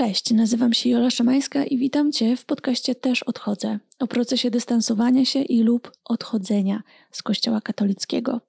Cześć, 0.00 0.30
nazywam 0.30 0.72
się 0.72 0.90
Jola 0.90 1.10
Szymańska 1.10 1.64
i 1.64 1.78
witam 1.78 2.12
Cię 2.12 2.36
w 2.36 2.44
podcaście 2.44 2.94
Też 2.94 3.22
Odchodzę 3.22 3.78
o 3.98 4.06
procesie 4.06 4.50
dystansowania 4.50 5.24
się 5.24 5.42
i 5.42 5.62
lub 5.62 5.92
odchodzenia 6.04 6.82
z 7.10 7.22
Kościoła 7.22 7.60
katolickiego. 7.60 8.40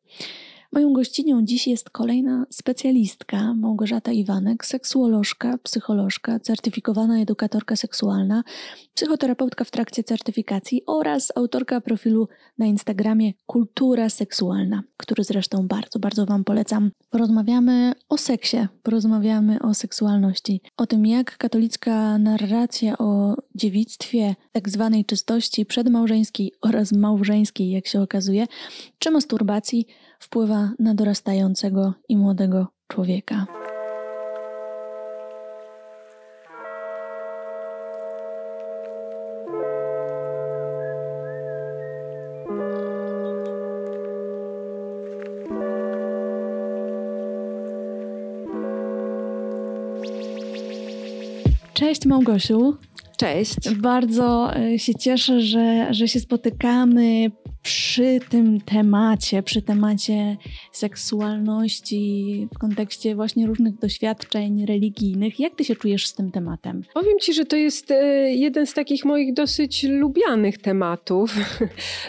Moją 0.74 0.94
gościnią 0.94 1.46
dziś 1.46 1.68
jest 1.68 1.90
kolejna 1.90 2.46
specjalistka, 2.50 3.54
Małgorzata 3.54 4.12
Iwanek, 4.12 4.66
seksuolożka, 4.66 5.58
psycholożka, 5.58 6.40
certyfikowana 6.40 7.22
edukatorka 7.22 7.76
seksualna, 7.76 8.44
psychoterapeutka 8.94 9.64
w 9.64 9.72
trakcie 9.72 10.04
certyfikacji 10.04 10.82
oraz 10.86 11.32
autorka 11.36 11.82
profilu 11.82 12.28
na 12.58 12.66
Instagramie 12.66 13.34
Kultura 13.46 14.10
Seksualna, 14.10 14.84
który 14.98 15.24
zresztą 15.24 15.68
bardzo, 15.68 16.00
bardzo 16.00 16.26
Wam 16.26 16.44
polecam. 16.44 16.92
Porozmawiamy 17.10 17.94
o 18.10 18.18
seksie, 18.18 18.68
porozmawiamy 18.84 19.60
o 19.62 19.74
seksualności, 19.74 20.62
o 20.78 20.88
tym 20.88 21.06
jak 21.06 21.38
katolicka 21.38 22.18
narracja 22.18 22.98
o 22.98 23.36
dziewictwie, 23.56 24.36
tak 24.52 24.70
zwanej 24.70 25.06
czystości 25.06 25.66
przedmałżeńskiej 25.66 26.52
oraz 26.62 26.92
małżeńskiej, 26.92 27.72
jak 27.72 27.88
się 27.88 28.02
okazuje, 28.02 28.46
czy 29.00 29.12
masturbacji 29.12 29.88
wpływa 30.22 30.72
na 30.80 30.96
dorastającego 30.96 31.94
i 32.10 32.18
młodego 32.18 32.68
człowieka. 32.88 33.46
Cześć 51.74 52.06
Małgosiu. 52.06 52.78
Cześć. 53.18 53.76
Bardzo 53.76 54.56
e, 54.56 54.80
się 54.80 54.96
cieszę, 54.96 55.42
że, 55.42 55.94
że 55.94 56.08
się 56.08 56.20
spotykamy 56.20 57.32
przy 57.64 58.20
tym 58.30 58.62
temacie, 58.62 59.44
przy 59.44 59.62
temacie 59.62 60.38
seksualności 60.72 62.48
w 62.56 62.60
kontekście 62.60 63.16
właśnie 63.16 63.48
różnych 63.48 63.80
doświadczeń 63.80 64.66
religijnych. 64.66 65.40
Jak 65.40 65.56
ty 65.56 65.66
się 65.66 65.76
czujesz 65.76 66.08
z 66.08 66.14
tym 66.14 66.32
tematem? 66.32 66.84
Powiem 66.94 67.20
ci, 67.22 67.34
że 67.34 67.46
to 67.46 67.56
jest 67.56 67.92
e, 67.92 67.96
jeden 68.34 68.66
z 68.66 68.74
takich 68.74 69.06
moich 69.06 69.34
dosyć 69.34 69.84
lubianych 69.84 70.58
tematów. 70.58 71.36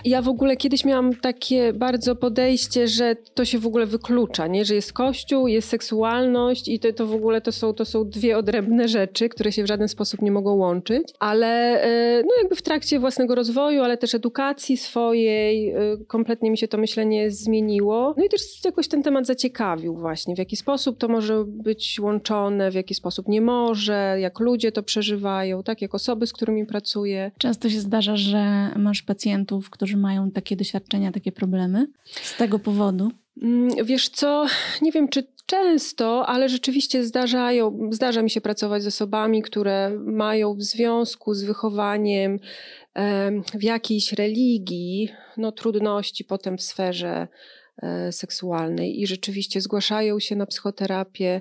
Ja 0.04 0.22
w 0.22 0.28
ogóle 0.28 0.56
kiedyś 0.56 0.84
miałam 0.84 1.14
takie 1.14 1.72
bardzo 1.72 2.16
podejście, 2.16 2.88
że 2.88 3.16
to 3.34 3.44
się 3.44 3.58
w 3.58 3.66
ogóle 3.66 3.86
wyklucza, 3.86 4.46
nie? 4.46 4.64
że 4.64 4.74
jest 4.74 4.92
kościół, 4.92 5.48
jest 5.48 5.68
seksualność 5.68 6.68
i 6.68 6.78
to, 6.78 6.92
to 6.92 7.06
w 7.06 7.14
ogóle 7.14 7.40
to 7.40 7.52
są, 7.52 7.72
to 7.72 7.84
są 7.84 8.04
dwie 8.04 8.38
odrębne 8.38 8.88
rzeczy, 8.88 9.28
które 9.28 9.52
się 9.52 9.64
w 9.64 9.66
żaden 9.66 9.88
sposób 9.88 10.22
nie 10.22 10.30
mogą 10.30 10.54
łączyć. 10.54 11.02
Ale 11.18 11.82
e, 11.82 12.22
no 12.22 12.30
jakby 12.38 12.56
w 12.56 12.62
trakcie 12.62 12.98
własnego 12.98 13.34
rozwoju, 13.34 13.82
ale 13.82 13.96
też 13.96 14.14
edukacji 14.14 14.76
swojej, 14.76 15.41
Y, 15.50 16.04
kompletnie 16.06 16.50
mi 16.50 16.58
się 16.58 16.68
to 16.68 16.78
myślenie 16.78 17.30
zmieniło. 17.30 18.14
No 18.16 18.24
i 18.24 18.28
też 18.28 18.64
jakoś 18.64 18.88
ten 18.88 19.02
temat 19.02 19.26
zaciekawił 19.26 19.96
właśnie, 19.96 20.34
w 20.34 20.38
jaki 20.38 20.56
sposób 20.56 20.98
to 20.98 21.08
może 21.08 21.44
być 21.46 22.00
łączone, 22.00 22.70
w 22.70 22.74
jaki 22.74 22.94
sposób 22.94 23.28
nie 23.28 23.40
może, 23.40 24.16
jak 24.20 24.40
ludzie 24.40 24.72
to 24.72 24.82
przeżywają, 24.82 25.62
tak, 25.62 25.82
jak 25.82 25.94
osoby, 25.94 26.26
z 26.26 26.32
którymi 26.32 26.66
pracuję. 26.66 27.30
Często 27.38 27.70
się 27.70 27.80
zdarza, 27.80 28.16
że 28.16 28.70
masz 28.76 29.02
pacjentów, 29.02 29.70
którzy 29.70 29.96
mają 29.96 30.30
takie 30.30 30.56
doświadczenia, 30.56 31.12
takie 31.12 31.32
problemy 31.32 31.86
z 32.04 32.36
tego 32.36 32.58
powodu. 32.58 33.10
Mm, 33.42 33.86
wiesz 33.86 34.08
co, 34.08 34.46
nie 34.82 34.92
wiem 34.92 35.08
czy 35.08 35.26
często, 35.46 36.26
ale 36.26 36.48
rzeczywiście 36.48 37.04
zdarzają, 37.04 37.88
zdarza 37.90 38.22
mi 38.22 38.30
się 38.30 38.40
pracować 38.40 38.82
z 38.82 38.86
osobami, 38.86 39.42
które 39.42 39.90
mają 40.04 40.54
w 40.54 40.62
związku 40.62 41.34
z 41.34 41.44
wychowaniem 41.44 42.38
w 43.54 43.62
jakiejś 43.62 44.12
religii 44.12 45.08
no, 45.36 45.52
trudności 45.52 46.24
potem 46.24 46.58
w 46.58 46.62
sferze 46.62 47.28
e, 47.82 48.12
seksualnej 48.12 49.00
i 49.00 49.06
rzeczywiście 49.06 49.60
zgłaszają 49.60 50.20
się 50.20 50.36
na 50.36 50.46
psychoterapię 50.46 51.40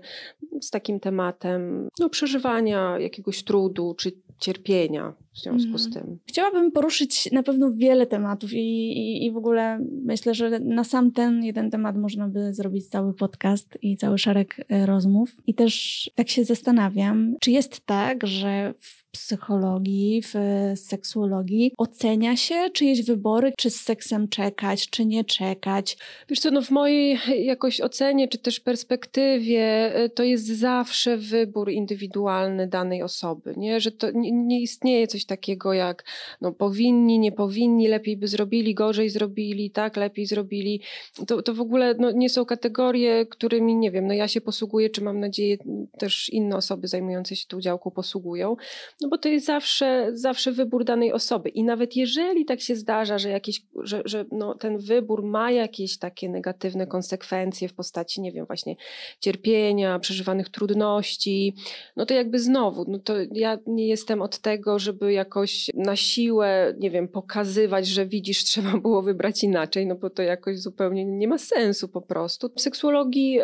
z 0.62 0.70
takim 0.70 1.00
tematem 1.00 1.90
no, 2.00 2.10
przeżywania 2.10 3.00
jakiegoś 3.00 3.44
trudu 3.44 3.96
czy 3.98 4.12
cierpienia 4.40 5.14
w 5.34 5.40
związku 5.40 5.78
z 5.78 5.86
mhm. 5.86 6.06
tym. 6.06 6.20
Chciałabym 6.26 6.72
poruszyć 6.72 7.32
na 7.32 7.44
pewno 7.44 7.72
wiele 7.72 8.08
tematów 8.08 8.54
i, 8.54 8.58
i, 8.58 9.26
i 9.26 9.32
w 9.32 9.38
ogóle 9.38 9.80
myślę, 10.04 10.34
że 10.34 10.60
na 10.60 10.84
sam 10.84 11.12
ten 11.12 11.44
jeden 11.44 11.72
temat 11.72 11.98
można 11.98 12.28
by 12.28 12.54
zrobić 12.54 12.88
cały 12.88 13.14
podcast 13.14 13.78
i 13.82 13.98
cały 13.98 14.18
szereg 14.18 14.66
e, 14.70 14.86
rozmów. 14.86 15.36
I 15.48 15.54
też 15.54 16.10
tak 16.16 16.30
się 16.30 16.44
zastanawiam, 16.44 17.36
czy 17.40 17.52
jest 17.52 17.86
tak, 17.86 18.28
że 18.28 18.74
w 18.80 19.02
psychologii, 19.12 20.22
w 20.22 20.34
seksuologii 20.76 21.74
ocenia 21.78 22.36
się 22.36 22.70
czyjeś 22.74 23.06
wybory, 23.06 23.54
czy 23.58 23.70
z 23.70 23.82
seksem 23.82 24.28
czekać, 24.28 24.90
czy 24.90 25.06
nie 25.06 25.24
czekać. 25.24 25.98
Wiesz 26.30 26.40
co, 26.40 26.52
no 26.52 26.62
w 26.62 26.72
mojej 26.72 27.18
jakoś 27.46 27.82
ocenie, 27.82 28.28
czy 28.28 28.38
też 28.38 28.60
perspektywie, 28.60 29.94
y, 30.04 30.10
to 30.10 30.24
jest 30.24 30.48
zawsze 30.48 31.18
wybór 31.18 31.72
indywidualny 31.72 32.68
danej 32.68 33.04
osoby, 33.04 33.54
nie? 33.58 33.80
Że 33.80 33.92
to 33.92 34.12
nie, 34.12 34.32
nie 34.32 34.62
istnieje 34.62 35.08
coś 35.08 35.21
takiego 35.26 35.74
jak 35.74 36.04
no 36.42 36.52
powinni, 36.52 37.20
nie 37.20 37.32
powinni, 37.32 37.88
lepiej 37.88 38.18
by 38.18 38.28
zrobili, 38.28 38.74
gorzej 38.74 39.10
zrobili, 39.10 39.72
tak, 39.72 39.98
lepiej 39.98 40.26
zrobili. 40.26 40.82
To, 41.28 41.42
to 41.42 41.54
w 41.54 41.62
ogóle 41.62 41.96
no, 42.00 42.12
nie 42.12 42.30
są 42.30 42.46
kategorie, 42.46 43.26
którymi, 43.26 43.76
nie 43.76 43.92
wiem, 43.92 44.08
no 44.08 44.14
ja 44.14 44.28
się 44.28 44.42
posługuję, 44.42 44.90
czy 44.90 45.04
mam 45.04 45.20
nadzieję 45.20 45.58
też 45.98 46.30
inne 46.30 46.56
osoby 46.56 46.88
zajmujące 46.88 47.36
się 47.36 47.48
tą 47.48 47.62
działką 47.62 47.92
posługują. 47.92 48.56
No 49.02 49.10
bo 49.10 49.18
to 49.18 49.30
jest 49.30 49.46
zawsze, 49.46 50.10
zawsze 50.14 50.52
wybór 50.52 50.86
danej 50.86 51.14
osoby. 51.14 51.50
I 51.50 51.64
nawet 51.64 51.96
jeżeli 51.96 52.46
tak 52.46 52.62
się 52.62 52.76
zdarza, 52.76 53.18
że, 53.18 53.30
jakieś, 53.30 53.62
że, 53.84 54.02
że 54.06 54.26
no, 54.32 54.56
ten 54.56 54.78
wybór 54.78 55.24
ma 55.24 55.52
jakieś 55.52 55.98
takie 55.98 56.30
negatywne 56.30 56.88
konsekwencje 56.88 57.68
w 57.68 57.74
postaci, 57.74 58.22
nie 58.22 58.32
wiem, 58.32 58.46
właśnie 58.46 58.76
cierpienia, 59.20 60.00
przeżywanych 60.00 60.50
trudności, 60.50 61.56
no 61.96 62.06
to 62.06 62.14
jakby 62.14 62.40
znowu, 62.40 62.86
no 62.88 63.00
to 63.00 63.14
ja 63.32 63.58
nie 63.68 63.88
jestem 63.88 64.22
od 64.22 64.40
tego, 64.40 64.80
żeby 64.80 65.11
jakoś 65.12 65.70
na 65.74 65.96
siłę, 65.96 66.76
nie 66.80 66.92
wiem, 66.92 67.08
pokazywać, 67.08 67.88
że 67.88 68.06
widzisz, 68.06 68.44
trzeba 68.52 68.78
było 68.78 69.02
wybrać 69.02 69.44
inaczej, 69.44 69.86
no 69.88 69.96
bo 69.96 70.10
to 70.10 70.22
jakoś 70.22 70.60
zupełnie 70.60 71.06
nie 71.06 71.28
ma 71.28 71.38
sensu 71.38 71.88
po 71.88 72.02
prostu. 72.02 72.52
Seksuologii, 72.58 73.40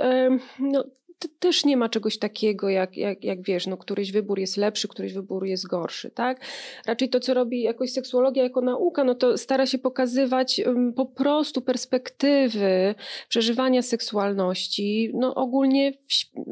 no 0.60 0.84
też 1.40 1.66
nie 1.66 1.78
ma 1.78 1.90
czegoś 1.90 2.18
takiego, 2.18 2.70
jak, 2.70 2.98
jak, 2.98 3.24
jak 3.24 3.42
wiesz, 3.42 3.68
no, 3.68 3.78
któryś 3.78 4.12
wybór 4.12 4.40
jest 4.40 4.58
lepszy, 4.58 4.88
któryś 4.88 5.14
wybór 5.14 5.46
jest 5.46 5.68
gorszy, 5.68 6.12
tak? 6.12 6.42
Raczej 6.86 7.10
to, 7.10 7.20
co 7.20 7.34
robi 7.34 7.62
jakoś 7.62 7.92
seksuologia 7.92 8.44
jako 8.44 8.62
nauka, 8.62 9.04
no 9.04 9.16
to 9.16 9.38
stara 9.38 9.66
się 9.66 9.78
pokazywać 9.78 10.62
um, 10.66 10.94
po 10.94 11.06
prostu 11.06 11.62
perspektywy 11.62 12.96
przeżywania 13.30 13.82
seksualności, 13.82 15.12
no 15.14 15.36
ogólnie 15.36 15.94
w, 15.94 15.98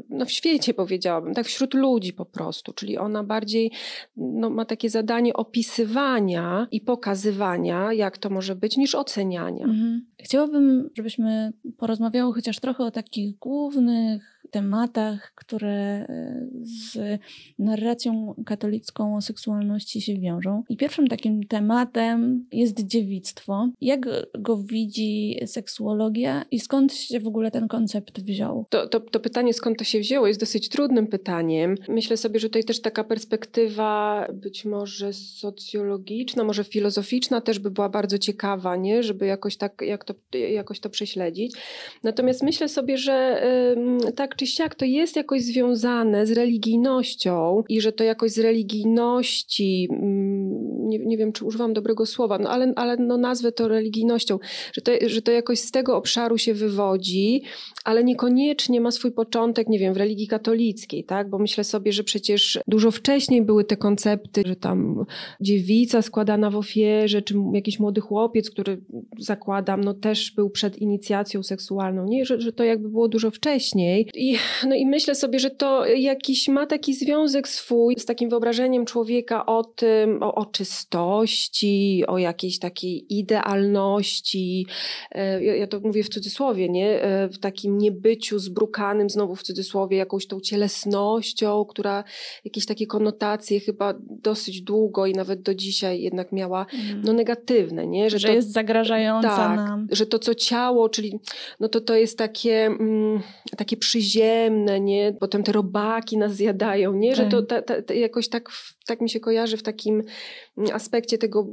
no, 0.10 0.26
w 0.26 0.32
świecie 0.32 0.74
powiedziałabym, 0.74 1.34
tak, 1.34 1.46
wśród 1.46 1.74
ludzi 1.74 2.14
po 2.14 2.26
prostu, 2.26 2.74
czyli 2.74 2.98
ona 2.98 3.24
bardziej 3.24 3.72
no, 4.18 4.50
ma 4.50 4.66
takie 4.66 4.90
zadanie 4.90 5.34
opisywania 5.34 6.68
i 6.72 6.82
pokazywania, 6.82 7.94
jak 7.94 8.18
to 8.18 8.30
może 8.30 8.56
być, 8.56 8.78
niż 8.78 8.96
oceniania. 8.96 9.66
Mhm. 9.66 10.06
Chciałabym, 10.26 10.90
żebyśmy 10.98 11.54
porozmawiały 11.78 12.34
chociaż 12.34 12.60
trochę 12.60 12.84
o 12.84 12.92
takich 12.92 13.38
głównych 13.38 14.36
tematach, 14.52 15.32
które 15.36 15.72
e, 15.72 16.48
z 16.62 16.98
narracją 17.60 18.36
katolicką 18.46 19.16
o 19.16 19.22
seksualności 19.22 20.02
się 20.02 20.20
wiążą. 20.20 20.64
I 20.70 20.78
pierwszym 20.78 21.08
takim 21.08 21.44
tematem 21.44 22.46
jest 22.52 22.80
dziewictwo. 22.80 23.70
Jak 23.82 24.08
go 24.40 24.58
widzi 24.58 25.40
seksuologia 25.46 26.46
i 26.52 26.60
skąd 26.60 26.94
się 26.94 27.20
w 27.20 27.28
ogóle 27.28 27.52
ten 27.52 27.68
koncept 27.68 28.22
wziął? 28.22 28.66
To, 28.70 28.88
to, 28.88 29.00
to 29.00 29.20
pytanie, 29.20 29.54
skąd 29.54 29.78
to 29.78 29.84
się 29.84 30.00
wzięło, 30.00 30.28
jest 30.28 30.40
dosyć 30.40 30.70
trudnym 30.70 31.08
pytaniem. 31.08 31.76
Myślę 31.88 32.18
sobie, 32.18 32.40
że 32.40 32.50
tutaj 32.50 32.64
też 32.64 32.82
taka 32.82 33.04
perspektywa 33.04 34.28
być 34.34 34.66
może 34.66 35.14
socjologiczna, 35.14 36.44
może 36.44 36.64
filozoficzna 36.64 37.42
też 37.42 37.60
by 37.60 37.72
była 37.72 37.90
bardzo 37.90 38.18
ciekawa, 38.18 38.76
nie? 38.76 39.04
żeby 39.04 39.26
jakoś 39.26 39.58
tak, 39.58 39.82
jak 39.82 40.04
to, 40.04 40.15
jakoś 40.34 40.80
to 40.80 40.90
prześledzić. 40.90 41.56
Natomiast 42.04 42.44
myślę 42.44 42.70
sobie, 42.70 42.98
że 42.98 43.44
tak 44.16 44.36
czy 44.36 44.46
czy 44.46 44.52
siak 44.52 44.76
to 44.76 44.86
jest 44.86 45.16
jakoś 45.16 45.44
związane 45.44 46.26
z 46.26 46.32
religijnością 46.32 47.64
i 47.70 47.82
że 47.82 47.92
to 47.92 48.04
jakoś 48.04 48.32
z 48.32 48.40
religijności, 48.40 49.88
mm, 49.92 50.88
nie, 50.88 51.00
nie 51.00 51.18
wiem, 51.18 51.32
czy 51.32 51.46
używam 51.46 51.74
dobrego 51.74 52.06
słowa, 52.06 52.40
no 52.40 52.50
ale, 52.50 52.74
ale 52.76 52.98
no 52.98 53.18
nazwę 53.18 53.52
to 53.52 53.68
religijnością, 53.68 54.40
że 54.74 54.82
to, 54.82 54.92
że 55.08 55.22
to 55.22 55.32
jakoś 55.32 55.60
z 55.60 55.72
tego 55.72 55.98
obszaru 55.98 56.38
się 56.38 56.54
wywodzi, 56.54 57.42
ale 57.86 58.04
niekoniecznie 58.04 58.82
ma 58.82 58.92
swój 58.92 59.12
początek, 59.12 59.68
nie 59.70 59.80
wiem, 59.80 59.94
w 59.94 59.98
religii 59.98 60.28
katolickiej, 60.28 61.04
tak? 61.04 61.30
Bo 61.30 61.40
myślę 61.40 61.64
sobie, 61.64 61.92
że 61.92 62.04
przecież 62.04 62.60
dużo 62.68 62.92
wcześniej 62.92 63.42
były 63.42 63.64
te 63.64 63.78
koncepty, 63.78 64.44
że 64.46 64.56
tam 64.56 65.06
dziewica 65.42 66.02
składana 66.02 66.50
w 66.50 66.56
ofierze, 66.56 67.22
czy 67.22 67.36
jakiś 67.54 67.80
młody 67.80 68.02
chłopiec, 68.02 68.50
który 68.50 68.82
zakładam, 69.20 69.84
no 69.84 69.94
też 69.96 70.32
był 70.32 70.50
przed 70.50 70.78
inicjacją 70.78 71.44
seksualną, 71.44 72.06
nie? 72.06 72.26
Że, 72.26 72.42
że 72.42 72.54
to 72.54 72.64
jakby 72.64 72.90
było 72.90 73.08
dużo 73.08 73.32
wcześniej. 73.32 74.10
I, 74.16 74.38
no 74.68 74.76
i 74.76 74.86
myślę 74.86 75.16
sobie, 75.16 75.40
że 75.40 75.50
to 75.50 75.86
jakiś 75.86 76.48
ma 76.48 76.66
taki 76.66 76.94
związek 76.94 77.48
swój 77.48 77.96
z 77.98 78.06
takim 78.06 78.30
wyobrażeniem 78.30 78.86
człowieka 78.86 79.46
o 79.46 79.64
tym, 79.64 80.24
o, 80.24 80.36
o 80.36 80.46
czystości, 80.46 82.04
o 82.08 82.18
jakiejś 82.18 82.60
takiej 82.60 83.06
idealności. 83.10 84.68
E, 85.12 85.44
ja, 85.44 85.56
ja 85.56 85.68
to 85.68 85.80
mówię 85.80 86.04
w 86.04 86.10
cudzysłowie, 86.10 86.70
nie? 86.70 87.02
E, 87.02 87.30
w 87.30 87.40
takim 87.40 87.78
niebyciu 87.78 88.40
zbrukanym, 88.40 89.10
znowu 89.10 89.36
w 89.36 89.44
cudzysłowie, 89.44 89.98
jakąś 89.98 90.28
tą 90.28 90.40
cielesnością, 90.40 91.66
która 91.66 92.04
jakieś 92.46 92.66
takie 92.66 92.88
konotacje 92.88 93.60
chyba 93.60 93.94
dosyć 94.00 94.62
długo 94.62 95.06
i 95.06 95.14
nawet 95.14 95.42
do 95.42 95.56
dzisiaj 95.56 96.02
jednak 96.02 96.32
miała 96.32 96.66
mm. 96.74 97.02
no, 97.06 97.14
negatywne, 97.14 97.88
nie? 97.88 98.10
Że, 98.10 98.20
że 98.20 98.28
to, 98.28 98.34
jest 98.34 98.52
zagrażająca 98.52 99.30
tak, 99.30 99.58
nam. 99.58 99.85
Że 99.92 100.06
to, 100.06 100.20
co 100.20 100.36
ciało, 100.36 100.90
czyli 100.90 101.20
no 101.60 101.70
to, 101.70 101.82
to 101.82 101.96
jest 101.96 102.18
takie, 102.18 102.66
mm, 102.66 103.22
takie 103.58 103.78
przyziemne, 103.78 104.80
nie? 104.80 105.14
Potem 105.20 105.44
te 105.44 105.52
robaki 105.52 106.18
nas 106.18 106.34
zjadają, 106.34 106.94
nie? 106.94 107.16
Że 107.16 107.24
tak. 107.24 107.32
to 107.32 107.42
ta, 107.42 107.62
ta, 107.62 107.82
ta, 107.82 107.94
jakoś 107.94 108.30
tak, 108.30 108.50
tak 108.86 109.02
mi 109.02 109.10
się 109.10 109.20
kojarzy 109.20 109.58
w 109.58 109.64
takim 109.64 110.04
aspekcie 110.74 111.18
tego 111.18 111.48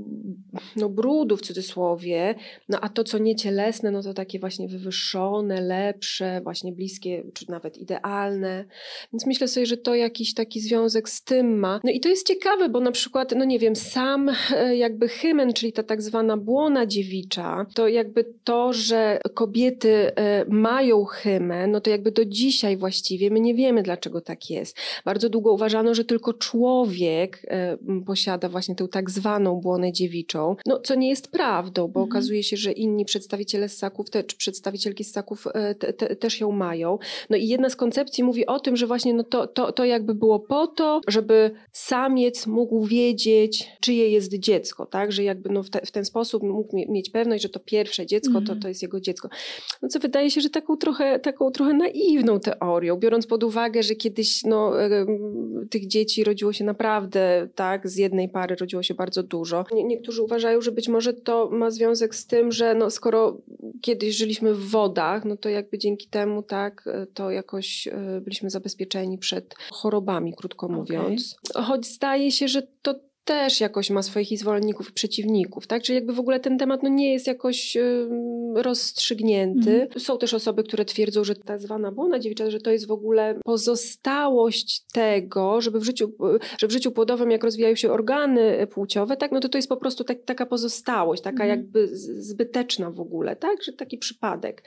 no, 0.76 0.88
brudu 0.88 1.36
w 1.36 1.42
cudzysłowie, 1.42 2.34
no 2.68 2.78
a 2.80 2.88
to, 2.88 3.04
co 3.04 3.18
niecielesne, 3.18 3.90
no 3.90 4.02
to 4.02 4.14
takie 4.14 4.38
właśnie 4.38 4.68
wywyższone, 4.68 5.60
lepsze, 5.60 6.40
właśnie 6.44 6.72
bliskie, 6.72 7.24
czy 7.34 7.50
nawet 7.50 7.78
idealne. 7.78 8.64
Więc 9.12 9.26
myślę 9.26 9.48
sobie, 9.48 9.66
że 9.66 9.76
to 9.76 9.94
jakiś 9.94 10.34
taki 10.34 10.60
związek 10.60 11.08
z 11.08 11.24
tym 11.24 11.58
ma. 11.58 11.80
No 11.84 11.90
i 11.90 12.00
to 12.00 12.08
jest 12.08 12.28
ciekawe, 12.28 12.68
bo 12.68 12.80
na 12.80 12.92
przykład, 12.92 13.32
no 13.36 13.44
nie 13.44 13.58
wiem, 13.58 13.76
sam 13.76 14.30
e, 14.56 14.76
jakby 14.76 15.08
hymen, 15.08 15.52
czyli 15.52 15.72
ta 15.72 15.82
tak 15.82 16.02
zwana 16.02 16.36
błona 16.36 16.86
dziewicza, 16.86 17.66
to 17.74 17.88
jakby 17.88 18.24
to, 18.44 18.72
że 18.72 19.18
kobiety 19.34 20.16
e, 20.16 20.44
mają 20.48 21.04
hymen, 21.04 21.70
no 21.70 21.80
to 21.80 21.90
jakby 21.90 22.12
do 22.12 22.24
dzisiaj 22.24 22.76
właściwie 22.76 23.30
my 23.30 23.40
nie 23.40 23.54
wiemy, 23.54 23.82
dlaczego 23.82 24.20
tak 24.20 24.50
jest. 24.50 24.76
Bardzo 25.04 25.28
długo 25.28 25.52
uważano, 25.52 25.94
że 25.94 26.04
tylko 26.04 26.32
człowiek 26.32 27.21
e, 27.22 27.78
posiada 28.06 28.48
właśnie 28.48 28.74
tę 28.74 28.88
tak 28.88 29.10
zwaną 29.10 29.60
błonę 29.60 29.92
dziewiczą, 29.92 30.56
no 30.66 30.80
co 30.80 30.94
nie 30.94 31.08
jest 31.08 31.30
prawdą, 31.30 31.88
bo 31.88 32.00
mhm. 32.00 32.04
okazuje 32.04 32.42
się, 32.42 32.56
że 32.56 32.72
inni 32.72 33.04
przedstawiciele 33.04 33.68
ssaków, 33.68 34.10
te, 34.10 34.24
czy 34.24 34.36
przedstawicielki 34.36 35.04
ssaków 35.04 35.46
te, 35.78 35.92
te, 35.92 36.16
też 36.16 36.40
ją 36.40 36.52
mają. 36.52 36.98
No 37.30 37.36
i 37.36 37.48
jedna 37.48 37.70
z 37.70 37.76
koncepcji 37.76 38.24
mówi 38.24 38.46
o 38.46 38.60
tym, 38.60 38.76
że 38.76 38.86
właśnie 38.86 39.14
no 39.14 39.24
to, 39.24 39.46
to, 39.46 39.72
to 39.72 39.84
jakby 39.84 40.14
było 40.14 40.40
po 40.40 40.66
to, 40.66 41.00
żeby 41.08 41.50
samiec 41.72 42.46
mógł 42.46 42.84
wiedzieć, 42.84 43.68
czyje 43.80 44.08
jest 44.08 44.34
dziecko, 44.34 44.86
tak, 44.86 45.12
że 45.12 45.22
jakby 45.22 45.50
no 45.50 45.62
w, 45.62 45.70
te, 45.70 45.80
w 45.86 45.90
ten 45.90 46.04
sposób 46.04 46.42
mógł 46.42 46.76
mieć 46.88 47.10
pewność, 47.10 47.42
że 47.42 47.48
to 47.48 47.60
pierwsze 47.60 48.06
dziecko 48.06 48.32
to, 48.32 48.38
mhm. 48.38 48.60
to 48.60 48.68
jest 48.68 48.82
jego 48.82 49.00
dziecko. 49.00 49.28
No 49.82 49.88
co 49.88 49.98
wydaje 49.98 50.30
się, 50.30 50.40
że 50.40 50.50
taką 50.50 50.76
trochę, 50.76 51.18
taką 51.18 51.50
trochę 51.50 51.74
naiwną 51.74 52.40
teorią, 52.40 52.96
biorąc 52.96 53.26
pod 53.26 53.44
uwagę, 53.44 53.82
że 53.82 53.94
kiedyś 53.94 54.44
no, 54.44 54.72
tych 55.70 55.86
dzieci 55.86 56.24
rodziło 56.24 56.52
się 56.52 56.64
naprawdę, 56.64 57.11
tak, 57.54 57.88
z 57.88 57.96
jednej 57.96 58.28
pary 58.28 58.56
rodziło 58.56 58.82
się 58.82 58.94
bardzo 58.94 59.22
dużo. 59.22 59.64
Nie, 59.72 59.84
niektórzy 59.84 60.22
uważają, 60.22 60.60
że 60.60 60.72
być 60.72 60.88
może 60.88 61.14
to 61.14 61.48
ma 61.50 61.70
związek 61.70 62.14
z 62.14 62.26
tym, 62.26 62.52
że 62.52 62.74
no, 62.74 62.90
skoro 62.90 63.38
kiedyś 63.80 64.16
żyliśmy 64.16 64.54
w 64.54 64.70
wodach, 64.70 65.24
no 65.24 65.36
to 65.36 65.48
jakby 65.48 65.78
dzięki 65.78 66.08
temu, 66.08 66.42
tak, 66.42 66.84
to 67.14 67.30
jakoś 67.30 67.88
e, 67.88 68.20
byliśmy 68.20 68.50
zabezpieczeni 68.50 69.18
przed 69.18 69.54
chorobami, 69.72 70.34
krótko 70.34 70.68
mówiąc. 70.68 71.36
Okay. 71.50 71.64
Choć 71.64 71.86
zdaje 71.86 72.30
się, 72.30 72.48
że 72.48 72.62
to 72.82 72.94
też 73.24 73.60
jakoś 73.60 73.90
ma 73.90 74.02
swoich 74.02 74.38
zwolenników 74.38 74.90
i 74.90 74.92
przeciwników, 74.92 75.66
tak? 75.66 75.82
Czyli 75.82 75.96
jakby 75.96 76.12
w 76.12 76.20
ogóle 76.20 76.40
ten 76.40 76.58
temat 76.58 76.82
no, 76.82 76.88
nie 76.88 77.12
jest 77.12 77.26
jakoś 77.26 77.76
y, 77.76 78.08
rozstrzygnięty. 78.54 79.70
Mm. 79.70 79.88
Są 80.00 80.18
też 80.18 80.34
osoby, 80.34 80.64
które 80.64 80.84
twierdzą, 80.84 81.24
że 81.24 81.34
ta 81.34 81.58
zwana 81.58 81.92
błona 81.92 82.18
dziewicza, 82.18 82.50
że 82.50 82.60
to 82.60 82.70
jest 82.70 82.86
w 82.86 82.90
ogóle 82.90 83.38
pozostałość 83.44 84.84
tego, 84.92 85.60
żeby 85.60 85.80
w 85.80 85.84
życiu, 85.84 86.12
że 86.58 86.66
w 86.66 86.72
życiu 86.72 86.92
płodowym, 86.92 87.30
jak 87.30 87.44
rozwijają 87.44 87.74
się 87.74 87.92
organy 87.92 88.66
płciowe, 88.66 89.16
tak? 89.16 89.32
No 89.32 89.40
to 89.40 89.48
to 89.48 89.58
jest 89.58 89.68
po 89.68 89.76
prostu 89.76 90.04
tak, 90.04 90.18
taka 90.24 90.46
pozostałość, 90.46 91.22
taka 91.22 91.44
mm. 91.44 91.58
jakby 91.58 91.88
zbyteczna 91.96 92.90
w 92.90 93.00
ogóle, 93.00 93.36
tak? 93.36 93.62
Że 93.62 93.72
taki 93.72 93.98
przypadek, 93.98 94.64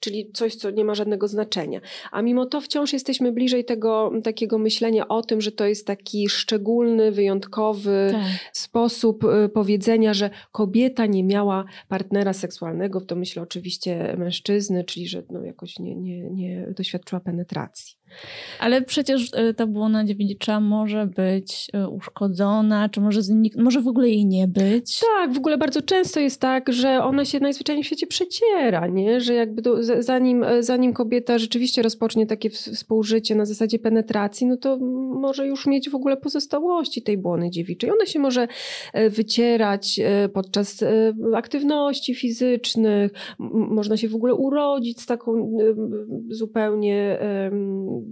czyli 0.00 0.30
coś, 0.34 0.54
co 0.54 0.70
nie 0.70 0.84
ma 0.84 0.94
żadnego 0.94 1.28
znaczenia. 1.28 1.80
A 2.12 2.22
mimo 2.22 2.46
to 2.46 2.60
wciąż 2.60 2.92
jesteśmy 2.92 3.32
bliżej 3.32 3.64
tego 3.64 4.12
takiego 4.24 4.58
myślenia 4.58 5.08
o 5.08 5.22
tym, 5.22 5.40
że 5.40 5.52
to 5.52 5.66
jest 5.66 5.86
taki 5.86 6.28
szczególny, 6.28 7.12
wyjątkowy 7.12 7.95
tak. 8.12 8.22
sposób 8.52 9.24
y, 9.24 9.48
powiedzenia, 9.48 10.14
że 10.14 10.30
kobieta 10.52 11.06
nie 11.06 11.24
miała 11.24 11.64
partnera 11.88 12.32
seksualnego, 12.32 13.00
w 13.00 13.06
to 13.06 13.16
myślę 13.16 13.42
oczywiście 13.42 14.14
mężczyzny, 14.18 14.84
czyli 14.84 15.08
że 15.08 15.22
no 15.30 15.44
jakoś 15.44 15.78
nie, 15.78 15.96
nie, 15.96 16.30
nie 16.30 16.66
doświadczyła 16.76 17.20
penetracji. 17.20 17.95
Ale 18.60 18.82
przecież 18.82 19.30
e, 19.34 19.54
ta 19.54 19.66
błona 19.66 20.04
dziewicza 20.04 20.60
może 20.60 21.06
być 21.06 21.68
e, 21.72 21.88
uszkodzona, 21.88 22.88
czy 22.88 23.00
może, 23.00 23.20
znik- 23.20 23.62
może 23.62 23.80
w 23.80 23.88
ogóle 23.88 24.08
jej 24.08 24.26
nie 24.26 24.48
być. 24.48 25.00
Tak, 25.16 25.32
w 25.32 25.38
ogóle 25.38 25.58
bardzo 25.58 25.82
często 25.82 26.20
jest 26.20 26.40
tak, 26.40 26.72
że 26.72 27.04
ona 27.04 27.24
się 27.24 27.40
najzwyczajniej 27.40 27.84
w 27.84 27.86
świecie 27.86 28.06
przeciera, 28.06 28.86
nie? 28.86 29.20
że 29.20 29.34
jakby 29.34 29.62
do, 29.62 30.02
zanim, 30.02 30.44
e, 30.44 30.62
zanim 30.62 30.92
kobieta 30.92 31.38
rzeczywiście 31.38 31.82
rozpocznie 31.82 32.26
takie 32.26 32.50
współżycie 32.50 33.34
na 33.34 33.44
zasadzie 33.44 33.78
penetracji, 33.78 34.46
no 34.46 34.56
to 34.56 34.78
może 35.20 35.46
już 35.46 35.66
mieć 35.66 35.90
w 35.90 35.94
ogóle 35.94 36.16
pozostałości 36.16 37.02
tej 37.02 37.18
błony 37.18 37.50
dziewiczej. 37.50 37.90
Ona 37.90 38.06
się 38.06 38.18
może 38.18 38.48
wycierać 39.10 40.00
podczas 40.32 40.84
aktywności 41.34 42.14
fizycznych, 42.14 43.12
można 43.38 43.96
się 43.96 44.08
w 44.08 44.14
ogóle 44.14 44.34
urodzić 44.34 45.00
z 45.00 45.06
taką 45.06 45.58
zupełnie 46.30 47.18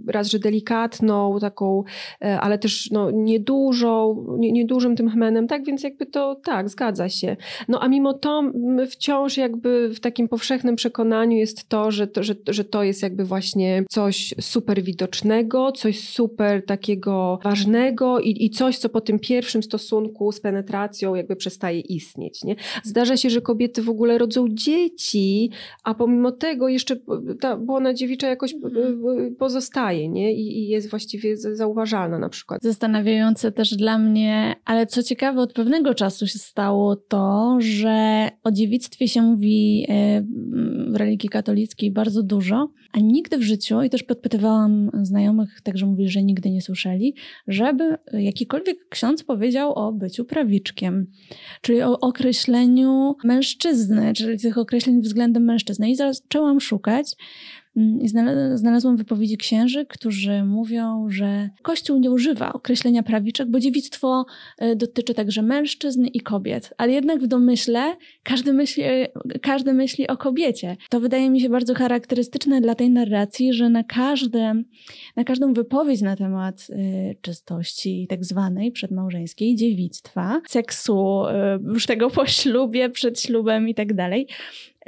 raz, 0.07 0.27
że 0.27 0.39
delikatną, 0.39 1.39
taką, 1.39 1.83
e, 2.21 2.39
ale 2.39 2.57
też 2.57 2.91
no, 2.91 3.11
niedużą, 3.11 4.25
nie, 4.37 4.51
niedużym 4.51 4.95
tym 4.95 5.09
chmenem, 5.09 5.47
tak? 5.47 5.65
Więc 5.65 5.83
jakby 5.83 6.05
to 6.05 6.35
tak, 6.35 6.69
zgadza 6.69 7.09
się. 7.09 7.37
No 7.67 7.79
a 7.79 7.87
mimo 7.87 8.13
to 8.13 8.51
wciąż 8.89 9.37
jakby 9.37 9.89
w 9.89 9.99
takim 9.99 10.27
powszechnym 10.27 10.75
przekonaniu 10.75 11.37
jest 11.37 11.69
to, 11.69 11.91
że 11.91 12.07
to, 12.07 12.23
że, 12.23 12.35
że 12.47 12.63
to 12.63 12.83
jest 12.83 13.03
jakby 13.03 13.25
właśnie 13.25 13.83
coś 13.89 14.33
super 14.41 14.83
widocznego, 14.83 15.71
coś 15.71 16.09
super 16.09 16.65
takiego 16.65 17.39
ważnego 17.43 18.19
i, 18.19 18.45
i 18.45 18.49
coś, 18.49 18.77
co 18.77 18.89
po 18.89 19.01
tym 19.01 19.19
pierwszym 19.19 19.63
stosunku 19.63 20.31
z 20.31 20.41
penetracją 20.41 21.15
jakby 21.15 21.35
przestaje 21.35 21.79
istnieć, 21.79 22.43
nie? 22.43 22.55
Zdarza 22.83 23.17
się, 23.17 23.29
że 23.29 23.41
kobiety 23.41 23.81
w 23.81 23.89
ogóle 23.89 24.17
rodzą 24.17 24.45
dzieci, 24.49 25.49
a 25.83 25.93
pomimo 25.93 26.31
tego 26.31 26.69
jeszcze 26.69 26.95
ta 27.39 27.57
błona 27.57 27.93
dziewicza 27.93 28.27
jakoś 28.27 28.53
mhm. 28.53 29.35
pozostaje 29.35 29.74
zostaje 29.75 30.09
nie? 30.09 30.33
I, 30.33 30.59
i 30.59 30.67
jest 30.67 30.89
właściwie 30.89 31.37
zauważalna 31.37 32.19
na 32.19 32.29
przykład. 32.29 32.61
Zastanawiające 32.63 33.51
też 33.51 33.75
dla 33.75 33.97
mnie, 33.97 34.55
ale 34.65 34.87
co 34.87 35.03
ciekawe, 35.03 35.41
od 35.41 35.53
pewnego 35.53 35.93
czasu 35.93 36.27
się 36.27 36.39
stało 36.39 36.95
to, 36.95 37.57
że 37.59 38.29
o 38.43 38.51
dziewictwie 38.51 39.07
się 39.07 39.21
mówi 39.21 39.85
e, 39.89 40.21
w 40.87 40.95
religii 40.95 41.29
katolickiej 41.29 41.91
bardzo 41.91 42.23
dużo, 42.23 42.69
a 42.93 42.99
nigdy 42.99 43.37
w 43.37 43.41
życiu, 43.41 43.81
i 43.81 43.89
też 43.89 44.03
podpytywałam 44.03 44.91
znajomych, 45.01 45.61
także 45.61 45.85
mówili, 45.85 46.09
że 46.09 46.23
nigdy 46.23 46.49
nie 46.49 46.61
słyszeli, 46.61 47.15
żeby 47.47 47.97
jakikolwiek 48.13 48.77
ksiądz 48.89 49.23
powiedział 49.23 49.73
o 49.73 49.93
byciu 49.93 50.25
prawiczkiem, 50.25 51.07
czyli 51.61 51.81
o 51.81 51.99
określeniu 51.99 53.15
mężczyzny, 53.23 54.13
czyli 54.13 54.39
tych 54.39 54.57
określeń 54.57 55.01
względem 55.01 55.43
mężczyzny. 55.43 55.89
I 55.89 55.95
zaczęłam 55.95 56.59
szukać 56.59 57.15
I 57.75 58.07
znalazłam 58.53 58.97
wypowiedzi 58.97 59.37
księży, 59.37 59.85
którzy 59.85 60.43
mówią, 60.43 61.09
że 61.09 61.49
Kościół 61.61 61.99
nie 61.99 62.11
używa 62.11 62.53
określenia 62.53 63.03
prawiczek, 63.03 63.49
bo 63.49 63.59
dziewictwo 63.59 64.25
e, 64.57 64.75
dotyczy 64.75 65.13
także 65.13 65.41
mężczyzn 65.41 66.05
i 66.05 66.19
kobiet. 66.19 66.73
Ale 66.77 66.91
jednak 66.91 67.23
w 67.23 67.27
domyśle 67.27 67.95
każdy 68.23 68.53
myśli, 68.53 68.83
e, 68.83 69.07
każdy 69.41 69.73
myśli 69.73 70.07
o 70.07 70.17
kobiecie. 70.17 70.77
To 70.89 70.99
wydaje 70.99 71.29
mi 71.29 71.41
się 71.41 71.49
bardzo 71.49 71.73
charakterystyczne 71.73 72.61
dla 72.61 72.75
tej 72.75 72.89
narracji, 72.89 73.53
że 73.53 73.69
na, 73.69 73.83
każde, 73.83 74.61
na 75.15 75.23
każdą 75.23 75.53
wypowiedź 75.53 76.01
na 76.01 76.15
temat 76.15 76.67
y, 76.69 77.15
czystości 77.21 78.07
tak 78.09 78.25
zwanej 78.25 78.71
przedmałżeńskiej, 78.71 79.55
dziewictwa, 79.55 80.41
seksu, 80.47 81.23
już 81.73 81.85
tego 81.85 82.09
po 82.09 82.25
ślubie, 82.25 82.89
przed 82.89 83.21
ślubem 83.21 83.69
i 83.69 83.75
tak 83.75 83.93
dalej, 83.93 84.27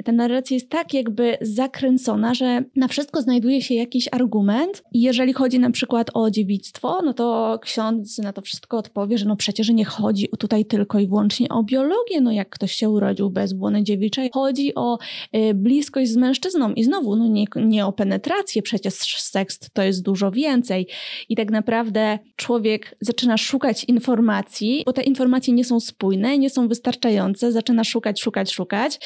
ta 0.04 0.12
narracja 0.12 0.54
jest 0.54 0.70
tak 0.70 0.94
jakby 0.94 1.38
zakręcona, 1.40 2.34
że 2.34 2.64
na 2.76 2.88
wszystko 2.88 3.22
znajduje 3.22 3.62
się 3.62 3.74
jakiś 3.74 4.08
argument. 4.12 4.82
I 4.92 5.00
jeżeli 5.00 5.32
chodzi 5.32 5.58
na 5.58 5.70
przykład 5.70 6.10
o 6.14 6.30
dziewictwo, 6.30 7.02
no 7.04 7.14
to 7.14 7.58
ksiądz 7.62 8.18
na 8.18 8.32
to 8.32 8.42
wszystko 8.42 8.76
odpowie, 8.76 9.18
że 9.18 9.26
no 9.26 9.36
przecież 9.36 9.68
nie 9.68 9.84
chodzi 9.84 10.28
tutaj 10.38 10.64
tylko 10.64 10.98
i 10.98 11.06
wyłącznie 11.06 11.48
o 11.48 11.62
biologię, 11.62 12.20
no 12.20 12.32
jak 12.32 12.48
ktoś 12.48 12.72
się 12.72 12.88
urodził 12.88 13.30
bez 13.30 13.52
błony 13.52 13.82
dziewiczej, 13.82 14.30
chodzi 14.34 14.74
o 14.74 14.98
y, 15.36 15.54
bliskość 15.54 16.10
z 16.10 16.16
mężczyzną. 16.16 16.72
I 16.72 16.84
znowu, 16.84 17.16
no 17.16 17.26
nie, 17.26 17.44
nie 17.56 17.86
o 17.86 17.92
penetrację, 17.92 18.62
przecież 18.62 18.94
seks 19.20 19.58
to 19.72 19.82
jest 19.82 20.02
dużo 20.02 20.30
więcej. 20.30 20.86
I 21.28 21.36
tak 21.36 21.50
naprawdę 21.50 22.18
człowiek 22.36 22.96
zaczyna 23.00 23.36
szukać 23.36 23.84
informacji, 23.84 24.82
bo 24.86 24.92
te 24.92 25.02
informacje 25.02 25.54
nie 25.54 25.64
są 25.64 25.80
spójne, 25.80 26.38
nie 26.38 26.50
są 26.50 26.68
wystarczające, 26.68 27.52
zaczyna 27.52 27.84
szukać, 27.84 28.20
szukać, 28.20 28.52
szukać. 28.52 29.00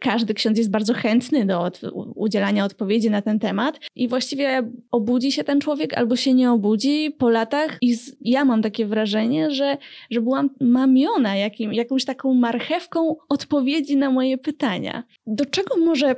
Każdy 0.00 0.31
ksiądz 0.34 0.58
jest 0.58 0.70
bardzo 0.70 0.94
chętny 0.94 1.46
do 1.46 1.60
od, 1.60 1.80
udzielania 2.14 2.64
odpowiedzi 2.64 3.10
na 3.10 3.22
ten 3.22 3.38
temat 3.38 3.80
i 3.96 4.08
właściwie 4.08 4.70
obudzi 4.90 5.32
się 5.32 5.44
ten 5.44 5.60
człowiek 5.60 5.94
albo 5.94 6.16
się 6.16 6.34
nie 6.34 6.52
obudzi 6.52 7.10
po 7.18 7.30
latach 7.30 7.78
i 7.80 7.94
z, 7.94 8.16
ja 8.20 8.44
mam 8.44 8.62
takie 8.62 8.86
wrażenie, 8.86 9.50
że, 9.50 9.76
że 10.10 10.20
byłam 10.20 10.50
mamiona 10.60 11.36
jakim, 11.36 11.72
jakąś 11.72 12.04
taką 12.04 12.34
marchewką 12.34 13.16
odpowiedzi 13.28 13.96
na 13.96 14.10
moje 14.10 14.38
pytania. 14.38 15.02
Do 15.26 15.46
czego 15.46 15.76
może 15.76 16.14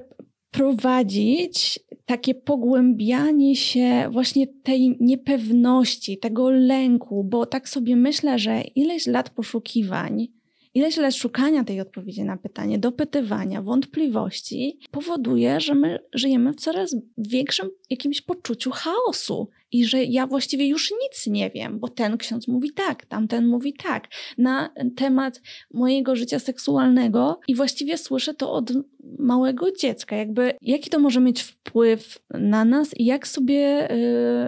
prowadzić 0.51 1.81
takie 2.07 2.35
pogłębianie 2.35 3.57
się 3.57 4.09
właśnie 4.11 4.47
tej 4.47 4.97
niepewności, 5.01 6.19
tego 6.19 6.51
lęku, 6.51 7.25
bo 7.25 7.47
tak 7.47 7.69
sobie 7.69 7.97
myślę, 7.97 8.39
że 8.39 8.61
ileś 8.61 9.07
lat 9.07 9.31
poszukiwań, 9.31 10.29
lat 10.75 11.15
szukania 11.15 11.65
tej 11.65 11.81
odpowiedzi 11.81 12.25
na 12.25 12.37
pytanie, 12.37 12.79
dopytywania, 12.79 13.63
wątpliwości 13.63 14.79
powoduje, 14.91 15.61
że 15.61 15.75
my 15.75 15.99
żyjemy 16.13 16.53
w 16.53 16.57
coraz 16.57 16.97
większym 17.19 17.71
jakimś 17.91 18.21
poczuciu 18.21 18.71
chaosu 18.71 19.49
i 19.73 19.85
że 19.85 20.05
ja 20.05 20.27
właściwie 20.27 20.69
już 20.69 20.91
nic 21.03 21.27
nie 21.27 21.51
wiem, 21.51 21.79
bo 21.79 21.89
ten 21.89 22.19
ksiądz 22.19 22.49
mówi 22.49 22.73
tak, 22.73 23.07
tamten 23.07 23.47
mówi 23.47 23.73
tak 23.73 24.09
na 24.39 24.71
temat 24.97 25.43
mojego 25.75 26.17
życia 26.17 26.39
seksualnego 26.39 27.41
i 27.49 27.55
właściwie 27.55 27.99
słyszę 27.99 28.35
to 28.35 28.53
od 28.53 28.73
małego 29.19 29.73
dziecka. 29.73 30.17
Jakby 30.17 30.55
jaki 30.63 30.91
to 30.91 30.99
może 30.99 31.21
mieć 31.21 31.43
wpływ 31.43 32.19
na 32.31 32.65
nas 32.65 32.91
i 32.97 33.05
jak 33.05 33.29
sobie, 33.29 33.93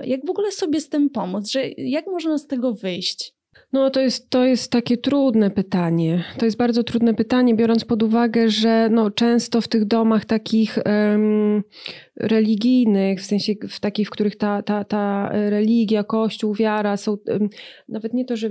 y, 0.02 0.06
jak 0.06 0.26
w 0.26 0.30
ogóle 0.30 0.52
sobie 0.52 0.80
z 0.80 0.88
tym 0.88 1.10
pomóc, 1.10 1.50
że 1.50 1.68
jak 1.68 2.06
można 2.06 2.38
z 2.38 2.46
tego 2.46 2.74
wyjść? 2.74 3.35
No 3.76 3.90
to 3.90 4.00
jest, 4.00 4.30
to 4.30 4.44
jest 4.44 4.70
takie 4.70 4.96
trudne 4.96 5.50
pytanie. 5.50 6.24
To 6.38 6.44
jest 6.44 6.56
bardzo 6.56 6.82
trudne 6.82 7.14
pytanie, 7.14 7.54
biorąc 7.54 7.84
pod 7.84 8.02
uwagę, 8.02 8.48
że 8.48 8.88
no, 8.90 9.10
często 9.10 9.60
w 9.60 9.68
tych 9.68 9.84
domach 9.84 10.24
takich 10.24 10.78
um, 10.86 11.62
religijnych, 12.16 13.20
w 13.20 13.24
sensie 13.24 13.52
w 13.68 13.80
takich, 13.80 14.08
w 14.08 14.10
których 14.10 14.36
ta, 14.36 14.62
ta, 14.62 14.84
ta 14.84 15.30
religia, 15.32 16.04
kościół, 16.04 16.54
wiara 16.54 16.96
są 16.96 17.16
nawet 17.88 18.14
nie 18.14 18.24
to, 18.24 18.36
że 18.36 18.50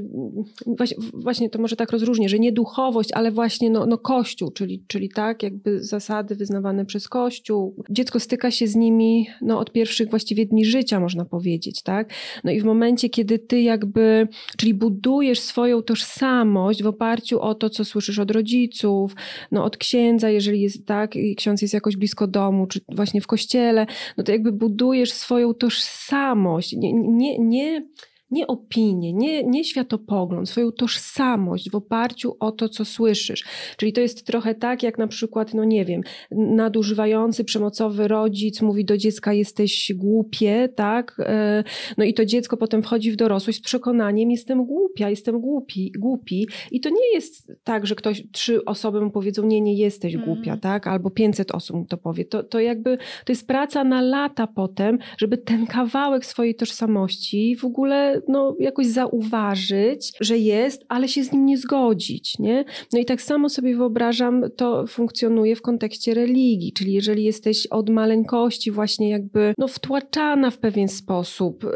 właśnie 1.14 1.50
to 1.50 1.60
może 1.60 1.76
tak 1.76 1.92
rozróżnię, 1.92 2.30
że 2.30 2.40
nie 2.40 2.52
duchowość, 2.52 3.10
ale 3.14 3.32
właśnie 3.32 3.70
no, 3.70 3.86
no 3.86 3.98
kościół, 3.98 4.52
czyli, 4.52 4.84
czyli 4.88 5.10
tak 5.10 5.44
jakby 5.44 5.84
zasady 5.84 6.36
wyznawane 6.36 6.86
przez 6.86 7.10
kościół. 7.10 7.76
Dziecko 7.90 8.20
styka 8.20 8.52
się 8.52 8.68
z 8.68 8.76
nimi 8.76 9.28
no, 9.42 9.60
od 9.60 9.72
pierwszych 9.72 10.10
właściwie 10.10 10.46
dni 10.46 10.66
życia, 10.66 11.00
można 11.00 11.26
powiedzieć, 11.26 11.82
tak? 11.82 12.14
No 12.44 12.52
i 12.52 12.62
w 12.62 12.66
momencie, 12.66 13.10
kiedy 13.10 13.40
ty 13.40 13.62
jakby, 13.62 14.28
czyli 14.58 14.74
budujesz 14.74 15.15
swoją 15.40 15.82
tożsamość 15.82 16.84
w 16.84 16.88
oparciu 16.88 17.42
o 17.42 17.56
to, 17.56 17.70
co 17.70 17.86
słyszysz 17.86 18.20
od 18.20 18.32
rodziców, 18.32 19.16
no 19.52 19.64
od 19.64 19.78
księdza, 19.78 20.30
jeżeli 20.30 20.62
jest 20.62 20.86
tak, 20.86 21.16
i 21.16 21.36
ksiądz 21.36 21.62
jest 21.62 21.74
jakoś 21.74 21.98
blisko 21.98 22.28
domu, 22.28 22.68
czy 22.68 22.80
właśnie 22.90 23.22
w 23.22 23.28
kościele, 23.28 23.86
no 24.18 24.24
to 24.24 24.32
jakby 24.32 24.52
budujesz 24.52 25.14
swoją 25.14 25.54
tożsamość. 25.54 26.74
Nie, 26.74 26.94
nie, 26.94 27.40
nie 27.40 27.88
nie 28.32 28.48
opinię, 28.48 29.14
nie, 29.14 29.44
nie 29.44 29.64
światopogląd, 29.64 30.50
swoją 30.50 30.72
tożsamość 30.72 31.72
w 31.72 31.76
oparciu 31.76 32.36
o 32.40 32.52
to, 32.52 32.70
co 32.70 32.86
słyszysz. 32.86 33.44
Czyli 33.78 33.94
to 33.94 34.02
jest 34.02 34.28
trochę 34.28 34.56
tak, 34.56 34.84
jak 34.84 34.98
na 34.98 35.08
przykład, 35.08 35.54
no 35.54 35.64
nie 35.64 35.86
wiem, 35.86 36.02
nadużywający, 36.32 37.44
przemocowy 37.44 38.08
rodzic 38.08 38.62
mówi 38.62 38.86
do 38.86 38.98
dziecka, 38.98 39.34
jesteś 39.34 39.94
głupie, 39.96 40.70
tak? 40.76 41.16
E, 41.20 41.64
no 41.98 42.04
i 42.04 42.14
to 42.14 42.26
dziecko 42.26 42.58
potem 42.58 42.84
wchodzi 42.84 43.12
w 43.12 43.16
dorosłość 43.16 43.58
z 43.58 43.62
przekonaniem, 43.62 44.32
jestem 44.32 44.66
głupia, 44.66 45.10
jestem 45.10 45.42
głupi, 45.42 45.92
głupi. 46.00 46.48
I 46.72 46.80
to 46.80 46.90
nie 46.90 47.14
jest 47.14 47.52
tak, 47.64 47.88
że 47.88 47.96
ktoś, 47.96 48.24
trzy 48.32 48.66
osoby 48.66 49.02
mu 49.02 49.12
powiedzą, 49.12 49.46
nie, 49.46 49.62
nie 49.62 49.76
jesteś 49.76 50.18
głupia, 50.18 50.52
mm. 50.52 50.60
tak? 50.60 50.88
Albo 50.88 51.10
500 51.10 51.52
osób 51.52 51.76
mu 51.76 51.86
to 51.86 51.98
powie. 51.98 52.26
To, 52.26 52.44
to 52.44 52.60
jakby, 52.60 52.98
to 52.98 53.32
jest 53.32 53.48
praca 53.48 53.84
na 53.84 54.02
lata 54.02 54.48
potem, 54.48 54.98
żeby 55.18 55.38
ten 55.38 55.68
kawałek 55.68 56.26
swojej 56.26 56.56
tożsamości 56.56 57.56
w 57.56 57.66
ogóle 57.66 58.15
no, 58.28 58.56
jakoś 58.60 58.88
zauważyć, 58.88 60.14
że 60.22 60.38
jest, 60.38 60.86
ale 60.88 61.08
się 61.08 61.24
z 61.24 61.32
nim 61.32 61.46
nie 61.46 61.58
zgodzić. 61.58 62.40
Nie? 62.40 62.66
No 62.94 63.00
i 63.00 63.06
tak 63.06 63.22
samo 63.22 63.50
sobie 63.50 63.76
wyobrażam, 63.76 64.44
to 64.56 64.88
funkcjonuje 64.88 65.56
w 65.56 65.62
kontekście 65.62 66.14
religii, 66.14 66.74
czyli 66.74 66.94
jeżeli 66.94 67.24
jesteś 67.24 67.68
od 67.68 67.90
maleńkości 67.90 68.72
właśnie 68.72 69.10
jakby 69.10 69.54
no, 69.58 69.68
wtłaczana 69.68 70.52
w 70.52 70.58
pewien 70.58 70.88
sposób 70.88 71.64
yy, 71.64 71.70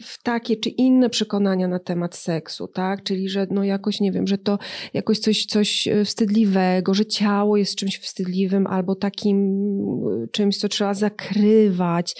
w 0.00 0.22
takie 0.22 0.56
czy 0.56 0.68
inne 0.68 1.10
przekonania 1.10 1.68
na 1.68 1.78
temat 1.78 2.16
seksu, 2.16 2.68
tak? 2.68 3.02
Czyli, 3.02 3.28
że 3.28 3.46
no 3.50 3.64
jakoś, 3.64 4.00
nie 4.00 4.12
wiem, 4.12 4.26
że 4.26 4.38
to 4.38 4.58
jakoś 4.94 5.18
coś, 5.18 5.44
coś 5.46 5.88
e, 5.88 6.04
wstydliwego, 6.04 6.94
że 6.94 7.06
ciało 7.06 7.56
jest 7.56 7.74
czymś 7.74 7.98
wstydliwym 7.98 8.66
albo 8.66 8.94
takim 8.94 9.38
e, 10.24 10.28
czymś, 10.28 10.58
co 10.58 10.68
trzeba 10.68 10.94
zakrywać, 10.94 12.16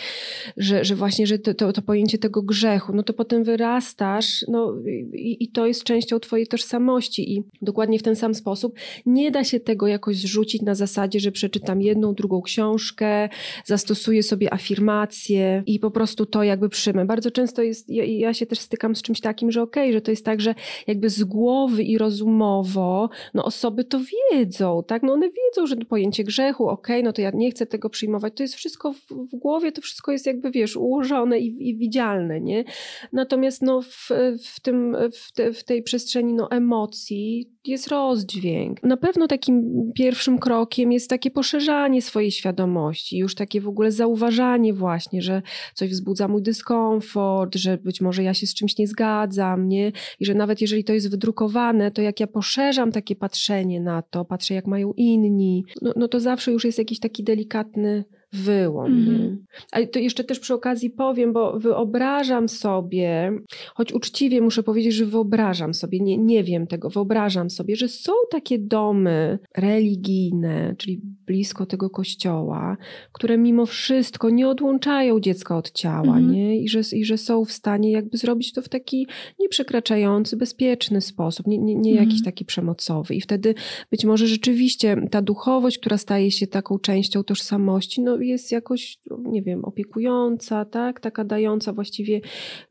że, 0.57 0.85
że 0.85 0.95
właśnie, 0.95 1.27
że 1.27 1.39
to, 1.39 1.55
to, 1.55 1.73
to 1.73 1.83
pojęcie 1.83 2.19
tego 2.19 2.43
grzechu, 2.43 2.93
no 2.95 3.03
to 3.03 3.13
potem 3.17 3.45
wyrastasz, 3.45 4.45
no 4.49 4.75
i, 5.13 5.37
i, 5.41 5.49
to 5.49 5.67
jest 5.67 5.85
częścią 5.85 6.21
twojej 6.21 6.47
tożsamości 6.47 7.37
i 7.37 7.43
dokładnie 7.63 7.99
w 7.99 8.03
ten 8.03 8.17
sam 8.17 8.35
sposób 8.35 8.75
nie 9.07 9.31
da 9.31 9.45
się 9.45 9.61
tego 9.61 9.87
jakoś 9.87 10.17
zrzucić 10.17 10.63
na 10.63 10.75
zasadzie, 10.75 11.21
że 11.21 11.33
przeczytam 11.33 11.83
jedną, 11.83 12.15
drugą 12.15 12.43
książkę, 12.43 13.29
zastosuję 13.65 14.23
sobie 14.23 14.55
afirmacje 14.55 15.63
i 15.67 15.79
po 15.79 15.91
prostu 15.91 16.27
to 16.27 16.43
jakby 16.43 16.69
przyjmę. 16.69 17.05
Bardzo 17.05 17.31
często 17.31 17.63
jest, 17.63 17.91
ja, 17.91 18.05
ja 18.05 18.35
się 18.35 18.47
też 18.47 18.59
stykam 18.59 18.97
z 18.97 19.03
czymś 19.03 19.21
takim, 19.21 19.51
że 19.51 19.63
okej, 19.63 19.85
okay, 19.85 19.93
że 19.93 20.01
to 20.01 20.11
jest 20.11 20.25
tak, 20.25 20.41
że 20.41 20.55
jakby 20.87 21.11
z 21.11 21.25
głowy 21.25 21.83
i 21.83 21.99
rozumowo, 21.99 23.11
no 23.35 23.45
osoby 23.45 23.85
to 23.85 24.01
wiedzą, 24.33 24.83
tak, 24.87 25.03
no 25.03 25.13
one 25.13 25.27
wiedzą, 25.31 25.67
że 25.67 25.77
pojęcie 25.77 26.25
grzechu, 26.25 26.69
okej, 26.69 26.97
okay, 26.97 27.03
no 27.03 27.13
to 27.13 27.23
ja 27.23 27.31
nie 27.35 27.51
chcę 27.51 27.67
tego 27.67 27.91
przyjmować, 27.91 28.33
to 28.37 28.43
jest 28.43 28.55
wszystko 28.55 28.93
w, 28.93 29.01
w 29.33 29.37
głowie, 29.37 29.73
to 29.73 29.81
wszystko 29.83 30.13
jest 30.13 30.27
jakby, 30.27 30.51
wiesz, 30.51 30.77
ułożone 30.77 31.39
i, 31.39 31.69
i 31.69 31.77
widzialne, 31.77 32.41
nie? 32.41 32.65
Natomiast 33.13 33.63
no, 33.63 33.83
w, 33.83 34.09
w, 34.45 34.61
tym, 34.61 34.97
w, 35.13 35.33
te, 35.33 35.53
w 35.53 35.65
tej 35.65 35.83
przestrzeni 35.83 36.35
no, 36.35 36.51
emocji 36.51 37.51
jest 37.65 37.89
rozdźwięk. 37.89 38.83
Na 38.83 38.97
pewno 38.97 39.29
takim 39.29 39.63
pierwszym 39.95 40.39
krokiem 40.39 40.93
jest 40.93 41.11
takie 41.11 41.31
poszerzanie 41.31 42.03
swojej 42.03 42.31
świadomości, 42.31 43.19
już 43.19 43.35
takie 43.35 43.61
w 43.61 43.69
ogóle 43.69 43.93
zauważanie 43.93 44.73
właśnie, 44.73 45.23
że 45.23 45.43
coś 45.75 45.91
wzbudza 45.91 46.29
mój 46.29 46.43
dyskomfort, 46.43 47.57
że 47.57 47.79
być 47.79 48.01
może 48.01 48.23
ja 48.23 48.35
się 48.35 48.47
z 48.47 48.55
czymś 48.55 48.79
nie 48.79 48.87
zgadzam, 48.87 49.69
nie? 49.69 49.93
I 50.21 50.25
że 50.25 50.35
nawet 50.35 50.61
jeżeli 50.61 50.85
to 50.85 50.93
jest 50.93 51.11
wydrukowane, 51.11 51.91
to 51.91 52.03
jak 52.03 52.21
ja 52.21 52.27
poszerzam 52.27 52.93
takie 52.93 53.17
patrzenie 53.17 53.81
na 53.81 54.03
to, 54.03 54.25
patrzę 54.25 54.55
jak 54.55 54.67
mają 54.67 54.93
inni, 54.93 55.65
no, 55.83 55.93
no 55.97 56.09
to 56.09 56.21
zawsze 56.21 56.53
już 56.53 56.65
jest 56.65 56.79
jakiś 56.79 57.01
taki 57.01 57.25
delikatny 57.25 58.05
wyłom. 58.33 58.87
Mm. 58.87 59.45
Ale 59.73 59.87
to 59.87 59.99
jeszcze 59.99 60.25
też 60.25 60.41
przy 60.41 60.55
okazji 60.55 60.91
powiem, 60.91 61.33
bo 61.33 61.59
wyobrażam 61.59 62.49
sobie, 62.49 63.33
choć 63.75 63.93
uczciwie 63.93 64.41
muszę 64.41 64.63
powiedzieć, 64.63 64.95
że 64.95 65.07
wyobrażam 65.07 65.75
sobie, 65.75 66.01
nie, 66.01 66.19
nie 66.19 66.45
wiem 66.45 66.67
tego, 66.67 66.91
wyobrażam 66.91 67.51
sobie, 67.51 67.77
że 67.77 67.89
są 67.89 68.13
takie 68.31 68.59
domy 68.59 69.39
religijne, 69.57 70.75
czyli 70.79 71.01
blisko 71.27 71.67
tego 71.67 71.91
kościoła, 71.91 72.77
które 73.13 73.39
mimo 73.39 73.67
wszystko 73.67 74.31
nie 74.31 74.49
odłączają 74.49 75.21
dziecka 75.21 75.57
od 75.57 75.71
ciała, 75.71 76.19
mm. 76.19 76.33
nie? 76.33 76.61
I 76.61 76.69
że, 76.69 76.81
I 76.93 77.05
że 77.05 77.19
są 77.19 77.45
w 77.45 77.53
stanie 77.53 77.91
jakby 77.93 78.19
zrobić 78.19 78.53
to 78.53 78.63
w 78.63 78.69
taki 78.69 79.07
nieprzekraczający, 79.39 80.37
bezpieczny 80.37 81.01
sposób, 81.01 81.47
nie, 81.47 81.59
nie, 81.59 81.75
nie 81.75 81.93
mm. 81.93 82.05
jakiś 82.05 82.25
taki 82.25 82.45
przemocowy. 82.45 83.15
I 83.15 83.21
wtedy 83.21 83.55
być 83.91 84.05
może 84.05 84.27
rzeczywiście 84.27 84.97
ta 85.11 85.23
duchowość, 85.23 85.79
która 85.79 85.99
staje 85.99 86.31
się 86.31 86.47
taką 86.47 86.79
częścią 86.79 87.25
tożsamości, 87.25 88.03
no 88.03 88.16
jest 88.21 88.53
jakoś, 88.53 88.99
nie 89.19 89.43
wiem, 89.43 89.65
opiekująca, 89.65 90.65
tak? 90.65 91.01
Taka 91.01 91.25
dająca 91.25 91.73
właściwie 91.73 92.21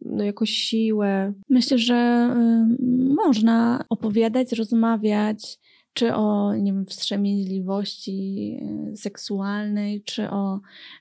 no, 0.01 0.23
jakoś 0.23 0.49
siłę. 0.49 1.33
Myślę, 1.49 1.77
że 1.77 2.29
można 3.15 3.85
opowiadać, 3.89 4.51
rozmawiać, 4.51 5.59
czy 5.95 6.13
o 6.13 6.55
nie 6.55 6.73
wiem, 6.73 6.85
wstrzemięźliwości 6.85 8.57
y, 8.93 8.97
seksualnej, 8.97 10.03
czy 10.03 10.29
o 10.29 10.59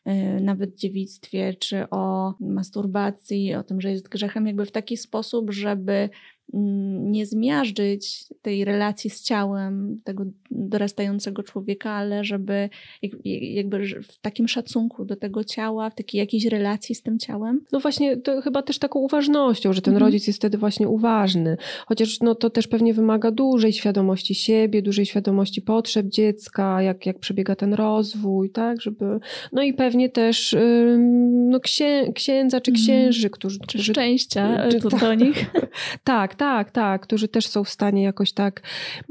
y, 0.09 0.41
nawet 0.41 0.79
dziewictwie, 0.79 1.55
czy 1.55 1.91
o 1.91 2.35
masturbacji, 2.41 3.55
o 3.55 3.63
tym, 3.63 3.81
że 3.81 3.91
jest 3.91 4.09
grzechem, 4.09 4.47
jakby 4.47 4.67
w 4.67 4.73
taki 4.73 4.97
sposób, 4.97 5.53
żeby 5.53 6.11
nie 6.53 7.27
zmiażdżyć 7.27 8.25
tej 8.43 8.65
relacji 8.65 9.11
z 9.11 9.23
ciałem 9.23 10.01
tego 10.05 10.25
dorastającego 10.51 11.43
człowieka, 11.43 11.91
ale 11.91 12.25
żeby 12.25 12.69
jakby 13.33 14.03
w 14.03 14.19
takim 14.21 14.49
szacunku 14.49 15.05
do 15.05 15.17
tego 15.17 15.45
ciała, 15.45 15.91
w 15.91 15.95
takiej 15.95 16.19
jakiejś 16.19 16.45
relacji 16.47 16.95
z 16.95 17.03
tym 17.03 17.19
ciałem. 17.19 17.61
No 17.73 17.81
właśnie, 17.81 18.17
to 18.17 18.41
chyba 18.41 18.63
też 18.63 18.79
taką 18.79 18.99
uważnością, 18.99 19.73
że 19.73 19.83
ten 19.83 19.95
mhm. 19.95 20.09
rodzic 20.09 20.27
jest 20.27 20.39
wtedy 20.39 20.59
właśnie 20.59 20.89
uważny. 20.89 21.57
Chociaż 21.87 22.21
no, 22.21 22.35
to 22.35 22.51
też 22.51 22.69
pewnie 22.69 22.95
wymaga 22.95 23.31
dużej 23.31 23.73
świadomości 23.73 24.35
siebie, 24.35 24.83
dużej 24.83 25.07
świadomości 25.07 25.63
potrzeb 25.63 26.07
dziecka, 26.07 26.83
jak, 26.83 27.07
jak 27.07 27.19
przebiega 27.19 27.57
ten 27.57 27.75
rozwój, 27.75 28.51
tak, 28.51 28.81
żeby... 28.81 29.19
No 29.53 29.63
i 29.63 29.75
pewnie 29.75 30.09
też 30.09 30.57
no, 31.29 31.61
księ, 31.61 32.13
księdza 32.15 32.61
czy 32.61 32.71
mhm. 32.71 32.85
księży, 32.85 33.31
którzy... 33.31 33.59
Czy 33.67 33.83
szczęścia 33.83 34.69
czy, 34.71 34.81
to 34.81 34.89
do 34.89 35.15
nich. 35.15 35.51
tak, 36.05 36.34
tak, 36.35 36.71
tak, 36.71 37.03
którzy 37.03 37.29
też 37.29 37.47
są 37.47 37.65
w 37.65 37.69
stanie 37.69 38.03
jakoś 38.03 38.33
tak 38.33 38.63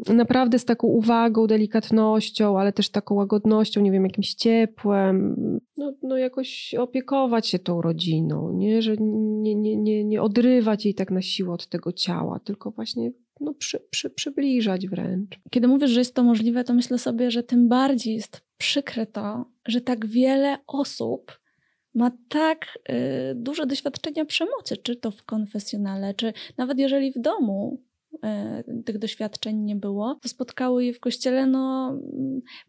naprawdę 0.09 0.59
z 0.59 0.65
taką 0.65 0.87
uwagą, 0.87 1.47
delikatnością, 1.47 2.59
ale 2.59 2.73
też 2.73 2.89
taką 2.89 3.15
łagodnością, 3.15 3.81
nie 3.81 3.91
wiem, 3.91 4.03
jakimś 4.03 4.33
ciepłem, 4.33 5.35
no, 5.77 5.93
no 6.03 6.17
jakoś 6.17 6.75
opiekować 6.79 7.47
się 7.47 7.59
tą 7.59 7.81
rodziną, 7.81 8.53
nie? 8.53 8.81
że 8.81 8.95
nie, 8.97 9.55
nie, 9.55 9.77
nie, 9.77 10.03
nie 10.03 10.21
odrywać 10.21 10.85
jej 10.85 10.93
tak 10.93 11.11
na 11.11 11.21
siłę 11.21 11.53
od 11.53 11.67
tego 11.67 11.91
ciała, 11.91 12.39
tylko 12.39 12.71
właśnie 12.71 13.11
no, 13.39 13.53
przy, 13.53 13.79
przy, 13.89 14.09
przybliżać 14.09 14.87
wręcz. 14.87 15.39
Kiedy 15.49 15.67
mówisz, 15.67 15.91
że 15.91 15.99
jest 15.99 16.15
to 16.15 16.23
możliwe, 16.23 16.63
to 16.63 16.73
myślę 16.73 16.97
sobie, 16.97 17.31
że 17.31 17.43
tym 17.43 17.67
bardziej 17.67 18.15
jest 18.15 18.41
przykre 18.57 19.05
to, 19.05 19.45
że 19.67 19.81
tak 19.81 20.05
wiele 20.05 20.57
osób 20.67 21.42
ma 21.95 22.11
tak 22.29 22.79
y, 22.89 22.93
duże 23.35 23.65
doświadczenia 23.65 24.25
przemocy, 24.25 24.77
czy 24.77 24.95
to 24.95 25.11
w 25.11 25.23
konfesjonale, 25.23 26.13
czy 26.13 26.33
nawet 26.57 26.79
jeżeli 26.79 27.11
w 27.11 27.19
domu 27.19 27.81
E, 28.23 28.63
tych 28.85 28.97
doświadczeń 28.97 29.57
nie 29.57 29.75
było, 29.75 30.15
to 30.21 30.29
spotkały 30.29 30.85
je 30.85 30.93
w 30.93 30.99
kościele, 30.99 31.47
no, 31.47 31.93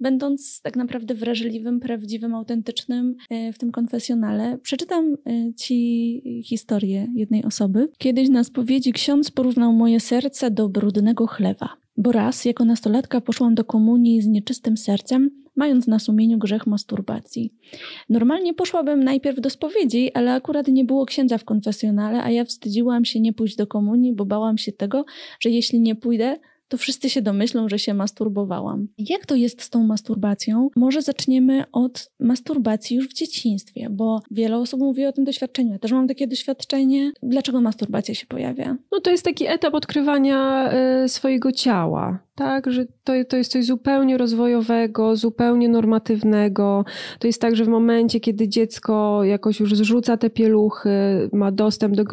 będąc 0.00 0.60
tak 0.60 0.76
naprawdę 0.76 1.14
wrażliwym, 1.14 1.80
prawdziwym, 1.80 2.34
autentycznym 2.34 3.16
e, 3.30 3.52
w 3.52 3.58
tym 3.58 3.72
konfesjonale. 3.72 4.58
Przeczytam 4.58 5.16
e, 5.26 5.54
Ci 5.54 6.42
historię 6.44 7.08
jednej 7.14 7.44
osoby. 7.44 7.88
Kiedyś 7.98 8.28
na 8.28 8.44
spowiedzi 8.44 8.92
ksiądz 8.92 9.30
porównał 9.30 9.72
moje 9.72 10.00
serce 10.00 10.50
do 10.50 10.68
brudnego 10.68 11.26
chlewa. 11.26 11.68
Bo 11.96 12.12
raz, 12.12 12.44
jako 12.44 12.64
nastolatka, 12.64 13.20
poszłam 13.20 13.54
do 13.54 13.64
komunii 13.64 14.22
z 14.22 14.26
nieczystym 14.26 14.76
sercem, 14.76 15.43
mając 15.56 15.86
na 15.86 15.98
sumieniu 15.98 16.38
grzech 16.38 16.66
masturbacji. 16.66 17.54
Normalnie 18.08 18.54
poszłabym 18.54 19.04
najpierw 19.04 19.40
do 19.40 19.50
spowiedzi, 19.50 20.12
ale 20.14 20.34
akurat 20.34 20.68
nie 20.68 20.84
było 20.84 21.06
księdza 21.06 21.38
w 21.38 21.44
konfesjonale, 21.44 22.22
a 22.22 22.30
ja 22.30 22.44
wstydziłam 22.44 23.04
się 23.04 23.20
nie 23.20 23.32
pójść 23.32 23.56
do 23.56 23.66
komunii, 23.66 24.12
bo 24.12 24.26
bałam 24.26 24.58
się 24.58 24.72
tego, 24.72 25.04
że 25.40 25.50
jeśli 25.50 25.80
nie 25.80 25.94
pójdę, 25.94 26.36
to 26.68 26.78
wszyscy 26.78 27.10
się 27.10 27.22
domyślą, 27.22 27.68
że 27.68 27.78
się 27.78 27.94
masturbowałam. 27.94 28.88
Jak 28.98 29.26
to 29.26 29.34
jest 29.34 29.62
z 29.62 29.70
tą 29.70 29.84
masturbacją? 29.86 30.68
Może 30.76 31.02
zaczniemy 31.02 31.64
od 31.72 32.10
masturbacji 32.20 32.96
już 32.96 33.08
w 33.08 33.12
dzieciństwie, 33.12 33.88
bo 33.90 34.20
wiele 34.30 34.56
osób 34.56 34.80
mówi 34.80 35.06
o 35.06 35.12
tym 35.12 35.24
doświadczeniu. 35.24 35.72
Ja 35.72 35.78
też 35.78 35.92
mam 35.92 36.08
takie 36.08 36.26
doświadczenie. 36.26 37.12
Dlaczego 37.22 37.60
masturbacja 37.60 38.14
się 38.14 38.26
pojawia? 38.26 38.76
No 38.92 39.00
to 39.00 39.10
jest 39.10 39.24
taki 39.24 39.46
etap 39.46 39.74
odkrywania 39.74 40.70
y, 41.04 41.08
swojego 41.08 41.52
ciała. 41.52 42.18
Tak, 42.36 42.72
że 42.72 42.86
to, 43.04 43.12
to 43.28 43.36
jest 43.36 43.52
coś 43.52 43.64
zupełnie 43.64 44.18
rozwojowego, 44.18 45.16
zupełnie 45.16 45.68
normatywnego. 45.68 46.84
To 47.18 47.26
jest 47.26 47.40
tak, 47.40 47.56
że 47.56 47.64
w 47.64 47.68
momencie, 47.68 48.20
kiedy 48.20 48.48
dziecko 48.48 49.24
jakoś 49.24 49.60
już 49.60 49.74
zrzuca 49.74 50.16
te 50.16 50.30
pieluchy, 50.30 50.90
ma 51.32 51.52
dostęp 51.52 51.94
do, 51.96 52.04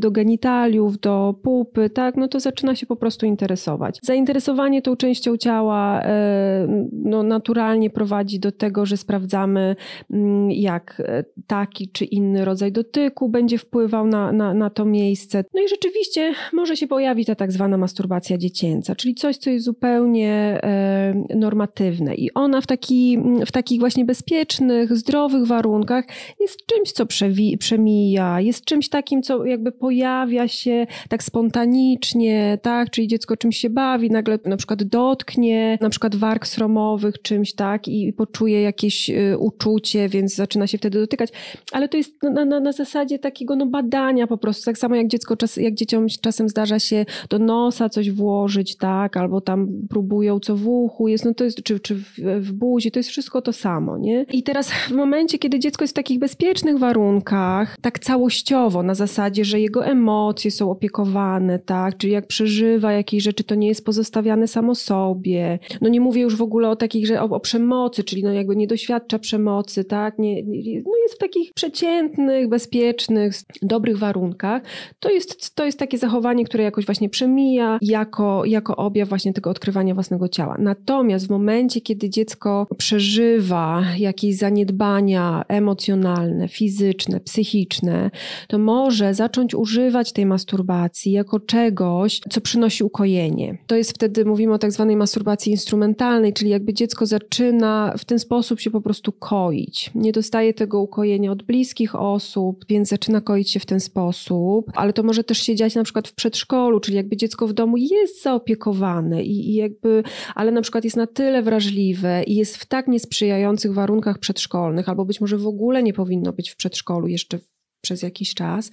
do 0.00 0.10
genitaliów, 0.10 1.00
do 1.00 1.34
pupy, 1.42 1.90
tak, 1.90 2.16
no 2.16 2.28
to 2.28 2.40
zaczyna 2.40 2.74
się 2.74 2.86
po 2.86 2.96
prostu 2.96 3.26
interesować. 3.26 3.98
Zainteresowanie 4.02 4.82
tą 4.82 4.96
częścią 4.96 5.36
ciała 5.36 6.02
e, 6.02 6.66
no, 6.92 7.22
naturalnie 7.22 7.90
prowadzi 7.90 8.40
do 8.40 8.52
tego, 8.52 8.86
że 8.86 8.96
sprawdzamy, 8.96 9.76
mm, 10.10 10.50
jak 10.50 11.02
e, 11.06 11.24
taki 11.46 11.88
czy 11.88 12.04
inny 12.04 12.44
rodzaj 12.44 12.72
dotyku 12.72 13.28
będzie 13.28 13.58
wpływał 13.58 14.06
na, 14.06 14.32
na, 14.32 14.54
na 14.54 14.70
to 14.70 14.84
miejsce. 14.84 15.44
No 15.54 15.62
i 15.62 15.68
rzeczywiście 15.68 16.34
może 16.52 16.76
się 16.76 16.86
pojawić 16.86 17.26
ta 17.26 17.34
tak 17.34 17.52
zwana 17.52 17.78
masturbacja 17.78 18.38
dziecięca, 18.38 18.94
czyli 18.94 19.14
coś, 19.14 19.36
co 19.36 19.50
jest 19.50 19.65
zupełnie 19.66 20.60
e, 20.62 21.14
normatywne. 21.34 22.14
I 22.14 22.34
ona 22.34 22.60
w, 22.60 22.66
taki, 22.66 23.18
w 23.46 23.52
takich 23.52 23.80
właśnie 23.80 24.04
bezpiecznych, 24.04 24.96
zdrowych 24.96 25.46
warunkach 25.46 26.04
jest 26.40 26.66
czymś, 26.66 26.92
co 26.92 27.04
przewi- 27.04 27.58
przemija, 27.58 28.40
jest 28.40 28.64
czymś 28.64 28.88
takim, 28.88 29.22
co 29.22 29.44
jakby 29.44 29.72
pojawia 29.72 30.48
się 30.48 30.86
tak 31.08 31.22
spontanicznie, 31.22 32.58
tak? 32.62 32.90
Czyli 32.90 33.08
dziecko 33.08 33.36
czymś 33.36 33.56
się 33.56 33.70
bawi, 33.70 34.10
nagle 34.10 34.38
na 34.44 34.56
przykład 34.56 34.82
dotknie 34.82 35.78
na 35.80 35.90
przykład 35.90 36.16
warg 36.16 36.46
sromowych 36.46 37.22
czymś, 37.22 37.54
tak? 37.54 37.88
I, 37.88 38.12
poczuje 38.12 38.62
jakieś 38.62 39.10
y, 39.10 39.38
uczucie, 39.38 40.08
więc 40.08 40.34
zaczyna 40.34 40.66
się 40.66 40.78
wtedy 40.78 41.00
dotykać. 41.00 41.30
Ale 41.72 41.88
to 41.88 41.96
jest 41.96 42.22
na, 42.22 42.44
na, 42.44 42.60
na 42.60 42.72
zasadzie 42.72 43.18
takiego 43.18 43.56
no, 43.56 43.66
badania 43.66 44.26
po 44.26 44.38
prostu. 44.38 44.64
Tak 44.64 44.78
samo 44.78 44.94
jak 44.94 45.06
dziecko, 45.06 45.36
czas, 45.36 45.56
jak 45.56 45.74
dzieciom 45.74 46.06
czasem 46.20 46.48
zdarza 46.48 46.78
się 46.78 47.04
do 47.30 47.38
nosa 47.38 47.88
coś 47.88 48.10
włożyć, 48.10 48.76
tak? 48.76 49.16
Albo 49.16 49.40
tam 49.40 49.55
próbują 49.88 50.40
co 50.40 50.56
w 50.56 50.68
uchu 50.68 51.08
jest, 51.08 51.24
no 51.24 51.34
to 51.34 51.44
jest, 51.44 51.62
czy, 51.62 51.80
czy 51.80 51.94
w, 51.94 52.18
w 52.40 52.52
buzi, 52.52 52.90
to 52.90 52.98
jest 52.98 53.08
wszystko 53.08 53.42
to 53.42 53.52
samo, 53.52 53.98
nie? 53.98 54.26
I 54.32 54.42
teraz 54.42 54.70
w 54.70 54.90
momencie, 54.90 55.38
kiedy 55.38 55.58
dziecko 55.58 55.84
jest 55.84 55.94
w 55.94 55.96
takich 55.96 56.18
bezpiecznych 56.18 56.78
warunkach, 56.78 57.76
tak 57.80 57.98
całościowo, 57.98 58.82
na 58.82 58.94
zasadzie, 58.94 59.44
że 59.44 59.60
jego 59.60 59.86
emocje 59.86 60.50
są 60.50 60.70
opiekowane, 60.70 61.58
tak? 61.58 61.96
Czyli 61.96 62.12
jak 62.12 62.26
przeżywa 62.26 62.92
jakieś 62.92 63.22
rzeczy, 63.22 63.44
to 63.44 63.54
nie 63.54 63.68
jest 63.68 63.84
pozostawiane 63.84 64.48
samo 64.48 64.74
sobie. 64.74 65.58
No 65.80 65.88
nie 65.88 66.00
mówię 66.00 66.22
już 66.22 66.36
w 66.36 66.42
ogóle 66.42 66.68
o 66.68 66.76
takich, 66.76 67.06
że 67.06 67.22
o, 67.22 67.24
o 67.24 67.40
przemocy, 67.40 68.04
czyli 68.04 68.22
no 68.22 68.32
jakby 68.32 68.56
nie 68.56 68.66
doświadcza 68.66 69.18
przemocy, 69.18 69.84
tak? 69.84 70.18
Nie, 70.18 70.42
no 70.84 70.92
jest 71.02 71.14
w 71.14 71.18
takich 71.18 71.52
przeciętnych, 71.54 72.48
bezpiecznych, 72.48 73.34
dobrych 73.62 73.98
warunkach. 73.98 74.62
To 75.00 75.10
jest, 75.10 75.54
to 75.54 75.64
jest 75.64 75.78
takie 75.78 75.98
zachowanie, 75.98 76.44
które 76.44 76.64
jakoś 76.64 76.86
właśnie 76.86 77.08
przemija 77.08 77.78
jako, 77.82 78.44
jako 78.44 78.76
objaw 78.76 79.08
właśnie 79.08 79.32
tego 79.32 79.45
odkrywania 79.50 79.94
własnego 79.94 80.28
ciała. 80.28 80.56
Natomiast 80.58 81.26
w 81.26 81.30
momencie, 81.30 81.80
kiedy 81.80 82.10
dziecko 82.10 82.66
przeżywa 82.78 83.82
jakieś 83.98 84.36
zaniedbania 84.36 85.44
emocjonalne, 85.48 86.48
fizyczne, 86.48 87.20
psychiczne, 87.20 88.10
to 88.48 88.58
może 88.58 89.14
zacząć 89.14 89.54
używać 89.54 90.12
tej 90.12 90.26
masturbacji 90.26 91.12
jako 91.12 91.40
czegoś, 91.40 92.20
co 92.30 92.40
przynosi 92.40 92.84
ukojenie. 92.84 93.58
To 93.66 93.76
jest 93.76 93.90
wtedy, 93.90 94.24
mówimy 94.24 94.54
o 94.54 94.58
tak 94.58 94.72
zwanej 94.72 94.96
masturbacji 94.96 95.52
instrumentalnej, 95.52 96.32
czyli 96.32 96.50
jakby 96.50 96.74
dziecko 96.74 97.06
zaczyna 97.06 97.94
w 97.98 98.04
ten 98.04 98.18
sposób 98.18 98.60
się 98.60 98.70
po 98.70 98.80
prostu 98.80 99.12
koić. 99.12 99.90
Nie 99.94 100.12
dostaje 100.12 100.54
tego 100.54 100.80
ukojenia 100.80 101.32
od 101.32 101.42
bliskich 101.42 101.94
osób, 101.94 102.64
więc 102.68 102.88
zaczyna 102.88 103.20
koić 103.20 103.50
się 103.50 103.60
w 103.60 103.66
ten 103.66 103.80
sposób, 103.80 104.70
ale 104.74 104.92
to 104.92 105.02
może 105.02 105.24
też 105.24 105.38
się 105.38 105.54
dziać 105.54 105.74
na 105.74 105.84
przykład 105.84 106.08
w 106.08 106.14
przedszkolu, 106.14 106.80
czyli 106.80 106.96
jakby 106.96 107.16
dziecko 107.16 107.46
w 107.46 107.52
domu 107.52 107.76
jest 107.76 108.22
zaopiekowane 108.22 109.22
i 109.22 109.35
i, 109.36 109.54
jakby, 109.54 110.02
ale 110.34 110.52
na 110.52 110.62
przykład 110.62 110.84
jest 110.84 110.96
na 110.96 111.06
tyle 111.06 111.42
wrażliwe 111.42 112.22
i 112.22 112.34
jest 112.34 112.56
w 112.56 112.66
tak 112.66 112.88
niesprzyjających 112.88 113.74
warunkach 113.74 114.18
przedszkolnych, 114.18 114.88
albo 114.88 115.04
być 115.04 115.20
może 115.20 115.38
w 115.38 115.46
ogóle 115.46 115.82
nie 115.82 115.92
powinno 115.92 116.32
być 116.32 116.50
w 116.50 116.56
przedszkolu 116.56 117.06
jeszcze 117.06 117.38
przez 117.86 118.02
jakiś 118.02 118.34
czas, 118.34 118.70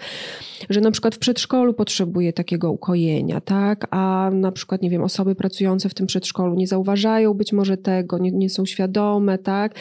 że 0.69 0.81
na 0.81 0.91
przykład 0.91 1.15
w 1.15 1.19
przedszkolu 1.19 1.73
potrzebuje 1.73 2.33
takiego 2.33 2.71
ukojenia, 2.71 3.41
tak? 3.41 3.87
A 3.91 4.31
na 4.33 4.51
przykład, 4.51 4.81
nie 4.81 4.89
wiem, 4.89 5.03
osoby 5.03 5.35
pracujące 5.35 5.89
w 5.89 5.93
tym 5.93 6.07
przedszkolu 6.07 6.55
nie 6.55 6.67
zauważają 6.67 7.33
być 7.33 7.53
może 7.53 7.77
tego, 7.77 8.17
nie, 8.17 8.31
nie 8.31 8.49
są 8.49 8.65
świadome, 8.65 9.37
tak? 9.37 9.75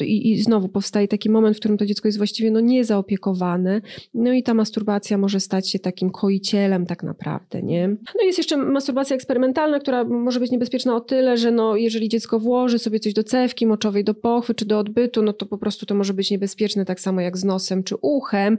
I, 0.00 0.30
I, 0.30 0.42
znowu 0.42 0.68
powstaje 0.68 1.08
taki 1.08 1.30
moment, 1.30 1.56
w 1.56 1.60
którym 1.60 1.78
to 1.78 1.86
dziecko 1.86 2.08
jest 2.08 2.18
właściwie 2.18 2.50
no, 2.50 2.60
niezaopiekowane, 2.60 3.80
no 4.14 4.32
i 4.32 4.42
ta 4.42 4.54
masturbacja 4.54 5.18
może 5.18 5.40
stać 5.40 5.70
się 5.70 5.78
takim 5.78 6.10
koicielem 6.10 6.86
tak 6.86 7.02
naprawdę, 7.02 7.62
nie? 7.62 7.88
No 7.88 8.22
jest 8.24 8.38
jeszcze 8.38 8.56
masturbacja 8.56 9.16
eksperymentalna, 9.16 9.78
która 9.80 10.04
może 10.04 10.40
być 10.40 10.50
niebezpieczna 10.50 10.96
o 10.96 11.00
tyle, 11.00 11.36
że 11.36 11.50
no, 11.50 11.76
jeżeli 11.76 12.08
dziecko 12.08 12.40
włoży 12.40 12.78
sobie 12.78 13.00
coś 13.00 13.12
do 13.12 13.24
cewki 13.24 13.66
moczowej, 13.66 14.04
do 14.04 14.14
pochwy 14.14 14.54
czy 14.54 14.64
do 14.64 14.78
odbytu, 14.78 15.22
no 15.22 15.32
to 15.32 15.46
po 15.46 15.58
prostu 15.58 15.86
to 15.86 15.94
może 15.94 16.14
być 16.14 16.30
niebezpieczne 16.30 16.84
tak 16.84 17.00
samo 17.00 17.20
jak 17.20 17.36
z 17.38 17.44
nosem 17.44 17.82
czy 17.82 17.96
uchem, 17.96 18.58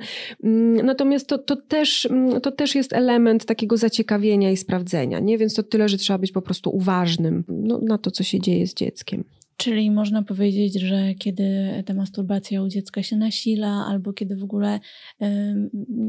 natomiast 0.84 1.28
to, 1.28 1.38
to, 1.38 1.56
też, 1.56 2.06
mm, 2.06 2.41
to 2.41 2.51
też 2.51 2.75
jest 2.75 2.93
element 2.93 3.45
takiego 3.45 3.78
zaciekawienia 3.78 4.51
i 4.51 4.58
sprawdzenia, 4.58 5.19
nie? 5.19 5.38
Więc 5.38 5.54
to 5.54 5.63
tyle, 5.63 5.89
że 5.89 5.97
trzeba 5.97 6.19
być 6.19 6.32
po 6.32 6.41
prostu 6.41 6.75
uważnym 6.75 7.43
no, 7.47 7.80
na 7.82 7.97
to, 7.97 8.12
co 8.12 8.23
się 8.23 8.39
dzieje 8.39 8.67
z 8.67 8.73
dzieckiem. 8.73 9.23
Czyli 9.58 9.91
można 9.91 10.24
powiedzieć, 10.24 10.80
że 10.80 11.13
kiedy 11.20 11.44
ta 11.86 11.94
masturbacja 11.94 12.63
u 12.63 12.68
dziecka 12.68 13.04
się 13.04 13.18
nasila, 13.18 13.86
albo 13.89 14.13
kiedy 14.13 14.36
w 14.36 14.44
ogóle 14.44 14.80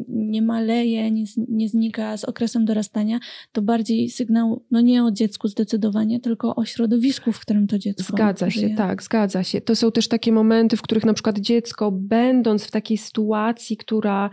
nie 0.09 0.43
maleje, 0.43 1.11
nie, 1.11 1.25
nie, 1.49 1.69
znika 1.69 2.17
z 2.17 2.25
okresem 2.25 2.65
dorastania, 2.65 3.19
to 3.53 3.63
bardziej 3.63 4.11
sygnał, 4.11 4.63
no 4.71 4.81
nie 4.81 5.05
o 5.05 5.11
dziecku 5.11 5.49
zdecydowanie, 5.49 6.21
tylko 6.21 6.57
o 6.57 6.65
środowisku, 6.65 7.33
w 7.33 7.41
którym 7.41 7.67
to 7.67 7.79
dziecko 7.79 8.13
Zgadza 8.13 8.51
żyje. 8.51 8.69
się, 8.69 8.75
tak, 8.75 9.03
zgadza 9.03 9.43
się. 9.43 9.61
To 9.61 9.77
są 9.77 9.93
też 9.93 10.09
takie 10.09 10.33
momenty, 10.33 10.77
w 10.77 10.83
których 10.83 11.05
na 11.05 11.15
przykład 11.15 11.39
dziecko, 11.39 11.93
będąc 11.93 12.65
w 12.65 12.71
takiej 12.71 12.99
sytuacji, 12.99 13.77
która 13.77 14.31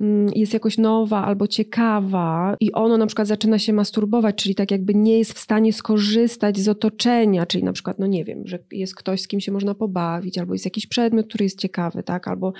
mm, 0.00 0.28
jest 0.34 0.54
jakoś 0.54 0.78
nowa 0.78 1.24
albo 1.24 1.46
ciekawa 1.46 2.56
i 2.60 2.72
ono 2.72 2.96
na 2.96 3.06
przykład 3.06 3.28
zaczyna 3.28 3.58
się 3.58 3.72
masturbować, 3.72 4.34
czyli 4.36 4.54
tak 4.54 4.70
jakby 4.70 4.94
nie 4.94 5.18
jest 5.18 5.32
w 5.32 5.38
stanie 5.38 5.72
skorzystać 5.72 6.58
z 6.58 6.68
otoczenia, 6.68 7.46
czyli 7.46 7.64
na 7.64 7.72
przykład, 7.72 7.98
no 7.98 8.06
nie 8.06 8.24
wiem, 8.24 8.47
że 8.48 8.58
jest 8.72 8.94
ktoś, 8.94 9.20
z 9.20 9.28
kim 9.28 9.40
się 9.40 9.52
można 9.52 9.74
pobawić, 9.74 10.38
albo 10.38 10.52
jest 10.52 10.64
jakiś 10.64 10.86
przedmiot, 10.86 11.26
który 11.26 11.44
jest 11.44 11.58
ciekawy, 11.58 12.02
tak, 12.02 12.28
albo 12.28 12.52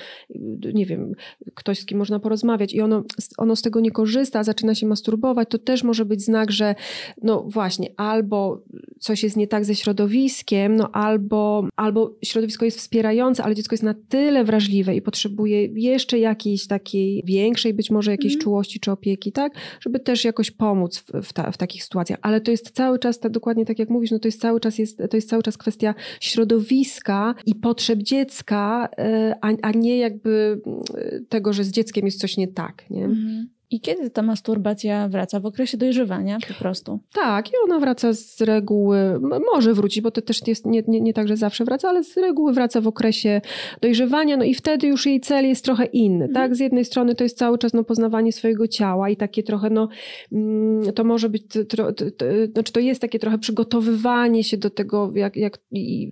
nie 0.75 0.87
wiem, 0.87 1.13
ktoś, 1.55 1.79
z 1.79 1.87
kim 1.87 1.99
można 1.99 2.21
porozmawiać 2.21 2.75
i 2.75 2.81
ono, 2.81 3.05
ono 3.39 3.57
z 3.57 3.63
tego 3.63 3.81
nie 3.81 3.91
korzysta, 3.91 4.45
zaczyna 4.45 4.75
się 4.75 4.87
masturbować, 4.87 5.49
to 5.51 5.59
też 5.59 5.83
może 5.83 6.05
być 6.05 6.23
znak, 6.23 6.53
że 6.53 6.75
no 7.23 7.47
właśnie, 7.49 7.89
albo 7.97 8.63
coś 8.99 9.23
jest 9.23 9.37
nie 9.37 9.47
tak 9.47 9.65
ze 9.65 9.75
środowiskiem, 9.75 10.77
no 10.77 10.91
albo, 10.93 11.69
albo 11.77 12.15
środowisko 12.25 12.65
jest 12.65 12.79
wspierające, 12.79 13.45
ale 13.45 13.55
dziecko 13.55 13.75
jest 13.75 13.83
na 13.83 13.95
tyle 14.09 14.45
wrażliwe 14.45 14.97
i 14.97 15.03
potrzebuje 15.03 15.67
jeszcze 15.67 16.19
jakiejś 16.19 16.67
takiej 16.67 17.23
większej 17.25 17.75
być 17.75 17.91
może 17.91 18.11
jakiejś 18.11 18.35
mm. 18.35 18.43
czułości 18.43 18.81
czy 18.81 18.93
opieki, 18.93 19.33
tak, 19.33 19.53
żeby 19.81 20.01
też 20.01 20.25
jakoś 20.25 20.51
pomóc 20.51 20.99
w, 20.99 21.23
w, 21.23 21.33
ta, 21.33 21.51
w 21.51 21.57
takich 21.57 21.85
sytuacjach, 21.85 22.19
ale 22.23 22.41
to 22.41 22.51
jest 22.51 22.71
cały 22.71 22.99
czas, 22.99 23.19
tak 23.19 23.33
dokładnie 23.33 23.65
tak 23.67 23.79
jak 23.79 23.91
mówisz, 23.91 24.11
no 24.11 24.19
to 24.19 24.29
jest 24.29 24.41
cały 24.41 24.61
czas, 24.61 24.79
jest, 24.79 24.99
to 25.11 25.17
jest 25.17 25.29
cały 25.29 25.43
czas 25.43 25.59
kwestia 25.59 25.78
kwestia 25.79 25.95
środowiska 26.21 27.35
i 27.47 27.55
potrzeb 27.55 27.99
dziecka, 27.99 28.89
e, 28.99 29.35
a, 29.41 29.49
a 29.63 29.71
nie 29.73 29.99
jakby 29.99 30.61
e, 30.95 31.21
tego, 31.29 31.53
że 31.53 31.65
z 31.65 31.71
dzieckiem 31.71 32.07
jest 32.07 32.21
coś 32.21 32.37
nie 32.37 32.49
tak. 32.49 32.91
Nie? 32.91 33.05
Mhm. 33.05 33.49
I 33.71 33.81
kiedy 33.81 34.11
ta 34.11 34.23
masturbacja 34.23 35.09
wraca? 35.09 35.41
W 35.41 35.47
okresie 35.47 35.77
dojrzewania 35.77 36.39
po 36.49 36.55
prostu? 36.55 37.01
Tak, 37.13 37.49
i 37.49 37.53
ona 37.65 37.79
wraca 37.79 38.13
z 38.13 38.41
reguły, 38.41 39.21
może 39.53 39.75
wrócić, 39.75 40.01
bo 40.01 40.11
to 40.11 40.23
też 40.23 40.47
jest 40.47 40.67
nie, 40.67 40.83
nie, 40.89 41.01
nie 41.01 41.13
tak, 41.13 41.29
że 41.29 41.37
zawsze 41.37 41.65
wraca, 41.65 41.89
ale 41.89 42.05
z 42.05 42.17
reguły 42.17 42.53
wraca 42.53 42.81
w 42.81 42.87
okresie 42.87 43.41
dojrzewania, 43.81 44.37
no 44.37 44.45
i 44.45 44.55
wtedy 44.55 44.87
już 44.87 45.07
jej 45.07 45.21
cel 45.21 45.49
jest 45.49 45.65
trochę 45.65 45.85
inny, 45.85 46.25
mhm. 46.25 46.35
tak? 46.35 46.57
Z 46.57 46.61
jednej 46.61 46.85
strony 46.85 47.15
to 47.15 47.25
jest 47.25 47.39
cały 47.39 47.59
czas 47.59 47.73
no, 47.73 47.85
poznawanie 47.85 48.33
swojego 48.33 48.69
ciała 48.69 49.11
i 49.11 49.17
takie 49.17 49.43
trochę, 49.43 49.71
no, 49.71 49.89
mm, 50.33 50.93
to 50.93 51.05
może 51.05 51.29
być, 51.29 51.43
to, 51.53 51.65
to, 51.65 51.93
to, 51.93 52.27
znaczy 52.53 52.73
to 52.73 52.81
jest 52.81 53.01
takie 53.01 53.19
trochę 53.19 53.39
przygotowywanie 53.39 54.45
się 54.45 54.57
do 54.57 54.71
tego, 54.71 55.13
jak, 55.15 55.37
jak 55.37 55.59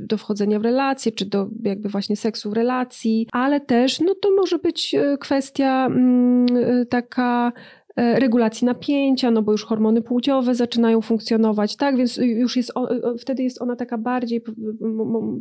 do 0.01 0.19
wchodzenia 0.19 0.59
w 0.59 0.63
relacje, 0.63 1.13
czy 1.13 1.25
do 1.25 1.49
jakby 1.63 1.89
właśnie 1.89 2.17
seksu 2.17 2.51
w 2.51 2.53
relacji, 2.53 3.29
ale 3.33 3.61
też, 3.61 4.01
no 4.01 4.15
to 4.15 4.31
może 4.37 4.59
być 4.59 4.95
e, 4.95 5.19
kwestia 5.19 5.87
mm, 5.87 6.47
e, 6.57 6.87
taka 6.87 7.46
E, 7.97 8.21
regulacji 8.21 8.65
napięcia, 8.65 9.31
no 9.31 9.43
bo 9.43 9.53
już 9.53 9.65
hormony 9.65 10.03
płciowe 10.03 10.55
zaczynają 10.55 11.01
funkcjonować, 11.01 11.77
tak, 11.77 11.97
więc 11.97 12.17
już 12.17 12.57
jest, 12.57 12.73
wtedy 13.19 13.43
jest 13.43 13.63
ona 13.63 13.77
taka 13.77 13.99
bardziej, 13.99 14.43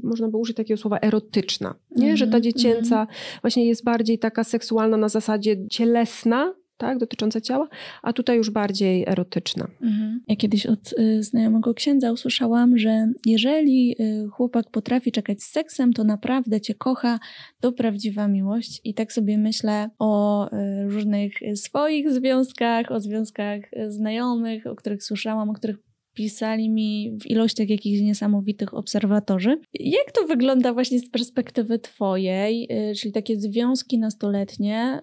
można 0.03 0.27
by 0.27 0.37
użyć 0.37 0.57
takiego 0.57 0.77
słowa 0.77 0.99
erotyczna, 1.01 1.75
nie, 1.95 2.17
że 2.17 2.25
ta 2.25 2.37
mhm, 2.37 2.43
dziecięca 2.43 3.05
-hmm. 3.05 3.41
właśnie 3.41 3.65
jest 3.65 3.83
bardziej 3.83 4.19
taka 4.19 4.43
seksualna 4.43 4.97
na 4.97 5.09
zasadzie 5.09 5.67
cielesna, 5.67 6.53
tak, 6.77 6.97
dotycząca 6.97 7.41
ciała, 7.41 7.67
a 8.03 8.13
tutaj 8.13 8.37
już 8.37 8.49
bardziej 8.49 9.03
erotyczna. 9.07 9.67
Mhm. 9.81 10.21
Ja 10.27 10.35
kiedyś 10.35 10.65
od 10.65 10.93
y, 10.99 11.23
znajomego 11.23 11.73
księdza 11.73 12.11
usłyszałam, 12.11 12.77
że 12.77 13.07
jeżeli 13.25 13.95
y, 13.99 14.27
chłopak 14.31 14.69
potrafi 14.71 15.11
czekać 15.11 15.43
z 15.43 15.51
seksem, 15.51 15.93
to 15.93 16.03
naprawdę 16.03 16.61
cię 16.61 16.75
kocha, 16.75 17.19
to 17.59 17.71
prawdziwa 17.71 18.27
miłość. 18.27 18.81
I 18.83 18.93
tak 18.93 19.13
sobie 19.13 19.37
myślę 19.37 19.89
o 19.99 20.47
y, 20.47 20.89
różnych 20.89 21.33
swoich 21.55 22.11
związkach, 22.11 22.91
o 22.91 22.99
związkach 22.99 23.61
znajomych, 23.87 24.67
o 24.67 24.75
których 24.75 25.03
słyszałam, 25.03 25.49
o 25.49 25.53
których 25.53 25.84
pisali 26.15 26.69
mi 26.69 27.17
w 27.21 27.25
ilościach 27.25 27.69
jakichś 27.69 28.01
niesamowitych 28.01 28.73
obserwatorzy. 28.73 29.59
Jak 29.73 30.11
to 30.11 30.27
wygląda 30.27 30.73
właśnie 30.73 30.99
z 30.99 31.09
perspektywy 31.09 31.79
Twojej, 31.79 32.67
y, 32.91 32.95
czyli 32.95 33.11
takie 33.13 33.39
związki 33.39 33.99
nastoletnie 33.99 35.01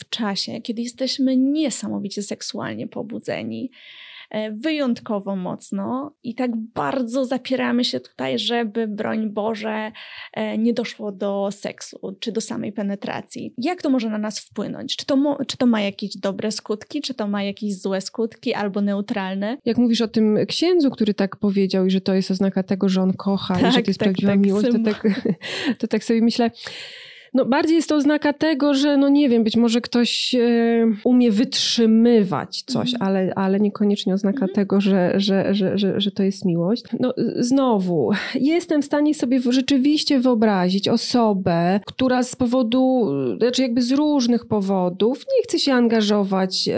w 0.00 0.08
czasie, 0.08 0.60
kiedy 0.60 0.82
jesteśmy 0.82 1.36
niesamowicie 1.36 2.22
seksualnie 2.22 2.86
pobudzeni? 2.86 3.70
E, 4.34 4.52
wyjątkowo 4.52 5.36
mocno 5.36 6.14
i 6.22 6.34
tak 6.34 6.56
bardzo 6.56 7.24
zapieramy 7.24 7.84
się 7.84 8.00
tutaj, 8.00 8.38
żeby 8.38 8.88
broń 8.88 9.30
Boże 9.30 9.92
e, 10.32 10.58
nie 10.58 10.72
doszło 10.72 11.12
do 11.12 11.48
seksu 11.52 12.16
czy 12.20 12.32
do 12.32 12.40
samej 12.40 12.72
penetracji. 12.72 13.54
Jak 13.58 13.82
to 13.82 13.90
może 13.90 14.10
na 14.10 14.18
nas 14.18 14.40
wpłynąć? 14.40 14.96
Czy 14.96 15.06
to, 15.06 15.38
czy 15.46 15.56
to 15.56 15.66
ma 15.66 15.80
jakieś 15.80 16.16
dobre 16.16 16.52
skutki, 16.52 17.00
czy 17.00 17.14
to 17.14 17.28
ma 17.28 17.42
jakieś 17.42 17.80
złe 17.80 18.00
skutki 18.00 18.54
albo 18.54 18.80
neutralne? 18.80 19.56
Jak 19.64 19.78
mówisz 19.78 20.00
o 20.00 20.08
tym 20.08 20.38
księdzu, 20.48 20.90
który 20.90 21.14
tak 21.14 21.36
powiedział 21.36 21.86
i 21.86 21.90
że 21.90 22.00
to 22.00 22.14
jest 22.14 22.30
oznaka 22.30 22.62
tego, 22.62 22.88
że 22.88 23.02
on 23.02 23.12
kocha 23.12 23.54
tak, 23.54 23.62
i 23.62 23.72
że 23.72 23.82
to 23.82 23.90
jest 23.90 24.00
tak, 24.00 24.06
prawdziwa 24.06 24.32
tak, 24.32 24.40
miłość, 24.40 24.68
to 24.72 24.78
tak, 24.84 25.06
to 25.78 25.88
tak 25.88 26.04
sobie 26.04 26.22
myślę 26.22 26.50
no 27.34 27.44
bardziej 27.44 27.76
jest 27.76 27.88
to 27.88 27.96
oznaka 27.96 28.32
tego, 28.32 28.74
że 28.74 28.96
no 28.96 29.08
nie 29.08 29.28
wiem, 29.28 29.44
być 29.44 29.56
może 29.56 29.80
ktoś 29.80 30.34
e, 30.34 30.40
umie 31.04 31.30
wytrzymywać 31.30 32.62
coś, 32.62 32.92
mhm. 32.92 33.08
ale, 33.08 33.32
ale 33.34 33.60
niekoniecznie 33.60 34.14
oznaka 34.14 34.44
mhm. 34.44 34.54
tego, 34.54 34.80
że, 34.80 35.12
że, 35.16 35.54
że, 35.54 35.78
że, 35.78 36.00
że 36.00 36.10
to 36.10 36.22
jest 36.22 36.44
miłość. 36.44 36.84
No 37.00 37.14
znowu, 37.36 38.10
jestem 38.34 38.82
w 38.82 38.84
stanie 38.84 39.14
sobie 39.14 39.40
rzeczywiście 39.50 40.20
wyobrazić 40.20 40.88
osobę, 40.88 41.80
która 41.86 42.22
z 42.22 42.36
powodu, 42.36 43.12
znaczy 43.38 43.62
jakby 43.62 43.82
z 43.82 43.92
różnych 43.92 44.46
powodów 44.46 45.18
nie 45.36 45.42
chce 45.42 45.58
się 45.58 45.72
angażować 45.74 46.68
e, 46.68 46.74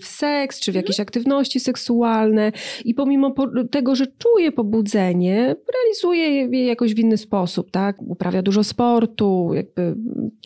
w 0.00 0.04
seks 0.04 0.60
czy 0.60 0.72
w 0.72 0.74
jakieś 0.74 1.00
mhm. 1.00 1.06
aktywności 1.06 1.60
seksualne 1.60 2.52
i 2.84 2.94
pomimo 2.94 3.34
tego, 3.70 3.94
że 3.94 4.06
czuje 4.06 4.52
pobudzenie, 4.52 5.56
realizuje 5.74 6.46
je 6.46 6.66
jakoś 6.66 6.94
w 6.94 6.98
inny 6.98 7.16
sposób, 7.16 7.70
tak? 7.70 8.02
Uprawia 8.02 8.42
dużo 8.42 8.64
sportu, 8.64 9.49
jakby, 9.54 9.94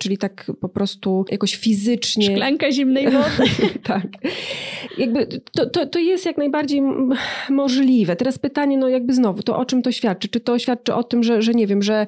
czyli 0.01 0.19
tak 0.19 0.51
po 0.61 0.69
prostu 0.69 1.25
jakoś 1.31 1.57
fizycznie. 1.57 2.27
Szklanka 2.27 2.73
zimnej 2.73 3.05
wody. 3.05 3.51
tak. 3.83 4.07
Jakby 4.99 5.27
to, 5.27 5.71
to, 5.71 5.87
to 5.87 5.99
jest 5.99 6.27
jak 6.27 6.37
najbardziej 6.37 6.83
możliwe. 7.51 8.17
Teraz 8.17 8.39
pytanie, 8.39 8.79
no 8.79 8.89
jakby 8.89 9.15
znowu, 9.15 9.43
to 9.43 9.57
o 9.57 9.65
czym 9.65 9.83
to 9.83 9.93
świadczy? 9.93 10.29
Czy 10.29 10.41
to 10.41 10.59
świadczy 10.59 10.95
o 10.95 11.03
tym, 11.05 11.23
że, 11.23 11.43
że 11.43 11.53
nie 11.53 11.67
wiem, 11.67 11.83
że, 11.83 12.07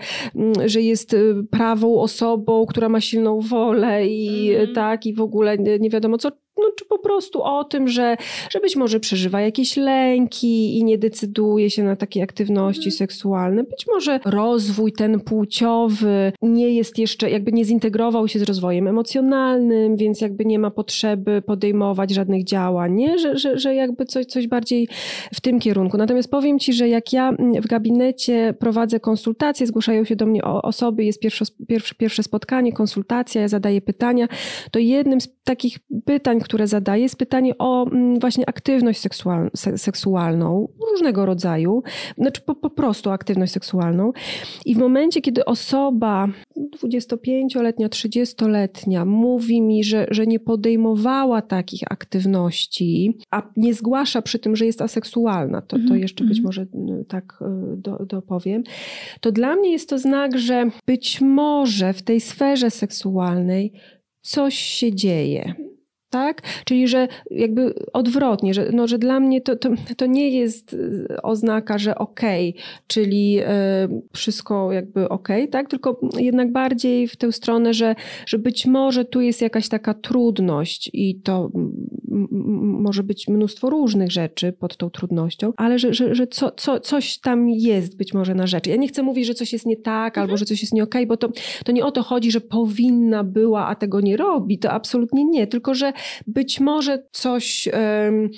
że 0.66 0.80
jest 0.80 1.14
y, 1.14 1.34
prawą 1.50 2.00
osobą, 2.00 2.66
która 2.66 2.88
ma 2.88 3.00
silną 3.00 3.40
wolę 3.40 4.06
i 4.06 4.54
mm. 4.54 4.74
tak, 4.74 5.06
i 5.06 5.14
w 5.14 5.20
ogóle 5.20 5.58
nie 5.58 5.90
wiadomo 5.90 6.18
co, 6.18 6.30
no, 6.58 6.70
czy 6.78 6.84
po 6.84 6.98
prostu 6.98 7.42
o 7.42 7.64
tym, 7.64 7.88
że, 7.88 8.16
że 8.50 8.60
być 8.60 8.76
może 8.76 9.00
przeżywa 9.00 9.40
jakieś 9.40 9.76
lęki 9.76 10.78
i 10.78 10.84
nie 10.84 10.98
decyduje 10.98 11.70
się 11.70 11.82
na 11.82 11.96
takie 11.96 12.22
aktywności 12.22 12.88
mm. 12.88 12.92
seksualne. 12.92 13.64
Być 13.64 13.86
może 13.86 14.20
rozwój 14.24 14.92
ten 14.92 15.20
płciowy 15.20 16.32
nie 16.42 16.74
jest 16.74 16.98
jeszcze, 16.98 17.30
jakby 17.30 17.52
nie 17.52 17.64
zintegrował 17.64 18.28
się 18.28 18.38
z 18.38 18.42
rozwojem 18.42 18.88
emocjonalnym, 18.88 19.96
więc 19.96 20.20
jakby 20.20 20.44
nie 20.44 20.58
ma 20.58 20.70
potrzeby 20.70 21.42
podejmować 21.42 22.10
żadnych 22.10 22.44
działań, 22.44 22.94
nie? 22.94 23.18
Że, 23.18 23.38
że, 23.38 23.58
że 23.58 23.74
jakby 23.74 24.04
coś, 24.04 24.26
coś 24.26 24.46
bardziej 24.46 24.88
w 25.34 25.40
tym 25.40 25.60
kierunku. 25.60 25.96
Natomiast 25.96 26.30
powiem 26.30 26.58
Ci, 26.58 26.72
że 26.72 26.88
jak 26.88 27.12
ja 27.12 27.32
w 27.62 27.66
gabinecie 27.66 28.54
prowadzę 28.58 29.00
konsultacje, 29.00 29.66
zgłaszają 29.66 30.04
się 30.04 30.16
do 30.16 30.26
mnie 30.26 30.44
osoby, 30.44 31.04
jest 31.04 31.20
pierwsze, 31.20 31.44
pierwsze, 31.68 31.94
pierwsze 31.94 32.22
spotkanie, 32.22 32.72
konsultacja, 32.72 33.40
ja 33.40 33.48
zadaję 33.48 33.80
pytania, 33.80 34.28
to 34.70 34.78
jednym 34.78 35.20
z 35.20 35.28
takich 35.44 35.78
pytań, 36.04 36.40
które 36.46 36.66
zadaję, 36.66 37.02
jest 37.02 37.16
pytanie 37.16 37.58
o 37.58 37.86
mm, 37.86 38.18
właśnie 38.18 38.48
aktywność 38.48 39.00
seksual, 39.00 39.50
seksualną 39.76 40.68
różnego 40.92 41.26
rodzaju, 41.26 41.82
znaczy 42.18 42.40
po, 42.40 42.54
po 42.54 42.70
prostu 42.70 43.10
aktywność 43.10 43.52
seksualną. 43.52 44.12
I 44.64 44.74
w 44.74 44.78
momencie, 44.78 45.20
kiedy 45.20 45.44
osoba 45.44 46.28
25-letnia, 46.84 47.88
30-letnia 47.88 49.04
mówi 49.04 49.60
mi, 49.60 49.84
że, 49.84 50.06
że 50.10 50.26
nie 50.26 50.40
podejmowała 50.40 51.42
takich 51.42 51.80
aktywności, 51.90 53.18
a 53.30 53.42
nie 53.56 53.74
zgłasza 53.74 54.22
przy 54.22 54.38
tym, 54.38 54.56
że 54.56 54.66
jest 54.66 54.82
aseksualna, 54.82 55.62
to, 55.62 55.76
to 55.76 55.82
mhm, 55.82 56.00
jeszcze 56.00 56.24
być 56.24 56.38
mhm. 56.38 56.44
może 56.44 56.62
y, 56.62 57.04
tak 57.04 57.38
y, 57.42 57.76
do, 57.76 58.06
dopowiem, 58.06 58.62
to 59.20 59.32
dla 59.32 59.56
mnie 59.56 59.72
jest 59.72 59.88
to 59.88 59.98
znak, 59.98 60.38
że 60.38 60.70
być 60.86 61.20
może 61.20 61.92
w 61.92 62.02
tej 62.02 62.20
sferze 62.20 62.70
seksualnej 62.70 63.72
coś 64.22 64.54
się 64.54 64.94
dzieje 64.94 65.65
tak? 66.16 66.42
Czyli, 66.64 66.88
że 66.88 67.08
jakby 67.30 67.74
odwrotnie, 67.92 68.54
że, 68.54 68.70
no, 68.72 68.86
że 68.86 68.98
dla 68.98 69.20
mnie 69.20 69.40
to, 69.40 69.56
to, 69.56 69.68
to 69.96 70.06
nie 70.06 70.30
jest 70.30 70.76
oznaka, 71.22 71.78
że 71.78 71.98
okej, 71.98 72.50
okay, 72.50 72.62
czyli 72.86 73.40
y, 73.40 73.44
wszystko 74.12 74.72
jakby 74.72 75.08
okej, 75.08 75.42
okay, 75.42 75.48
tak? 75.48 75.70
Tylko 75.70 76.00
jednak 76.18 76.52
bardziej 76.52 77.08
w 77.08 77.16
tę 77.16 77.32
stronę, 77.32 77.74
że, 77.74 77.94
że 78.26 78.38
być 78.38 78.66
może 78.66 79.04
tu 79.04 79.20
jest 79.20 79.42
jakaś 79.42 79.68
taka 79.68 79.94
trudność 79.94 80.90
i 80.92 81.20
to 81.20 81.50
może 82.86 83.02
być 83.02 83.28
mnóstwo 83.28 83.70
różnych 83.70 84.12
rzeczy 84.12 84.52
pod 84.52 84.76
tą 84.76 84.90
trudnością, 84.90 85.52
ale 85.56 85.78
że, 85.78 85.94
że, 85.94 86.14
że 86.14 86.26
co, 86.26 86.50
co, 86.50 86.80
coś 86.80 87.18
tam 87.18 87.48
jest 87.48 87.96
być 87.96 88.14
może 88.14 88.34
na 88.34 88.46
rzeczy. 88.46 88.70
Ja 88.70 88.76
nie 88.76 88.88
chcę 88.88 89.02
mówić, 89.02 89.26
że 89.26 89.34
coś 89.34 89.52
jest 89.52 89.66
nie 89.66 89.76
tak 89.76 90.12
mhm. 90.12 90.24
albo 90.24 90.36
że 90.36 90.44
coś 90.44 90.60
jest 90.62 90.74
nie 90.74 90.82
okej, 90.82 91.02
okay, 91.02 91.06
bo 91.06 91.16
to, 91.16 91.28
to 91.64 91.72
nie 91.72 91.84
o 91.84 91.90
to 91.90 92.02
chodzi, 92.02 92.30
że 92.30 92.40
powinna 92.40 93.24
była, 93.24 93.66
a 93.66 93.74
tego 93.74 94.00
nie 94.00 94.16
robi. 94.16 94.58
To 94.58 94.70
absolutnie 94.70 95.24
nie, 95.24 95.46
tylko 95.46 95.74
że 95.74 95.92
być 96.26 96.60
może 96.60 97.02
coś, 97.12 97.68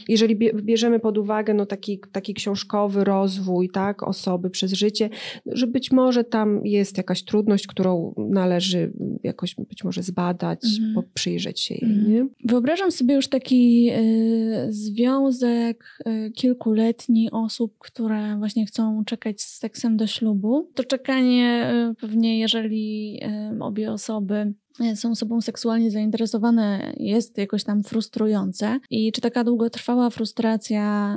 jeżeli 0.09 0.37
bierzemy 0.55 1.01
pod 1.01 1.19
uwagę 1.19 1.55
no, 1.55 1.67
taki, 1.67 2.01
taki 2.13 2.35
książkowy 2.35 3.05
rozwój 3.05 3.71
tak, 3.71 4.03
osoby 4.03 4.51
przez 4.51 4.73
życie, 4.73 5.11
że 5.47 5.67
być 5.67 5.91
może 5.91 6.25
tam 6.25 6.67
jest 6.67 6.97
jakaś 6.97 7.23
trudność, 7.23 7.67
którą 7.67 8.15
należy 8.17 8.93
jakoś 9.23 9.55
być 9.55 9.85
może 9.85 10.03
zbadać, 10.03 10.61
mhm. 10.81 11.07
przyjrzeć 11.15 11.61
się 11.61 11.75
jej. 11.75 11.93
Mhm. 11.93 12.13
Nie? 12.13 12.27
Wyobrażam 12.45 12.93
sobie 12.93 13.15
już 13.15 13.29
taki 13.29 13.91
y, 13.91 14.73
związek 14.73 15.99
y, 16.07 16.31
kilkuletni 16.31 17.31
osób, 17.31 17.75
które 17.79 18.37
właśnie 18.39 18.67
chcą 18.67 19.05
czekać 19.05 19.41
z 19.41 19.59
seksem 19.59 19.97
do 19.97 20.07
ślubu. 20.07 20.71
To 20.75 20.85
czekanie 20.85 21.73
y, 21.91 21.95
pewnie, 21.95 22.39
jeżeli 22.39 23.21
obie 23.61 23.93
osoby 23.93 24.53
są 24.95 25.11
osobą 25.11 25.41
seksualnie 25.41 25.91
zainteresowane, 25.91 26.93
jest 26.97 27.39
jakoś 27.39 27.65
tam 27.65 27.83
frustrujące. 27.83 28.81
I 28.91 29.13
czy 29.13 29.21
taka 29.21 29.45
długotrwała 29.45 30.11
frustracja, 30.11 31.15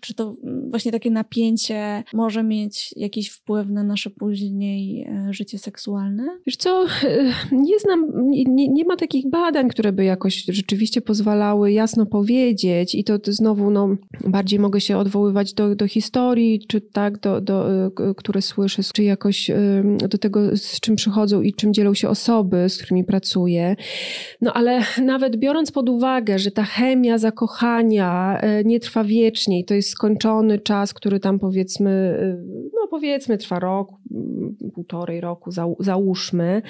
czy 0.00 0.14
to 0.14 0.36
właśnie 0.70 0.92
takie 0.92 1.10
napięcie 1.10 2.04
może 2.12 2.42
mieć 2.42 2.94
jakiś 2.96 3.28
wpływ 3.28 3.68
na 3.68 3.82
nasze 3.82 4.10
później 4.10 5.02
e, 5.02 5.32
życie 5.32 5.58
seksualne? 5.58 6.38
Wiesz 6.46 6.56
co, 6.56 6.84
e, 6.84 7.32
nie 7.52 7.78
znam, 7.78 8.10
nie, 8.30 8.68
nie 8.68 8.84
ma 8.84 8.96
takich 8.96 9.30
badań, 9.30 9.68
które 9.68 9.92
by 9.92 10.04
jakoś 10.04 10.44
rzeczywiście 10.48 11.00
pozwalały 11.00 11.72
jasno 11.72 12.06
powiedzieć 12.06 12.94
i 12.94 13.04
to, 13.04 13.18
to 13.18 13.32
znowu 13.32 13.70
no, 13.70 13.96
bardziej 14.24 14.58
mogę 14.58 14.80
się 14.80 14.98
odwoływać 14.98 15.54
do, 15.54 15.74
do 15.74 15.88
historii, 15.88 16.66
czy 16.68 16.80
tak, 16.80 17.20
do, 17.20 17.40
do, 17.40 17.86
e, 17.86 17.90
które 18.16 18.42
słyszę, 18.42 18.82
czy 18.92 19.02
jakoś 19.02 19.50
do 20.08 20.18
tego, 20.18 20.56
z 20.56 20.80
czym 20.80 20.96
przychodzą 20.96 21.42
i 21.42 21.54
czym 21.54 21.74
dzielą 21.74 21.94
się 21.94 22.08
osoby, 22.08 22.68
z 22.68 22.77
którymi 22.82 23.04
pracuję. 23.04 23.76
No 24.40 24.52
ale 24.52 24.80
nawet 25.02 25.36
biorąc 25.36 25.72
pod 25.72 25.88
uwagę, 25.88 26.38
że 26.38 26.50
ta 26.50 26.62
chemia 26.62 27.18
zakochania 27.18 28.40
e, 28.40 28.64
nie 28.64 28.80
trwa 28.80 29.04
wiecznie 29.04 29.60
i 29.60 29.64
to 29.64 29.74
jest 29.74 29.90
skończony 29.90 30.58
czas, 30.58 30.94
który 30.94 31.20
tam 31.20 31.38
powiedzmy, 31.38 31.90
e, 31.90 32.36
no 32.74 32.88
powiedzmy 32.90 33.38
trwa 33.38 33.58
rok, 33.58 33.88
półtorej 34.74 35.20
roku, 35.20 35.50
załóżmy, 35.78 36.62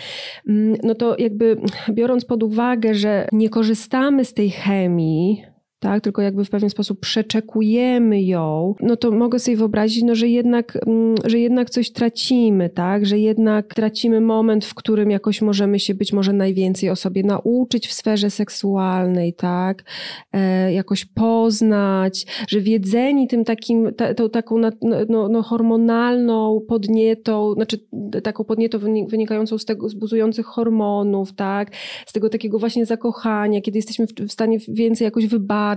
no 0.83 0.94
to 0.94 1.16
jakby 1.18 1.61
biorąc 1.90 2.25
pod 2.25 2.42
uwagę, 2.42 2.94
że 2.94 3.29
nie 3.33 3.49
korzystamy 3.49 4.25
z 4.25 4.35
tej 4.35 4.51
chemii, 4.51 5.42
tak, 5.81 6.03
tylko 6.03 6.23
jakby 6.23 6.45
w 6.45 6.51
pewien 6.51 6.71
sposób 6.71 7.01
przeczekujemy 7.01 8.23
ją, 8.23 8.75
no 8.81 8.97
to 8.97 9.11
mogę 9.11 9.38
sobie 9.38 9.57
wyobrazić, 9.57 10.03
no, 10.03 10.14
że, 10.14 10.29
jednak, 10.29 10.79
mm, 10.87 11.14
że 11.25 11.38
jednak 11.38 11.71
coś 11.71 11.91
tracimy, 11.91 12.71
tak, 12.71 13.07
że 13.07 13.19
jednak 13.19 13.75
tracimy 13.75 14.21
moment, 14.21 14.64
w 14.64 14.75
którym 14.75 15.11
jakoś 15.11 15.43
możemy 15.43 15.81
się 15.81 15.95
być 15.95 16.12
może 16.12 16.33
najwięcej 16.33 16.91
o 16.91 16.97
sobie 16.97 17.23
nauczyć 17.23 17.88
w 17.88 17.93
sferze 17.93 18.31
seksualnej, 18.31 19.35
tak, 19.35 19.85
e, 20.33 20.73
jakoś 20.73 21.05
poznać, 21.05 22.27
że 22.49 22.61
wiedzeni 22.61 23.29
tym 23.29 23.45
takim, 23.45 23.95
ta, 23.95 24.14
tą 24.14 24.31
taką 24.31 24.59
no, 24.59 24.71
no, 25.09 25.29
no, 25.29 25.43
hormonalną 25.43 26.61
podnietą, 26.69 27.53
znaczy 27.53 27.79
taką 28.23 28.45
podnietą 28.45 28.79
wynikającą 29.09 29.59
z 29.59 29.64
tego, 29.64 29.88
z 29.88 29.95
buzujących 29.95 30.47
hormonów, 30.47 31.33
tak, 31.33 31.71
z 32.07 32.12
tego 32.12 32.29
takiego 32.29 32.59
właśnie 32.59 32.87
zakochania, 32.87 33.61
kiedy 33.61 33.79
jesteśmy 33.79 34.07
w, 34.07 34.12
w 34.12 34.33
stanie 34.33 34.59
więcej 34.69 35.05
jakoś 35.05 35.27
wybawić, 35.27 35.67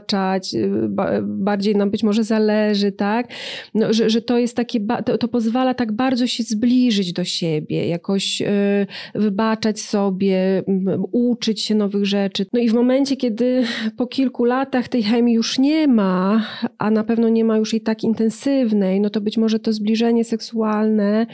y, 0.53 0.89
bardziej 1.23 1.75
nam 1.75 1.91
być 1.91 2.03
może 2.03 2.23
zależy, 2.23 2.91
tak? 2.91 3.27
No, 3.73 3.93
że, 3.93 4.09
że 4.09 4.21
to 4.21 4.37
jest 4.37 4.55
takie, 4.55 4.79
to, 5.05 5.17
to 5.17 5.27
pozwala 5.27 5.73
tak 5.73 5.91
bardzo 5.91 6.27
się 6.27 6.43
zbliżyć 6.43 7.13
do 7.13 7.23
siebie, 7.23 7.87
jakoś 7.87 8.41
y, 8.41 8.87
wybaczać 9.15 9.81
sobie, 9.81 10.63
uczyć 11.11 11.61
się 11.61 11.75
nowych 11.75 12.05
rzeczy. 12.05 12.45
No 12.53 12.59
i 12.59 12.69
w 12.69 12.73
momencie, 12.73 13.17
kiedy 13.17 13.63
po 13.97 14.07
kilku 14.07 14.45
latach 14.45 14.87
tej 14.87 15.03
chemii 15.03 15.35
już 15.35 15.59
nie 15.59 15.87
ma, 15.87 16.45
a 16.77 16.91
na 16.91 17.03
pewno 17.03 17.29
nie 17.29 17.45
ma 17.45 17.57
już 17.57 17.73
jej 17.73 17.81
tak 17.81 18.03
intensywnej, 18.03 19.01
no 19.01 19.09
to 19.09 19.21
być 19.21 19.37
może 19.37 19.59
to 19.59 19.73
zbliżenie 19.73 20.23
seksualne 20.23 21.27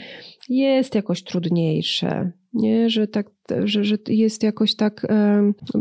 jest 0.48 0.94
jakoś 0.94 1.22
trudniejsze 1.22 2.32
nie? 2.52 2.90
Że, 2.90 3.06
tak, 3.06 3.30
że, 3.64 3.84
że 3.84 3.96
jest 4.08 4.42
jakoś 4.42 4.74
tak, 4.74 5.06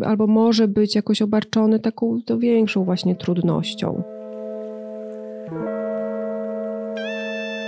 albo 0.06 0.28
może 0.28 0.68
być 0.68 0.96
jakoś 0.96 1.22
obarczony 1.22 1.80
taką 1.80 2.22
to 2.26 2.40
większą 2.40 2.84
właśnie 2.84 3.16
trudnością. 3.16 4.04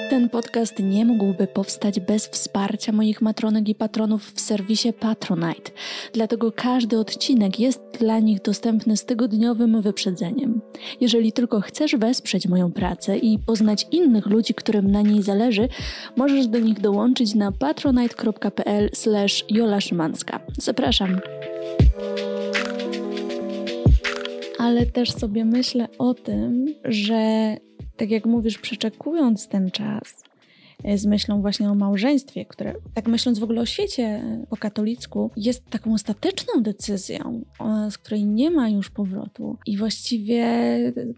Ten 0.09 0.29
podcast 0.29 0.79
nie 0.79 1.05
mógłby 1.05 1.47
powstać 1.47 1.99
bez 1.99 2.27
wsparcia 2.27 2.91
moich 2.91 3.21
matronek 3.21 3.69
i 3.69 3.75
patronów 3.75 4.31
w 4.35 4.41
serwisie 4.41 4.93
Patronite, 4.93 5.71
dlatego 6.13 6.51
każdy 6.51 6.99
odcinek 6.99 7.59
jest 7.59 7.81
dla 7.99 8.19
nich 8.19 8.41
dostępny 8.41 8.97
z 8.97 9.05
tygodniowym 9.05 9.81
wyprzedzeniem. 9.81 10.61
Jeżeli 11.01 11.31
tylko 11.31 11.61
chcesz 11.61 11.95
wesprzeć 11.95 12.47
moją 12.47 12.71
pracę 12.71 13.17
i 13.17 13.39
poznać 13.39 13.87
innych 13.91 14.25
ludzi, 14.25 14.53
którym 14.53 14.91
na 14.91 15.01
niej 15.01 15.23
zależy, 15.23 15.69
możesz 16.15 16.47
do 16.47 16.59
nich 16.59 16.81
dołączyć 16.81 17.35
na 17.35 17.51
patronite.pl/jola 17.51 19.81
Szymanska. 19.81 20.39
Zapraszam. 20.57 21.19
Ale 24.59 24.85
też 24.85 25.11
sobie 25.11 25.45
myślę 25.45 25.87
o 25.97 26.13
tym, 26.13 26.65
że 26.85 27.55
tak 27.97 28.09
jak 28.09 28.25
mówisz, 28.25 28.57
przeczekując 28.57 29.47
ten 29.47 29.71
czas, 29.71 30.23
z 30.95 31.05
myślą 31.05 31.41
właśnie 31.41 31.69
o 31.69 31.75
małżeństwie, 31.75 32.45
które, 32.45 32.73
tak 32.93 33.07
myśląc 33.07 33.39
w 33.39 33.43
ogóle 33.43 33.61
o 33.61 33.65
świecie 33.65 34.03
e, 34.03 34.45
po 34.49 34.57
katolicku, 34.57 35.31
jest 35.37 35.69
taką 35.69 35.93
ostateczną 35.93 36.61
decyzją, 36.61 37.45
z 37.89 37.97
której 37.97 38.25
nie 38.25 38.51
ma 38.51 38.69
już 38.69 38.89
powrotu. 38.89 39.57
I 39.65 39.77
właściwie 39.77 40.47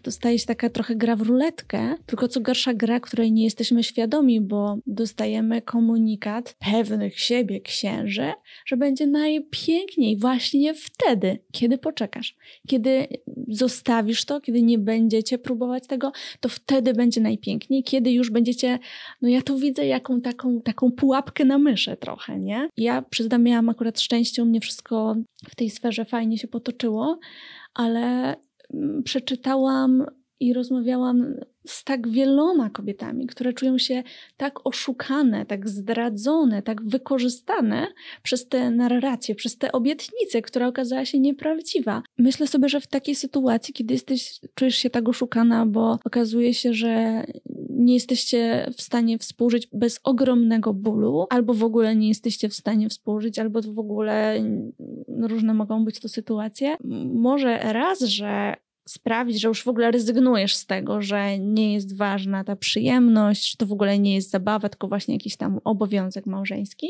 dostaje 0.04 0.38
się 0.38 0.46
taka 0.46 0.70
trochę 0.70 0.96
gra 0.96 1.16
w 1.16 1.20
ruletkę, 1.20 1.94
tylko 2.06 2.28
co 2.28 2.40
gorsza 2.40 2.74
gra, 2.74 3.00
której 3.00 3.32
nie 3.32 3.44
jesteśmy 3.44 3.82
świadomi, 3.82 4.40
bo 4.40 4.76
dostajemy 4.86 5.62
komunikat 5.62 6.56
pewnych 6.72 7.20
siebie 7.20 7.60
księży, 7.60 8.32
że 8.66 8.76
będzie 8.76 9.06
najpiękniej 9.06 10.16
właśnie 10.16 10.74
wtedy, 10.74 11.38
kiedy 11.52 11.78
poczekasz. 11.78 12.36
Kiedy 12.68 13.06
zostawisz 13.48 14.24
to, 14.24 14.40
kiedy 14.40 14.62
nie 14.62 14.78
będziecie 14.78 15.38
próbować 15.38 15.86
tego, 15.86 16.12
to 16.40 16.48
wtedy 16.48 16.94
będzie 16.94 17.20
najpiękniej, 17.20 17.82
kiedy 17.82 18.12
już 18.12 18.30
będziecie, 18.30 18.78
no 19.22 19.28
ja 19.28 19.42
to 19.42 19.51
tu 19.52 19.58
widzę 19.58 19.86
jaką 19.86 20.20
taką, 20.20 20.60
taką 20.60 20.92
pułapkę 20.92 21.44
na 21.44 21.58
myszę 21.58 21.96
trochę, 21.96 22.38
nie? 22.38 22.68
Ja 22.76 23.02
przyznam, 23.02 23.42
miałam 23.42 23.68
akurat 23.68 24.00
szczęście, 24.00 24.42
u 24.42 24.46
mnie 24.46 24.60
wszystko 24.60 25.16
w 25.48 25.56
tej 25.56 25.70
sferze 25.70 26.04
fajnie 26.04 26.38
się 26.38 26.48
potoczyło, 26.48 27.18
ale 27.74 28.36
mm, 28.74 29.02
przeczytałam 29.02 30.06
i 30.42 30.52
rozmawiałam 30.52 31.34
z 31.66 31.84
tak 31.84 32.08
wieloma 32.08 32.70
kobietami, 32.70 33.26
które 33.26 33.52
czują 33.52 33.78
się 33.78 34.02
tak 34.36 34.66
oszukane, 34.66 35.46
tak 35.46 35.68
zdradzone, 35.68 36.62
tak 36.62 36.82
wykorzystane 36.82 37.86
przez 38.22 38.48
te 38.48 38.70
narracje, 38.70 39.34
przez 39.34 39.58
te 39.58 39.72
obietnice, 39.72 40.42
która 40.42 40.66
okazała 40.66 41.04
się 41.04 41.20
nieprawdziwa. 41.20 42.02
Myślę 42.18 42.46
sobie, 42.46 42.68
że 42.68 42.80
w 42.80 42.86
takiej 42.86 43.14
sytuacji, 43.14 43.74
kiedy 43.74 43.94
jesteś, 43.94 44.40
czujesz 44.54 44.76
się 44.76 44.90
tak 44.90 45.08
oszukana, 45.08 45.66
bo 45.66 45.98
okazuje 46.04 46.54
się, 46.54 46.74
że 46.74 47.24
nie 47.70 47.94
jesteście 47.94 48.70
w 48.76 48.82
stanie 48.82 49.18
współżyć 49.18 49.68
bez 49.72 50.00
ogromnego 50.04 50.74
bólu, 50.74 51.26
albo 51.30 51.54
w 51.54 51.64
ogóle 51.64 51.96
nie 51.96 52.08
jesteście 52.08 52.48
w 52.48 52.54
stanie 52.54 52.88
współżyć, 52.88 53.38
albo 53.38 53.60
w 53.62 53.78
ogóle 53.78 54.44
różne 55.08 55.54
mogą 55.54 55.84
być 55.84 56.00
to 56.00 56.08
sytuacje. 56.08 56.76
Może 57.14 57.58
raz, 57.58 58.00
że 58.00 58.54
sprawić, 58.88 59.40
że 59.40 59.48
już 59.48 59.62
w 59.62 59.68
ogóle 59.68 59.90
rezygnujesz 59.90 60.56
z 60.56 60.66
tego, 60.66 61.02
że 61.02 61.38
nie 61.38 61.74
jest 61.74 61.96
ważna 61.96 62.44
ta 62.44 62.56
przyjemność, 62.56 63.50
że 63.50 63.56
to 63.56 63.66
w 63.66 63.72
ogóle 63.72 63.98
nie 63.98 64.14
jest 64.14 64.30
zabawa, 64.30 64.68
tylko 64.68 64.88
właśnie 64.88 65.14
jakiś 65.14 65.36
tam 65.36 65.60
obowiązek 65.64 66.26
małżeński. 66.26 66.86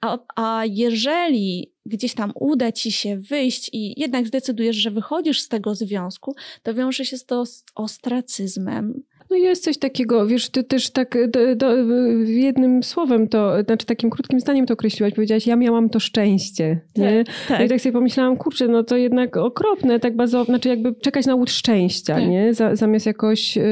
A, 0.00 0.18
a 0.36 0.64
jeżeli 0.66 1.72
gdzieś 1.86 2.14
tam 2.14 2.32
uda 2.34 2.72
ci 2.72 2.92
się 2.92 3.18
wyjść 3.18 3.70
i 3.72 4.00
jednak 4.00 4.26
zdecydujesz, 4.26 4.76
że 4.76 4.90
wychodzisz 4.90 5.40
z 5.40 5.48
tego 5.48 5.74
związku, 5.74 6.34
to 6.62 6.74
wiąże 6.74 7.04
się 7.04 7.16
to 7.26 7.46
z 7.46 7.64
ostracyzmem, 7.74 9.02
No 9.32 9.38
jest 9.38 9.64
coś 9.64 9.78
takiego, 9.78 10.26
wiesz, 10.26 10.50
ty 10.50 10.64
też 10.64 10.90
tak 10.90 11.30
do, 11.30 11.56
do, 11.56 11.76
jednym 12.24 12.82
słowem 12.82 13.28
to, 13.28 13.62
znaczy 13.64 13.86
takim 13.86 14.10
krótkim 14.10 14.40
zdaniem 14.40 14.66
to 14.66 14.74
określiłaś, 14.74 15.14
powiedziałaś, 15.14 15.46
ja 15.46 15.56
miałam 15.56 15.88
to 15.88 16.00
szczęście, 16.00 16.80
nie? 16.96 17.24
Tak, 17.24 17.34
tak. 17.48 17.58
No 17.58 17.64
i 17.64 17.68
tak 17.68 17.80
sobie 17.80 17.92
pomyślałam, 17.92 18.36
kurczę, 18.36 18.68
no 18.68 18.84
to 18.84 18.96
jednak 18.96 19.36
okropne, 19.36 20.00
tak 20.00 20.16
bardzo, 20.16 20.44
znaczy 20.44 20.68
jakby 20.68 20.94
czekać 20.94 21.26
na 21.26 21.34
łód 21.34 21.50
szczęścia, 21.50 22.14
tak. 22.14 22.28
nie? 22.28 22.54
zamiast 22.72 23.06
jakoś... 23.06 23.56
Yy, 23.56 23.62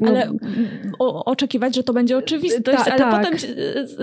no... 0.00 0.08
Ale 0.08 0.32
o, 0.98 1.24
oczekiwać, 1.24 1.74
że 1.74 1.82
to 1.82 1.92
będzie 1.92 2.16
oczywistość, 2.16 2.84
Ta, 2.84 2.92
ale 2.92 2.98
tak. 2.98 3.24
potem 3.24 3.38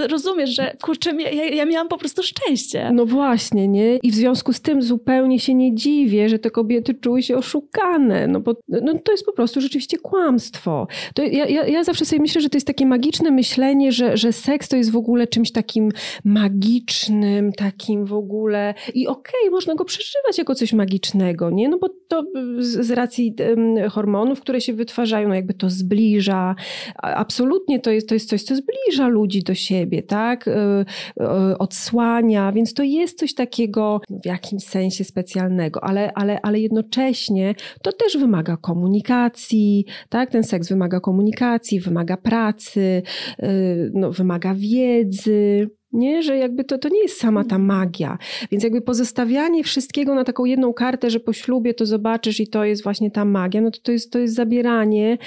rozumiesz, 0.10 0.50
że 0.50 0.76
kurczę, 0.82 1.12
ja, 1.22 1.46
ja 1.46 1.66
miałam 1.66 1.88
po 1.88 1.98
prostu 1.98 2.24
szczęście. 2.24 2.92
No 2.94 3.06
właśnie, 3.06 3.68
nie? 3.68 3.96
I 3.96 4.12
w 4.12 4.16
związku 4.16 4.54
z 4.54 4.62
tym 4.62 4.82
zupełnie 4.82 5.40
się 5.40 5.54
nie 5.54 5.76
dziwię, 5.76 6.30
że 6.30 6.40
te 6.40 6.52
kobiety 6.52 6.94
czuły 6.94 7.24
się 7.24 7.38
oszukane, 7.38 8.28
no 8.28 8.40
bo 8.40 8.56
no, 8.68 8.94
to 9.04 9.12
jest 9.12 9.26
po 9.26 9.34
prostu 9.34 9.62
rzeczywiście 9.62 9.98
kłamstwo. 9.98 10.88
To 11.14 11.24
ja, 11.24 11.46
ja, 11.46 11.68
ja 11.68 11.84
zawsze 11.84 12.06
sobie 12.06 12.22
myślę, 12.22 12.42
że 12.42 12.50
to 12.50 12.58
jest 12.58 12.68
takie 12.68 12.86
magiczne 12.86 13.32
myślenie, 13.32 13.92
że, 13.92 14.18
że 14.18 14.34
seks 14.34 14.70
to 14.70 14.78
jest 14.78 14.92
w 14.92 14.96
ogóle 14.96 15.28
czymś 15.28 15.52
takim 15.52 15.92
magicznym, 16.24 17.54
takim 17.54 18.06
w 18.06 18.14
ogóle 18.14 18.74
i 18.94 19.08
okej, 19.08 19.42
okay, 19.42 19.52
można 19.52 19.76
go 19.76 19.86
przeżywać 19.86 20.38
jako 20.38 20.56
coś 20.56 20.74
magicznego, 20.74 21.50
nie? 21.50 21.70
No 21.70 21.78
bo 21.78 21.90
to 22.08 22.24
z, 22.60 22.88
z 22.88 22.92
racji 22.92 23.36
um, 23.50 23.90
hormonów, 23.90 24.42
które 24.42 24.62
się 24.62 24.74
wytwarzają, 24.74 25.28
no 25.28 25.36
jakby 25.36 25.54
to 25.54 25.70
zbliża. 25.70 26.56
Absolutnie 26.96 27.80
to 27.80 27.92
jest, 27.92 28.10
to 28.10 28.16
jest 28.16 28.30
coś, 28.30 28.44
co 28.44 28.56
zbliża 28.56 29.08
ludzi 29.08 29.44
do 29.44 29.54
siebie, 29.54 30.04
tak? 30.04 30.48
Y, 30.48 30.52
y, 30.52 31.58
odsłania, 31.58 32.52
więc 32.52 32.74
to 32.74 32.84
jest 32.84 33.20
coś 33.20 33.34
takiego 33.34 34.02
w 34.24 34.26
jakimś 34.26 34.64
sensie 34.64 35.04
specjalnego, 35.04 35.84
ale, 35.84 36.14
ale, 36.14 36.42
ale 36.42 36.60
jednocześnie 36.60 37.56
to 37.82 37.92
też 37.92 38.18
wymaga 38.18 38.58
komunikacji, 38.58 39.86
tak? 40.10 40.30
Ten 40.30 40.44
seks 40.44 40.70
wymaga 40.70 40.93
komunikacji, 41.02 41.80
wymaga 41.80 42.18
pracy, 42.18 43.02
y, 43.44 43.92
no, 43.94 44.12
wymaga 44.12 44.54
wiedzy 44.56 45.70
nie? 45.94 46.24
Że 46.24 46.38
jakby 46.38 46.64
to, 46.64 46.78
to 46.78 46.90
nie 46.90 47.02
jest 47.02 47.20
sama 47.20 47.44
ta 47.44 47.58
magia. 47.58 48.18
Więc 48.52 48.64
jakby 48.64 48.82
pozostawianie 48.82 49.64
wszystkiego 49.64 50.16
na 50.16 50.24
taką 50.24 50.46
jedną 50.46 50.74
kartę, 50.74 51.10
że 51.10 51.20
po 51.20 51.34
ślubie 51.34 51.74
to 51.74 51.86
zobaczysz 51.86 52.40
i 52.40 52.48
to 52.48 52.64
jest 52.64 52.84
właśnie 52.84 53.12
ta 53.12 53.26
magia, 53.26 53.62
no 53.62 53.72
to 53.72 53.80
to 53.84 53.92
jest, 53.92 54.12
to 54.12 54.20
jest 54.20 54.36
zabieranie 54.36 55.18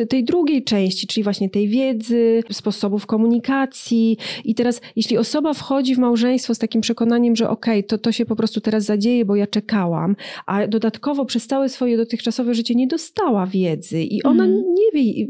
y, 0.00 0.06
tej 0.06 0.24
drugiej 0.24 0.64
części, 0.64 1.06
czyli 1.06 1.24
właśnie 1.24 1.50
tej 1.50 1.68
wiedzy, 1.68 2.42
sposobów 2.50 3.06
komunikacji. 3.06 4.18
I 4.44 4.54
teraz, 4.54 4.80
jeśli 4.96 5.18
osoba 5.18 5.54
wchodzi 5.54 5.94
w 5.94 5.98
małżeństwo 5.98 6.54
z 6.54 6.58
takim 6.58 6.80
przekonaniem, 6.80 7.36
że 7.36 7.50
okej, 7.50 7.78
okay, 7.78 7.88
to, 7.88 7.98
to 7.98 8.12
się 8.12 8.26
po 8.26 8.36
prostu 8.36 8.60
teraz 8.60 8.84
zadzieje, 8.84 9.24
bo 9.24 9.36
ja 9.36 9.46
czekałam, 9.46 10.16
a 10.46 10.66
dodatkowo 10.66 11.24
przez 11.24 11.46
całe 11.46 11.68
swoje 11.68 11.96
dotychczasowe 11.96 12.54
życie 12.54 12.74
nie 12.74 12.86
dostała 12.86 13.46
wiedzy 13.46 14.02
i 14.02 14.22
ona 14.22 14.44
mm. 14.44 14.64
nie 14.74 14.92
wie, 14.94 15.26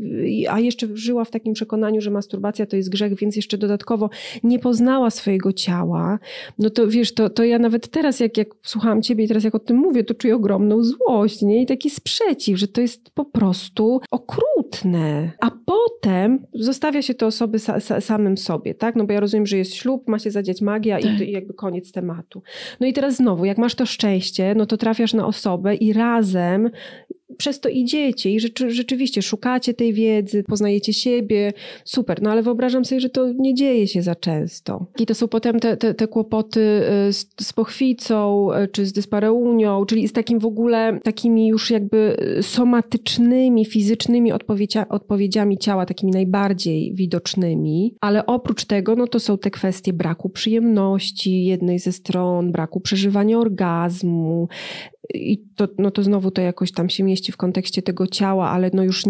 a 0.50 0.60
jeszcze 0.60 0.86
żyła 0.94 1.24
w 1.24 1.30
takim 1.30 1.52
przekonaniu, 1.52 2.00
że 2.00 2.10
masturbacja 2.10 2.66
to 2.66 2.76
jest 2.76 2.90
grzech, 2.90 3.14
więc 3.14 3.36
jeszcze 3.36 3.58
dodatkowo 3.58 4.10
nie 4.42 4.58
poznała 4.68 5.10
swojego 5.10 5.52
ciała, 5.52 6.18
no 6.58 6.70
to 6.70 6.88
wiesz, 6.88 7.14
to, 7.14 7.30
to 7.30 7.44
ja 7.44 7.58
nawet 7.58 7.88
teraz, 7.88 8.20
jak, 8.20 8.36
jak 8.36 8.48
słuchałam 8.62 9.02
ciebie 9.02 9.24
i 9.24 9.28
teraz 9.28 9.44
jak 9.44 9.54
o 9.54 9.58
tym 9.58 9.76
mówię, 9.76 10.04
to 10.04 10.14
czuję 10.14 10.36
ogromną 10.36 10.84
złość, 10.84 11.42
nie? 11.42 11.62
I 11.62 11.66
taki 11.66 11.90
sprzeciw, 11.90 12.58
że 12.58 12.68
to 12.68 12.80
jest 12.80 13.10
po 13.10 13.24
prostu 13.24 14.00
okrutne. 14.10 15.30
A 15.40 15.50
potem 15.50 16.46
zostawia 16.54 17.02
się 17.02 17.14
to 17.14 17.26
osoby 17.26 17.58
sa, 17.58 17.80
sa, 17.80 18.00
samym 18.00 18.36
sobie, 18.36 18.74
tak? 18.74 18.96
No 18.96 19.04
bo 19.04 19.12
ja 19.12 19.20
rozumiem, 19.20 19.46
że 19.46 19.56
jest 19.56 19.74
ślub, 19.74 20.08
ma 20.08 20.18
się 20.18 20.30
zadziać 20.30 20.60
magia 20.60 21.00
tak. 21.00 21.20
i, 21.20 21.24
i 21.24 21.32
jakby 21.32 21.54
koniec 21.54 21.92
tematu. 21.92 22.42
No 22.80 22.86
i 22.86 22.92
teraz 22.92 23.16
znowu, 23.16 23.44
jak 23.44 23.58
masz 23.58 23.74
to 23.74 23.86
szczęście, 23.86 24.54
no 24.54 24.66
to 24.66 24.76
trafiasz 24.76 25.14
na 25.14 25.26
osobę 25.26 25.74
i 25.74 25.92
razem 25.92 26.70
przez 27.38 27.60
to 27.60 27.68
idziecie 27.68 28.30
i 28.30 28.40
rzeczy, 28.40 28.70
rzeczywiście 28.70 29.22
szukacie 29.22 29.74
tej 29.74 29.92
wiedzy, 29.92 30.42
poznajecie 30.42 30.92
siebie, 30.92 31.52
super, 31.84 32.22
no 32.22 32.30
ale 32.30 32.42
wyobrażam 32.42 32.84
sobie, 32.84 33.00
że 33.00 33.08
to 33.08 33.32
nie 33.32 33.54
dzieje 33.54 33.86
się 33.86 34.02
za 34.02 34.14
często. 34.14 34.86
I 34.98 35.06
to 35.06 35.14
są 35.14 35.28
potem 35.28 35.60
te, 35.60 35.76
te, 35.76 35.94
te 35.94 36.08
kłopoty 36.08 36.60
y, 37.08 37.12
z, 37.12 37.26
z 37.40 37.52
pochwicą, 37.52 38.48
y, 38.52 38.68
czy 38.68 38.86
z 38.86 38.92
dyspareunią, 38.92 39.86
czyli 39.86 40.08
z 40.08 40.12
takim 40.12 40.38
w 40.38 40.46
ogóle, 40.46 41.00
takimi 41.02 41.48
już 41.48 41.70
jakby 41.70 42.16
y, 42.38 42.42
somatycznymi, 42.42 43.64
fizycznymi 43.64 44.32
odpowiedzia, 44.32 44.88
odpowiedziami 44.88 45.58
ciała, 45.58 45.86
takimi 45.86 46.12
najbardziej 46.12 46.94
widocznymi, 46.94 47.94
ale 48.00 48.26
oprócz 48.26 48.64
tego, 48.64 48.96
no 48.96 49.06
to 49.06 49.20
są 49.20 49.38
te 49.38 49.50
kwestie 49.50 49.92
braku 49.92 50.28
przyjemności 50.28 51.44
jednej 51.44 51.78
ze 51.78 51.92
stron, 51.92 52.52
braku 52.52 52.80
przeżywania 52.80 53.38
orgazmu, 53.38 54.48
i 55.14 55.38
to, 55.56 55.68
no 55.78 55.90
to 55.90 56.02
znowu 56.02 56.30
to 56.30 56.42
jakoś 56.42 56.72
tam 56.72 56.88
się 56.88 57.04
mieści 57.04 57.32
w 57.32 57.36
kontekście 57.36 57.82
tego 57.82 58.06
ciała, 58.06 58.50
ale 58.50 58.70
no 58.74 58.82
już 58.82 59.04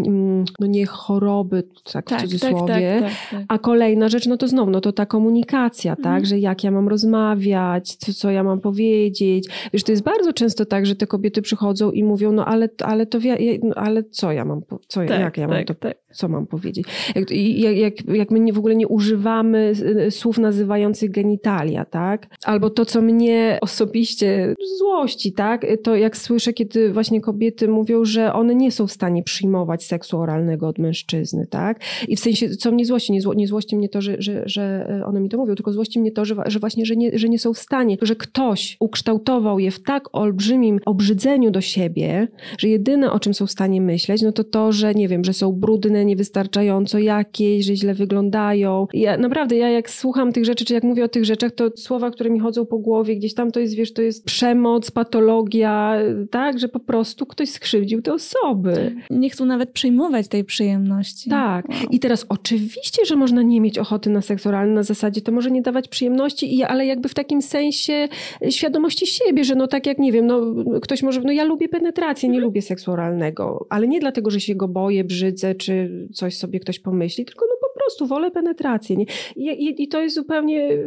no 0.61 0.67
nie 0.67 0.87
choroby, 0.87 1.63
tak, 1.93 2.07
tak 2.07 2.19
w 2.19 2.23
cudzysłowie. 2.23 2.99
Tak, 3.01 3.11
tak, 3.11 3.31
tak, 3.31 3.45
A 3.49 3.59
kolejna 3.59 4.09
rzecz, 4.09 4.27
no 4.27 4.37
to 4.37 4.49
znowu, 4.49 4.71
no 4.71 4.81
to 4.81 4.93
ta 4.93 5.07
komunikacja, 5.07 5.97
tak, 5.97 6.07
mhm. 6.07 6.25
że 6.25 6.39
jak 6.39 6.65
ja 6.65 6.71
mam 6.71 6.89
rozmawiać, 6.89 7.95
co, 7.95 8.15
co 8.15 8.31
ja 8.31 8.43
mam 8.43 8.61
powiedzieć. 8.61 9.49
Wiesz, 9.73 9.85
to 9.85 9.93
jest 9.93 10.05
bardzo 10.05 10.33
często 10.33 10.65
tak, 10.65 10.87
że 10.87 10.97
te 10.97 11.07
kobiety 11.07 11.43
przychodzą 11.43 11.91
i 11.91 12.05
mówią, 12.05 12.33
no 12.33 12.45
ale, 12.45 12.69
ale 12.83 13.07
to, 13.07 13.19
no, 13.63 13.75
ale 13.75 14.03
co 14.05 14.33
ja 14.33 14.45
mam, 14.45 14.63
co, 14.89 15.01
tak, 15.01 15.21
jak 15.21 15.37
ja 15.37 15.49
mam 15.49 15.65
to, 15.65 15.75
co 16.13 16.29
mam 16.29 16.47
powiedzieć. 16.47 16.87
Jak, 17.15 17.31
jak, 17.77 17.95
jak 18.15 18.31
my 18.31 18.41
nie, 18.41 18.53
w 18.53 18.59
ogóle 18.59 18.77
nie 18.77 18.89
używamy 18.89 19.73
y, 20.07 20.11
słów 20.11 20.39
nazywających 20.39 21.11
genitalia, 21.11 21.85
tak? 21.85 22.27
Albo 22.45 22.71
to, 22.71 22.85
co 22.85 23.03
mnie 23.03 23.59
osobiście 23.61 24.55
złości, 24.79 25.33
tak? 25.33 25.67
To 25.83 25.97
jak 25.97 26.17
słyszę, 26.17 26.53
kiedy 26.53 26.93
właśnie 26.93 27.21
kobiety 27.21 27.69
mówią, 27.69 28.05
że 28.05 28.33
one 28.33 28.55
nie 28.55 28.73
są 28.73 28.87
w 28.87 28.93
stanie 28.93 29.23
przyjmować 29.23 29.85
seksu 29.85 30.19
oralnego 30.19 30.69
od 30.69 30.79
mężczyzny, 30.79 31.47
tak? 31.47 31.81
I 32.09 32.17
w 32.17 32.21
sensie, 32.21 32.49
co 32.49 32.73
mnie 32.73 32.85
złości, 32.85 33.13
nie, 33.13 33.21
zło, 33.21 33.35
nie 33.35 33.47
złości 33.47 33.77
mnie 33.77 33.89
to, 33.89 34.01
że, 34.01 34.17
że, 34.19 34.43
że 34.47 34.89
one 35.07 35.21
mi 35.21 35.29
to 35.29 35.39
mówią, 35.39 35.55
tylko 35.55 35.73
złości 35.73 36.01
mnie 36.01 36.13
to, 36.13 36.25
że, 36.25 36.35
że 36.47 36.59
właśnie, 36.59 36.87
że 36.87 36.97
nie, 36.97 37.19
że 37.19 37.29
nie 37.29 37.39
są 37.39 37.53
w 37.53 37.59
stanie, 37.59 37.97
że 38.03 38.17
ktoś 38.17 38.77
ukształtował 38.81 39.59
je 39.59 39.71
w 39.71 39.83
tak 39.83 40.09
olbrzymim 40.13 40.81
obrzydzeniu 40.87 41.51
do 41.51 41.61
siebie, 41.61 42.29
że 42.59 42.69
jedyne, 42.69 43.13
o 43.13 43.21
czym 43.21 43.35
są 43.35 43.47
w 43.47 43.51
stanie 43.51 43.81
myśleć, 43.81 44.23
no 44.23 44.33
to 44.33 44.45
to, 44.45 44.73
że 44.73 44.95
nie 44.95 45.09
wiem, 45.09 45.25
że 45.25 45.33
są 45.33 45.53
brudne, 45.53 45.98
niewystarczająco 46.05 46.99
jakieś, 46.99 47.65
że 47.65 47.77
źle 47.77 47.95
wyglądają. 47.95 48.87
Ja 48.95 49.17
naprawdę, 49.17 49.57
ja 49.57 49.69
jak 49.69 49.91
słucham 49.91 50.33
tych 50.33 50.45
rzeczy, 50.45 50.65
czy 50.65 50.75
jak 50.75 50.83
mówię 50.83 51.05
o 51.05 51.09
tych 51.09 51.25
rzeczach, 51.25 51.53
to 51.53 51.71
słowa, 51.77 52.11
które 52.11 52.31
mi 52.31 52.41
chodzą 52.41 52.67
po 52.67 52.79
głowie, 52.79 53.17
gdzieś 53.17 53.35
tam 53.35 53.51
to 53.51 53.61
jest, 53.61 53.75
wiesz, 53.75 53.93
to 53.93 54.03
jest 54.03 54.25
przemoc, 54.25 54.91
patologia, 54.91 55.99
tak, 56.31 56.59
że 56.59 56.69
po 56.69 56.81
prostu 56.81 57.27
ktoś 57.27 57.49
skrzywdził 57.49 58.03
te 58.03 58.13
osoby. 58.13 58.97
Nie 59.11 59.31
chcą 59.31 59.47
nawet 59.47 59.71
przyjmować 59.71 60.29
tej 60.29 60.45
przyjemności. 60.45 61.31
Tak. 61.31 61.69
Wow. 61.69 61.79
I 61.91 61.99
teraz 61.99 62.27
oczywiście, 62.29 63.05
że 63.07 63.17
można 63.17 63.43
nie 63.43 63.61
mieć 63.61 63.79
ochoty 63.79 64.11
na 64.11 64.23
seks 64.23 64.47
oralny 64.47 64.75
na 64.75 64.83
zasadzie, 64.83 65.21
to 65.21 65.33
może 65.33 65.51
nie 65.51 65.63
dawać 65.63 65.89
przyjemności, 65.89 66.63
ale 66.63 66.87
jakby 66.87 67.09
w 67.09 67.15
takim 67.15 67.43
sensie 67.43 68.09
świadomości 68.51 69.07
siebie, 69.07 69.45
że 69.45 69.55
no 69.55 69.67
tak 69.67 69.87
jak, 69.87 69.99
nie 69.99 70.13
wiem, 70.13 70.27
no 70.27 70.55
ktoś 70.83 71.03
może, 71.03 71.21
no 71.21 71.33
ja 71.33 71.45
lubię 71.45 71.69
penetrację, 71.69 72.29
nie 72.29 72.35
mhm. 72.35 72.45
lubię 72.45 72.63
seksu 72.63 72.93
oralnego, 72.93 73.67
ale 73.69 73.89
nie 73.89 74.01
dlatego, 74.01 74.31
że 74.31 74.41
się 74.41 74.55
go 74.55 74.69
boję, 74.69 75.05
brzydzę, 75.05 75.55
czy 75.55 75.88
coś 76.15 76.37
sobie 76.37 76.61
ktoś 76.61 76.79
pomyśli, 76.79 77.25
tylko 77.25 77.47
no 77.49 77.57
po 77.61 77.81
prostu 77.81 78.07
wolę 78.07 78.31
penetrację. 78.31 78.97
Nie? 78.97 79.05
I, 79.37 79.45
i, 79.47 79.83
I, 79.83 79.89
to 79.89 80.01
jest 80.01 80.15
zupełnie, 80.15 80.79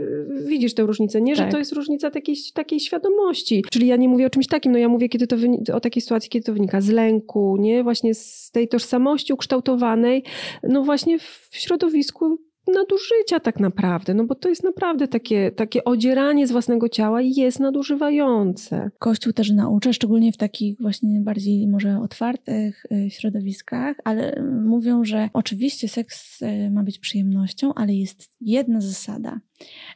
widzisz 0.45 0.73
tę 0.73 0.83
różnicę, 0.83 1.21
nie? 1.21 1.35
Że 1.35 1.43
tak. 1.43 1.51
to 1.51 1.57
jest 1.57 1.73
różnica 1.73 2.11
takiej, 2.11 2.35
takiej 2.53 2.79
świadomości. 2.79 3.63
Czyli 3.71 3.87
ja 3.87 3.95
nie 3.95 4.09
mówię 4.09 4.25
o 4.25 4.29
czymś 4.29 4.47
takim, 4.47 4.71
no 4.71 4.77
ja 4.77 4.89
mówię 4.89 5.09
kiedy 5.09 5.27
to 5.27 5.35
o 5.73 5.79
takiej 5.79 6.01
sytuacji, 6.01 6.29
kiedy 6.29 6.45
to 6.45 6.53
wynika 6.53 6.81
z 6.81 6.89
lęku, 6.89 7.57
nie? 7.59 7.83
Właśnie 7.83 8.13
z 8.13 8.51
tej 8.51 8.67
tożsamości 8.67 9.33
ukształtowanej, 9.33 10.23
no 10.63 10.83
właśnie 10.83 11.19
w 11.19 11.49
środowisku 11.51 12.50
nadużycia 12.71 13.39
tak 13.39 13.59
naprawdę, 13.59 14.13
no 14.13 14.25
bo 14.25 14.35
to 14.35 14.49
jest 14.49 14.63
naprawdę 14.63 15.07
takie, 15.07 15.51
takie 15.51 15.83
odzieranie 15.83 16.47
z 16.47 16.51
własnego 16.51 16.89
ciała 16.89 17.21
i 17.21 17.33
jest 17.33 17.59
nadużywające. 17.59 18.91
Kościół 18.99 19.33
też 19.33 19.51
naucza, 19.51 19.93
szczególnie 19.93 20.31
w 20.31 20.37
takich 20.37 20.81
właśnie 20.81 21.21
bardziej 21.21 21.67
może 21.67 21.99
otwartych 21.99 22.85
y, 22.91 23.09
środowiskach, 23.09 23.97
ale 24.03 24.43
mówią, 24.65 25.03
że 25.03 25.29
oczywiście 25.33 25.87
seks 25.87 26.41
y, 26.41 26.71
ma 26.71 26.83
być 26.83 26.99
przyjemnością, 26.99 27.73
ale 27.73 27.93
jest 27.93 28.29
jedna 28.41 28.81
zasada, 28.81 29.39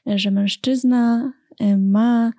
że 0.06 0.32
mężczyzna 0.32 1.34
y, 1.62 1.78
ma 1.78 2.32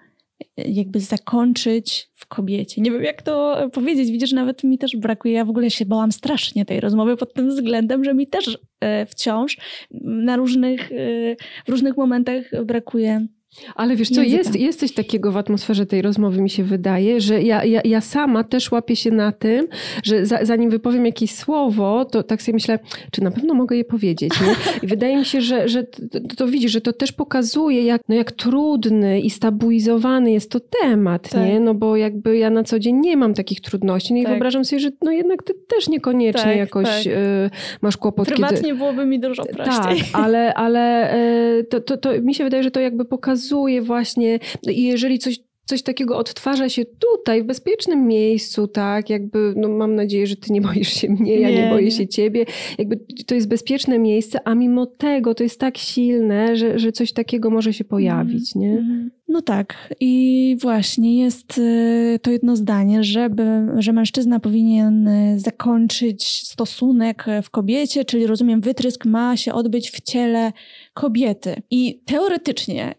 jakby 0.56 1.00
zakończyć 1.00 2.10
w 2.14 2.26
kobiecie. 2.26 2.82
Nie 2.82 2.90
wiem, 2.90 3.02
jak 3.02 3.22
to 3.22 3.56
powiedzieć. 3.72 4.10
Widzisz, 4.10 4.32
nawet 4.32 4.64
mi 4.64 4.78
też 4.78 4.96
brakuje. 4.96 5.34
Ja 5.34 5.44
w 5.44 5.50
ogóle 5.50 5.70
się 5.70 5.84
bałam 5.84 6.12
strasznie 6.12 6.64
tej 6.64 6.80
rozmowy 6.80 7.16
pod 7.16 7.34
tym 7.34 7.48
względem, 7.48 8.04
że 8.04 8.14
mi 8.14 8.26
też 8.26 8.58
e, 8.80 9.06
wciąż 9.06 9.56
na 10.02 10.36
różnych, 10.36 10.92
e, 10.92 11.36
w 11.66 11.68
różnych 11.68 11.96
momentach 11.96 12.64
brakuje 12.64 13.26
Ale 13.74 13.96
wiesz 13.96 14.10
co, 14.10 14.22
jest, 14.22 14.56
jest 14.56 14.80
coś 14.80 14.92
takiego 14.92 15.32
w 15.32 15.36
atmosferze 15.36 15.86
tej 15.86 16.02
rozmowy, 16.02 16.42
mi 16.42 16.50
się 16.50 16.64
wydaje, 16.64 17.20
że 17.20 17.42
ja, 17.42 17.64
ja, 17.64 17.80
ja 17.84 18.00
sama 18.00 18.44
też 18.44 18.72
łapię 18.72 18.96
się 18.96 19.10
na 19.10 19.32
tym, 19.32 19.68
że 20.02 20.26
za, 20.26 20.44
zanim 20.44 20.70
wypowiem 20.70 21.06
jakieś 21.06 21.34
słowo, 21.34 22.04
to 22.04 22.22
tak 22.22 22.42
sobie 22.42 22.54
myślę, 22.54 22.78
czy 23.10 23.24
na 23.24 23.30
pewno 23.30 23.54
mogę 23.54 23.76
je 23.76 23.84
powiedzieć. 23.84 24.32
Wydaje 24.82 25.16
mi 25.16 25.24
się, 25.24 25.40
że, 25.40 25.68
że 25.68 25.84
to, 25.84 26.36
to 26.36 26.48
widzisz, 26.48 26.72
że 26.72 26.80
to 26.80 26.92
też 26.92 27.12
pokazuje, 27.12 27.82
jak, 27.82 28.02
no 28.08 28.14
jak 28.14 28.32
trudny 28.32 29.20
i 29.20 29.30
stabilizowany 29.30 30.32
jest 30.32 30.50
to 30.50 30.60
temat, 30.60 31.28
tak. 31.28 31.46
nie? 31.46 31.60
No 31.60 31.74
bo 31.74 31.96
jakby 31.96 32.38
ja 32.38 32.50
na 32.50 32.64
co 32.64 32.78
dzień 32.78 32.96
nie 32.96 33.16
mam 33.16 33.34
takich 33.34 33.60
trudności. 33.60 34.14
No 34.14 34.20
tak. 34.20 34.28
i 34.28 34.30
wyobrażam 34.30 34.64
sobie, 34.64 34.80
że 34.80 34.90
no 35.02 35.10
jednak 35.10 35.42
ty 35.42 35.54
też 35.68 35.88
niekoniecznie 35.88 36.42
tak, 36.42 36.56
jakoś 36.56 36.86
tak. 36.86 37.06
Y, 37.06 37.50
masz 37.82 37.96
kłopot. 37.96 38.28
Prywatnie 38.28 38.56
kiedy... 38.56 38.74
byłoby 38.74 39.06
mi 39.06 39.20
dużo 39.20 39.44
prościej. 39.44 40.00
Tak, 40.00 40.06
ale, 40.12 40.54
ale 40.54 41.14
y, 41.58 41.64
to, 41.64 41.80
to, 41.80 41.96
to 41.96 42.20
mi 42.22 42.34
się 42.34 42.44
wydaje, 42.44 42.62
że 42.62 42.70
to 42.70 42.80
jakby 42.80 43.04
pokazuje 43.04 43.45
właśnie, 43.82 44.38
i 44.68 44.82
jeżeli 44.82 45.18
coś 45.18 45.38
coś 45.66 45.82
takiego 45.82 46.18
odtwarza 46.18 46.68
się 46.68 46.84
tutaj, 46.84 47.42
w 47.42 47.46
bezpiecznym 47.46 48.06
miejscu, 48.06 48.68
tak? 48.68 49.10
Jakby, 49.10 49.54
no 49.56 49.68
mam 49.68 49.94
nadzieję, 49.94 50.26
że 50.26 50.36
ty 50.36 50.52
nie 50.52 50.60
boisz 50.60 50.92
się 50.92 51.08
mnie, 51.08 51.40
ja 51.40 51.50
nie, 51.50 51.62
nie 51.62 51.70
boję 51.70 51.84
nie. 51.84 51.90
się 51.90 52.08
ciebie. 52.08 52.46
Jakby 52.78 53.00
to 53.26 53.34
jest 53.34 53.48
bezpieczne 53.48 53.98
miejsce, 53.98 54.48
a 54.48 54.54
mimo 54.54 54.86
tego 54.86 55.34
to 55.34 55.42
jest 55.42 55.60
tak 55.60 55.78
silne, 55.78 56.56
że, 56.56 56.78
że 56.78 56.92
coś 56.92 57.12
takiego 57.12 57.50
może 57.50 57.72
się 57.72 57.84
pojawić, 57.84 58.56
mm. 58.56 58.68
nie? 58.68 58.78
Mhm. 58.78 59.10
No 59.36 59.42
tak. 59.42 59.94
I 60.00 60.56
właśnie 60.60 61.18
jest 61.18 61.58
y, 61.58 62.18
to 62.22 62.30
jedno 62.30 62.56
zdanie, 62.56 63.04
żeby, 63.04 63.66
że 63.78 63.92
mężczyzna 63.92 64.40
powinien 64.40 65.08
y, 65.08 65.40
zakończyć 65.40 66.48
stosunek 66.48 67.26
w 67.42 67.50
kobiecie, 67.50 68.04
czyli 68.04 68.26
rozumiem, 68.26 68.60
wytrysk 68.60 69.04
ma 69.04 69.36
się 69.36 69.52
odbyć 69.52 69.90
w 69.90 70.00
ciele 70.00 70.52
kobiety. 70.94 71.62
I 71.70 72.02
teoretycznie 72.04 72.94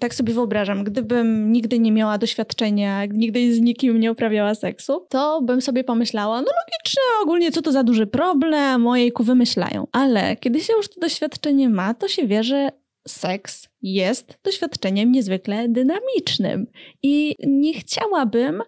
tak 0.00 0.14
sobie 0.14 0.34
wyobrażam, 0.34 0.84
gdybym 0.84 1.52
nigdy 1.52 1.78
nie 1.78 1.92
miała 1.92 2.18
doświadczenia, 2.18 3.04
nigdy 3.04 3.54
z 3.54 3.60
nikim 3.60 4.00
nie 4.00 4.12
uprawiała 4.12 4.54
seksu, 4.54 5.06
to 5.08 5.42
bym 5.42 5.60
sobie 5.60 5.84
pomyślała, 5.84 6.36
no 6.36 6.46
logiczne, 6.46 7.02
ogólnie 7.22 7.52
co 7.52 7.62
to 7.62 7.72
za 7.72 7.82
duży 7.82 8.06
problem, 8.06 8.86
ojejku, 8.86 9.24
wymyślają. 9.24 9.86
Ale 9.92 10.36
kiedy 10.36 10.60
się 10.60 10.72
już 10.72 10.88
to 10.88 11.00
doświadczenie 11.00 11.68
ma, 11.68 11.94
to 11.94 12.08
się 12.08 12.26
wie, 12.26 12.44
że 12.44 12.70
seks 13.08 13.68
jest 13.82 14.38
doświadczeniem 14.44 15.12
niezwykle 15.12 15.68
dynamicznym. 15.68 16.66
I 17.02 17.36
nie 17.46 17.74
chciałabym, 17.74 18.62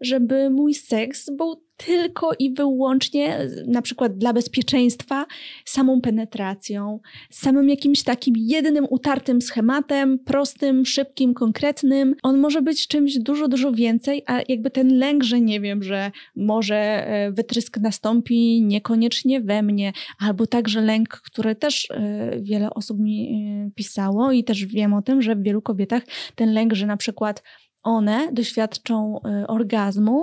żeby 0.00 0.50
mój 0.50 0.74
seks 0.74 1.30
był 1.30 1.65
tylko 1.76 2.30
i 2.38 2.54
wyłącznie 2.54 3.38
na 3.66 3.82
przykład 3.82 4.18
dla 4.18 4.32
bezpieczeństwa 4.32 5.26
samą 5.64 6.00
penetracją, 6.00 7.00
samym 7.30 7.68
jakimś 7.68 8.02
takim 8.02 8.34
jedynym 8.38 8.86
utartym 8.90 9.42
schematem, 9.42 10.18
prostym, 10.18 10.86
szybkim, 10.86 11.34
konkretnym. 11.34 12.14
On 12.22 12.38
może 12.38 12.62
być 12.62 12.88
czymś 12.88 13.18
dużo, 13.18 13.48
dużo 13.48 13.72
więcej, 13.72 14.22
a 14.26 14.40
jakby 14.48 14.70
ten 14.70 14.98
lęk, 14.98 15.24
że 15.24 15.40
nie 15.40 15.60
wiem, 15.60 15.82
że 15.82 16.10
może 16.36 16.76
e, 16.76 17.32
wytrysk 17.32 17.78
nastąpi 17.78 18.62
niekoniecznie 18.62 19.40
we 19.40 19.62
mnie, 19.62 19.92
albo 20.18 20.46
także 20.46 20.80
lęk, 20.80 21.08
który 21.08 21.54
też 21.54 21.90
e, 21.90 22.30
wiele 22.40 22.70
osób 22.70 22.98
mi 22.98 23.46
e, 23.66 23.70
pisało 23.74 24.32
i 24.32 24.44
też 24.44 24.66
wiem 24.66 24.94
o 24.94 25.02
tym, 25.02 25.22
że 25.22 25.36
w 25.36 25.42
wielu 25.42 25.62
kobietach 25.62 26.02
ten 26.34 26.52
lęk, 26.52 26.74
że 26.74 26.86
na 26.86 26.96
przykład 26.96 27.42
one 27.86 28.32
doświadczą 28.32 29.20
y, 29.42 29.46
orgazmu 29.46 30.22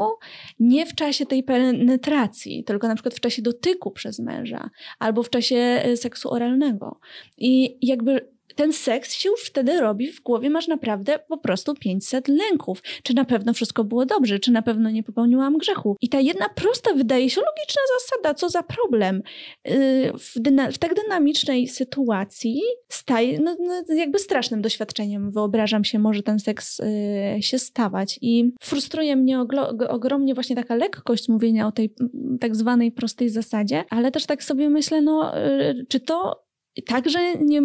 nie 0.59 0.85
w 0.85 0.95
czasie 0.95 1.25
tej 1.25 1.43
penetracji, 1.43 2.63
tylko 2.63 2.87
na 2.87 2.95
przykład 2.95 3.15
w 3.15 3.19
czasie 3.19 3.41
dotyku 3.41 3.91
przez 3.91 4.19
męża 4.19 4.69
albo 4.99 5.23
w 5.23 5.29
czasie 5.29 5.83
y, 5.87 5.97
seksu 5.97 6.31
oralnego. 6.31 6.99
I 7.37 7.77
jakby 7.81 8.32
ten 8.55 8.73
seks 8.73 9.13
się 9.13 9.29
już 9.29 9.41
wtedy 9.41 9.81
robi, 9.81 10.11
w 10.11 10.21
głowie 10.21 10.49
masz 10.49 10.67
naprawdę 10.67 11.19
po 11.19 11.37
prostu 11.37 11.73
500 11.73 12.27
lęków. 12.27 12.83
Czy 13.03 13.13
na 13.13 13.25
pewno 13.25 13.53
wszystko 13.53 13.83
było 13.83 14.05
dobrze? 14.05 14.39
Czy 14.39 14.51
na 14.51 14.61
pewno 14.61 14.89
nie 14.89 15.03
popełniłam 15.03 15.57
grzechu? 15.57 15.97
I 16.01 16.09
ta 16.09 16.19
jedna 16.19 16.49
prosta, 16.49 16.93
wydaje 16.93 17.29
się 17.29 17.41
logiczna 17.41 17.81
zasada, 17.99 18.33
co 18.33 18.49
za 18.49 18.63
problem. 18.63 19.21
Y, 19.67 20.13
w, 20.17 20.33
w 20.73 20.77
tak 20.77 20.95
dynamicznej 20.95 21.67
sytuacji 21.67 22.61
staje, 22.89 23.39
no, 23.39 23.55
no, 23.59 23.95
jakby 23.95 24.19
strasznym 24.19 24.61
doświadczeniem, 24.61 25.31
wyobrażam 25.31 25.83
się, 25.83 25.99
może 25.99 26.23
ten 26.23 26.39
seks 26.39 26.79
y, 26.79 27.41
się 27.41 27.59
stawać. 27.59 28.19
I 28.21 28.51
frustruje 28.61 29.15
mnie 29.15 29.45
ogromnie 29.89 30.33
właśnie 30.33 30.55
taka 30.55 30.75
lekkość 30.75 31.29
mówienia 31.29 31.67
o 31.67 31.71
tej 31.71 31.93
tak 32.39 32.55
zwanej 32.55 32.91
prostej 32.91 33.29
zasadzie, 33.29 33.83
ale 33.89 34.11
też 34.11 34.25
tak 34.25 34.43
sobie 34.43 34.69
myślę, 34.69 35.01
no, 35.01 35.37
y, 35.37 35.85
czy 35.89 35.99
to 35.99 36.42
także 36.81 37.19
nie, 37.37 37.61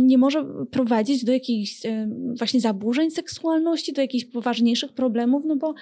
nie 0.00 0.18
może 0.18 0.44
prowadzić 0.70 1.24
do 1.24 1.32
jakichś 1.32 1.86
e, 1.86 2.08
właśnie 2.38 2.60
zaburzeń 2.60 3.10
seksualności, 3.10 3.92
do 3.92 4.00
jakichś 4.00 4.24
poważniejszych 4.24 4.92
problemów, 4.92 5.44
no 5.46 5.56
bo 5.56 5.74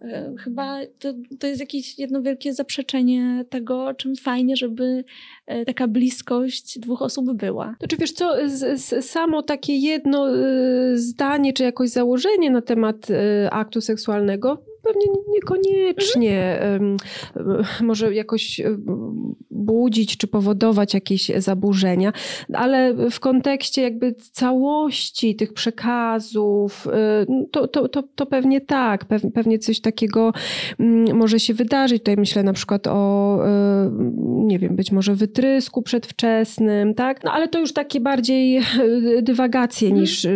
e, 0.00 0.34
chyba 0.38 0.78
to, 0.98 1.14
to 1.38 1.46
jest 1.46 1.60
jakieś 1.60 1.98
jedno 1.98 2.22
wielkie 2.22 2.54
zaprzeczenie 2.54 3.44
tego, 3.50 3.94
czym 3.94 4.16
fajnie, 4.16 4.56
żeby 4.56 5.04
e, 5.46 5.64
taka 5.64 5.88
bliskość 5.88 6.78
dwóch 6.78 7.02
osób 7.02 7.32
była. 7.32 7.74
To 7.78 7.86
czy 7.86 7.96
wiesz 7.96 8.12
co, 8.12 8.34
samo 9.00 9.42
takie 9.42 9.76
jedno 9.76 10.26
zdanie, 10.94 11.52
czy 11.52 11.62
jakoś 11.62 11.90
założenie 11.90 12.50
na 12.50 12.62
temat 12.62 13.08
aktu 13.50 13.80
seksualnego 13.80 14.71
pewnie 14.82 15.06
niekoniecznie 15.28 16.60
mhm. 16.60 16.96
może 17.80 18.14
jakoś 18.14 18.60
budzić 19.50 20.16
czy 20.16 20.26
powodować 20.26 20.94
jakieś 20.94 21.30
zaburzenia, 21.36 22.12
ale 22.52 22.94
w 23.10 23.20
kontekście 23.20 23.82
jakby 23.82 24.14
całości 24.14 25.36
tych 25.36 25.52
przekazów, 25.52 26.86
y, 26.86 27.46
to, 27.50 27.68
to, 27.68 27.88
to, 27.88 28.02
to 28.14 28.26
pewnie 28.26 28.60
tak, 28.60 29.04
pewnie 29.34 29.58
coś 29.58 29.80
takiego 29.80 30.32
mm, 30.78 31.16
może 31.16 31.40
się 31.40 31.54
wydarzyć. 31.54 31.98
Tutaj 31.98 32.16
myślę 32.16 32.42
na 32.42 32.52
przykład 32.52 32.86
o, 32.86 33.38
y, 33.46 33.90
nie 34.22 34.58
wiem, 34.58 34.76
być 34.76 34.92
może 34.92 35.14
wytrysku 35.14 35.82
przedwczesnym, 35.82 36.94
tak? 36.94 37.24
No 37.24 37.32
ale 37.32 37.48
to 37.48 37.58
już 37.58 37.72
takie 37.72 38.00
bardziej 38.00 38.58
y, 38.58 39.22
dywagacje 39.22 39.88
mhm. 39.88 40.02
niż, 40.02 40.26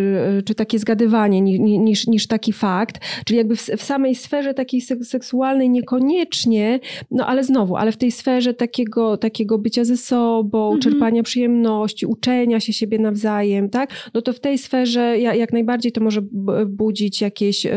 czy 0.44 0.55
takie 0.55 0.78
zgadywanie 0.78 1.40
niż, 1.40 2.07
niż 2.07 2.26
taki 2.26 2.53
fakt, 2.53 3.01
czyli 3.24 3.38
jakby 3.38 3.57
w, 3.57 3.61
w 3.61 3.82
samej 3.82 4.14
sferze 4.14 4.36
takiej 4.55 4.80
seksualnej 4.80 5.70
niekoniecznie, 5.70 6.80
no 7.11 7.26
ale 7.26 7.45
znowu, 7.45 7.76
ale 7.76 7.93
w 7.93 7.97
tej 7.97 8.12
sferze 8.12 8.55
takiego 8.55 9.16
takiego 9.16 9.59
bycia 9.59 9.84
ze 9.84 9.97
sobą, 9.97 10.72
mhm. 10.72 10.80
czerpania 10.80 11.22
przyjemności, 11.22 12.07
uczenia 12.07 12.61
się 12.61 12.72
siebie 12.72 12.99
nawzajem, 12.99 13.70
tak? 13.70 13.91
No 14.14 14.22
to 14.22 14.32
w 14.32 14.41
tej 14.41 14.59
sferze 14.59 15.18
jak 15.18 15.53
najbardziej 15.53 15.93
to 15.93 16.01
może 16.01 16.22
budzić 16.66 17.20
jakieś, 17.20 17.66
y, 17.66 17.70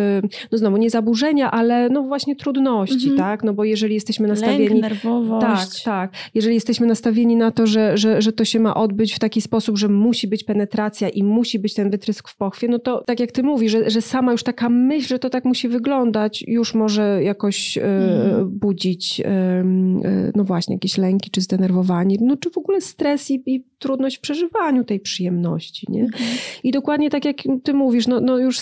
no 0.51 0.57
znowu 0.57 0.77
nie 0.77 0.89
zaburzenia, 0.89 1.51
ale 1.51 1.89
no 1.89 2.03
właśnie 2.03 2.35
trudności, 2.35 3.09
mhm. 3.09 3.17
tak? 3.17 3.43
No 3.43 3.53
bo 3.53 3.63
jeżeli 3.63 3.93
jesteśmy 3.93 4.27
nastawieni... 4.27 4.69
Lęk, 4.69 4.81
nerwowość. 4.81 5.83
Tak, 5.83 5.83
tak. 5.85 6.13
Jeżeli 6.33 6.55
jesteśmy 6.55 6.87
nastawieni 6.87 7.35
na 7.35 7.51
to, 7.51 7.67
że, 7.67 7.97
że, 7.97 8.21
że 8.21 8.33
to 8.33 8.45
się 8.45 8.59
ma 8.59 8.75
odbyć 8.75 9.13
w 9.13 9.19
taki 9.19 9.41
sposób, 9.41 9.77
że 9.77 9.87
musi 9.87 10.27
być 10.27 10.43
penetracja 10.43 11.09
i 11.09 11.23
musi 11.23 11.59
być 11.59 11.73
ten 11.73 11.89
wytrysk 11.89 12.29
w 12.29 12.37
pochwie, 12.37 12.67
no 12.67 12.79
to 12.79 13.03
tak 13.03 13.19
jak 13.19 13.31
ty 13.31 13.43
mówisz, 13.43 13.71
że, 13.71 13.89
że 13.89 14.01
sama 14.01 14.31
już 14.31 14.43
taka 14.43 14.69
myśl, 14.69 15.07
że 15.07 15.19
to 15.19 15.29
tak 15.29 15.45
musi 15.45 15.67
wyglądać, 15.67 16.43
już 16.49 16.73
może 16.73 17.23
jakoś 17.23 17.77
mhm. 17.77 18.49
budzić, 18.49 19.19
y, 19.19 19.23
no 20.35 20.43
właśnie, 20.43 20.75
jakieś 20.75 20.97
lęki 20.97 21.31
czy 21.31 21.41
zdenerwowanie, 21.41 22.17
no 22.21 22.37
czy 22.37 22.49
w 22.49 22.57
ogóle 22.57 22.81
stres 22.81 23.31
i, 23.31 23.43
i 23.45 23.63
trudność 23.79 24.17
w 24.17 24.21
przeżywaniu 24.21 24.83
tej 24.83 24.99
przyjemności, 24.99 25.87
nie? 25.89 26.01
Mhm. 26.01 26.29
I 26.63 26.71
dokładnie 26.71 27.09
tak 27.09 27.25
jak 27.25 27.37
ty 27.63 27.73
mówisz, 27.73 28.07
no, 28.07 28.19
no 28.19 28.37
już 28.37 28.59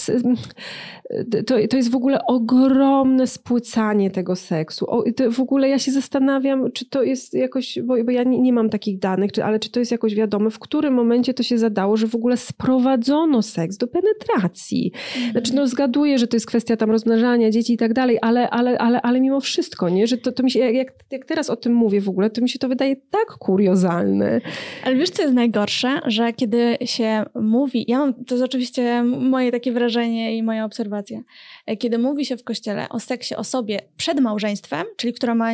to, 1.46 1.56
to 1.70 1.78
jest 1.78 1.92
w 1.92 1.96
ogóle 1.96 2.26
ogromne 2.26 3.28
spłycanie 3.28 4.12
tego 4.12 4.36
seksu. 4.36 4.86
O, 4.90 5.04
w 5.32 5.40
ogóle 5.40 5.70
ja 5.70 5.80
się 5.80 5.92
zastanawiam, 5.92 6.72
czy 6.72 6.86
to 6.86 7.04
jest 7.04 7.34
jakoś, 7.34 7.80
bo, 7.84 8.04
bo 8.04 8.12
ja 8.12 8.24
nie, 8.24 8.40
nie, 8.40 8.54
mam 8.54 8.70
takich 8.70 9.00
danych, 9.00 9.32
czy, 9.32 9.44
ale 9.44 9.60
czy 9.60 9.72
to 9.72 9.80
jest 9.80 9.92
jakoś 9.92 10.16
wiadome, 10.16 10.50
w 10.50 10.60
którym 10.60 10.94
momencie 10.94 11.34
to 11.34 11.44
się 11.44 11.58
zadało, 11.58 11.98
że 11.98 12.08
w 12.08 12.16
ogóle 12.16 12.38
sprowadzono 12.38 13.42
seks 13.42 13.78
do 13.78 13.88
penetracji. 13.88 14.92
Mhm. 15.16 15.32
Znaczy, 15.32 15.56
no 15.56 15.68
zgaduję, 15.68 16.18
że 16.18 16.28
to 16.28 16.36
jest 16.36 16.46
kwestia 16.46 16.78
tam 16.78 16.92
rozmnażania 16.92 17.52
dzieci 17.52 17.77
i 17.78 17.80
tak 17.80 17.94
dalej, 17.94 18.18
ale, 18.22 18.50
ale, 18.50 18.78
ale, 18.78 19.02
ale 19.02 19.22
mimo 19.22 19.40
wszystko, 19.40 19.90
nie? 19.90 20.08
Że 20.08 20.18
to, 20.18 20.32
to 20.32 20.44
mi 20.44 20.52
się, 20.52 20.60
jak, 20.60 20.88
jak 21.12 21.26
teraz 21.26 21.50
o 21.50 21.56
tym 21.56 21.74
mówię 21.74 22.02
w 22.02 22.10
ogóle, 22.10 22.30
to 22.30 22.42
mi 22.42 22.50
się 22.50 22.60
to 22.60 22.68
wydaje 22.68 22.96
tak 22.96 23.28
kuriozalne. 23.28 24.42
Ale 24.84 24.96
wiesz, 24.96 25.10
co 25.10 25.22
jest 25.22 25.34
najgorsze? 25.34 26.00
Że 26.06 26.34
kiedy 26.34 26.78
się 26.86 27.24
mówi, 27.36 27.86
ja 27.88 28.00
mam, 28.00 28.14
to 28.26 28.36
jest 28.36 28.46
oczywiście 28.46 29.04
moje 29.04 29.52
takie 29.52 29.72
wrażenie 29.72 30.38
i 30.38 30.44
moja 30.44 30.66
obserwacja, 30.66 31.22
e, 31.66 31.78
kiedy 31.78 31.98
mówi 31.98 32.26
się 32.26 32.38
w 32.38 32.44
kościele 32.44 32.90
o 32.90 33.00
seksie 33.00 33.36
osobie 33.36 33.80
przed 33.98 34.20
małżeństwem, 34.20 34.86
czyli 34.98 35.14
która 35.14 35.36
ma 35.36 35.52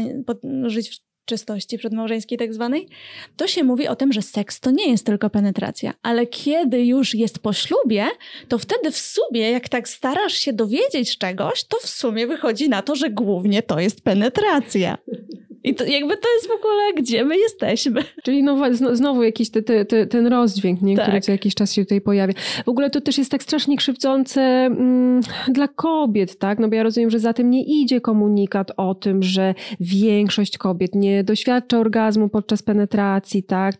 żyć 0.65 0.89
w 0.89 1.12
czystości 1.26 1.78
przedmałżeńskiej 1.78 2.38
tak 2.38 2.53
zwanej, 2.53 2.88
to 3.38 3.47
się 3.47 3.63
mówi 3.63 3.88
o 3.88 3.95
tym, 3.95 4.13
że 4.13 4.21
seks 4.21 4.59
to 4.59 4.71
nie 4.71 4.91
jest 4.91 5.05
tylko 5.05 5.30
penetracja, 5.30 5.93
ale 6.01 6.28
kiedy 6.28 6.86
już 6.86 7.15
jest 7.15 7.39
po 7.39 7.53
ślubie, 7.53 8.05
to 8.47 8.57
wtedy 8.57 8.91
w 8.91 8.97
sumie, 8.97 9.51
jak 9.51 9.69
tak 9.69 9.89
starasz 9.89 10.34
się 10.34 10.53
dowiedzieć 10.53 11.17
czegoś, 11.17 11.63
to 11.63 11.78
w 11.78 11.88
sumie 11.88 12.28
wychodzi 12.28 12.69
na 12.69 12.82
to, 12.82 12.95
że 12.95 13.09
głównie 13.09 13.63
to 13.63 13.80
jest 13.80 14.01
penetracja. 14.01 14.97
I 15.64 15.76
to 15.76 15.86
jakby 15.86 16.18
to 16.18 16.28
jest 16.36 16.47
w 16.47 16.51
ogóle, 16.51 16.93
gdzie 16.97 17.26
my 17.26 17.38
jesteśmy. 17.38 18.01
Czyli 18.24 18.43
no, 18.43 18.74
znowu 18.74 19.24
jakiś 19.24 19.49
te, 19.49 19.61
te, 19.61 19.86
te, 19.86 20.07
ten 20.07 20.28
rozdźwięk, 20.28 20.82
nie? 20.82 20.95
który 20.95 21.11
tak. 21.11 21.24
co 21.24 21.32
jakiś 21.32 21.55
czas 21.55 21.74
się 21.74 21.84
tutaj 21.84 22.01
pojawia. 22.01 22.34
W 22.66 22.70
ogóle 22.70 22.89
to 22.89 23.01
też 23.01 23.18
jest 23.18 23.32
tak 23.32 23.43
strasznie 23.43 23.78
krzywdzące 23.78 24.41
mm, 24.41 25.22
dla 25.47 25.68
kobiet, 25.68 26.39
tak? 26.39 26.59
No 26.59 26.70
bo 26.70 26.76
ja 26.76 26.84
rozumiem, 26.84 27.09
że 27.09 27.20
za 27.20 27.34
tym 27.34 27.49
nie 27.49 27.64
idzie 27.64 28.01
komunikat 28.01 28.72
o 28.78 28.95
tym, 28.95 29.24
że 29.24 29.55
większość 29.80 30.57
kobiet 30.57 30.95
nie 30.95 31.24
doświadcza 31.24 31.80
orgazmu 31.80 32.30
podczas 32.30 32.64
penetracji, 32.64 33.43
tak? 33.43 33.76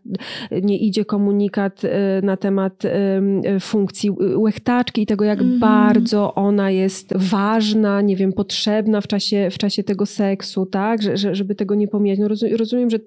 Nie 0.62 0.78
idzie 0.78 1.06
komunikat 1.06 1.84
y, 1.84 1.90
na 2.24 2.38
temat 2.38 2.86
y, 2.86 3.60
funkcji 3.60 4.12
łechtaczki 4.36 5.02
i 5.02 5.06
tego, 5.06 5.26
jak 5.26 5.42
mm. 5.42 5.60
bardzo 5.60 6.36
ona 6.36 6.72
jest 6.72 7.14
ważna, 7.16 8.02
nie 8.02 8.16
wiem, 8.16 8.34
potrzebna 8.34 9.02
w 9.02 9.08
czasie, 9.08 9.50
w 9.52 9.58
czasie 9.58 9.84
tego 9.84 10.06
seksu, 10.06 10.66
tak? 10.66 11.02
Że, 11.02 11.36
żeby 11.36 11.56
tego 11.56 11.73
nie 11.74 11.88
pomijać. 11.88 12.20
No 12.20 12.28
rozumiem, 12.58 12.90
że, 12.90 13.00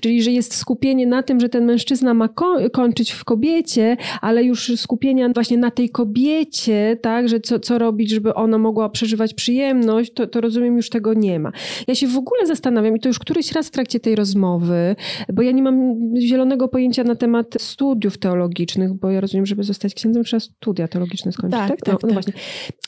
czyli, 0.00 0.22
że 0.22 0.30
jest 0.30 0.54
skupienie 0.54 1.06
na 1.06 1.22
tym, 1.22 1.40
że 1.40 1.48
ten 1.48 1.64
mężczyzna 1.64 2.14
ma 2.14 2.28
kończyć 2.72 3.10
w 3.10 3.24
kobiecie, 3.24 3.96
ale 4.20 4.44
już 4.44 4.72
skupienia 4.76 5.28
właśnie 5.28 5.58
na 5.58 5.70
tej 5.70 5.90
kobiecie, 5.90 6.98
tak? 7.02 7.28
Że 7.28 7.40
co, 7.40 7.60
co 7.60 7.78
robić, 7.78 8.10
żeby 8.10 8.34
ona 8.34 8.58
mogła 8.58 8.88
przeżywać 8.88 9.34
przyjemność, 9.34 10.12
to, 10.12 10.26
to 10.26 10.40
rozumiem, 10.40 10.76
już 10.76 10.90
tego 10.90 11.14
nie 11.14 11.40
ma. 11.40 11.52
Ja 11.86 11.94
się 11.94 12.06
w 12.06 12.16
ogóle 12.16 12.46
zastanawiam, 12.46 12.96
i 12.96 13.00
to 13.00 13.08
już 13.08 13.18
któryś 13.18 13.52
raz 13.52 13.68
w 13.68 13.70
trakcie 13.70 14.00
tej 14.00 14.14
rozmowy, 14.14 14.96
bo 15.32 15.42
ja 15.42 15.50
nie 15.50 15.62
mam 15.62 16.00
zielonego 16.18 16.68
pojęcia 16.68 17.04
na 17.04 17.14
temat 17.14 17.54
studiów 17.58 18.18
teologicznych, 18.18 18.94
bo 18.94 19.10
ja 19.10 19.20
rozumiem, 19.20 19.46
żeby 19.46 19.62
zostać 19.62 19.94
księdzem, 19.94 20.24
trzeba 20.24 20.40
studia 20.40 20.88
teologiczne 20.88 21.32
skończyć, 21.32 21.60
tak? 21.60 21.68
tak? 21.68 21.80
tak, 21.80 21.92
no, 21.92 21.98
tak. 21.98 22.08
No 22.08 22.12
właśnie. 22.12 22.32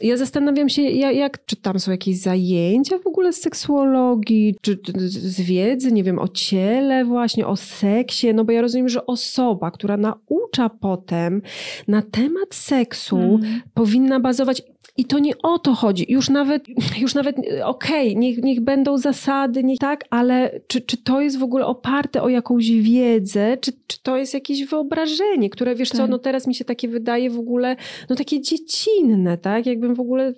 Ja 0.01 0.17
zastanawiam 0.17 0.69
się, 0.69 0.83
jak, 0.83 1.17
jak, 1.17 1.47
czy 1.47 1.57
tam 1.57 1.79
są 1.79 1.91
jakieś 1.91 2.19
zajęcia 2.19 2.99
w 2.99 3.07
ogóle 3.07 3.33
z 3.33 3.41
seksuologii, 3.41 4.55
czy 4.61 4.79
z 5.13 5.41
wiedzy, 5.41 5.93
nie 5.93 6.05
wiem, 6.05 6.19
o 6.19 6.29
ciele 6.29 7.05
właśnie, 7.05 7.47
o 7.47 7.57
seksie, 7.57 8.35
no 8.35 8.45
bo 8.45 8.53
ja 8.53 8.61
rozumiem, 8.61 8.89
że 8.89 9.07
osoba, 9.07 9.71
która 9.71 9.97
naucza 9.97 10.69
potem 10.69 11.43
na 11.89 12.03
temat 12.03 12.55
seksu, 12.55 13.19
mm. 13.19 13.63
powinna 13.75 14.21
bazować 14.21 14.63
i 14.97 15.05
to 15.05 15.19
nie 15.19 15.33
o 15.43 15.59
to 15.59 15.75
chodzi. 15.75 16.07
Już 16.09 16.31
nawet, 16.31 16.65
już 16.99 17.15
nawet 17.15 17.37
okej, 17.65 18.09
okay, 18.09 18.15
niech, 18.15 18.43
niech 18.43 18.61
będą 18.61 18.99
zasady, 18.99 19.65
niech 19.65 19.79
tak, 19.79 20.05
ale 20.11 20.61
czy, 20.67 20.81
czy 20.81 20.97
to 20.97 21.21
jest 21.21 21.39
w 21.39 21.43
ogóle 21.43 21.67
oparte 21.67 22.23
o 22.23 22.29
jakąś 22.29 22.71
wiedzę, 22.71 23.57
czy, 23.57 23.73
czy 23.87 24.03
to 24.03 24.17
jest 24.17 24.35
jakieś 24.35 24.65
wyobrażenie, 24.65 25.51
które 25.51 25.75
wiesz 25.75 25.89
tak. 25.89 25.97
co, 25.99 26.07
no 26.07 26.19
teraz 26.19 26.47
mi 26.47 26.55
się 26.55 26.65
takie 26.65 26.89
wydaje 26.89 27.31
w 27.31 27.39
ogóle, 27.39 27.77
no 28.11 28.17
takie 28.17 28.41
dziecinne, 28.41 29.39
tak? 29.39 29.67
Jakbym 29.67 29.95
w 29.95 30.01
ogóle 30.01 30.35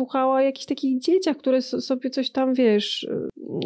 słuchała 0.00 0.36
o 0.36 0.40
jakichś 0.40 0.66
takich 0.66 1.00
dzieciach, 1.00 1.36
które 1.36 1.62
sobie 1.62 2.10
coś 2.10 2.30
tam, 2.30 2.54
wiesz, 2.54 3.06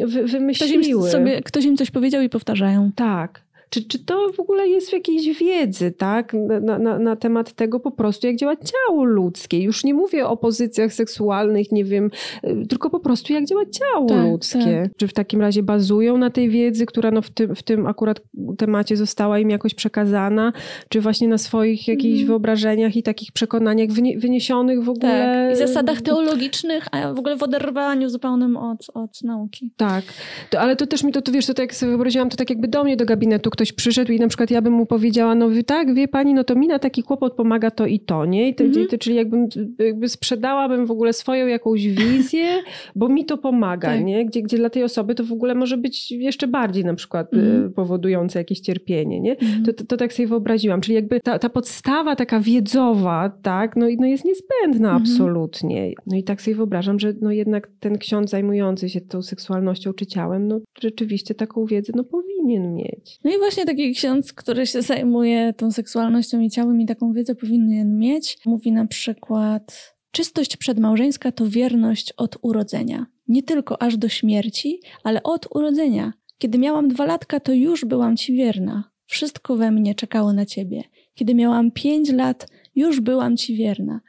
wy, 0.05 0.23
wymyśliły. 0.23 0.81
Ktoś 0.81 0.87
im, 0.87 1.11
sobie, 1.11 1.41
ktoś 1.41 1.65
im 1.65 1.77
coś 1.77 1.91
powiedział 1.91 2.21
i 2.21 2.29
powtarzają. 2.29 2.91
Tak. 2.95 3.44
Czy, 3.75 3.83
czy 3.83 4.05
to 4.05 4.31
w 4.33 4.39
ogóle 4.39 4.67
jest 4.67 4.89
w 4.89 4.93
jakiejś 4.93 5.39
wiedzy, 5.39 5.91
tak? 5.91 6.33
Na, 6.61 6.79
na, 6.79 6.99
na, 6.99 7.15
temat 7.15 7.53
tego 7.53 7.79
po 7.79 7.91
prostu, 7.91 8.27
jak 8.27 8.35
działa 8.35 8.55
ciało 8.55 9.03
ludzkie. 9.03 9.59
Już 9.59 9.83
nie 9.83 9.93
mówię 9.93 10.27
o 10.27 10.37
pozycjach 10.37 10.93
seksualnych, 10.93 11.71
nie 11.71 11.85
wiem, 11.85 12.11
y, 12.43 12.67
tylko 12.67 12.89
po 12.89 12.99
prostu 12.99 13.33
jak 13.33 13.45
działa 13.45 13.63
ciało 13.65 14.09
tak, 14.09 14.25
ludzkie. 14.25 14.81
Tak. 14.83 14.97
Czy 14.97 15.07
w 15.07 15.13
takim 15.13 15.41
razie 15.41 15.63
bazują 15.63 16.17
na 16.17 16.29
tej 16.29 16.49
wiedzy, 16.49 16.85
która 16.85 17.11
no 17.11 17.21
w, 17.21 17.29
tym, 17.29 17.55
w 17.55 17.63
tym 17.63 17.87
akurat 17.87 18.21
temacie 18.57 18.97
została 18.97 19.39
im 19.39 19.49
jakoś 19.49 19.73
przekazana, 19.73 20.53
czy 20.89 21.01
właśnie 21.01 21.27
na 21.27 21.37
swoich 21.37 21.87
jakichś 21.87 22.15
mm. 22.15 22.27
wyobrażeniach 22.27 22.95
i 22.95 23.03
takich 23.03 23.31
przekonaniach 23.31 23.89
wyniesionych 24.17 24.83
w 24.83 24.89
ogóle. 24.89 25.47
Tak. 25.49 25.53
I 25.53 25.67
zasadach 25.67 26.01
teologicznych, 26.01 26.87
a 26.91 27.13
w 27.13 27.19
ogóle 27.19 27.37
w 27.37 27.43
oderwaniu 27.43 28.09
zupełnym 28.09 28.57
od, 28.57 28.87
od 28.93 29.23
nauki. 29.23 29.71
Tak. 29.77 30.03
To, 30.49 30.59
ale 30.59 30.75
to 30.75 30.87
też 30.87 31.03
mi 31.03 31.11
to, 31.11 31.21
to 31.21 31.31
wiesz, 31.31 31.45
to 31.45 31.53
tak 31.53 31.63
jak 31.63 31.75
sobie 31.75 31.89
wyobraziłam, 31.89 32.29
to 32.29 32.37
tak 32.37 32.49
jakby 32.49 32.67
do 32.67 32.83
mnie 32.83 32.97
do 32.97 33.05
gabinetu 33.05 33.49
ktoś 33.49 33.64
przyszedł 33.73 34.11
i 34.11 34.19
na 34.19 34.27
przykład 34.27 34.51
ja 34.51 34.61
bym 34.61 34.73
mu 34.73 34.85
powiedziała, 34.85 35.35
no 35.35 35.49
tak, 35.65 35.93
wie 35.93 36.07
pani, 36.07 36.33
no 36.33 36.43
to 36.43 36.55
mi 36.55 36.67
na 36.67 36.79
taki 36.79 37.03
kłopot 37.03 37.33
pomaga 37.33 37.71
to 37.71 37.85
i 37.85 37.99
to, 37.99 38.25
nie? 38.25 38.49
I 38.49 38.55
to, 38.55 38.63
mhm. 38.63 38.87
czyli 38.99 39.15
jakbym 39.15 39.47
jakby 39.79 40.09
sprzedałabym 40.09 40.85
w 40.85 40.91
ogóle 40.91 41.13
swoją 41.13 41.47
jakąś 41.47 41.87
wizję, 41.87 42.45
bo 42.95 43.09
mi 43.09 43.25
to 43.25 43.37
pomaga, 43.37 43.87
tak. 43.87 44.03
nie? 44.03 44.25
Gdzie, 44.25 44.41
gdzie 44.41 44.57
dla 44.57 44.69
tej 44.69 44.83
osoby 44.83 45.15
to 45.15 45.23
w 45.23 45.31
ogóle 45.31 45.55
może 45.55 45.77
być 45.77 46.11
jeszcze 46.11 46.47
bardziej 46.47 46.85
na 46.85 46.93
przykład 46.93 47.33
mhm. 47.33 47.73
powodujące 47.73 48.39
jakieś 48.39 48.59
cierpienie, 48.59 49.21
nie? 49.21 49.31
Mhm. 49.31 49.65
To, 49.65 49.73
to, 49.73 49.85
to, 49.85 49.97
tak 49.97 50.13
sobie 50.13 50.27
wyobraziłam. 50.27 50.81
Czyli 50.81 50.95
jakby 50.95 51.19
ta, 51.19 51.39
ta 51.39 51.49
podstawa 51.49 52.15
taka 52.15 52.39
wiedzowa, 52.39 53.31
tak, 53.41 53.75
no, 53.75 53.85
no 53.99 54.05
jest 54.05 54.25
niezbędna 54.25 54.89
mhm. 54.89 55.01
absolutnie. 55.01 55.93
No 56.07 56.17
i 56.17 56.23
tak 56.23 56.41
sobie 56.41 56.55
wyobrażam, 56.55 56.99
że 56.99 57.13
no 57.21 57.31
jednak 57.31 57.71
ten 57.79 57.97
ksiądz 57.97 58.29
zajmujący 58.29 58.89
się 58.89 59.01
tą 59.01 59.21
seksualnością 59.21 59.93
czy 59.93 60.05
ciałem, 60.05 60.47
no 60.47 60.59
rzeczywiście 60.81 61.35
taką 61.35 61.65
wiedzę 61.65 61.93
no 61.95 62.03
powinien 62.03 62.34
mieć. 62.45 63.19
No 63.23 63.31
i 63.35 63.37
właśnie 63.37 63.65
taki 63.65 63.93
ksiądz, 63.93 64.33
który 64.33 64.67
się 64.67 64.81
zajmuje 64.81 65.53
tą 65.53 65.71
seksualnością 65.71 66.39
i 66.39 66.49
ciałem 66.49 66.81
i 66.81 66.85
taką 66.85 67.13
wiedzę 67.13 67.35
powinien 67.35 67.97
mieć, 67.97 68.37
mówi 68.45 68.71
na 68.71 68.87
przykład: 68.87 69.95
Czystość 70.11 70.57
przedmałżeńska 70.57 71.31
to 71.31 71.47
wierność 71.47 72.13
od 72.17 72.37
urodzenia. 72.41 73.05
Nie 73.27 73.43
tylko 73.43 73.81
aż 73.81 73.97
do 73.97 74.09
śmierci, 74.09 74.79
ale 75.03 75.23
od 75.23 75.47
urodzenia. 75.55 76.13
Kiedy 76.37 76.57
miałam 76.57 76.87
dwa 76.87 77.05
latka, 77.05 77.39
to 77.39 77.53
już 77.53 77.85
byłam 77.85 78.17
ci 78.17 78.33
wierna. 78.33 78.91
Wszystko 79.05 79.55
we 79.55 79.71
mnie 79.71 79.95
czekało 79.95 80.33
na 80.33 80.45
ciebie. 80.45 80.83
Kiedy 81.13 81.35
miałam 81.35 81.71
pięć 81.71 82.11
lat, 82.11 82.47
już 82.75 82.99
byłam 82.99 83.37
ci 83.37 83.55
wierna. 83.55 84.01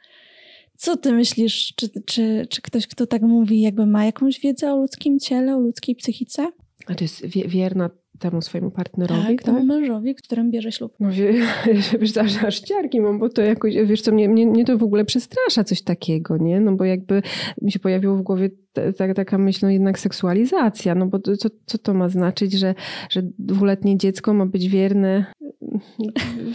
Co 0.77 0.97
ty 0.97 1.13
myślisz? 1.13 1.73
Czy, 1.75 1.89
czy, 2.05 2.47
czy 2.49 2.61
ktoś, 2.61 2.87
kto 2.87 3.07
tak 3.07 3.21
mówi, 3.21 3.61
jakby 3.61 3.85
ma 3.85 4.05
jakąś 4.05 4.39
wiedzę 4.39 4.73
o 4.73 4.77
ludzkim 4.77 5.19
ciele, 5.19 5.55
o 5.55 5.59
ludzkiej 5.59 5.95
psychice? 5.95 6.51
A 6.87 6.95
to 6.95 7.03
jest 7.03 7.25
wierna 7.25 7.89
temu 8.19 8.41
swojemu 8.41 8.71
partnerowi, 8.71 9.35
tak? 9.35 9.43
tak? 9.43 9.63
mężowi, 9.63 10.15
którym 10.15 10.51
bierze 10.51 10.71
ślub. 10.71 10.93
No 10.99 11.09
wiesz, 11.99 12.17
aż, 12.17 12.43
aż 12.43 12.59
ciarki 12.59 13.01
mam, 13.01 13.19
bo 13.19 13.29
to 13.29 13.41
jakoś, 13.41 13.75
wiesz 13.75 14.01
co, 14.01 14.11
mnie, 14.11 14.29
mnie, 14.29 14.47
mnie 14.47 14.65
to 14.65 14.77
w 14.77 14.83
ogóle 14.83 15.05
przestrasza 15.05 15.63
coś 15.63 15.81
takiego, 15.81 16.37
nie? 16.37 16.61
No 16.61 16.71
bo 16.71 16.85
jakby 16.85 17.21
mi 17.61 17.71
się 17.71 17.79
pojawiło 17.79 18.15
w 18.15 18.21
głowie 18.21 18.49
ta, 18.97 19.13
taka 19.13 19.37
myśl, 19.37 19.59
no 19.61 19.69
jednak 19.69 19.99
seksualizacja, 19.99 20.95
no 20.95 21.05
bo 21.05 21.19
co, 21.19 21.49
co 21.65 21.77
to 21.77 21.93
ma 21.93 22.09
znaczyć, 22.09 22.53
że, 22.53 22.75
że 23.09 23.21
dwuletnie 23.39 23.97
dziecko 23.97 24.33
ma 24.33 24.45
być 24.45 24.69
wierne 24.69 25.25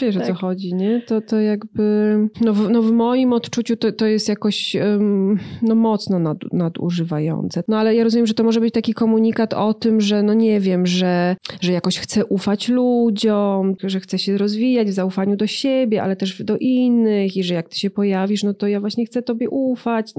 wiesz 0.01 0.15
tak. 0.15 0.23
o 0.23 0.27
co 0.27 0.33
tak. 0.33 0.41
chodzi, 0.41 0.75
nie? 0.75 1.01
To, 1.01 1.21
to 1.21 1.41
jakby, 1.41 2.19
no 2.41 2.55
w, 2.55 2.71
no 2.71 2.83
w 2.83 2.93
moim 2.93 3.33
odczuciu 3.33 3.77
to, 3.77 3.93
to 3.93 4.07
jest 4.07 4.29
jakoś 4.29 4.75
um, 4.75 5.39
no 5.63 5.75
mocno 5.75 6.19
nad, 6.19 6.39
nadużywające. 6.53 7.63
No 7.69 7.79
ale 7.79 7.95
ja 7.95 8.05
rozumiem, 8.05 8.27
że 8.27 8.35
to 8.35 8.45
może 8.45 8.61
być 8.61 8.75
taki 8.75 8.95
komunikat 8.95 9.55
o 9.55 9.75
tym, 9.75 10.01
że 10.01 10.23
no 10.23 10.35
nie 10.35 10.61
wiem, 10.61 10.87
że, 10.87 11.37
że 11.61 11.73
jakoś 11.73 11.99
chce 11.99 12.27
ufać 12.27 12.69
ludziom, 12.69 13.75
że 13.83 14.01
chce 14.01 14.19
się 14.19 14.39
rozwijać 14.39 14.89
w 14.89 14.93
zaufaniu 14.93 15.37
do 15.37 15.47
siebie, 15.47 16.03
ale 16.03 16.17
też 16.17 16.43
do 16.43 16.57
innych 16.57 17.37
i 17.37 17.43
że 17.43 17.55
jak 17.55 17.69
ty 17.69 17.79
się 17.79 17.91
pojawisz, 17.91 18.43
no 18.43 18.55
to 18.55 18.67
ja 18.67 18.81
właśnie 18.81 19.07
chcę 19.07 19.23
tobie 19.23 19.51
ufać. 19.51 20.13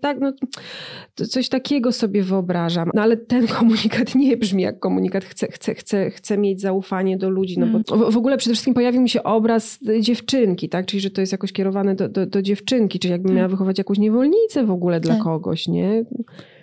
Tak, 0.00 0.20
no 0.20 0.32
coś 1.14 1.48
takiego 1.50 1.92
sobie 1.92 2.22
wyobrażam. 2.22 2.90
No 2.94 3.02
ale 3.02 3.16
ten 3.16 3.46
komunikat 3.58 4.14
nie 4.14 4.36
brzmi 4.36 4.62
jak 4.62 4.78
komunikat 4.78 5.24
chce, 5.24 5.48
chce, 5.50 5.74
chce, 5.74 6.10
chce 6.10 6.38
mieć 6.38 6.60
zaufanie 6.60 7.18
do 7.18 7.30
ludzi, 7.30 7.58
no 7.58 7.66
bo 7.66 7.94
mm. 7.94 8.10
w, 8.10 8.14
w 8.14 8.16
ogóle 8.16 8.36
przede 8.36 8.54
wszystkim 8.54 8.74
pojawił 8.74 9.02
mi 9.02 9.08
się 9.08 9.22
obraz 9.22 9.78
dziewczynki, 10.00 10.68
tak? 10.68 10.86
Czyli, 10.86 11.00
że 11.00 11.10
to 11.10 11.20
jest 11.20 11.32
jakoś 11.32 11.52
kierowane 11.52 11.94
do, 11.94 12.08
do, 12.08 12.26
do 12.26 12.42
dziewczynki, 12.42 12.98
czyli 12.98 13.12
jakby 13.12 13.32
miała 13.32 13.42
tak. 13.42 13.50
wychować 13.50 13.78
jakąś 13.78 13.98
niewolnicę 13.98 14.64
w 14.66 14.70
ogóle 14.70 15.00
dla 15.00 15.14
tak. 15.14 15.22
kogoś, 15.24 15.68
nie? 15.68 16.04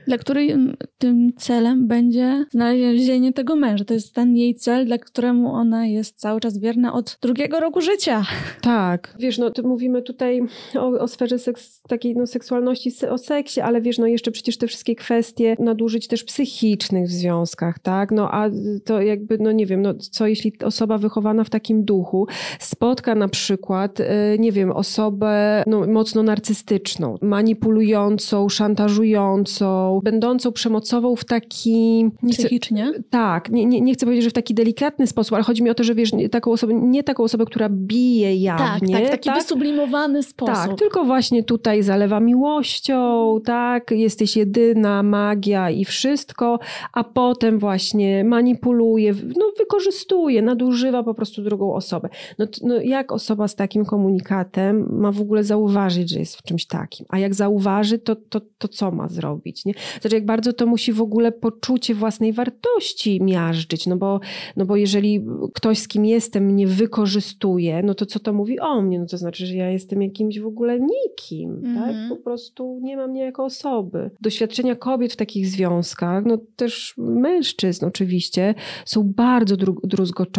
Dla 0.08 0.18
której 0.18 0.55
tym 0.97 1.34
celem 1.38 1.88
będzie 1.88 2.45
znalezienie 2.51 3.34
tego 3.34 3.55
męża. 3.55 3.86
To 3.86 3.93
jest 3.93 4.16
ten 4.16 4.38
jej 4.38 4.55
cel, 4.55 4.86
dla 4.86 4.97
któremu 4.97 5.53
ona 5.53 5.86
jest 5.86 6.20
cały 6.20 6.39
czas 6.39 6.58
wierna 6.58 6.93
od 6.93 7.18
drugiego 7.22 7.60
roku 7.60 7.82
życia. 7.82 8.26
Tak. 8.62 9.16
Wiesz, 9.20 9.38
no 9.38 9.51
to 9.51 9.64
mówimy 9.64 10.01
tutaj 10.01 10.41
o, 10.76 10.88
o 10.88 11.08
sferze 11.08 11.39
seks, 11.39 11.82
takiej 11.82 12.16
no, 12.16 12.28
seksualności, 12.28 12.91
o 13.10 13.18
seksie, 13.18 13.62
ale 13.62 13.82
wiesz, 13.82 13.97
no 13.97 14.08
jeszcze 14.08 14.32
przecież 14.32 14.58
te 14.58 14.68
wszystkie 14.68 14.95
kwestie 14.95 15.55
nadużyć 15.60 16.08
też 16.08 16.24
psychicznych 16.24 17.08
w 17.08 17.12
związkach, 17.12 17.80
tak? 17.80 18.12
No 18.12 18.32
a 18.32 18.49
to 18.86 19.01
jakby, 19.01 19.38
no 19.38 19.51
nie 19.51 19.66
wiem, 19.66 19.82
no 19.82 19.93
co 19.93 20.28
jeśli 20.28 20.53
osoba 20.64 20.97
wychowana 20.97 21.43
w 21.43 21.49
takim 21.49 21.84
duchu 21.84 22.28
spotka 22.60 23.16
na 23.16 23.28
przykład, 23.28 23.99
y, 23.99 24.05
nie 24.39 24.51
wiem, 24.51 24.72
osobę 24.72 25.64
no, 25.68 25.88
mocno 25.88 26.24
narcystyczną, 26.24 27.16
manipulującą, 27.22 28.49
szantażującą, 28.49 29.97
będącą 30.02 30.52
przemocową 30.52 31.16
w 31.16 31.26
taki... 31.26 32.10
Psychicznie? 32.30 32.91
tak, 33.10 33.50
nie, 33.50 33.66
nie, 33.66 33.82
nie 33.82 33.93
chcę 33.93 34.06
powiedzieć, 34.06 34.24
że 34.24 34.30
w 34.30 34.34
taki 34.34 34.54
delikatny 34.54 35.08
sposób, 35.08 35.34
ale 35.34 35.43
chodzi 35.43 35.64
mi 35.64 35.70
o 35.70 35.74
to, 35.74 35.84
że 35.84 35.95
wiesz, 35.95 36.12
taką 36.32 36.52
osobę, 36.52 36.74
nie 36.74 37.04
taką 37.04 37.24
osobę, 37.24 37.45
która 37.45 37.70
bije 37.70 38.36
jawnie. 38.36 38.93
Tak, 38.93 39.02
tak 39.02 39.12
taki 39.12 39.30
tak? 39.30 39.38
wysublimowany 39.38 40.24
sposób. 40.24 40.56
Tak, 40.56 40.80
tylko 40.80 41.06
właśnie 41.06 41.43
tutaj 41.43 41.84
zalewa 41.84 42.20
miłością, 42.20 43.39
tak, 43.45 43.91
jesteś 43.91 44.38
jedyna, 44.38 45.04
magia 45.04 45.70
i 45.70 45.86
wszystko, 45.86 46.60
a 46.93 47.04
potem 47.04 47.60
właśnie 47.60 48.24
manipuluje, 48.24 49.14
no 49.14 49.52
wykorzystuje, 49.58 50.41
nadużywa 50.41 51.04
po 51.04 51.14
prostu 51.14 51.43
drugą 51.43 51.74
osobę. 51.74 52.10
No, 52.38 52.45
no 52.64 52.82
jak 52.82 53.12
osoba 53.12 53.48
z 53.48 53.56
takim 53.56 53.86
komunikatem 53.86 54.88
ma 54.91 55.12
w 55.12 55.22
ogóle 55.22 55.43
zauważyć, 55.43 56.10
że 56.10 56.20
jest 56.20 56.36
w 56.36 56.43
czymś 56.43 56.66
takim? 56.66 57.06
A 57.10 57.20
jak 57.20 57.36
zauważy, 57.36 58.00
to, 58.00 58.16
to, 58.16 58.41
to 58.58 58.68
co 58.68 58.91
ma 58.91 59.08
zrobić? 59.08 59.66
Nie? 59.66 59.74
Znaczy, 60.02 60.16
jak 60.16 60.26
bardzo 60.26 60.54
to 60.54 60.66
musi 60.66 60.94
w 60.94 61.02
ogóle 61.02 61.32
poczucie 61.32 61.96
własnej 61.96 62.34
wartości 62.34 63.24
miażdżyć, 63.24 63.88
no 63.88 63.98
bo, 63.98 64.20
no 64.58 64.66
bo 64.66 64.76
jeżeli 64.76 65.26
ktoś, 65.54 65.78
z 65.78 65.88
kim 65.88 66.06
jestem, 66.06 66.46
mnie 66.46 66.68
wykorzystuje, 66.68 67.84
no 67.84 67.94
to 67.94 68.06
co 68.06 68.20
to 68.20 68.34
mówi 68.34 68.60
o 68.60 68.82
mnie? 68.82 69.00
No 69.00 69.06
to 69.06 69.18
znaczy, 69.18 69.46
że 69.46 69.56
ja 69.56 69.70
jestem 69.70 70.02
jakimś 70.02 70.40
w 70.40 70.46
ogóle 70.48 70.80
nikim, 70.80 71.52
mm 71.52 71.62
-hmm. 71.62 71.80
tak? 71.80 71.90
Mhm. 71.90 72.10
Po 72.10 72.16
prostu 72.16 72.80
nie 72.84 72.98
mam 72.98 73.12
mnie 73.12 73.22
jako 73.22 73.46
osoby. 73.46 74.12
Doświadczenia 74.22 74.76
kobiet 74.76 75.14
w 75.14 75.16
takich 75.16 75.48
związkach, 75.48 76.26
no 76.26 76.38
też 76.56 76.94
mężczyzn 76.98 77.86
oczywiście, 77.86 78.56
są 78.86 79.04
bardzo 79.04 79.56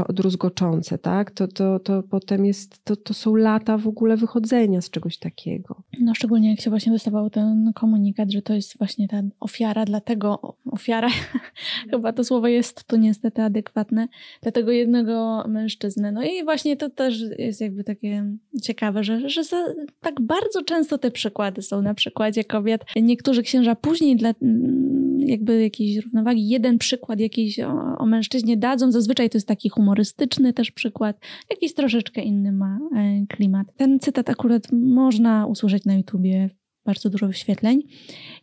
druzgoczące, 0.08 0.98
tak? 0.98 1.30
To, 1.30 1.48
to, 1.48 1.78
to 1.78 2.02
potem 2.02 2.44
jest, 2.44 2.84
to, 2.84 2.96
to 2.96 3.14
są 3.14 3.34
lata 3.36 3.78
w 3.78 3.88
ogóle 3.88 4.16
wychodzenia 4.16 4.80
z 4.80 4.90
czegoś 4.90 5.18
takiego. 5.18 5.82
No 6.00 6.14
szczególnie 6.14 6.50
jak 6.50 6.60
się 6.60 6.70
właśnie 6.70 6.92
dostawał 6.92 7.30
ten 7.30 7.72
komunikat, 7.74 8.30
że 8.32 8.42
to 8.42 8.54
jest 8.54 8.78
właśnie 8.78 9.08
ta 9.08 9.22
ofiara, 9.40 9.84
dlatego 9.84 10.56
ofiara, 10.70 11.08
chyba 11.90 12.12
to 12.12 12.24
słowo 12.24 12.48
jest 12.48 12.84
tu 12.84 12.96
niestety 12.96 13.42
adekwatne, 13.42 14.08
dla 14.42 14.52
tego 14.52 14.72
jednego 14.72 15.44
mężczyzny. 15.48 16.12
No 16.12 16.22
i 16.22 16.44
właśnie 16.44 16.76
to 16.76 16.90
też 16.90 17.24
jest 17.38 17.60
jakby 17.60 17.84
takie 17.84 18.24
ciekawe, 18.62 19.04
że, 19.04 19.28
że 19.28 19.44
za, 19.44 19.64
tak 20.00 20.20
bardzo 20.20 20.64
często 20.64 20.98
te 20.98 21.10
przykłady 21.10 21.62
są 21.62 21.82
na 21.82 21.94
przykładzie 21.94 22.44
kobiet. 22.44 22.84
Niektórzy 22.96 23.42
księża 23.42 23.74
później 23.74 24.16
dla 24.16 24.34
jakby 25.18 25.62
jakiejś 25.62 26.04
równowagi, 26.04 26.48
jeden 26.48 26.78
przykład 26.78 27.20
jakiś 27.20 27.60
o, 27.60 27.98
o 27.98 28.06
mężczyźnie 28.06 28.56
dadzą. 28.56 28.92
Zazwyczaj 28.92 29.30
to 29.30 29.36
jest 29.36 29.48
taki 29.48 29.68
humorystyczny 29.68 30.52
też 30.52 30.70
przykład, 30.70 31.20
jakiś 31.50 31.74
troszeczkę 31.74 32.22
inny 32.22 32.52
ma 32.52 32.78
e, 32.96 33.26
klimat. 33.26 33.66
Ten 33.76 33.98
cytat 34.00 34.30
akurat 34.30 34.62
można 34.72 35.46
usłyszeć 35.46 35.84
na 35.84 35.94
YouTubie 35.94 36.50
bardzo 36.88 37.10
dużo 37.10 37.26
wyświetleń 37.26 37.82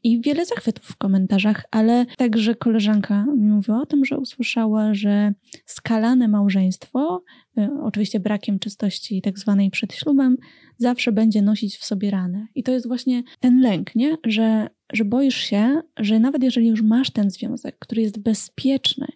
i 0.03 0.21
wiele 0.21 0.45
zachwytów 0.45 0.85
w 0.85 0.95
komentarzach, 0.95 1.65
ale 1.71 2.05
także 2.17 2.55
koleżanka 2.55 3.25
mi 3.25 3.47
mówiła 3.47 3.81
o 3.81 3.85
tym, 3.85 4.05
że 4.05 4.17
usłyszała, 4.17 4.93
że 4.93 5.33
skalane 5.65 6.27
małżeństwo, 6.27 7.23
e, 7.57 7.69
oczywiście 7.83 8.19
brakiem 8.19 8.59
czystości 8.59 9.21
tak 9.21 9.39
zwanej 9.39 9.71
przed 9.71 9.93
ślubem, 9.93 10.37
zawsze 10.77 11.11
będzie 11.11 11.41
nosić 11.41 11.77
w 11.77 11.85
sobie 11.85 12.11
ranę. 12.11 12.47
I 12.55 12.63
to 12.63 12.71
jest 12.71 12.87
właśnie 12.87 13.23
ten 13.39 13.61
lęk, 13.61 13.95
nie? 13.95 14.17
Że, 14.25 14.69
że 14.93 15.05
boisz 15.05 15.37
się, 15.37 15.81
że 15.97 16.19
nawet 16.19 16.43
jeżeli 16.43 16.67
już 16.67 16.81
masz 16.81 17.11
ten 17.11 17.31
związek, 17.31 17.79
który 17.79 18.01
jest 18.01 18.19
bezpieczny, 18.19 19.07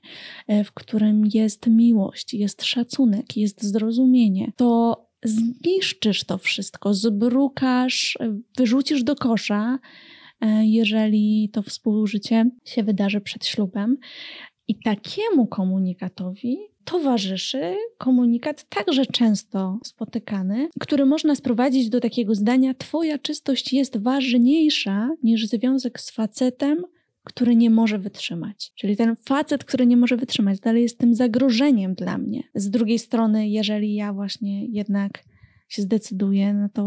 e, 0.47 0.63
w 0.63 0.71
którym 0.71 1.23
jest 1.33 1.67
miłość, 1.67 2.33
jest 2.33 2.63
szacunek, 2.63 3.37
jest 3.37 3.63
zrozumienie, 3.63 4.51
to 4.55 5.08
zniszczysz 5.23 6.23
to 6.23 6.37
wszystko, 6.37 6.93
zbrukasz, 6.93 8.17
wyrzucisz 8.57 9.03
do 9.03 9.15
kosza, 9.15 9.79
e, 10.41 10.65
jeżeli 10.65 11.49
to 11.53 11.61
współżycie 11.63 12.49
się 12.65 12.83
wydarzy 12.83 13.21
przed 13.21 13.45
ślubem. 13.45 13.97
I 14.67 14.79
takiemu 14.79 15.47
komunikatowi 15.47 16.57
towarzyszy 16.85 17.75
komunikat 17.97 18.69
także 18.69 19.05
często 19.05 19.79
spotykany, 19.83 20.69
który 20.79 21.05
można 21.05 21.35
sprowadzić 21.35 21.89
do 21.89 21.99
takiego 21.99 22.35
zdania: 22.35 22.73
Twoja 22.73 23.17
czystość 23.17 23.73
jest 23.73 23.97
ważniejsza 23.97 25.09
niż 25.23 25.47
związek 25.47 25.99
z 25.99 26.11
facetem, 26.11 26.83
który 27.29 27.55
nie 27.55 27.69
może 27.69 27.99
wytrzymać. 27.99 28.71
Czyli 28.75 28.97
ten 28.97 29.15
facet, 29.15 29.63
który 29.63 29.85
nie 29.85 29.97
może 29.97 30.17
wytrzymać, 30.17 30.59
dalej 30.59 30.83
jest 30.83 30.97
tym 30.97 31.15
zagrożeniem 31.15 31.93
dla 31.93 32.17
mnie. 32.17 32.43
Z 32.55 32.69
drugiej 32.69 32.99
strony, 32.99 33.49
jeżeli 33.49 33.95
ja 33.95 34.13
właśnie 34.13 34.65
jednak 34.65 35.23
się 35.67 35.81
zdecyduję 35.81 36.53
na 36.53 36.69
to 36.69 36.83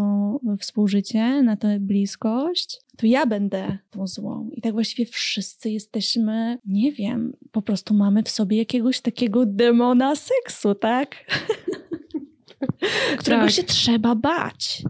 współżycie, 0.58 1.42
na 1.42 1.56
tę 1.56 1.80
bliskość, 1.80 2.80
to 2.96 3.06
ja 3.06 3.26
będę 3.26 3.78
tą 3.90 4.06
złą. 4.06 4.50
I 4.52 4.60
tak 4.60 4.72
właściwie 4.72 5.06
wszyscy 5.06 5.70
jesteśmy, 5.70 6.58
nie 6.66 6.92
wiem, 6.92 7.32
po 7.52 7.62
prostu 7.62 7.94
mamy 7.94 8.22
w 8.22 8.28
sobie 8.28 8.56
jakiegoś 8.56 9.00
takiego 9.00 9.46
demona 9.46 10.16
seksu, 10.16 10.74
tak? 10.74 11.16
Którego 13.18 13.42
tak. 13.42 13.50
się 13.50 13.62
trzeba 13.62 14.14
bać. 14.14 14.82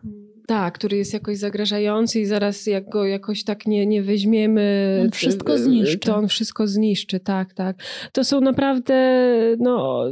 Tak, 0.52 0.74
który 0.74 0.96
jest 0.96 1.12
jakoś 1.12 1.38
zagrażający 1.38 2.20
i 2.20 2.26
zaraz 2.26 2.66
jak 2.66 2.88
go 2.88 3.04
jakoś 3.04 3.44
tak 3.44 3.66
nie, 3.66 3.86
nie 3.86 4.02
weźmiemy, 4.02 4.98
on 5.02 5.10
wszystko 5.10 5.58
zniszczy. 5.58 5.98
To 5.98 6.16
on 6.16 6.28
wszystko 6.28 6.66
zniszczy, 6.66 7.20
tak, 7.20 7.54
tak. 7.54 7.76
To 8.12 8.24
są 8.24 8.40
naprawdę 8.40 8.94
no, 9.58 10.04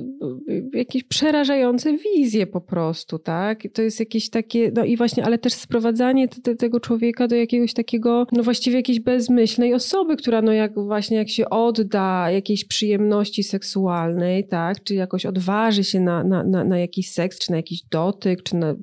jakieś 0.74 1.04
przerażające 1.04 1.96
wizje 1.96 2.46
po 2.46 2.60
prostu, 2.60 3.18
tak. 3.18 3.62
To 3.72 3.82
jest 3.82 4.00
jakieś 4.00 4.30
takie, 4.30 4.72
no 4.76 4.84
i 4.84 4.96
właśnie, 4.96 5.24
ale 5.24 5.38
też 5.38 5.52
sprowadzanie 5.52 6.28
te, 6.28 6.56
tego 6.56 6.80
człowieka 6.80 7.28
do 7.28 7.36
jakiegoś 7.36 7.74
takiego, 7.74 8.26
no 8.32 8.42
właściwie 8.42 8.76
jakiejś 8.76 9.00
bezmyślnej 9.00 9.74
osoby, 9.74 10.16
która 10.16 10.42
no 10.42 10.52
jak 10.52 10.74
właśnie 10.74 11.16
jak 11.16 11.28
się 11.28 11.50
odda 11.50 12.30
jakiejś 12.30 12.64
przyjemności 12.64 13.42
seksualnej, 13.42 14.48
tak, 14.48 14.84
czy 14.84 14.94
jakoś 14.94 15.26
odważy 15.26 15.84
się 15.84 16.00
na, 16.00 16.24
na, 16.24 16.44
na, 16.44 16.64
na 16.64 16.78
jakiś 16.78 17.10
seks, 17.10 17.38
czy 17.38 17.50
na 17.50 17.56
jakiś 17.56 17.82
dotyk, 17.82 18.42
czy 18.42 18.56
na, 18.56 18.74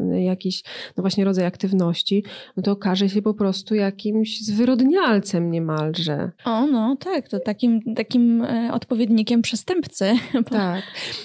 na 0.00 0.18
jakiś 0.18 0.62
no 0.96 1.05
właśnie 1.06 1.24
rodzaj 1.24 1.46
aktywności, 1.46 2.24
no 2.56 2.62
to 2.62 2.72
okaże 2.72 3.08
się 3.08 3.22
po 3.22 3.34
prostu 3.34 3.74
jakimś 3.74 4.40
zwyrodnialcem 4.40 5.50
niemalże. 5.50 6.30
O, 6.44 6.66
no 6.66 6.96
tak, 7.00 7.28
to 7.28 7.40
takim, 7.40 7.94
takim 7.94 8.42
e, 8.42 8.70
odpowiednikiem 8.72 9.42
przestępcy. 9.42 10.12
Tak, 10.50 10.82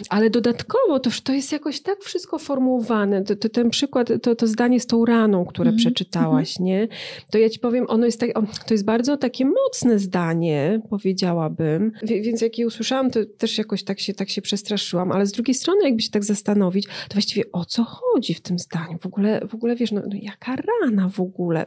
ale 0.09 0.29
dodatkowo 0.29 0.99
to, 0.99 1.09
to 1.23 1.34
jest 1.34 1.51
jakoś 1.51 1.82
tak 1.82 1.99
wszystko 1.99 2.39
formułowane, 2.39 3.23
to, 3.23 3.36
to 3.36 3.49
ten 3.49 3.69
przykład, 3.69 4.09
to, 4.21 4.36
to 4.36 4.47
zdanie 4.47 4.79
z 4.79 4.88
tą 4.88 5.05
raną, 5.05 5.45
które 5.45 5.69
mm. 5.69 5.77
przeczytałaś, 5.77 6.59
mm. 6.59 6.67
nie? 6.67 6.88
To 7.32 7.38
ja 7.38 7.49
ci 7.49 7.59
powiem, 7.59 7.86
ono 7.88 8.05
jest 8.05 8.19
tak, 8.19 8.29
to 8.67 8.73
jest 8.73 8.86
bardzo 8.86 9.17
takie 9.17 9.45
mocne 9.45 9.99
zdanie, 9.99 10.82
powiedziałabym, 10.89 11.91
więc 12.03 12.41
jak 12.41 12.57
je 12.57 12.67
usłyszałam, 12.67 13.11
to 13.11 13.19
też 13.38 13.57
jakoś 13.57 13.84
tak 13.84 13.99
się, 13.99 14.13
tak 14.13 14.29
się 14.29 14.41
przestraszyłam, 14.41 15.11
ale 15.11 15.25
z 15.25 15.32
drugiej 15.32 15.55
strony 15.55 15.84
jakby 15.84 16.01
się 16.01 16.09
tak 16.09 16.23
zastanowić, 16.23 16.86
to 16.86 17.13
właściwie 17.13 17.51
o 17.51 17.65
co 17.65 17.84
chodzi 17.84 18.34
w 18.34 18.41
tym 18.41 18.59
zdaniu? 18.59 18.97
W 19.01 19.05
ogóle, 19.05 19.41
w 19.47 19.55
ogóle 19.55 19.61
ogóle 19.62 19.76
wiesz, 19.76 19.91
no, 19.91 20.01
no, 20.01 20.16
jaka 20.22 20.55
rana 20.55 21.09
w 21.09 21.20
ogóle. 21.20 21.66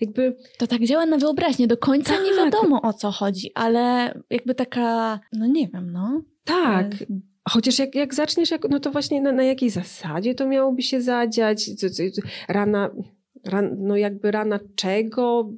Jakby... 0.00 0.36
To 0.58 0.66
tak 0.66 0.84
działa 0.84 1.06
na 1.06 1.18
wyobraźnię. 1.18 1.66
Do 1.66 1.76
końca 1.76 2.14
tak. 2.14 2.24
nie 2.24 2.34
wiadomo 2.34 2.82
o 2.82 2.92
co 2.92 3.10
chodzi, 3.10 3.50
ale 3.54 4.14
jakby 4.30 4.54
taka, 4.54 5.20
no 5.32 5.46
nie 5.46 5.68
wiem, 5.68 5.92
no. 5.92 6.22
Tak. 6.44 6.86
Chociaż 7.48 7.78
jak, 7.78 7.94
jak 7.94 8.14
zaczniesz, 8.14 8.50
jak, 8.50 8.68
no 8.68 8.80
to 8.80 8.90
właśnie 8.90 9.20
na, 9.22 9.32
na 9.32 9.42
jakiej 9.42 9.70
zasadzie 9.70 10.34
to 10.34 10.46
miałoby 10.46 10.82
się 10.82 11.02
zadziać? 11.02 11.70
Rana 12.48 12.90
ran, 13.44 13.76
no 13.78 13.96
jakby 13.96 14.30
rana 14.30 14.60
czego, 14.74 15.52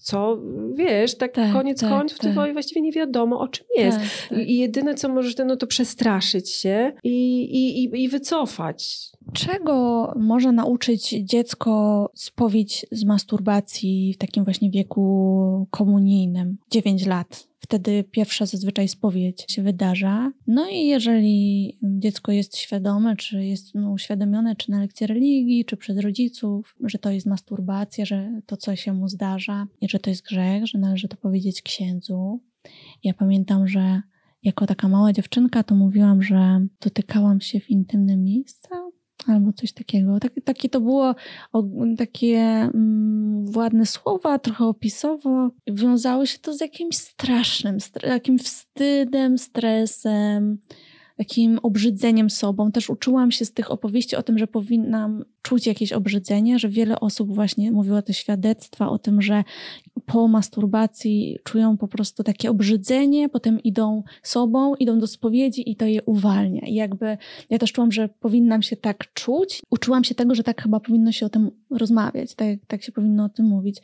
co, 0.00 0.42
wiesz, 0.74 1.14
tak, 1.14 1.32
tak 1.32 1.52
koniec 1.52 1.80
tak, 1.80 1.90
końców 1.90 2.18
tak. 2.18 2.34
to 2.34 2.52
właściwie 2.52 2.80
nie 2.80 2.92
wiadomo 2.92 3.40
o 3.40 3.48
czym 3.48 3.66
jest. 3.76 3.98
Tak, 3.98 4.08
tak. 4.28 4.38
I, 4.38 4.52
I, 4.52 4.58
jedyne 4.58 4.94
co 4.94 5.08
możesz, 5.08 5.36
no 5.46 5.56
to 5.56 5.66
przestraszyć 5.66 6.50
się 6.50 6.92
i, 7.04 7.42
i, 7.42 8.02
i 8.02 8.08
wycofać. 8.08 9.08
Czego 9.32 10.12
może 10.16 10.52
nauczyć 10.52 11.08
dziecko 11.08 12.10
spowiedź 12.14 12.86
z 12.90 13.04
masturbacji 13.04 14.12
w 14.14 14.18
takim 14.18 14.44
właśnie 14.44 14.70
wieku 14.70 15.66
komunijnym? 15.70 16.56
9 16.70 17.06
lat 17.06 17.47
wtedy 17.60 18.04
pierwsza 18.04 18.46
zazwyczaj 18.46 18.88
spowiedź 18.88 19.44
się 19.50 19.62
wydarza. 19.62 20.32
No 20.46 20.68
i 20.68 20.86
jeżeli 20.86 21.78
dziecko 21.82 22.32
jest 22.32 22.56
świadome, 22.56 23.16
czy 23.16 23.44
jest 23.44 23.74
no, 23.74 23.90
uświadomione, 23.90 24.56
czy 24.56 24.70
na 24.70 24.80
lekcji 24.80 25.06
religii, 25.06 25.64
czy 25.64 25.76
przez 25.76 25.98
rodziców, 25.98 26.76
że 26.84 26.98
to 26.98 27.10
jest 27.10 27.26
masturbacja, 27.26 28.04
że 28.04 28.40
to, 28.46 28.56
co 28.56 28.76
się 28.76 28.92
mu 28.92 29.08
zdarza, 29.08 29.66
i 29.80 29.88
że 29.88 29.98
to 29.98 30.10
jest 30.10 30.24
grzech, 30.24 30.66
że 30.66 30.78
należy 30.78 31.08
to 31.08 31.16
powiedzieć 31.16 31.62
księdzu. 31.62 32.40
Ja 33.04 33.14
pamiętam, 33.14 33.68
że 33.68 34.02
jako 34.42 34.66
taka 34.66 34.88
mała 34.88 35.12
dziewczynka 35.12 35.62
to 35.62 35.74
mówiłam, 35.74 36.22
że 36.22 36.66
dotykałam 36.80 37.40
się 37.40 37.60
w 37.60 37.70
intymne 37.70 38.16
miejsca, 38.16 38.68
albo 39.26 39.52
coś 39.52 39.72
takiego. 39.72 40.20
Tak, 40.20 40.32
takie 40.44 40.68
to 40.68 40.80
było 40.80 41.14
takie 41.98 42.36
mm, 42.38 43.46
władne 43.46 43.86
słowa, 43.86 44.38
trochę 44.38 44.64
opisowo. 44.64 45.50
Wiązało 45.66 46.26
się 46.26 46.38
to 46.38 46.54
z 46.54 46.60
jakimś 46.60 46.96
strasznym, 46.96 47.78
jakimś 48.02 48.42
wstydem, 48.42 49.38
stresem, 49.38 50.58
takim 51.16 51.58
obrzydzeniem 51.62 52.30
sobą. 52.30 52.72
Też 52.72 52.90
uczyłam 52.90 53.30
się 53.30 53.44
z 53.44 53.52
tych 53.52 53.70
opowieści 53.70 54.16
o 54.16 54.22
tym, 54.22 54.38
że 54.38 54.46
powinnam 54.46 55.24
czuć 55.42 55.66
jakieś 55.66 55.92
obrzydzenie, 55.92 56.58
że 56.58 56.68
wiele 56.68 57.00
osób 57.00 57.34
właśnie 57.34 57.72
mówiło 57.72 58.02
te 58.02 58.14
świadectwa 58.14 58.88
o 58.88 58.98
tym, 58.98 59.22
że 59.22 59.44
po 60.08 60.28
masturbacji 60.28 61.38
czują 61.44 61.76
po 61.76 61.88
prostu 61.88 62.24
takie 62.24 62.50
obrzydzenie, 62.50 63.28
potem 63.28 63.62
idą 63.62 64.02
sobą, 64.22 64.74
idą 64.74 64.98
do 64.98 65.06
spowiedzi 65.06 65.70
i 65.70 65.76
to 65.76 65.86
je 65.86 66.02
uwalnia. 66.02 66.66
I 66.66 66.74
jakby 66.74 67.18
ja 67.50 67.58
też 67.58 67.72
czułam, 67.72 67.92
że 67.92 68.08
powinnam 68.08 68.62
się 68.62 68.76
tak 68.76 69.12
czuć. 69.12 69.62
Uczyłam 69.70 70.04
się 70.04 70.14
tego, 70.14 70.34
że 70.34 70.42
tak 70.42 70.62
chyba 70.62 70.80
powinno 70.80 71.12
się 71.12 71.26
o 71.26 71.28
tym 71.28 71.50
rozmawiać, 71.70 72.34
tak, 72.34 72.58
tak 72.66 72.82
się 72.82 72.92
powinno 72.92 73.24
o 73.24 73.28
tym 73.28 73.46
mówić. 73.46 73.78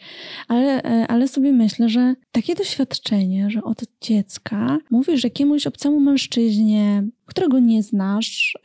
Ale, 0.48 0.82
e, 0.82 1.06
ale 1.06 1.28
sobie 1.28 1.52
myślę, 1.52 1.88
że 1.88 2.14
takie 2.32 2.54
doświadczenie, 2.54 3.50
że 3.50 3.62
od 3.62 3.82
dziecka 4.00 4.78
mówisz 4.90 5.24
jakiemuś 5.24 5.66
obcemu 5.66 6.00
mężczyźnie, 6.00 7.04
którego 7.26 7.58
nie 7.58 7.82
znasz, 7.82 8.58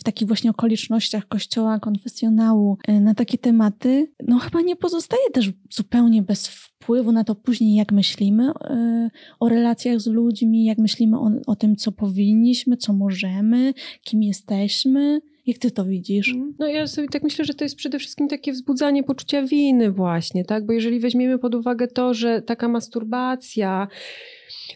w 0.00 0.04
takich 0.04 0.28
właśnie 0.28 0.50
okolicznościach 0.50 1.28
kościoła, 1.28 1.80
konfesjonału, 1.80 2.78
e, 2.88 3.00
na 3.00 3.14
takie 3.14 3.38
tematy, 3.38 4.12
no 4.26 4.38
chyba 4.38 4.60
nie 4.60 4.76
pozostaje 4.76 5.30
też 5.32 5.52
zupełnie 5.70 6.22
bez 6.22 6.48
wpływu 6.48 7.12
na 7.12 7.24
to 7.24 7.34
później, 7.34 7.74
jak 7.74 7.92
myślimy 7.92 8.50
e, 8.50 9.10
o 9.40 9.48
relacjach 9.48 10.00
z 10.00 10.06
ludźmi, 10.06 10.64
jak 10.64 10.78
myślimy 10.78 11.18
o, 11.18 11.30
o 11.46 11.56
tym, 11.56 11.76
co 11.76 11.92
powinniśmy, 11.92 12.76
co 12.76 12.92
możemy, 12.92 13.74
kim 14.04 14.22
jesteśmy. 14.22 15.20
Jak 15.48 15.58
ty 15.58 15.70
to 15.70 15.84
widzisz? 15.84 16.28
Mhm. 16.28 16.54
No 16.58 16.66
ja 16.66 16.86
sobie 16.86 17.08
tak 17.08 17.22
myślę, 17.22 17.44
że 17.44 17.54
to 17.54 17.64
jest 17.64 17.76
przede 17.76 17.98
wszystkim 17.98 18.28
takie 18.28 18.52
wzbudzanie 18.52 19.04
poczucia 19.04 19.42
winy 19.42 19.90
właśnie, 19.90 20.44
tak? 20.44 20.66
Bo 20.66 20.72
jeżeli 20.72 21.00
weźmiemy 21.00 21.38
pod 21.38 21.54
uwagę 21.54 21.86
to, 21.86 22.14
że 22.14 22.42
taka 22.42 22.68
masturbacja 22.68 23.88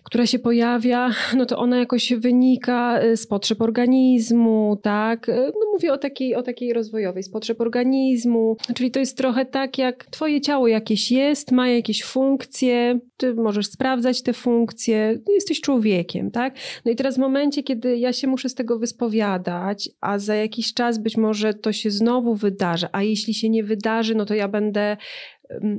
która 0.03 0.27
się 0.27 0.39
pojawia, 0.39 1.11
no 1.37 1.47
to 1.47 1.59
ona 1.59 1.79
jakoś 1.79 2.13
wynika 2.13 3.03
y, 3.03 3.17
z 3.17 3.27
potrzeb 3.27 3.63
organizmu, 3.63 4.79
tak? 4.83 5.29
Y, 5.29 5.33
no 5.33 5.67
mówię 5.73 5.93
o 5.93 5.99
takiej, 5.99 6.35
o 6.35 6.43
takiej 6.43 6.73
rozwojowej, 6.73 7.23
z 7.23 7.31
potrzeb 7.31 7.61
organizmu, 7.61 8.57
czyli 8.75 8.91
to 8.91 9.01
jest 9.01 9.17
trochę 9.17 9.47
tak, 9.47 9.79
jak 9.79 10.05
twoje 10.05 10.41
ciało 10.41 10.69
jakieś 10.69 11.11
jest, 11.11 11.53
ma 11.53 11.69
jakieś 11.69 12.05
funkcje, 12.05 12.99
ty 13.17 13.35
możesz 13.35 13.67
sprawdzać 13.67 14.23
te 14.23 14.33
funkcje, 14.33 15.19
jesteś 15.29 15.61
człowiekiem, 15.61 16.31
tak? 16.31 16.55
No 16.85 16.93
i 16.93 16.97
teraz 16.97 17.15
w 17.15 17.19
momencie, 17.19 17.63
kiedy 17.63 17.99
ja 17.99 18.13
się 18.13 18.27
muszę 18.27 18.49
z 18.49 18.55
tego 18.55 18.79
wyspowiadać, 18.79 19.91
a 20.01 20.19
za 20.19 20.35
jakiś 20.35 20.75
czas 20.75 20.99
być 20.99 21.17
może 21.17 21.55
to 21.55 21.73
się 21.73 21.91
znowu 21.91 22.35
wydarzy, 22.35 22.87
a 22.93 23.03
jeśli 23.03 23.35
się 23.35 23.49
nie 23.49 23.65
wydarzy, 23.65 24.15
no 24.15 24.25
to 24.25 24.35
ja 24.35 24.49
będę 24.49 24.97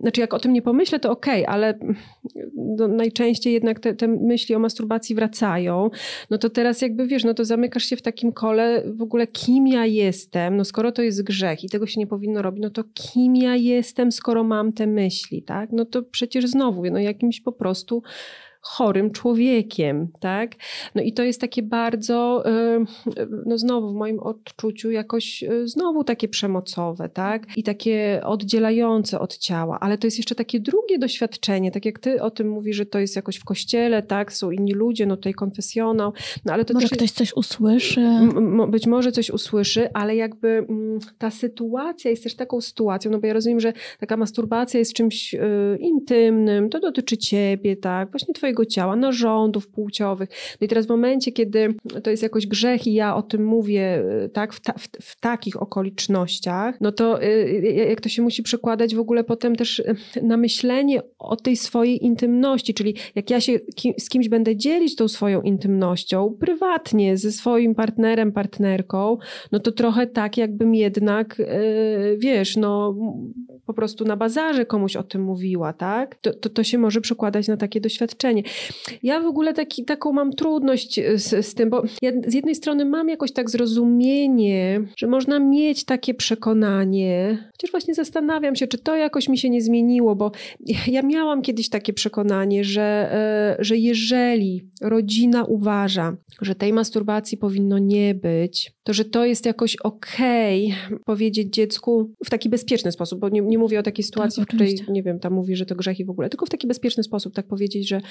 znaczy 0.02 0.22
jak 0.22 0.34
o 0.34 0.40
tym 0.40 0.54
nie 0.54 0.62
pomyślę, 0.62 1.00
to 1.00 1.12
okej, 1.12 1.44
okay, 1.44 1.56
ale 1.56 1.80
no, 2.56 2.88
najczęściej 2.88 3.54
jednak 3.54 3.80
te, 3.80 3.94
te, 3.94 4.08
myśli 4.08 4.56
o 4.56 4.60
masturbacji 4.60 5.16
wracają, 5.16 5.90
no 6.30 6.38
to 6.38 6.50
teraz 6.50 6.82
jakby 6.82 7.08
wiesz, 7.08 7.24
no 7.24 7.34
to 7.34 7.46
zamykasz 7.46 7.84
się 7.84 7.96
w 7.96 8.02
takim 8.02 8.32
kole 8.32 8.84
w 8.86 9.02
ogóle 9.02 9.28
kim 9.28 9.68
ja 9.68 9.86
jestem, 9.86 10.58
no 10.58 10.66
skoro 10.66 10.92
to 10.92 11.02
jest 11.02 11.24
grzech 11.24 11.64
i 11.64 11.70
tego 11.70 11.88
się 11.88 12.00
nie 12.00 12.08
powinno 12.08 12.42
robić, 12.42 12.64
no 12.64 12.70
to 12.70 12.84
kim 12.94 13.36
ja 13.36 13.56
jestem, 13.56 14.12
skoro 14.12 14.44
mam 14.44 14.74
te 14.74 14.88
myśli, 14.88 15.44
tak? 15.44 15.70
No 15.72 15.86
to 15.86 16.04
przecież 16.04 16.48
znowu, 16.48 16.84
no 16.92 17.00
jakimś 17.00 17.42
po 17.42 17.52
prostu 17.52 18.04
chorym 18.64 19.12
człowiekiem, 19.12 20.08
tak? 20.20 20.52
No 20.96 21.02
i 21.02 21.14
to 21.14 21.24
jest 21.24 21.42
takie 21.42 21.64
bardzo, 21.64 22.44
no 23.46 23.58
znowu 23.58 23.92
w 23.92 23.96
moim 23.96 24.20
odczuciu 24.20 24.92
jakoś 24.92 25.44
e, 25.44 25.68
znowu 25.68 26.04
takie 26.04 26.28
przemocowe, 26.28 27.10
tak? 27.10 27.58
I 27.58 27.64
takie 27.64 28.22
oddzielające 28.26 29.20
od 29.20 29.38
ciała, 29.38 29.80
ale 29.80 29.98
to 29.98 30.08
jest 30.08 30.18
jeszcze 30.18 30.36
takie 30.36 30.60
drugie 30.60 31.00
doświadczenie, 31.00 31.72
tak 31.72 31.86
jak 31.86 32.00
ty 32.00 32.22
o 32.22 32.32
tym 32.32 32.50
mówisz, 32.50 32.76
że 32.76 32.86
to 32.86 33.00
jest 33.00 33.16
jakoś 33.16 33.36
w 33.36 33.44
kościele, 33.44 34.04
tak? 34.04 34.34
Są 34.34 34.52
inni 34.52 34.74
ludzie, 34.74 35.06
no 35.06 35.18
tutaj 35.18 35.34
konfesjonał, 35.34 36.14
no 36.46 36.54
ale 36.54 36.66
to 36.66 36.74
Może 36.74 36.88
ktoś 36.88 37.12
coś 37.12 37.34
usłyszy. 37.34 38.02
Być 38.70 38.88
może 38.88 39.12
coś 39.12 39.30
usłyszy, 39.30 39.94
ale 39.94 40.16
jakby 40.16 40.48
mm, 40.48 41.00
ta 41.18 41.32
sytuacja 41.32 42.12
jest 42.12 42.24
też 42.24 42.36
taką 42.36 42.62
sytuacją, 42.62 43.12
no 43.12 43.20
bo 43.20 43.28
ja 43.28 43.34
rozumiem, 43.34 43.60
że 43.60 43.74
taka 44.00 44.18
masturbacja 44.18 44.80
jest 44.80 44.94
czymś 44.94 45.34
y, 45.34 45.40
intymnym, 45.80 46.70
to 46.70 46.80
dotyczy 46.80 47.18
ciebie, 47.18 47.76
tak? 47.78 48.12
Właśnie 48.12 48.34
twojego 48.34 48.53
swojego 48.54 48.66
ciała, 48.66 48.96
narządów 48.96 49.68
płciowych. 49.68 50.30
No 50.62 50.66
i 50.66 50.68
teraz 50.68 50.86
w 50.86 50.90
momencie, 50.90 51.32
kiedy 51.32 51.76
to 52.04 52.10
jest 52.10 52.24
jakoś 52.24 52.48
grzech 52.48 52.88
i 52.88 52.94
ja 52.94 53.16
o 53.16 53.22
tym 53.22 53.46
mówię 53.46 54.04
y, 54.26 54.30
tak, 54.30 54.54
w, 54.54 54.60
ta, 54.60 54.74
w, 54.74 54.88
w 55.02 55.20
takich 55.20 55.62
okolicznościach, 55.62 56.82
no 56.82 56.92
to 56.92 57.24
y, 57.24 57.26
y, 57.26 57.88
jak 57.90 58.02
to 58.02 58.10
się 58.10 58.22
musi 58.22 58.44
przekładać 58.44 58.96
w 58.96 59.00
ogóle 59.00 59.24
potem 59.24 59.56
też 59.56 59.84
na 60.22 60.38
myślenie 60.38 61.02
o 61.20 61.36
tej 61.36 61.58
swojej 61.58 62.06
intymności, 62.06 62.74
czyli 62.74 62.96
jak 63.16 63.30
ja 63.30 63.42
się 63.42 63.60
kim, 63.60 63.94
z 64.00 64.10
kimś 64.10 64.30
będę 64.30 64.56
dzielić 64.56 64.96
tą 64.96 65.08
swoją 65.08 65.42
intymnością 65.42 66.38
prywatnie, 66.40 67.18
ze 67.18 67.32
swoim 67.32 67.76
partnerem, 67.76 68.32
partnerką, 68.32 69.18
no 69.52 69.60
to 69.60 69.72
trochę 69.72 70.08
tak 70.08 70.38
jakbym 70.38 70.76
jednak, 70.76 71.42
wiesz, 72.18 72.58
no 72.58 72.96
po 73.66 73.74
prostu 73.74 74.06
na 74.06 74.18
bazarze 74.18 74.66
komuś 74.66 74.96
o 74.96 75.04
tym 75.04 75.24
mówiła, 75.24 75.74
tak? 75.74 76.16
To, 76.16 76.34
to, 76.34 76.50
to 76.50 76.64
się 76.64 76.78
może 76.78 77.02
przekładać 77.02 77.48
na 77.48 77.58
takie 77.58 77.82
doświadczenie. 77.82 78.44
Ja 79.04 79.22
w 79.22 79.26
ogóle 79.26 79.54
taki, 79.54 79.86
taką 79.86 80.12
mam 80.12 80.34
trudność 80.34 81.00
z, 81.16 81.46
z 81.46 81.54
tym, 81.54 81.70
bo 81.70 81.84
ja 82.02 82.12
z 82.28 82.34
jednej 82.34 82.56
strony 82.56 82.86
mam 82.86 83.10
jakoś 83.10 83.32
tak 83.32 83.50
zrozumienie, 83.50 84.82
że 84.98 85.08
można 85.08 85.40
mieć 85.40 85.86
takie 85.86 86.14
przekonanie, 86.14 87.38
chociaż 87.52 87.72
właśnie 87.72 87.94
zastanawiam 87.94 88.56
się, 88.56 88.68
czy 88.68 88.78
to 88.78 88.96
jakoś 88.96 89.30
mi 89.30 89.38
się 89.38 89.50
nie 89.50 89.62
zmieniło, 89.62 90.16
bo 90.16 90.32
ja 90.88 91.02
miałam 91.02 91.42
kiedyś 91.42 91.70
takie 91.70 91.94
przekonanie, 91.94 92.64
że, 92.64 93.10
e, 93.12 93.56
że 93.60 93.78
jeżeli 93.78 94.70
rodzina 94.82 95.44
uważa, 95.44 96.18
że 96.42 96.56
tej 96.56 96.74
masturbacji 96.74 97.38
powinno 97.38 97.78
nie 97.80 98.16
być, 98.16 98.74
to 98.84 98.94
że 98.94 99.06
to 99.06 99.26
jest 99.26 99.46
jakoś 99.46 99.76
okej 99.76 100.74
okay 100.88 101.00
powiedzieć 101.06 101.54
dziecku 101.54 102.14
w 102.26 102.30
taki 102.30 102.50
bezpieczny 102.50 102.92
sposób, 102.92 103.20
bo 103.20 103.30
nie, 103.30 103.42
nie 103.42 103.58
mówię 103.58 103.80
o 103.80 103.84
takiej 103.84 104.04
sytuacji, 104.04 104.42
tak, 104.42 104.46
w 104.46 104.48
której, 104.48 104.80
nie 104.90 105.04
wiem, 105.04 105.20
tam 105.20 105.34
mówi, 105.34 105.56
że 105.56 105.66
to 105.66 105.76
grzech 105.76 106.00
i 106.00 106.06
w 106.06 106.10
ogóle, 106.10 106.30
tylko 106.30 106.46
w 106.46 106.50
taki 106.50 106.68
bezpieczny 106.68 107.04
sposób 107.04 107.34
tak 107.34 107.48
powiedzieć, 107.48 107.88
że 107.88 108.02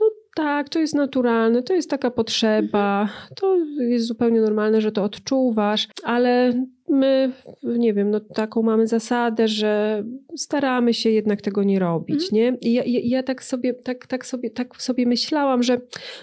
no 0.00 0.06
tak, 0.36 0.68
to 0.68 0.78
jest 0.78 0.94
naturalne, 0.94 1.62
to 1.62 1.74
jest 1.74 1.90
taka 1.90 2.10
potrzeba, 2.10 3.08
to 3.36 3.56
jest 3.78 4.06
zupełnie 4.06 4.40
normalne, 4.40 4.80
że 4.80 4.92
to 4.92 5.04
odczuwasz, 5.04 5.88
ale 6.02 6.52
my, 6.92 7.32
nie 7.62 7.94
wiem, 7.94 8.10
no 8.10 8.20
taką 8.20 8.62
mamy 8.62 8.86
zasadę, 8.86 9.48
że 9.48 10.04
staramy 10.36 10.94
się 10.94 11.10
jednak 11.10 11.42
tego 11.42 11.62
nie 11.62 11.78
robić, 11.78 12.22
mm. 12.22 12.28
nie? 12.32 12.58
I 12.60 12.72
ja, 12.72 12.82
ja, 12.86 13.00
ja, 13.04 13.22
tak 13.22 13.44
sobie, 13.44 13.74
tak, 13.74 14.06
tak 14.06 14.26
sobie, 14.26 14.50
tak 14.50 14.82
sobie 14.82 15.06
myślałam, 15.06 15.62
że, 15.62 15.80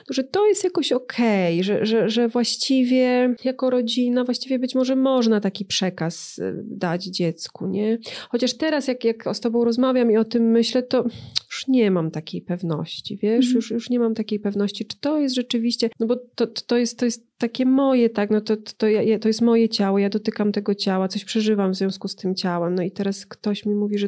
że 0.10 0.24
to 0.24 0.48
jest 0.48 0.64
jakoś 0.64 0.92
okej, 0.92 1.56
okay, 1.56 1.64
że, 1.64 1.86
że, 1.86 2.10
że 2.10 2.28
właściwie 2.28 3.36
jako 3.44 3.70
rodzina, 3.70 4.24
właściwie 4.24 4.60
być 4.60 4.76
może 4.76 4.96
można 4.96 5.40
taki 5.40 5.66
przekaz 5.66 6.40
y, 6.40 6.54
dać 6.64 7.04
dziecku, 7.04 7.68
nie? 7.68 7.98
Chociaż 8.30 8.54
teraz, 8.54 8.88
jak, 8.88 9.04
jak 9.04 9.24
z 9.34 9.40
tobą 9.40 9.66
rozmawiam 9.66 10.12
i 10.12 10.18
o 10.18 10.26
tym 10.26 10.44
myślę, 10.44 10.84
to 10.84 11.06
już 11.50 11.68
nie 11.68 11.92
mam 11.92 12.12
takiej 12.12 12.42
pewności, 12.42 13.18
wiesz? 13.18 13.46
Mm. 13.46 13.56
Już, 13.56 13.72
już 13.72 13.90
nie 13.90 14.00
mam 14.00 14.16
takiej 14.16 14.40
pewności, 14.40 14.86
czy 14.86 14.98
to 15.00 15.20
jest 15.20 15.36
rzeczywiście, 15.36 15.90
no 16.00 16.08
bo 16.08 16.16
to, 16.36 16.48
to, 16.48 16.78
jest, 16.78 17.00
to 17.00 17.06
jest 17.06 17.38
takie 17.38 17.66
moje, 17.66 18.10
tak, 18.10 18.30
no 18.30 18.42
to, 18.42 18.58
to, 18.78 18.88
ja, 18.88 19.20
to 19.20 19.28
jest 19.28 19.42
moje 19.42 19.70
ciało, 19.70 20.00
ja 20.00 20.10
dotykam 20.10 20.52
tego 20.52 20.76
ciała, 20.76 21.08
coś 21.08 21.26
przeżywam 21.26 21.72
w 21.72 21.76
związku 21.76 22.08
z 22.08 22.16
tym 22.16 22.36
ciałem, 22.36 22.76
no 22.76 22.84
i 22.84 22.92
teraz 22.92 23.26
ktoś 23.26 23.66
mi 23.66 23.76
mówi, 23.76 23.98
że 23.98 24.08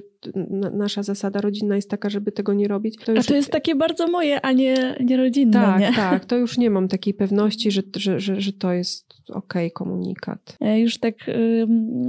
nasza 0.73 1.03
zasada 1.03 1.41
rodzinna 1.41 1.75
jest 1.75 1.89
taka, 1.89 2.09
żeby 2.09 2.31
tego 2.31 2.53
nie 2.53 2.67
robić. 2.67 2.97
To 3.05 3.11
już... 3.11 3.25
A 3.25 3.27
to 3.27 3.35
jest 3.35 3.51
takie 3.51 3.75
bardzo 3.75 4.07
moje, 4.07 4.41
a 4.41 4.51
nie, 4.51 4.95
nie 4.99 5.17
rodzinne, 5.17 5.53
Tak, 5.53 5.79
nie? 5.79 5.93
tak, 5.95 6.25
to 6.25 6.37
już 6.37 6.57
nie 6.57 6.69
mam 6.69 6.87
takiej 6.87 7.13
pewności, 7.13 7.71
że, 7.71 7.81
że, 7.95 8.19
że, 8.19 8.41
że 8.41 8.53
to 8.53 8.73
jest 8.73 9.20
okay, 9.29 9.71
komunikat. 9.71 10.57
E, 10.61 10.79
już 10.79 10.97
tak 10.97 11.15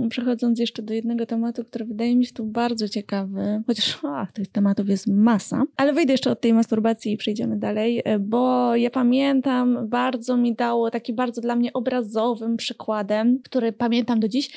przechodząc 0.08 0.58
jeszcze 0.58 0.82
do 0.82 0.94
jednego 0.94 1.26
tematu, 1.26 1.64
który 1.64 1.84
wydaje 1.84 2.16
mi 2.16 2.26
się 2.26 2.32
tu 2.32 2.44
bardzo 2.44 2.88
ciekawy, 2.88 3.62
chociaż 3.66 3.98
a, 4.04 4.26
tych 4.32 4.48
tematów 4.48 4.88
jest 4.88 5.06
masa, 5.06 5.62
ale 5.76 5.92
wyjdę 5.92 6.12
jeszcze 6.12 6.30
od 6.30 6.40
tej 6.40 6.52
masturbacji 6.52 7.12
i 7.12 7.16
przejdziemy 7.16 7.56
dalej, 7.56 8.02
e, 8.04 8.18
bo 8.18 8.76
ja 8.76 8.90
pamiętam, 8.90 9.88
bardzo 9.88 10.36
mi 10.36 10.54
dało 10.54 10.90
taki 10.90 11.12
bardzo 11.12 11.40
dla 11.40 11.56
mnie 11.56 11.72
obrazowym 11.72 12.56
przykładem, 12.56 13.38
który 13.44 13.72
pamiętam 13.72 14.20
do 14.20 14.28
dziś, 14.28 14.50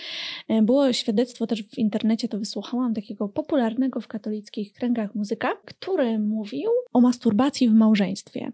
e, 0.47 0.61
było 0.61 0.93
świadectwo 0.93 1.47
też 1.47 1.63
w 1.63 1.77
internecie, 1.77 2.27
to 2.27 2.39
wysłuchałam 2.39 2.93
takiego 2.93 3.29
popularnego 3.29 4.01
w 4.01 4.07
katolickich 4.07 4.73
kręgach 4.73 5.15
muzyka, 5.15 5.51
który 5.65 6.19
mówił 6.19 6.69
o 6.93 7.01
masturbacji 7.01 7.69
w 7.69 7.73
małżeństwie, 7.73 8.51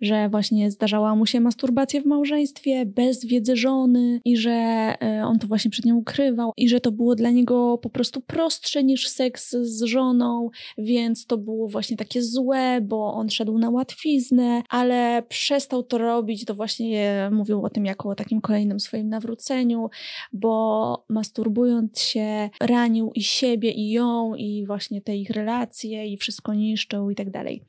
że 0.00 0.28
właśnie 0.28 0.70
zdarzała 0.70 1.14
mu 1.14 1.26
się 1.26 1.40
masturbacja 1.40 2.00
w 2.00 2.06
małżeństwie 2.06 2.86
bez 2.86 3.24
wiedzy 3.26 3.39
żony 3.48 4.20
i 4.24 4.36
że 4.36 4.50
e, 4.50 5.22
on 5.26 5.38
to 5.38 5.46
właśnie 5.46 5.70
przed 5.70 5.84
nią 5.84 5.96
ukrywał 5.96 6.52
i 6.56 6.68
że 6.68 6.80
to 6.80 6.92
było 6.92 7.14
dla 7.14 7.30
niego 7.30 7.78
po 7.78 7.90
prostu 7.90 8.20
prostsze 8.20 8.84
niż 8.84 9.08
seks 9.08 9.50
z 9.50 9.82
żoną, 9.82 10.50
więc 10.78 11.26
to 11.26 11.38
było 11.38 11.68
właśnie 11.68 11.96
takie 11.96 12.22
złe, 12.22 12.80
bo 12.82 13.14
on 13.14 13.30
szedł 13.30 13.58
na 13.58 13.70
łatwiznę, 13.70 14.62
ale 14.68 15.22
przestał 15.28 15.82
to 15.82 15.98
robić, 15.98 16.44
to 16.44 16.54
właśnie 16.54 17.30
mówił 17.32 17.64
o 17.64 17.70
tym 17.70 17.84
jako 17.84 18.08
o 18.08 18.14
takim 18.14 18.40
kolejnym 18.40 18.80
swoim 18.80 19.08
nawróceniu, 19.08 19.90
bo 20.32 21.04
masturbując 21.08 22.00
się 22.00 22.50
ranił 22.60 23.12
i 23.14 23.22
siebie, 23.22 23.70
i 23.70 23.90
ją, 23.90 24.34
i 24.34 24.66
właśnie 24.66 25.00
te 25.00 25.16
ich 25.16 25.30
relacje, 25.30 26.06
i 26.06 26.16
wszystko 26.16 26.54
niszczył 26.54 27.10
i 27.10 27.14
tak 27.14 27.30
dalej 27.30 27.64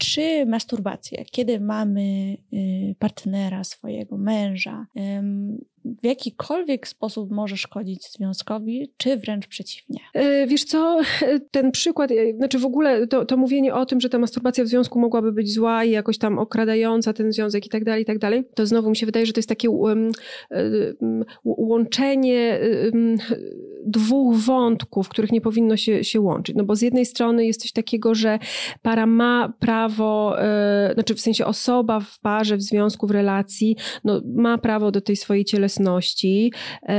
czy 0.00 0.46
masturbację, 0.46 1.24
kiedy 1.30 1.60
mamy 1.60 2.36
y, 2.52 2.94
partnera, 2.98 3.64
swojego 3.64 4.18
męża, 4.18 4.86
w 5.84 6.06
jakikolwiek 6.06 6.88
sposób 6.88 7.30
może 7.30 7.56
szkodzić 7.56 8.12
związkowi, 8.12 8.92
czy 8.96 9.16
wręcz 9.16 9.46
przeciwnie? 9.46 10.00
E, 10.14 10.46
wiesz 10.46 10.64
co, 10.64 11.00
ten 11.50 11.70
przykład, 11.70 12.10
e, 12.10 12.32
znaczy 12.36 12.58
w 12.58 12.64
ogóle 12.64 13.06
to, 13.06 13.24
to, 13.24 13.36
mówienie 13.36 13.74
o 13.74 13.86
tym, 13.86 14.00
że 14.00 14.08
ta 14.08 14.18
masturbacja 14.18 14.64
w 14.64 14.68
związku 14.68 15.00
mogłaby 15.00 15.32
być 15.32 15.52
zła 15.52 15.84
i 15.84 15.90
jakoś 15.90 16.18
tam 16.18 16.38
okradająca 16.38 17.12
ten 17.12 17.32
związek 17.32 17.66
i 17.66 17.68
tak 17.68 17.84
dalej, 17.84 18.02
i 18.02 18.04
tak 18.04 18.18
dalej, 18.18 18.44
to 18.54 18.66
znowu 18.66 18.90
mi 18.90 18.96
się 18.96 19.06
wydaje, 19.06 19.26
że 19.26 19.32
to 19.32 19.38
jest 19.38 19.48
takie 19.48 19.70
um, 19.70 20.10
um, 21.00 21.24
łączenie 21.44 22.60
dwóch 23.86 24.36
wątków, 24.36 25.08
których 25.08 25.32
nie 25.32 25.40
powinno 25.40 25.76
się, 25.76 26.04
się 26.04 26.20
łączyć. 26.20 26.56
No 26.56 26.64
bo 26.64 26.76
z 26.76 26.82
jednej 26.82 27.06
strony 27.06 27.46
jest 27.46 27.60
coś 27.60 27.72
takiego, 27.72 28.14
że 28.14 28.38
para 28.82 29.06
ma 29.06 29.52
prawo, 29.58 30.36
yy, 30.88 30.94
znaczy 30.94 31.14
w 31.14 31.20
sensie 31.20 31.46
osoba 31.46 32.00
w 32.00 32.20
parze, 32.20 32.56
w 32.56 32.62
związku, 32.62 33.06
w 33.06 33.10
relacji, 33.10 33.76
no, 34.04 34.20
ma 34.34 34.58
prawo 34.58 34.90
do 34.90 35.00
tej 35.00 35.16
swojej 35.16 35.44
cielesności. 35.44 36.52
Yy, 36.82 36.94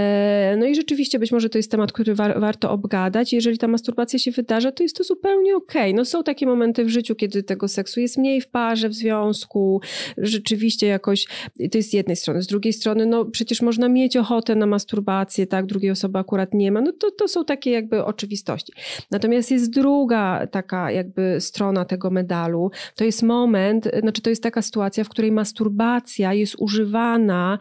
no 0.57 0.65
i 0.65 0.75
rzeczywiście 0.75 1.19
być 1.19 1.32
może 1.32 1.49
to 1.49 1.57
jest 1.57 1.71
temat, 1.71 1.91
który 1.91 2.15
war, 2.15 2.39
warto 2.39 2.71
obgadać. 2.71 3.34
Jeżeli 3.34 3.57
ta 3.57 3.67
masturbacja 3.67 4.19
się 4.19 4.32
wydarza, 4.32 4.71
to 4.71 4.84
jest 4.84 4.97
to 4.97 5.03
zupełnie 5.03 5.55
okej. 5.55 5.82
Okay. 5.82 5.93
No 5.93 6.05
są 6.05 6.23
takie 6.23 6.45
momenty 6.45 6.86
w 6.86 6.89
życiu, 6.89 7.15
kiedy 7.15 7.43
tego 7.43 7.67
seksu 7.67 7.99
jest 7.99 8.17
mniej 8.17 8.41
w 8.41 8.47
parze, 8.47 8.89
w 8.89 8.93
związku, 8.93 9.82
rzeczywiście 10.17 10.88
jakoś, 10.88 11.27
to 11.71 11.77
jest 11.77 11.89
z 11.89 11.93
jednej 11.93 12.15
strony. 12.15 12.41
Z 12.41 12.47
drugiej 12.47 12.73
strony, 12.73 13.05
no 13.05 13.25
przecież 13.25 13.61
można 13.61 13.89
mieć 13.89 14.17
ochotę 14.17 14.55
na 14.55 14.65
masturbację, 14.65 15.47
tak, 15.47 15.65
drugiej 15.65 15.91
osoby 15.91 16.19
akurat 16.19 16.53
nie 16.53 16.70
ma. 16.72 16.82
No 16.82 16.91
to, 16.91 17.11
to 17.11 17.28
są 17.28 17.45
takie 17.45 17.72
jakby 17.72 18.05
oczywistości. 18.05 18.74
Natomiast 19.11 19.51
jest 19.51 19.74
druga 19.74 20.47
taka 20.47 20.91
jakby 20.91 21.38
strona 21.39 21.86
tego 21.86 22.09
medalu. 22.09 22.72
To 22.95 23.03
jest 23.03 23.24
moment, 23.24 23.89
znaczy 23.99 24.22
to 24.22 24.30
jest 24.30 24.43
taka 24.43 24.61
sytuacja, 24.61 25.03
w 25.03 25.09
której 25.09 25.32
masturbacja 25.32 26.34
jest 26.34 26.55
używana, 26.59 27.59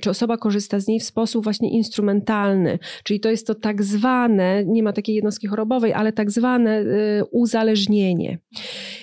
czy 0.00 0.10
osoba 0.10 0.36
korzysta 0.36 0.80
z 0.80 0.86
niej 0.86 1.00
w 1.00 1.04
sposób 1.04 1.44
właśnie 1.44 1.70
instrumentalny. 1.70 2.78
Czyli 3.04 3.20
to 3.20 3.30
jest 3.30 3.46
to 3.46 3.54
tak 3.54 3.82
zwane, 3.82 4.64
nie 4.64 4.82
ma 4.82 4.92
takiej 4.92 5.14
jednostki 5.14 5.46
chorobowej, 5.46 5.92
ale 5.92 6.12
tak 6.12 6.30
zwane 6.30 6.80
y, 6.80 7.24
uzależnienie. 7.30 8.38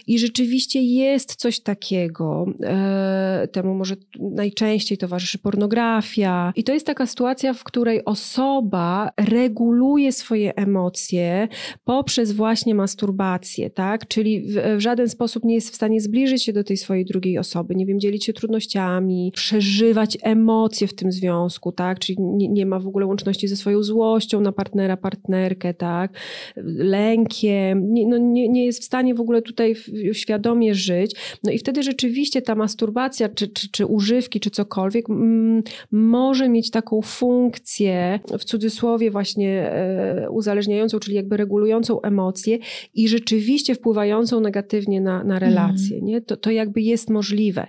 I 0.07 0.19
rzeczywiście 0.19 0.81
jest 0.81 1.35
coś 1.35 1.59
takiego. 1.59 2.45
E, 2.63 3.47
temu 3.51 3.73
może 3.73 3.95
najczęściej 4.19 4.97
towarzyszy 4.97 5.39
pornografia. 5.39 6.53
I 6.55 6.63
to 6.63 6.73
jest 6.73 6.85
taka 6.85 7.05
sytuacja, 7.05 7.53
w 7.53 7.63
której 7.63 8.05
osoba 8.05 9.09
reguluje 9.39 10.11
swoje 10.11 10.55
emocje 10.55 11.47
poprzez 11.83 12.31
właśnie 12.31 12.75
masturbację, 12.75 13.69
tak? 13.69 14.07
Czyli 14.07 14.41
w, 14.41 14.77
w 14.77 14.79
żaden 14.79 15.09
sposób 15.09 15.45
nie 15.45 15.55
jest 15.55 15.71
w 15.71 15.75
stanie 15.75 16.01
zbliżyć 16.01 16.43
się 16.43 16.53
do 16.53 16.63
tej 16.63 16.77
swojej 16.77 17.05
drugiej 17.05 17.37
osoby, 17.37 17.75
nie 17.75 17.85
wiem, 17.85 17.99
dzielić 17.99 18.25
się 18.25 18.33
trudnościami, 18.33 19.31
przeżywać 19.35 20.17
emocje 20.21 20.87
w 20.87 20.93
tym 20.93 21.11
związku, 21.11 21.71
tak? 21.71 21.99
Czyli 21.99 22.17
nie, 22.19 22.47
nie 22.47 22.65
ma 22.65 22.79
w 22.79 22.87
ogóle 22.87 23.05
łączności 23.05 23.47
ze 23.47 23.55
swoją 23.55 23.83
złością 23.83 24.41
na 24.41 24.51
partnera, 24.51 24.97
partnerkę, 24.97 25.73
tak? 25.73 26.13
Lękiem, 26.95 27.93
nie, 27.93 28.07
no 28.07 28.17
nie, 28.17 28.49
nie 28.49 28.65
jest 28.65 28.81
w 28.81 28.85
stanie 28.85 29.15
w 29.15 29.21
ogóle 29.21 29.41
tutaj 29.41 29.75
świadomie 30.13 30.75
żyć. 30.75 31.15
No 31.43 31.51
i 31.51 31.57
wtedy 31.57 31.83
rzeczywiście 31.83 32.41
ta 32.41 32.55
masturbacja, 32.55 33.29
czy, 33.29 33.47
czy, 33.47 33.71
czy 33.71 33.85
używki, 33.85 34.39
czy 34.39 34.49
cokolwiek, 34.49 35.09
mm, 35.09 35.63
może 35.91 36.49
mieć 36.49 36.71
taką 36.71 37.01
funkcję, 37.01 38.19
w 38.39 38.43
cudzysłowie 38.43 39.11
właśnie 39.11 39.28
e, 39.37 40.27
uzależniającą, 40.31 40.99
czyli 40.99 41.15
jakby 41.15 41.37
regulującą 41.37 42.01
emocje 42.01 42.57
i 42.93 43.07
rzeczywiście 43.07 43.75
wpływającą 43.75 44.39
negatywnie 44.39 45.01
na, 45.01 45.23
na 45.23 45.39
relacje. 45.39 45.95
Mm. 45.95 46.05
Nie? 46.05 46.21
To, 46.21 46.37
to 46.37 46.51
jakby 46.51 46.81
jest 46.81 47.09
możliwe. 47.09 47.67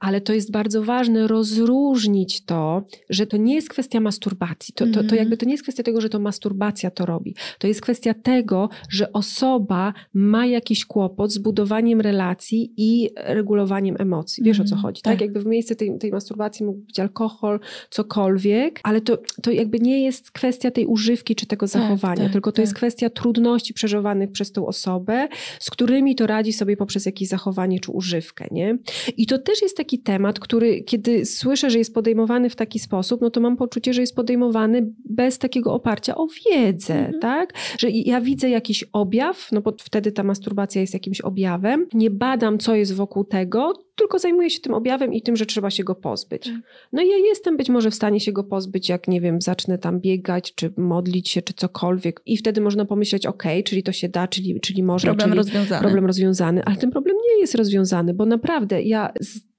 Ale 0.00 0.20
to 0.20 0.32
jest 0.32 0.50
bardzo 0.50 0.82
ważne 0.82 1.26
rozróżnić 1.26 2.44
to, 2.44 2.82
że 3.10 3.26
to 3.26 3.36
nie 3.36 3.54
jest 3.54 3.68
kwestia 3.68 4.00
masturbacji. 4.00 4.74
To, 4.74 4.86
to, 4.86 4.92
to 4.92 5.00
mhm. 5.00 5.18
jakby 5.18 5.36
to 5.36 5.46
nie 5.46 5.52
jest 5.52 5.62
kwestia 5.62 5.82
tego, 5.82 6.00
że 6.00 6.08
to 6.08 6.18
masturbacja 6.18 6.90
to 6.90 7.06
robi. 7.06 7.34
To 7.58 7.66
jest 7.66 7.80
kwestia 7.80 8.14
tego, 8.14 8.68
że 8.88 9.12
osoba 9.12 9.94
ma 10.14 10.46
jakiś 10.46 10.84
kłopot 10.84 11.32
z 11.32 11.38
budowaniem 11.38 12.00
relacji 12.00 12.72
i 12.76 13.10
regulowaniem 13.16 13.96
emocji. 13.98 14.44
Wiesz 14.44 14.60
o 14.60 14.64
co 14.64 14.74
mhm. 14.74 14.82
chodzi, 14.82 15.02
tak? 15.02 15.14
tak? 15.14 15.20
Jakby 15.20 15.40
w 15.40 15.46
miejsce 15.46 15.76
tej, 15.76 15.98
tej 15.98 16.10
masturbacji 16.10 16.66
mógł 16.66 16.78
być 16.78 17.00
alkohol, 17.00 17.60
cokolwiek, 17.90 18.80
ale 18.82 19.00
to, 19.00 19.18
to 19.42 19.50
jakby 19.50 19.80
nie 19.80 20.04
jest 20.04 20.30
kwestia 20.30 20.70
tej 20.70 20.86
używki 21.02 21.34
czy 21.34 21.46
tego 21.46 21.66
tak, 21.66 21.72
zachowania, 21.72 22.22
tak, 22.22 22.32
tylko 22.32 22.52
to 22.52 22.56
tak. 22.56 22.62
jest 22.62 22.74
kwestia 22.74 23.10
trudności 23.10 23.74
przeżywanych 23.74 24.32
przez 24.32 24.52
tą 24.52 24.66
osobę, 24.66 25.28
z 25.60 25.70
którymi 25.70 26.14
to 26.14 26.26
radzi 26.26 26.52
sobie 26.52 26.76
poprzez 26.76 27.06
jakieś 27.06 27.28
zachowanie 27.28 27.80
czy 27.80 27.92
używkę, 27.92 28.46
nie? 28.50 28.78
I 29.16 29.26
to 29.26 29.38
też 29.38 29.62
jest 29.62 29.76
taki 29.76 29.98
temat, 29.98 30.40
który 30.40 30.82
kiedy 30.82 31.26
słyszę, 31.26 31.70
że 31.70 31.78
jest 31.78 31.94
podejmowany 31.94 32.50
w 32.50 32.56
taki 32.56 32.78
sposób, 32.78 33.20
no 33.20 33.30
to 33.30 33.40
mam 33.40 33.56
poczucie, 33.56 33.94
że 33.94 34.00
jest 34.00 34.16
podejmowany 34.16 34.92
bez 35.04 35.38
takiego 35.38 35.74
oparcia 35.74 36.14
o 36.14 36.26
wiedzę, 36.26 36.94
mhm. 36.94 37.20
tak? 37.20 37.54
Że 37.78 37.90
ja 37.90 38.20
widzę 38.20 38.50
jakiś 38.50 38.84
objaw, 38.92 39.48
no 39.52 39.60
bo 39.60 39.72
wtedy 39.78 40.12
ta 40.12 40.22
masturbacja 40.22 40.80
jest 40.80 40.94
jakimś 40.94 41.20
objawem, 41.20 41.86
nie 41.94 42.10
badam, 42.10 42.58
co 42.58 42.74
jest 42.74 42.94
wokół 42.94 43.24
tego, 43.24 43.72
tylko 43.96 44.18
zajmuję 44.18 44.50
się 44.50 44.60
tym 44.60 44.74
objawem 44.74 45.12
i 45.12 45.22
tym, 45.22 45.36
że 45.36 45.46
trzeba 45.46 45.70
się 45.70 45.84
go 45.84 45.94
pozbyć. 45.94 46.44
Tak. 46.44 46.54
No 46.92 47.02
i 47.02 47.08
ja 47.08 47.16
jestem 47.16 47.56
być 47.56 47.68
może 47.68 47.90
w 47.90 47.94
stanie 47.94 48.20
się 48.20 48.32
go 48.32 48.44
pozbyć, 48.44 48.88
jak 48.88 49.08
nie 49.08 49.20
wiem, 49.20 49.40
zacznę 49.40 49.78
tam 49.78 50.00
biegać, 50.00 50.54
czy 50.54 50.72
modlić 50.76 51.28
się, 51.28 51.42
czy 51.42 51.54
cokolwiek. 51.54 52.20
I 52.26 52.36
wtedy 52.36 52.60
można 52.60 52.84
pomyśleć, 52.84 53.26
ok, 53.26 53.42
czyli 53.64 53.82
to 53.82 53.92
się 53.92 54.08
da, 54.08 54.28
czyli, 54.28 54.60
czyli 54.60 54.82
można. 54.82 55.10
Problem 55.10 55.28
czyli 55.28 55.36
rozwiązany. 55.36 55.80
Problem 55.80 56.06
rozwiązany, 56.06 56.64
ale 56.64 56.76
ten 56.76 56.90
problem 56.90 57.16
nie 57.16 57.40
jest 57.40 57.54
rozwiązany, 57.54 58.14
bo 58.14 58.26
naprawdę 58.26 58.82
ja 58.82 59.12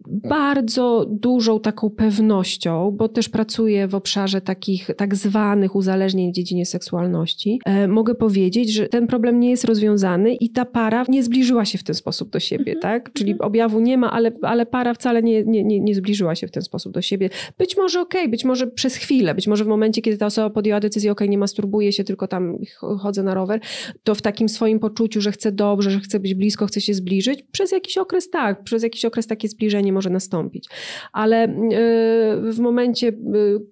bardzo 0.08 1.06
dużą 1.10 1.60
taką 1.60 1.90
pewnością, 1.90 2.92
bo 2.92 3.10
też 3.10 3.30
pracuję 3.30 3.88
w 3.88 3.96
obszarze 3.96 4.42
takich 4.42 4.90
tak 4.98 5.16
zwanych 5.16 5.76
uzależnień 5.76 6.32
w 6.32 6.36
dziedzinie 6.36 6.66
seksualności, 6.66 7.60
e, 7.66 7.88
mogę 7.88 8.16
powiedzieć, 8.16 8.74
że 8.74 8.88
ten 8.88 9.08
problem 9.08 9.40
nie 9.40 9.50
jest 9.50 9.64
rozwiązany 9.64 10.36
i 10.36 10.50
ta 10.50 10.66
para 10.66 11.06
nie 11.08 11.24
zbliżyła 11.24 11.66
się 11.66 11.78
w 11.78 11.84
ten 11.84 11.96
sposób 11.96 12.30
do 12.30 12.40
siebie, 12.40 12.74
mhm. 12.74 12.82
tak? 12.82 13.14
Czyli 13.14 13.32
mhm. 13.32 13.48
objawu 13.48 13.80
nie 13.80 13.98
ma, 13.98 14.12
ale, 14.12 14.32
ale 14.42 14.66
para 14.66 14.94
wcale 14.94 15.24
nie, 15.24 15.44
nie, 15.44 15.64
nie, 15.64 15.80
nie 15.80 15.96
zbliżyła 15.96 16.36
się 16.36 16.48
w 16.48 16.52
ten 16.52 16.64
sposób 16.64 16.94
do 16.94 17.02
siebie. 17.02 17.30
Być 17.58 17.78
może 17.78 18.02
okej, 18.02 18.22
okay, 18.22 18.32
być 18.32 18.46
może 18.46 18.68
przez 18.68 18.96
chwilę, 18.96 19.36
być 19.36 19.48
może 19.48 19.64
w 19.64 19.68
momencie, 19.68 20.02
kiedy 20.02 20.18
ta 20.18 20.26
osoba 20.26 20.50
podjęła 20.50 20.80
decyzję, 20.80 21.12
okej, 21.12 21.26
okay, 21.26 21.32
nie 21.32 21.38
masturbuję 21.38 21.92
się, 21.92 22.04
tylko 22.04 22.28
tam 22.28 22.58
chodzę 23.00 23.24
na 23.24 23.34
rower, 23.34 23.60
to 24.04 24.16
w 24.16 24.22
takim 24.22 24.50
swoim 24.50 24.80
poczuciu, 24.80 25.22
że 25.22 25.32
chcę 25.32 25.52
dobrze, 25.52 25.92
że 25.92 26.00
chcę 26.00 26.20
być 26.20 26.34
blisko, 26.34 26.66
chcę 26.66 26.82
się 26.82 26.94
zbliżyć, 26.94 27.44
przez 27.52 27.72
jakiś 27.72 27.98
okres 27.98 28.30
tak, 28.30 28.64
przez 28.64 28.84
jakiś 28.84 29.06
okres 29.06 29.28
takie 29.28 29.48
zbliżenie 29.48 29.93
może 29.94 30.10
nastąpić. 30.10 30.70
Ale 31.12 31.44
e, 31.44 31.50
w 32.52 32.60
momencie, 32.60 33.08
e, 33.08 33.14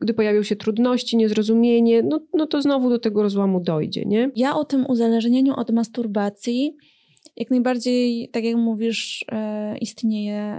gdy 0.01 0.13
pojawią 0.13 0.43
się 0.43 0.55
trudności, 0.55 1.17
niezrozumienie, 1.17 2.03
no, 2.03 2.19
no 2.33 2.47
to 2.47 2.61
znowu 2.61 2.89
do 2.89 2.99
tego 2.99 3.23
rozłamu 3.23 3.59
dojdzie, 3.59 4.05
nie? 4.05 4.31
Ja 4.35 4.55
o 4.55 4.65
tym 4.65 4.85
uzależnieniu 4.89 5.53
od 5.53 5.71
masturbacji 5.71 6.75
jak 7.35 7.49
najbardziej, 7.49 8.29
tak 8.29 8.43
jak 8.43 8.55
mówisz, 8.55 9.25
e, 9.31 9.77
istnieje 9.77 10.55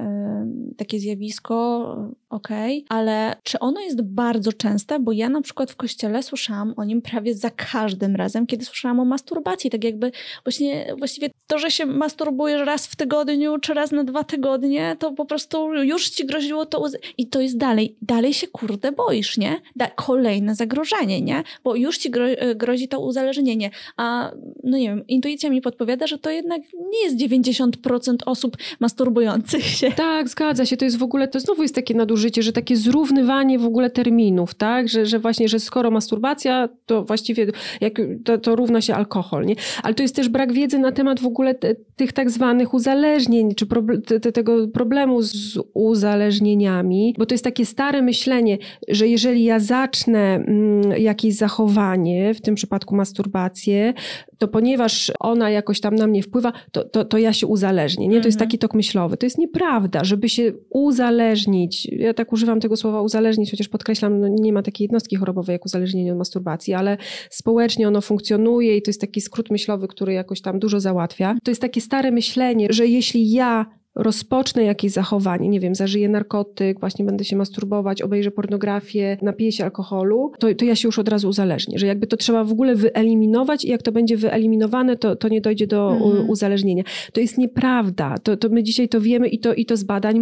takie 0.76 0.98
zjawisko, 0.98 1.86
ok, 2.32 2.48
ale 2.88 3.36
czy 3.42 3.58
ono 3.58 3.80
jest 3.80 4.02
bardzo 4.02 4.52
częste? 4.52 4.98
Bo 5.00 5.12
ja 5.12 5.28
na 5.28 5.40
przykład 5.40 5.70
w 5.70 5.76
kościele 5.76 6.22
słyszałam 6.22 6.74
o 6.76 6.84
nim 6.84 7.02
prawie 7.02 7.34
za 7.34 7.50
każdym 7.50 8.16
razem, 8.16 8.46
kiedy 8.46 8.64
słyszałam 8.64 9.00
o 9.00 9.04
masturbacji. 9.04 9.70
Tak 9.70 9.84
jakby 9.84 10.12
właśnie, 10.44 10.94
właściwie 10.98 11.30
to, 11.46 11.58
że 11.58 11.70
się 11.70 11.86
masturbujesz 11.86 12.66
raz 12.66 12.86
w 12.86 12.96
tygodniu 12.96 13.58
czy 13.58 13.74
raz 13.74 13.92
na 13.92 14.04
dwa 14.04 14.24
tygodnie, 14.24 14.96
to 14.98 15.12
po 15.12 15.24
prostu 15.24 15.74
już 15.74 16.10
ci 16.10 16.26
groziło 16.26 16.66
to. 16.66 16.86
I 17.18 17.26
to 17.26 17.40
jest 17.40 17.56
dalej. 17.56 17.96
Dalej 18.02 18.34
się 18.34 18.46
kurde 18.46 18.92
boisz, 18.92 19.38
nie? 19.38 19.60
Da 19.76 19.86
kolejne 19.86 20.54
zagrożenie, 20.54 21.20
nie? 21.20 21.42
Bo 21.64 21.76
już 21.76 21.98
ci 21.98 22.10
gro 22.10 22.24
grozi 22.54 22.88
to 22.88 23.00
uzależnienie. 23.00 23.70
A 23.96 24.32
no 24.64 24.78
nie 24.78 24.88
wiem, 24.88 25.06
intuicja 25.06 25.50
mi 25.50 25.60
podpowiada, 25.60 26.06
że 26.06 26.18
to 26.18 26.30
jednak 26.30 26.62
nie 26.90 27.04
jest 27.04 27.16
90% 27.16 28.16
osób 28.26 28.56
masturbujących 28.80 29.64
się. 29.64 29.92
Tak, 29.92 30.28
zgadza 30.28 30.66
się. 30.66 30.76
To 30.76 30.84
jest 30.84 30.98
w 30.98 31.02
ogóle, 31.02 31.28
to 31.28 31.40
znowu 31.40 31.62
jest 31.62 31.74
takie 31.74 31.94
nadużycie 31.94 32.21
życie, 32.22 32.42
że 32.42 32.52
takie 32.52 32.76
zrównywanie 32.76 33.58
w 33.58 33.64
ogóle 33.64 33.90
terminów, 33.90 34.54
tak? 34.54 34.88
Że, 34.88 35.06
że 35.06 35.18
właśnie, 35.18 35.48
że 35.48 35.60
skoro 35.60 35.90
masturbacja, 35.90 36.68
to 36.86 37.04
właściwie 37.04 37.46
jak, 37.80 37.92
to, 38.24 38.38
to 38.38 38.56
równa 38.56 38.80
się 38.80 38.94
alkohol, 38.94 39.44
nie? 39.46 39.54
Ale 39.82 39.94
to 39.94 40.02
jest 40.02 40.16
też 40.16 40.28
brak 40.28 40.52
wiedzy 40.52 40.78
na 40.78 40.92
temat 40.92 41.20
w 41.20 41.26
ogóle 41.26 41.54
te, 41.54 41.74
tych 41.96 42.12
tak 42.12 42.30
zwanych 42.30 42.74
uzależnień, 42.74 43.54
czy 43.54 43.66
te, 44.06 44.20
te, 44.20 44.32
tego 44.32 44.68
problemu 44.68 45.22
z 45.22 45.58
uzależnieniami, 45.74 47.14
bo 47.18 47.26
to 47.26 47.34
jest 47.34 47.44
takie 47.44 47.66
stare 47.66 48.02
myślenie, 48.02 48.58
że 48.88 49.08
jeżeli 49.08 49.44
ja 49.44 49.60
zacznę 49.60 50.34
mm, 50.34 51.00
jakieś 51.00 51.34
zachowanie, 51.34 52.34
w 52.34 52.40
tym 52.40 52.54
przypadku 52.54 52.96
masturbację, 52.96 53.94
to 54.38 54.48
ponieważ 54.48 55.12
ona 55.20 55.50
jakoś 55.50 55.80
tam 55.80 55.94
na 55.94 56.06
mnie 56.06 56.22
wpływa, 56.22 56.52
to, 56.72 56.84
to, 56.84 57.04
to 57.04 57.18
ja 57.18 57.32
się 57.32 57.46
uzależnię. 57.46 58.08
Nie? 58.08 58.20
To 58.20 58.28
jest 58.28 58.36
mhm. 58.36 58.48
taki 58.48 58.58
tok 58.58 58.74
myślowy. 58.74 59.16
To 59.16 59.26
jest 59.26 59.38
nieprawda, 59.38 60.04
żeby 60.04 60.28
się 60.28 60.52
uzależnić. 60.70 61.86
Ja 61.86 62.11
tak 62.14 62.32
używam 62.32 62.60
tego 62.60 62.76
słowa 62.76 63.02
uzależnić, 63.02 63.50
chociaż 63.50 63.68
podkreślam, 63.68 64.20
no 64.20 64.28
nie 64.28 64.52
ma 64.52 64.62
takiej 64.62 64.84
jednostki 64.84 65.16
chorobowej 65.16 65.52
jak 65.52 65.64
uzależnienie 65.64 66.12
od 66.12 66.18
masturbacji, 66.18 66.74
ale 66.74 66.96
społecznie 67.30 67.88
ono 67.88 68.00
funkcjonuje 68.00 68.76
i 68.76 68.82
to 68.82 68.88
jest 68.88 69.00
taki 69.00 69.20
skrót 69.20 69.50
myślowy, 69.50 69.88
który 69.88 70.12
jakoś 70.12 70.40
tam 70.40 70.58
dużo 70.58 70.80
załatwia. 70.80 71.34
To 71.44 71.50
jest 71.50 71.60
takie 71.60 71.80
stare 71.80 72.10
myślenie, 72.10 72.66
że 72.70 72.86
jeśli 72.86 73.30
ja 73.30 73.66
rozpocznę 73.94 74.64
jakieś 74.64 74.92
zachowanie, 74.92 75.48
nie 75.48 75.60
wiem, 75.60 75.74
zażyję 75.74 76.08
narkotyk, 76.08 76.80
właśnie 76.80 77.04
będę 77.04 77.24
się 77.24 77.36
masturbować, 77.36 78.02
obejrzę 78.02 78.30
pornografię, 78.30 79.18
napiję 79.22 79.52
się 79.52 79.64
alkoholu, 79.64 80.32
to, 80.38 80.54
to 80.54 80.64
ja 80.64 80.76
się 80.76 80.88
już 80.88 80.98
od 80.98 81.08
razu 81.08 81.28
uzależnię, 81.28 81.78
że 81.78 81.86
jakby 81.86 82.06
to 82.06 82.16
trzeba 82.16 82.44
w 82.44 82.52
ogóle 82.52 82.74
wyeliminować 82.74 83.64
i 83.64 83.68
jak 83.68 83.82
to 83.82 83.92
będzie 83.92 84.16
wyeliminowane, 84.16 84.96
to, 84.96 85.16
to 85.16 85.28
nie 85.28 85.40
dojdzie 85.40 85.66
do 85.66 85.92
mhm. 85.92 86.30
uzależnienia. 86.30 86.82
To 87.12 87.20
jest 87.20 87.38
nieprawda. 87.38 88.18
To, 88.18 88.36
to 88.36 88.48
my 88.48 88.62
dzisiaj 88.62 88.88
to 88.88 89.00
wiemy 89.00 89.28
i 89.28 89.38
to, 89.38 89.54
i 89.54 89.66
to 89.66 89.76
z 89.76 89.84
badań 89.84 90.18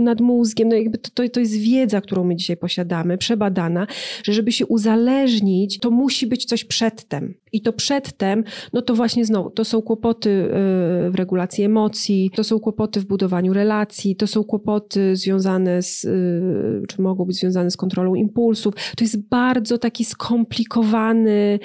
nad 0.00 0.20
mózgiem, 0.20 0.68
no 0.68 0.74
jakby 0.74 0.98
to, 0.98 1.10
to, 1.14 1.28
to 1.28 1.40
jest 1.40 1.56
wiedza, 1.56 2.00
którą 2.00 2.24
my 2.24 2.36
dzisiaj 2.36 2.56
posiadamy, 2.56 3.18
przebadana, 3.18 3.86
że 4.24 4.32
żeby 4.32 4.52
się 4.52 4.66
uzależnić, 4.66 5.78
to 5.78 5.90
musi 5.90 6.26
być 6.26 6.44
coś 6.44 6.64
przedtem. 6.64 7.34
I 7.52 7.60
to 7.60 7.72
przedtem, 7.72 8.44
no 8.72 8.82
to 8.82 8.94
właśnie 8.94 9.24
znowu, 9.24 9.50
to 9.50 9.64
są 9.64 9.82
kłopoty 9.82 10.30
y, 10.30 10.50
w 11.10 11.14
regulacji 11.14 11.64
emocji, 11.64 12.30
to 12.34 12.44
są 12.44 12.60
kłopoty 12.60 13.00
w 13.00 13.06
budowaniu 13.14 13.52
relacji, 13.52 14.16
to 14.16 14.26
są 14.26 14.44
kłopoty 14.44 15.16
związane 15.16 15.82
z, 15.82 16.04
y, 16.04 16.86
czy 16.88 17.02
mogą 17.02 17.24
być 17.24 17.36
związane 17.36 17.70
z 17.70 17.76
kontrolą 17.76 18.14
impulsów. 18.14 18.74
To 18.74 19.04
jest 19.04 19.28
bardzo 19.28 19.78
taki 19.78 20.04
skomplikowany 20.04 21.58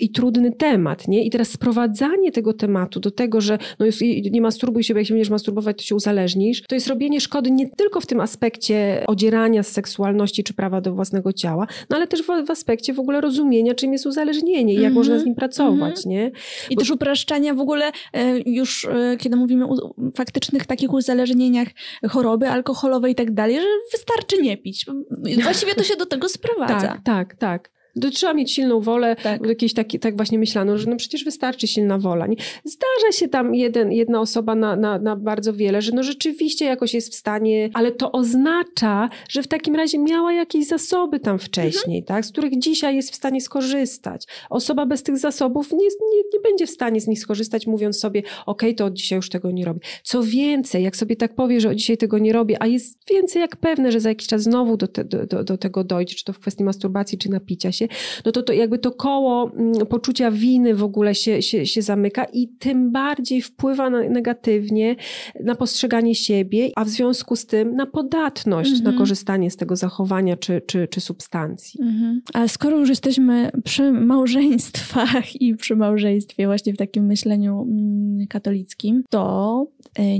i 0.00 0.10
trudny 0.10 0.52
temat, 0.52 1.08
nie? 1.08 1.24
I 1.24 1.30
teraz 1.30 1.48
sprowadzanie 1.48 2.32
tego 2.32 2.52
tematu 2.52 3.00
do 3.00 3.10
tego, 3.10 3.40
że 3.40 3.58
no 3.78 3.86
jest, 3.86 4.00
nie 4.30 4.40
masturbuj 4.40 4.82
się, 4.82 4.94
bo 4.94 4.98
jak 4.98 5.06
się 5.06 5.14
będziesz 5.14 5.30
masturbować, 5.30 5.76
to 5.76 5.82
się 5.82 5.94
uzależnisz, 5.94 6.62
to 6.62 6.74
jest 6.74 6.88
robienie 6.88 7.20
szkody 7.20 7.50
nie 7.50 7.68
tylko 7.68 8.00
w 8.00 8.06
tym 8.06 8.20
aspekcie 8.20 9.04
odzierania 9.06 9.62
z 9.62 9.68
seksualności 9.68 10.44
czy 10.44 10.54
prawa 10.54 10.80
do 10.80 10.94
własnego 10.94 11.32
ciała, 11.32 11.66
no 11.90 11.96
ale 11.96 12.06
też 12.06 12.22
w, 12.22 12.46
w 12.46 12.50
aspekcie 12.50 12.94
w 12.94 13.00
ogóle 13.00 13.20
rozumienia, 13.20 13.74
czym 13.74 13.92
jest 13.92 14.06
uzależnienie 14.06 14.74
i 14.74 14.76
jak 14.76 14.84
mm 14.84 14.92
-hmm. 14.92 14.96
można 14.96 15.18
z 15.18 15.24
nim 15.24 15.34
pracować, 15.34 15.80
mm 15.80 15.92
-hmm. 15.94 16.06
nie? 16.06 16.30
I 16.70 16.74
bo... 16.74 16.80
też 16.80 16.90
upraszczania 16.90 17.54
w 17.54 17.60
ogóle 17.60 17.92
e, 18.12 18.38
już, 18.46 18.84
e, 18.84 19.16
kiedy 19.18 19.36
mówimy 19.36 19.66
o 19.66 19.94
faktycznych 20.42 20.66
takich 20.66 20.92
uzależnieniach 20.92 21.68
choroby 22.10 22.48
alkoholowej 22.48 23.12
i 23.12 23.14
tak 23.14 23.34
dalej, 23.34 23.56
że 23.56 23.66
wystarczy 23.92 24.42
nie 24.42 24.56
pić. 24.56 24.86
Właściwie 25.42 25.74
to 25.74 25.84
się 25.84 25.96
do 25.96 26.06
tego 26.06 26.28
sprowadza. 26.28 26.80
Tak, 26.80 27.00
tak, 27.04 27.34
tak. 27.34 27.70
To 28.00 28.10
trzeba 28.10 28.34
mieć 28.34 28.52
silną 28.52 28.80
wolę, 28.80 29.16
tak. 29.22 29.46
jakieś 29.46 29.74
taki, 29.74 29.98
tak 29.98 30.16
właśnie 30.16 30.38
myślano, 30.38 30.78
że 30.78 30.90
no 30.90 30.96
przecież 30.96 31.24
wystarczy 31.24 31.66
silna 31.66 31.98
wola. 31.98 32.26
Nie? 32.26 32.36
Zdarza 32.64 33.12
się 33.12 33.28
tam 33.28 33.54
jeden, 33.54 33.92
jedna 33.92 34.20
osoba 34.20 34.54
na, 34.54 34.76
na, 34.76 34.98
na 34.98 35.16
bardzo 35.16 35.52
wiele, 35.52 35.82
że 35.82 35.92
no 35.92 36.02
rzeczywiście 36.02 36.64
jakoś 36.64 36.94
jest 36.94 37.12
w 37.12 37.14
stanie, 37.14 37.70
ale 37.74 37.92
to 37.92 38.12
oznacza, 38.12 39.08
że 39.28 39.42
w 39.42 39.48
takim 39.48 39.74
razie 39.74 39.98
miała 39.98 40.32
jakieś 40.32 40.66
zasoby 40.66 41.20
tam 41.20 41.38
wcześniej, 41.38 41.98
mhm. 41.98 42.04
tak, 42.04 42.26
z 42.26 42.32
których 42.32 42.58
dzisiaj 42.58 42.96
jest 42.96 43.12
w 43.12 43.14
stanie 43.14 43.40
skorzystać. 43.40 44.26
Osoba 44.50 44.86
bez 44.86 45.02
tych 45.02 45.18
zasobów 45.18 45.72
nie, 45.72 45.78
nie, 45.78 46.22
nie 46.32 46.40
będzie 46.42 46.66
w 46.66 46.70
stanie 46.70 47.00
z 47.00 47.06
nich 47.06 47.18
skorzystać, 47.18 47.66
mówiąc 47.66 47.98
sobie, 47.98 48.20
okej, 48.20 48.34
okay, 48.46 48.74
to 48.74 48.84
od 48.84 48.94
dzisiaj 48.94 49.16
już 49.16 49.28
tego 49.28 49.50
nie 49.50 49.64
robię. 49.64 49.80
Co 50.02 50.22
więcej, 50.22 50.84
jak 50.84 50.96
sobie 50.96 51.16
tak 51.16 51.34
powie, 51.34 51.60
że 51.60 51.68
od 51.68 51.74
dzisiaj 51.74 51.96
tego 51.96 52.18
nie 52.18 52.32
robię, 52.32 52.62
a 52.62 52.66
jest 52.66 52.98
więcej 53.10 53.40
jak 53.40 53.56
pewne, 53.56 53.92
że 53.92 54.00
za 54.00 54.08
jakiś 54.08 54.26
czas 54.28 54.42
znowu 54.42 54.76
do, 54.76 54.88
te, 54.88 55.04
do, 55.04 55.26
do, 55.26 55.44
do 55.44 55.58
tego 55.58 55.84
dojdzie, 55.84 56.14
czy 56.14 56.24
to 56.24 56.32
w 56.32 56.38
kwestii 56.38 56.64
masturbacji, 56.64 57.18
czy 57.18 57.30
napicia 57.30 57.72
się, 57.72 57.81
no 58.24 58.32
to, 58.32 58.42
to 58.42 58.52
jakby 58.52 58.78
to 58.78 58.90
koło 58.90 59.50
mm, 59.50 59.86
poczucia 59.86 60.30
winy 60.30 60.74
w 60.74 60.82
ogóle 60.82 61.14
się, 61.14 61.42
się, 61.42 61.66
się 61.66 61.82
zamyka 61.82 62.24
i 62.24 62.48
tym 62.48 62.92
bardziej 62.92 63.42
wpływa 63.42 63.90
na, 63.90 64.00
negatywnie 64.02 64.96
na 65.44 65.54
postrzeganie 65.54 66.14
siebie, 66.14 66.70
a 66.76 66.84
w 66.84 66.88
związku 66.88 67.36
z 67.36 67.46
tym 67.46 67.76
na 67.76 67.86
podatność 67.86 68.70
na 68.70 68.78
mhm. 68.78 68.98
korzystanie 68.98 69.50
z 69.50 69.56
tego 69.56 69.76
zachowania 69.76 70.36
czy, 70.36 70.62
czy, 70.66 70.88
czy 70.88 71.00
substancji. 71.00 71.80
Mhm. 71.82 72.22
Ale 72.34 72.48
skoro 72.48 72.78
już 72.78 72.88
jesteśmy 72.88 73.50
przy 73.64 73.92
małżeństwach 73.92 75.40
i 75.40 75.54
przy 75.54 75.76
małżeństwie 75.76 76.46
właśnie 76.46 76.72
w 76.72 76.76
takim 76.76 77.06
myśleniu 77.06 77.62
mm, 77.62 78.26
katolickim, 78.26 79.04
to 79.10 79.66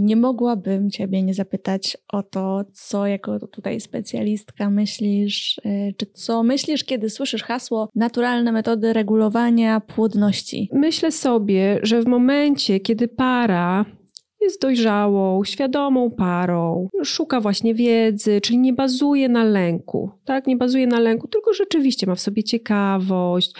nie 0.00 0.16
mogłabym 0.16 0.90
ciebie 0.90 1.22
nie 1.22 1.34
zapytać 1.34 1.96
o 2.12 2.22
to, 2.22 2.64
co 2.72 3.06
jako 3.06 3.46
tutaj 3.46 3.80
specjalistka 3.80 4.70
myślisz, 4.70 5.60
e, 5.64 5.92
czy 5.92 6.06
co 6.06 6.42
myślisz, 6.42 6.84
kiedy 6.84 7.10
słyszysz 7.10 7.42
hasło 7.42 7.88
naturalne 7.94 8.52
metody 8.52 8.92
regulowania 8.92 9.80
płodności? 9.80 10.68
Myślę 10.72 11.12
sobie, 11.12 11.78
że 11.82 12.02
w 12.02 12.06
momencie, 12.06 12.80
kiedy 12.80 13.08
para 13.08 13.84
jest 14.42 14.62
dojrzałą, 14.62 15.44
świadomą 15.44 16.10
parą, 16.10 16.88
szuka 17.04 17.40
właśnie 17.40 17.74
wiedzy, 17.74 18.40
czyli 18.40 18.58
nie 18.58 18.72
bazuje 18.72 19.28
na 19.28 19.44
lęku, 19.44 20.10
tak? 20.24 20.46
Nie 20.46 20.56
bazuje 20.56 20.86
na 20.86 21.00
lęku, 21.00 21.28
tylko 21.28 21.52
rzeczywiście 21.52 22.06
ma 22.06 22.14
w 22.14 22.20
sobie 22.20 22.44
ciekawość, 22.44 23.54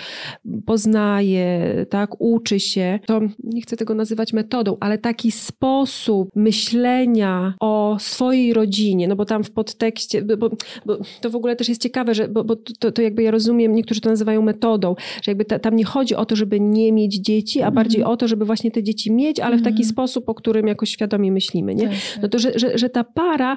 poznaje, 0.67 1.87
tak? 1.91 2.21
Uczy 2.21 2.61
się. 2.61 2.99
To 3.07 3.21
nie 3.45 3.63
chcę 3.63 3.77
tego 3.77 3.95
nazywać 3.95 4.33
metodą, 4.33 4.77
ale 4.81 4.99
taki 4.99 5.33
sposób 5.33 6.29
myślenia 6.37 7.55
o 7.61 7.97
swojej 8.01 8.53
rodzinie, 8.55 9.09
no 9.09 9.17
bo 9.17 9.25
tam 9.25 9.45
w 9.45 9.51
podtekście, 9.51 10.23
bo, 10.23 10.51
bo 10.87 10.99
to 11.21 11.31
w 11.31 11.37
ogóle 11.37 11.57
też 11.57 11.69
jest 11.69 11.83
ciekawe, 11.83 12.15
że, 12.15 12.29
bo, 12.29 12.45
bo 12.45 12.57
to, 12.57 12.93
to 12.93 13.03
jakby 13.03 13.23
ja 13.23 13.31
rozumiem, 13.31 13.75
niektórzy 13.75 14.01
to 14.01 14.11
nazywają 14.11 14.43
metodą, 14.43 14.95
że 15.23 15.31
jakby 15.31 15.45
ta, 15.45 15.59
tam 15.59 15.77
nie 15.77 15.85
chodzi 15.85 16.15
o 16.15 16.27
to, 16.27 16.37
żeby 16.37 16.61
nie 16.61 16.93
mieć 16.93 17.15
dzieci, 17.15 17.63
a 17.63 17.71
bardziej 17.71 18.05
o 18.05 18.17
to, 18.17 18.29
żeby 18.29 18.45
właśnie 18.45 18.71
te 18.71 18.83
dzieci 18.83 19.13
mieć, 19.13 19.41
ale 19.41 19.57
w 19.57 19.63
taki 19.63 19.83
mhm. 19.83 19.89
sposób, 19.89 20.29
o 20.29 20.35
którym 20.35 20.67
jakoś 20.73 20.91
świadomie 20.91 21.33
myślimy, 21.33 21.75
nie? 21.75 21.89
Tak, 21.89 21.99
tak. 22.15 22.23
No 22.23 22.29
to, 22.29 22.39
że, 22.39 22.59
że, 22.59 22.79
że 22.79 22.91
ta 22.91 23.05
para 23.05 23.57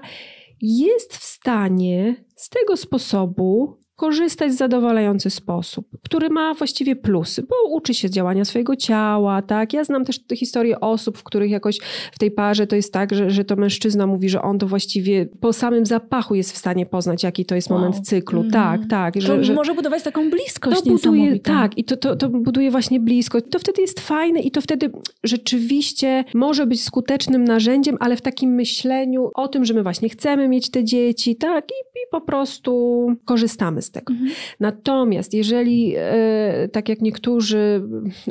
jest 0.62 1.18
w 1.18 1.24
stanie 1.24 2.16
z 2.36 2.50
tego 2.50 2.78
sposobu 2.78 3.85
korzystać 3.96 4.52
w 4.52 4.56
zadowalający 4.56 5.30
sposób, 5.30 5.88
który 6.04 6.30
ma 6.30 6.54
właściwie 6.54 6.96
plusy, 6.96 7.44
bo 7.44 7.56
uczy 7.70 7.94
się 7.94 8.10
działania 8.10 8.46
swojego 8.46 8.76
ciała, 8.76 9.42
tak? 9.42 9.74
Ja 9.74 9.84
znam 9.84 10.06
też 10.06 10.20
historię 10.36 10.80
osób, 10.80 11.18
w 11.18 11.24
których 11.24 11.52
jakoś 11.52 11.80
w 12.12 12.20
tej 12.20 12.32
parze 12.32 12.68
to 12.68 12.76
jest 12.76 12.94
tak, 12.94 13.16
że, 13.16 13.30
że 13.30 13.46
to 13.46 13.56
mężczyzna 13.56 14.08
mówi, 14.08 14.30
że 14.30 14.42
on 14.42 14.60
to 14.60 14.68
właściwie 14.68 15.26
po 15.26 15.54
samym 15.54 15.86
zapachu 15.86 16.36
jest 16.36 16.52
w 16.52 16.58
stanie 16.58 16.86
poznać, 16.86 17.24
jaki 17.24 17.46
to 17.46 17.56
jest 17.56 17.70
wow. 17.70 17.80
moment 17.80 18.08
cyklu. 18.08 18.40
Mm. 18.40 18.52
Tak, 18.52 18.82
tak. 18.90 19.22
Że, 19.22 19.28
to 19.28 19.44
że, 19.44 19.54
może 19.54 19.74
budować 19.74 20.04
taką 20.04 20.30
bliskość 20.30 20.82
to 20.82 20.90
buduje, 20.90 21.40
Tak, 21.40 21.78
i 21.78 21.84
to, 21.84 21.98
to, 21.98 22.16
to 22.16 22.30
buduje 22.30 22.72
właśnie 22.72 23.00
bliskość. 23.00 23.46
To 23.52 23.60
wtedy 23.60 23.82
jest 23.82 24.00
fajne 24.00 24.40
i 24.40 24.52
to 24.52 24.62
wtedy 24.62 24.92
rzeczywiście 25.24 26.24
może 26.34 26.68
być 26.68 26.84
skutecznym 26.84 27.44
narzędziem, 27.44 27.98
ale 28.00 28.16
w 28.16 28.22
takim 28.22 28.50
myśleniu 28.50 29.32
o 29.34 29.48
tym, 29.48 29.66
że 29.66 29.74
my 29.74 29.84
właśnie 29.84 30.10
chcemy 30.10 30.48
mieć 30.48 30.70
te 30.70 30.84
dzieci, 30.84 31.36
tak? 31.36 31.66
I, 31.72 32.00
i 32.00 32.02
po 32.12 32.22
prostu 32.22 33.08
korzystamy 33.26 33.82
z 33.86 33.92
tego. 33.92 34.14
Mhm. 34.14 34.32
Natomiast 34.60 35.34
jeżeli, 35.34 35.94
e, 35.98 36.70
tak 36.72 36.90
jak 36.90 37.02
niektórzy 37.02 37.82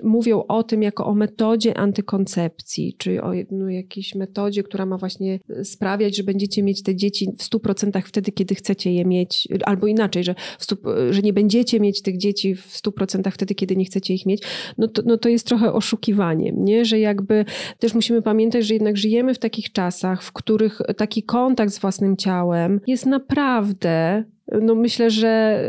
mówią 0.03 0.45
o 0.49 0.63
tym 0.63 0.83
jako 0.83 1.07
o 1.07 1.15
metodzie 1.15 1.79
antykoncepcji, 1.79 2.95
czy 2.99 3.23
o 3.23 3.33
no, 3.51 3.71
jakiejś 3.71 4.15
metodzie, 4.15 4.63
która 4.63 4.87
ma 4.87 4.99
właśnie 4.99 5.39
sprawiać, 5.63 6.17
że 6.17 6.23
będziecie 6.23 6.63
mieć 6.63 6.83
te 6.83 6.97
dzieci 6.97 7.29
w 7.39 7.43
100% 7.43 8.03
wtedy, 8.03 8.33
kiedy 8.33 8.55
chcecie 8.55 8.93
je 8.93 9.05
mieć, 9.05 9.49
albo 9.65 9.87
inaczej, 9.87 10.25
że, 10.25 10.35
stu, 10.59 10.77
że 11.11 11.23
nie 11.23 11.33
będziecie 11.33 11.81
mieć 11.81 12.03
tych 12.03 12.19
dzieci 12.19 12.55
w 12.55 12.69
100% 12.69 13.31
wtedy, 13.31 13.55
kiedy 13.55 13.77
nie 13.77 13.85
chcecie 13.85 14.15
ich 14.15 14.27
mieć, 14.27 14.43
no 14.79 14.89
to, 14.89 15.03
no 15.07 15.19
to 15.19 15.29
jest 15.29 15.47
trochę 15.47 15.73
oszukiwaniem, 15.73 16.65
nie? 16.65 16.85
że 16.85 16.99
jakby 16.99 17.45
też 17.79 17.95
musimy 17.95 18.23
pamiętać, 18.23 18.67
że 18.67 18.75
jednak 18.75 18.97
żyjemy 18.97 19.35
w 19.35 19.39
takich 19.39 19.73
czasach, 19.73 20.23
w 20.23 20.33
których 20.33 20.81
taki 20.97 21.23
kontakt 21.23 21.73
z 21.73 21.79
własnym 21.79 22.17
ciałem 22.17 22.81
jest 22.87 23.07
naprawdę 23.07 24.25
no 24.63 24.75
myślę, 24.75 25.11
że 25.11 25.63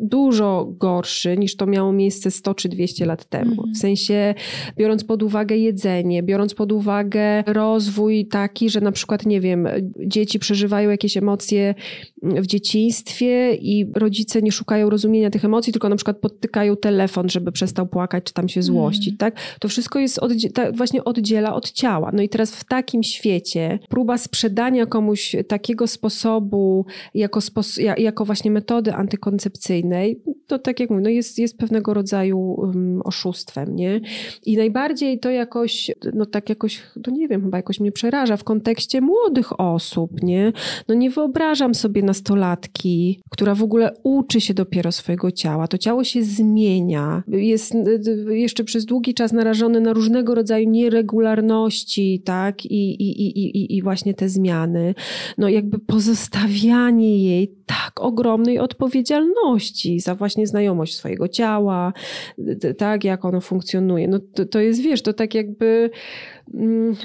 dużo 0.00 0.72
gorszy 0.78 1.38
niż 1.38 1.56
to 1.56 1.66
miało 1.66 1.92
miejsce 1.92 2.30
100 2.30 2.54
czy 2.54 2.68
200 2.68 3.06
lat 3.06 3.24
temu. 3.24 3.50
Mhm. 3.50 3.74
W 3.74 3.78
sensie, 3.78 4.34
biorąc 4.76 5.04
pod 5.04 5.22
uwagę 5.22 5.56
jedzenie, 5.56 6.22
biorąc 6.22 6.54
pod 6.54 6.72
uwagę 6.72 7.44
rozwój 7.46 8.26
taki, 8.26 8.70
że 8.70 8.80
na 8.80 8.92
przykład, 8.92 9.26
nie 9.26 9.40
wiem, 9.40 9.68
dzieci 10.06 10.38
przeżywają 10.38 10.90
jakieś 10.90 11.16
emocje 11.16 11.74
w 12.22 12.46
dzieciństwie 12.46 13.54
i 13.54 13.86
rodzice 13.94 14.42
nie 14.42 14.52
szukają 14.52 14.90
rozumienia 14.90 15.30
tych 15.30 15.44
emocji, 15.44 15.72
tylko 15.72 15.88
na 15.88 15.96
przykład 15.96 16.18
podtykają 16.18 16.76
telefon, 16.76 17.28
żeby 17.28 17.52
przestał 17.52 17.86
płakać, 17.86 18.24
czy 18.24 18.32
tam 18.32 18.48
się 18.48 18.62
złościć, 18.62 19.08
mm. 19.08 19.18
tak? 19.18 19.36
To 19.60 19.68
wszystko 19.68 19.98
jest 19.98 20.18
oddzie- 20.18 20.72
właśnie 20.76 21.04
oddziela 21.04 21.54
od 21.54 21.70
ciała. 21.70 22.10
No 22.12 22.22
i 22.22 22.28
teraz 22.28 22.56
w 22.56 22.64
takim 22.64 23.02
świecie 23.02 23.78
próba 23.88 24.18
sprzedania 24.18 24.86
komuś 24.86 25.36
takiego 25.48 25.86
sposobu 25.86 26.86
jako, 27.14 27.40
spos- 27.40 28.00
jako 28.00 28.24
właśnie 28.24 28.50
metody 28.50 28.92
antykoncepcyjnej, 28.94 30.20
to 30.46 30.58
tak 30.58 30.80
jak 30.80 30.90
mówię, 30.90 31.02
no 31.02 31.10
jest, 31.10 31.38
jest 31.38 31.58
pewnego 31.58 31.94
rodzaju 31.94 32.38
um, 32.38 33.02
oszustwem, 33.04 33.76
nie? 33.76 34.00
I 34.46 34.56
najbardziej 34.56 35.18
to 35.18 35.30
jakoś, 35.30 35.90
no 36.14 36.26
tak 36.26 36.48
jakoś, 36.48 36.82
no 37.06 37.12
nie 37.12 37.28
wiem, 37.28 37.42
chyba 37.42 37.56
jakoś 37.58 37.80
mnie 37.80 37.92
przeraża 37.92 38.36
w 38.36 38.44
kontekście 38.44 39.00
młodych 39.00 39.60
osób, 39.60 40.22
nie? 40.22 40.52
No 40.88 40.94
nie 40.94 41.10
wyobrażam 41.10 41.74
sobie 41.74 42.02
nastolatki, 42.12 43.20
która 43.30 43.54
w 43.54 43.62
ogóle 43.62 43.94
uczy 44.02 44.40
się 44.40 44.54
dopiero 44.54 44.92
swojego 44.92 45.30
ciała. 45.30 45.68
To 45.68 45.78
ciało 45.78 46.04
się 46.04 46.22
zmienia, 46.22 47.22
jest 47.28 47.74
jeszcze 48.28 48.64
przez 48.64 48.84
długi 48.84 49.14
czas 49.14 49.32
narażone 49.32 49.80
na 49.80 49.92
różnego 49.92 50.34
rodzaju 50.34 50.70
nieregularności, 50.70 52.22
tak? 52.24 52.64
I, 52.64 53.02
i, 53.02 53.22
i, 53.22 53.58
i, 53.58 53.76
i 53.76 53.82
właśnie 53.82 54.14
te 54.14 54.28
zmiany. 54.28 54.94
No 55.38 55.48
jakby 55.48 55.78
pozostawianie 55.78 57.24
jej 57.24 57.54
tak 57.66 58.00
ogromnej 58.00 58.58
odpowiedzialności 58.58 60.00
za 60.00 60.14
właśnie 60.14 60.46
znajomość 60.46 60.96
swojego 60.96 61.28
ciała, 61.28 61.92
tak, 62.78 63.04
jak 63.04 63.24
ono 63.24 63.40
funkcjonuje. 63.40 64.08
No 64.08 64.18
to, 64.34 64.44
to 64.46 64.60
jest, 64.60 64.80
wiesz, 64.80 65.02
to 65.02 65.12
tak 65.12 65.34
jakby 65.34 65.90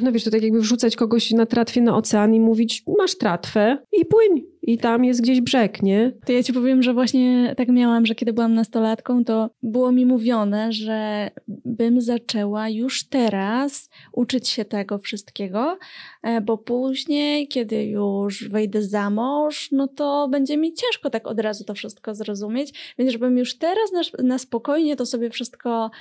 no 0.02 0.12
wiesz, 0.12 0.24
to 0.24 0.32
tak 0.32 0.42
jakby 0.42 0.60
wrzucać 0.60 0.96
kogoś 0.96 1.32
na 1.32 1.46
tratwie 1.46 1.82
na 1.82 1.98
ocean 1.98 2.34
i 2.34 2.40
mówić, 2.40 2.84
masz 2.98 3.18
tratwę 3.18 3.78
i 3.92 4.06
płyń 4.06 4.44
i 4.68 4.78
tam 4.78 5.06
jest 5.06 5.22
gdzieś 5.22 5.42
brzeg, 5.42 5.84
nie? 5.84 6.12
To 6.26 6.32
ja 6.32 6.44
ci 6.44 6.54
powiem, 6.54 6.84
że 6.84 6.94
właśnie 6.94 7.54
tak 7.58 7.70
miałam, 7.70 8.06
że 8.06 8.16
kiedy 8.16 8.34
byłam 8.34 8.54
nastolatką, 8.54 9.24
to 9.24 9.50
było 9.64 9.92
mi 9.92 10.06
mówione, 10.06 10.72
że 10.72 11.30
bym 11.48 12.02
zaczęła 12.02 12.70
już 12.70 13.10
teraz 13.10 13.90
uczyć 14.12 14.50
się 14.50 14.66
tego 14.66 14.98
wszystkiego, 14.98 15.78
e, 16.24 16.42
bo 16.42 16.58
później, 16.58 17.48
kiedy 17.48 17.84
już 17.84 18.50
wejdę 18.50 18.82
za 18.84 19.10
mąż, 19.10 19.72
no 19.72 19.88
to 19.88 20.28
będzie 20.32 20.58
mi 20.58 20.74
ciężko 20.74 21.10
tak 21.10 21.28
od 21.28 21.40
razu 21.40 21.64
to 21.64 21.74
wszystko 21.74 22.16
zrozumieć, 22.16 22.94
więc 22.98 23.12
żebym 23.12 23.38
już 23.38 23.58
teraz 23.58 23.92
na, 23.92 24.24
na 24.24 24.38
spokojnie 24.38 24.96
to 24.96 25.06
sobie 25.06 25.30
wszystko 25.30 25.92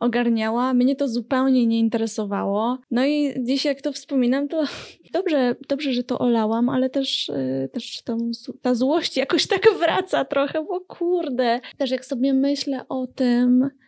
ogarniała. 0.00 0.74
Mnie 0.74 0.96
to 0.96 1.08
zupełnie 1.08 1.66
nie 1.66 1.78
interesowało. 1.78 2.78
No 2.90 3.06
i 3.06 3.34
dziś 3.44 3.64
jak 3.64 3.82
to 3.82 3.92
wspominam, 3.92 4.48
to 4.48 4.64
dobrze, 5.12 5.56
dobrze 5.68 5.92
że 5.92 6.02
to 6.02 6.18
olałam, 6.18 6.68
ale 6.68 6.90
też, 6.90 7.28
yy, 7.28 7.68
też 7.72 8.02
ta 8.62 8.74
złość 8.74 9.16
jakoś 9.16 9.46
tak 9.46 9.62
wraca 9.78 10.24
trochę, 10.24 10.64
bo 10.64 10.80
kurde. 10.80 11.60
Też 11.78 11.90
jak 11.90 12.04
sobie 12.04 12.34
myślę 12.34 12.84
o 12.88 13.06
tym, 13.06 13.70
E, 13.70 13.85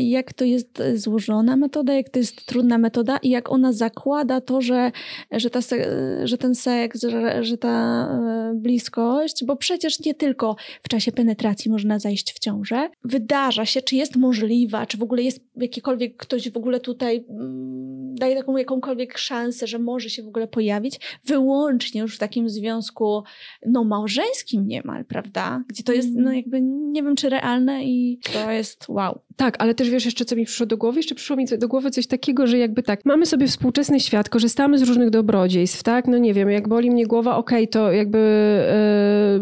jak 0.00 0.32
to 0.32 0.44
jest 0.44 0.80
e, 0.80 0.96
złożona 0.96 1.56
metoda, 1.56 1.94
jak 1.94 2.08
to 2.08 2.18
jest 2.18 2.46
trudna 2.46 2.78
metoda 2.78 3.18
i 3.22 3.30
jak 3.30 3.50
ona 3.50 3.72
zakłada 3.72 4.40
to, 4.40 4.60
że, 4.60 4.92
że, 5.32 5.50
ta, 5.50 5.60
że 6.24 6.38
ten 6.38 6.54
seks, 6.54 7.02
że, 7.02 7.44
że 7.44 7.58
ta 7.58 8.06
e, 8.06 8.54
bliskość, 8.54 9.44
bo 9.44 9.56
przecież 9.56 10.00
nie 10.00 10.14
tylko 10.14 10.56
w 10.82 10.88
czasie 10.88 11.12
penetracji 11.12 11.70
można 11.70 11.98
zajść 11.98 12.32
w 12.32 12.38
ciążę, 12.38 12.90
wydarza 13.04 13.66
się, 13.66 13.82
czy 13.82 13.96
jest 13.96 14.16
możliwa, 14.16 14.86
czy 14.86 14.98
w 14.98 15.02
ogóle 15.02 15.22
jest 15.22 15.40
jakikolwiek 15.56 16.16
ktoś 16.16 16.50
w 16.50 16.56
ogóle 16.56 16.80
tutaj 16.80 17.24
mm, 17.28 18.14
daje 18.14 18.36
taką 18.36 18.56
jakąkolwiek 18.56 19.18
szansę, 19.18 19.66
że 19.66 19.78
może 19.78 20.10
się 20.10 20.22
w 20.22 20.28
ogóle 20.28 20.48
pojawić, 20.48 21.00
wyłącznie 21.24 22.00
już 22.00 22.16
w 22.16 22.18
takim 22.18 22.48
związku 22.48 23.22
no 23.66 23.84
małżeńskim 23.84 24.66
niemal, 24.66 25.04
prawda? 25.04 25.64
Gdzie 25.68 25.82
to 25.82 25.92
jest 25.92 26.08
no 26.14 26.20
mm. 26.20 26.34
jakby 26.34 26.60
nie 26.62 27.02
wiem 27.02 27.16
czy 27.16 27.28
realne 27.28 27.84
i 27.84 28.18
to 28.32 28.50
jest 28.50 28.88
wow. 28.88 29.20
Tak, 29.40 29.56
ale 29.58 29.74
też 29.74 29.90
wiesz 29.90 30.04
jeszcze, 30.04 30.24
co 30.24 30.36
mi 30.36 30.44
przyszło 30.44 30.66
do 30.66 30.76
głowy? 30.76 30.98
Jeszcze 30.98 31.14
przyszło 31.14 31.36
mi 31.36 31.44
do 31.58 31.68
głowy 31.68 31.90
coś 31.90 32.06
takiego, 32.06 32.46
że 32.46 32.58
jakby 32.58 32.82
tak, 32.82 33.04
mamy 33.04 33.26
sobie 33.26 33.46
współczesny 33.46 34.00
świat, 34.00 34.28
korzystamy 34.28 34.78
z 34.78 34.82
różnych 34.82 35.10
dobrodziejstw, 35.10 35.82
tak? 35.82 36.08
No 36.08 36.18
nie 36.18 36.34
wiem, 36.34 36.50
jak 36.50 36.68
boli 36.68 36.90
mnie 36.90 37.06
głowa, 37.06 37.36
okej, 37.36 37.64
okay, 37.64 37.66
to 37.66 37.92
jakby 37.92 38.18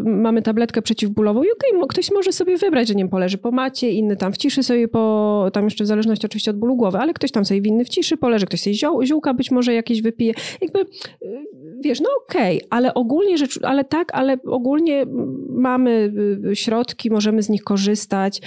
yy, 0.04 0.12
mamy 0.12 0.42
tabletkę 0.42 0.82
przeciwbólową 0.82 1.42
i 1.42 1.52
okej, 1.52 1.70
okay, 1.70 1.88
ktoś 1.88 2.10
może 2.10 2.32
sobie 2.32 2.56
wybrać, 2.56 2.88
że 2.88 2.94
nie 2.94 3.02
wiem, 3.02 3.08
poleży 3.08 3.38
po 3.38 3.50
macie, 3.50 3.90
inny 3.90 4.16
tam 4.16 4.32
w 4.32 4.36
ciszy 4.36 4.62
sobie 4.62 4.88
po, 4.88 5.50
tam 5.52 5.64
jeszcze 5.64 5.84
w 5.84 5.86
zależności 5.86 6.26
oczywiście 6.26 6.50
od 6.50 6.58
bólu 6.58 6.76
głowy, 6.76 6.98
ale 6.98 7.12
ktoś 7.12 7.30
tam 7.30 7.44
sobie 7.44 7.60
winny 7.60 7.84
w 7.84 7.88
ciszy 7.88 8.16
poleży, 8.16 8.46
ktoś 8.46 8.60
sobie 8.60 8.74
ziół, 8.74 9.04
ziółka 9.04 9.34
być 9.34 9.50
może 9.50 9.74
jakieś 9.74 10.02
wypije. 10.02 10.34
Jakby, 10.60 10.78
yy, 10.78 11.44
wiesz, 11.80 12.00
no 12.00 12.08
okej, 12.24 12.56
okay, 12.56 12.68
ale 12.70 12.94
ogólnie 12.94 13.38
rzecz, 13.38 13.60
ale 13.62 13.84
tak, 13.84 14.14
ale 14.14 14.38
ogólnie 14.46 15.06
mamy 15.48 16.12
y, 16.50 16.56
środki, 16.56 17.10
możemy 17.10 17.42
z 17.42 17.48
nich 17.48 17.62
korzystać. 17.62 18.40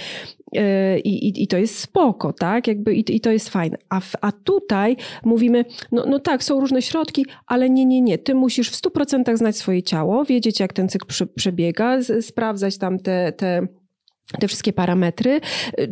I, 1.04 1.28
i, 1.28 1.42
i 1.42 1.46
to 1.46 1.58
jest 1.58 1.78
spoko, 1.78 2.32
tak? 2.32 2.66
Jakby 2.66 2.94
i, 2.94 3.16
i 3.16 3.20
to 3.20 3.30
jest 3.30 3.48
fajne. 3.48 3.78
A, 3.88 4.00
w, 4.00 4.12
a 4.20 4.32
tutaj 4.32 4.96
mówimy, 5.24 5.64
no, 5.92 6.04
no 6.06 6.18
tak, 6.18 6.44
są 6.44 6.60
różne 6.60 6.82
środki, 6.82 7.26
ale 7.46 7.70
nie, 7.70 7.84
nie, 7.84 8.00
nie. 8.00 8.18
Ty 8.18 8.34
musisz 8.34 8.70
w 8.70 8.82
100% 8.82 9.36
znać 9.36 9.56
swoje 9.56 9.82
ciało, 9.82 10.24
wiedzieć, 10.24 10.60
jak 10.60 10.72
ten 10.72 10.88
cykl 10.88 11.26
przebiega, 11.34 11.98
sprawdzać 12.20 12.78
tam 12.78 12.98
te, 12.98 13.32
te 13.32 13.66
te 14.40 14.48
wszystkie 14.48 14.72
parametry, 14.72 15.40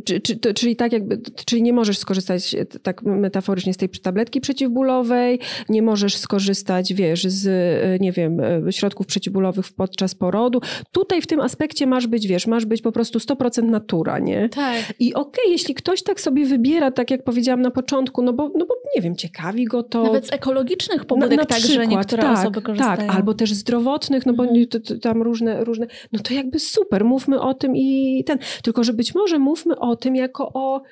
czy, 0.05 0.21
czy, 0.21 0.37
to, 0.37 0.55
czyli 0.55 0.77
tak 0.77 0.93
jakby, 0.93 1.21
czyli 1.47 1.63
nie 1.63 1.73
możesz 1.73 1.99
skorzystać 1.99 2.57
tak 2.83 3.03
metaforycznie 3.03 3.75
z 3.75 3.77
tej 3.77 3.89
tabletki 3.89 4.41
przeciwbólowej, 4.41 5.39
nie 5.69 5.83
możesz 5.83 6.17
skorzystać, 6.17 6.95
wiesz, 6.95 7.25
z, 7.25 8.01
nie 8.01 8.13
wiem, 8.13 8.41
środków 8.71 9.07
przeciwbólowych 9.07 9.67
podczas 9.77 10.15
porodu. 10.15 10.61
Tutaj 10.93 11.23
w 11.23 11.27
tym 11.27 11.41
aspekcie 11.41 11.87
masz 11.87 12.07
być, 12.07 12.27
wiesz, 12.27 12.47
masz 12.47 12.67
być 12.67 12.83
po 12.83 12.93
prostu 12.93 13.19
100% 13.19 13.63
natura, 13.63 14.19
nie? 14.19 14.49
Tak. 14.49 14.95
I 14.99 15.15
okej, 15.15 15.31
okay, 15.31 15.53
jeśli 15.53 15.75
ktoś 15.75 16.03
tak 16.03 16.21
sobie 16.21 16.47
wybiera, 16.47 16.91
tak 16.91 17.11
jak 17.11 17.25
powiedziałam 17.25 17.63
na 17.63 17.71
początku, 17.71 18.23
no 18.23 18.33
bo, 18.33 18.51
no 18.55 18.67
bo 18.67 18.75
nie 18.97 19.03
wiem, 19.03 19.17
ciekawi 19.17 19.65
go 19.65 19.83
to. 19.83 20.03
Nawet 20.03 20.27
z 20.27 20.33
ekologicznych 20.33 21.05
pobudek 21.05 21.31
na, 21.31 21.37
na 21.37 21.45
także 21.45 21.69
przykład, 21.69 21.89
niektóre 21.89 22.23
tak, 22.23 22.39
osoby 22.39 22.63
korzystają. 22.63 22.97
Tak, 22.97 23.17
albo 23.17 23.35
też 23.35 23.53
zdrowotnych, 23.53 24.27
no 24.27 24.33
bo 24.33 24.43
mhm. 24.43 24.67
to, 24.67 24.81
to, 24.81 24.99
tam 24.99 25.23
różne, 25.23 25.65
różne, 25.65 25.87
no 26.13 26.21
to 26.21 26.35
jakby 26.35 26.59
super, 26.59 27.05
mówmy 27.05 27.41
o 27.41 27.55
tym 27.55 27.77
i 27.77 28.20
ten, 28.25 28.39
tylko 28.63 28.85
że 28.85 28.93
być 28.93 29.15
może 29.15 29.39
mówmy 29.39 29.79
o 29.79 29.97
tym 29.97 30.17
jako 30.17 30.51
o 30.55 30.83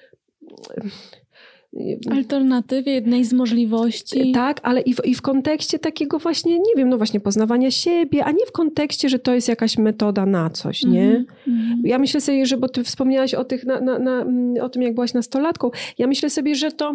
Alternatywie, 2.11 2.93
jednej 2.93 3.25
z 3.25 3.33
możliwości. 3.33 4.33
Tak, 4.33 4.61
ale 4.63 4.81
i 4.81 4.95
w, 4.95 5.05
i 5.05 5.15
w 5.15 5.23
kontekście 5.23 5.79
takiego 5.79 6.19
właśnie, 6.19 6.59
nie 6.59 6.75
wiem, 6.77 6.89
no 6.89 6.97
właśnie 6.97 7.21
poznawania 7.21 7.71
siebie, 7.71 8.25
a 8.25 8.31
nie 8.31 8.47
w 8.47 8.53
kontekście, 8.53 9.09
że 9.09 9.19
to 9.19 9.35
jest 9.35 9.49
jakaś 9.49 9.79
metoda 9.79 10.27
na 10.27 10.51
coś, 10.51 10.83
nie? 10.83 11.25
Mm-hmm. 11.49 11.77
Ja 11.85 11.99
myślę 11.99 12.21
sobie, 12.21 12.47
że, 12.47 12.57
bo 12.57 12.69
ty 12.69 12.85
wspomniałaś 12.85 13.35
o, 13.35 13.45
tych 13.45 13.67
na, 13.67 13.81
na, 13.81 13.99
na, 13.99 14.25
o 14.63 14.69
tym, 14.69 14.83
jak 14.83 14.95
byłaś 14.95 15.15
nastolatką, 15.15 15.71
ja 15.99 16.07
myślę 16.07 16.31
sobie, 16.31 16.55
że 16.55 16.73
to, 16.73 16.95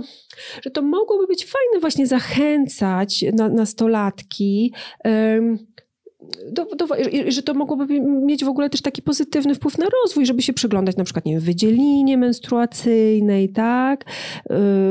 że 0.62 0.70
to 0.70 0.82
mogłoby 0.82 1.28
być 1.28 1.46
fajne 1.46 1.80
właśnie 1.82 2.08
zachęcać 2.08 3.26
na, 3.34 3.50
nastolatki 3.50 4.74
um, 5.06 5.58
do, 6.52 6.66
do, 6.66 6.88
że 7.28 7.44
to 7.44 7.54
mogłoby 7.54 8.00
mieć 8.02 8.46
w 8.46 8.48
ogóle 8.48 8.70
też 8.70 8.82
taki 8.82 9.02
pozytywny 9.02 9.56
wpływ 9.56 9.78
na 9.78 9.86
rozwój, 10.04 10.26
żeby 10.26 10.42
się 10.42 10.54
przyglądać 10.54 10.96
na 10.96 11.04
przykład, 11.04 11.26
nie 11.26 11.34
wiem, 11.34 11.42
wydzielinie 11.42 12.18
menstruacyjnej, 12.18 13.50
tak? 13.50 14.04
Y, 14.04 14.08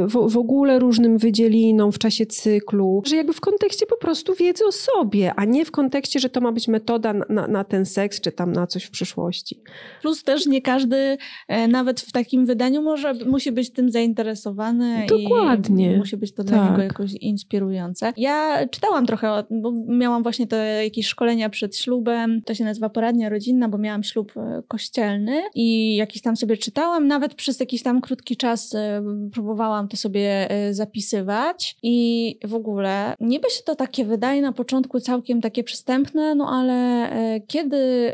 w, 0.07 0.29
w 0.29 0.37
ogóle 0.37 0.79
różnym 0.79 1.19
wydzielinom 1.19 1.93
w 1.93 1.99
czasie 1.99 2.27
cyklu, 2.27 3.03
że 3.07 3.17
jakby 3.17 3.33
w 3.33 3.41
kontekście 3.41 3.87
po 3.87 3.97
prostu 3.97 4.35
wiedzy 4.35 4.67
o 4.67 4.73
sobie, 4.73 5.35
a 5.37 5.45
nie 5.45 5.65
w 5.65 5.71
kontekście, 5.71 6.21
że 6.21 6.29
to 6.29 6.41
ma 6.41 6.53
być 6.53 6.69
metoda 6.69 7.13
na, 7.29 7.47
na 7.47 7.65
ten 7.65 7.87
seks, 7.87 8.21
czy 8.21 8.33
tam 8.33 8.53
na 8.53 8.67
coś 8.67 8.85
w 8.85 8.91
przyszłości. 8.91 9.61
Plus 10.03 10.25
też 10.25 10.47
nie 10.47 10.63
każdy, 10.63 11.19
e, 11.49 11.69
nawet 11.69 12.01
w 12.01 12.13
takim 12.13 12.47
wydaniu 12.47 12.83
może, 12.83 13.15
musi 13.27 13.53
być 13.53 13.71
tym 13.71 13.91
zainteresowany. 13.91 15.07
Dokładnie. 15.09 15.97
musi 15.97 16.17
być 16.17 16.33
to 16.33 16.45
tak. 16.45 16.55
dla 16.55 16.71
niego 16.71 16.83
jakoś 16.83 17.13
inspirujące. 17.13 18.13
Ja 18.17 18.69
czytałam 18.69 19.07
trochę, 19.07 19.45
bo 19.51 19.73
miałam 19.89 20.23
właśnie 20.23 20.47
to 20.47 20.57
jakieś 20.57 21.07
szkolenie 21.07 21.22
szkolenia 21.23 21.51
przed 21.51 21.77
ślubem. 21.77 22.43
To 22.43 22.55
się 22.55 22.65
nazywa 22.65 22.89
poradnia 22.89 23.29
rodzinna, 23.29 23.69
bo 23.69 23.79
miałam 23.79 24.03
ślub 24.03 24.33
e, 24.37 24.63
kościelny 24.69 25.43
i 25.55 25.97
jakiś 25.97 26.23
tam 26.23 26.37
sobie 26.37 26.57
czytałam. 26.57 27.07
Nawet 27.07 27.35
przez 27.35 27.61
jakiś 27.61 27.83
tam 27.83 28.01
krótki 28.01 28.37
czas 28.37 28.75
e, 28.75 29.03
próbowałam 29.33 29.89
to 29.89 29.97
sobie 29.97 30.51
e, 30.51 30.75
zapisywać 30.75 31.77
i 31.83 32.39
w 32.45 32.55
ogóle 32.55 33.15
niby 33.21 33.51
się 33.51 33.63
to 33.63 33.75
takie 33.75 34.05
wydaje 34.05 34.43
na 34.43 34.53
początku 34.53 35.01
całkiem 35.01 35.41
takie 35.41 35.65
przystępne, 35.65 36.35
no 36.35 36.49
ale 36.49 37.11
kiedy 37.47 38.13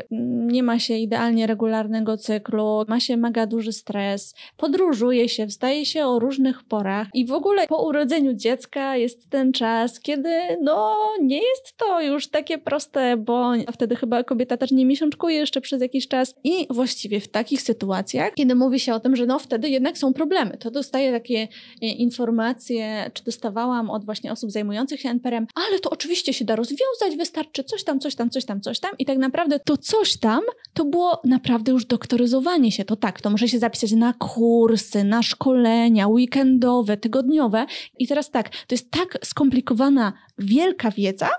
nie 0.51 0.63
ma 0.63 0.79
się 0.79 0.97
idealnie 0.97 1.47
regularnego 1.47 2.17
cyklu, 2.17 2.85
ma 2.87 2.99
się 2.99 3.17
mega 3.17 3.45
duży 3.45 3.71
stres, 3.71 4.35
podróżuje 4.57 5.29
się, 5.29 5.47
wstaje 5.47 5.85
się 5.85 6.05
o 6.05 6.19
różnych 6.19 6.63
porach 6.63 7.07
i 7.13 7.25
w 7.25 7.31
ogóle 7.31 7.67
po 7.67 7.83
urodzeniu 7.85 8.33
dziecka 8.33 8.97
jest 8.97 9.29
ten 9.29 9.53
czas, 9.53 9.99
kiedy 9.99 10.29
no 10.61 10.97
nie 11.21 11.37
jest 11.37 11.77
to 11.77 12.01
już 12.01 12.27
takie 12.27 12.57
proste 12.57 12.98
bo 13.17 13.51
wtedy 13.73 13.95
chyba 13.95 14.23
kobieta 14.23 14.57
też 14.57 14.71
nie 14.71 14.85
miesiączkuje 14.85 15.35
jeszcze 15.35 15.61
przez 15.61 15.81
jakiś 15.81 16.07
czas. 16.07 16.35
I 16.43 16.67
właściwie 16.69 17.19
w 17.19 17.27
takich 17.27 17.61
sytuacjach, 17.61 18.33
kiedy 18.33 18.55
mówi 18.55 18.79
się 18.79 18.93
o 18.93 18.99
tym, 18.99 19.15
że 19.15 19.25
no 19.25 19.39
wtedy 19.39 19.69
jednak 19.69 19.97
są 19.97 20.13
problemy, 20.13 20.57
to 20.57 20.71
dostaję 20.71 21.11
takie 21.11 21.47
e, 21.81 21.85
informacje, 21.85 23.11
czy 23.13 23.23
dostawałam 23.23 23.89
od 23.89 24.05
właśnie 24.05 24.31
osób 24.31 24.51
zajmujących 24.51 25.01
się 25.01 25.09
NPR-em, 25.09 25.47
ale 25.55 25.79
to 25.79 25.89
oczywiście 25.89 26.33
się 26.33 26.45
da 26.45 26.55
rozwiązać, 26.55 27.17
wystarczy 27.17 27.63
coś 27.63 27.83
tam, 27.83 27.99
coś 27.99 28.15
tam, 28.15 28.29
coś 28.29 28.45
tam, 28.45 28.61
coś 28.61 28.79
tam. 28.79 28.91
I 28.99 29.05
tak 29.05 29.17
naprawdę 29.17 29.59
to 29.59 29.77
coś 29.77 30.17
tam 30.17 30.41
to 30.73 30.85
było 30.85 31.21
naprawdę 31.25 31.71
już 31.71 31.85
doktoryzowanie 31.85 32.71
się. 32.71 32.85
To 32.85 32.95
tak, 32.95 33.21
to 33.21 33.29
może 33.29 33.47
się 33.47 33.59
zapisać 33.59 33.91
na 33.91 34.13
kursy, 34.13 35.03
na 35.03 35.23
szkolenia 35.23 36.07
weekendowe, 36.07 36.97
tygodniowe. 36.97 37.65
I 37.99 38.07
teraz 38.07 38.31
tak, 38.31 38.49
to 38.49 38.75
jest 38.75 38.91
tak 38.91 39.17
skomplikowana, 39.23 40.13
wielka 40.37 40.91
wiedza, 40.91 41.29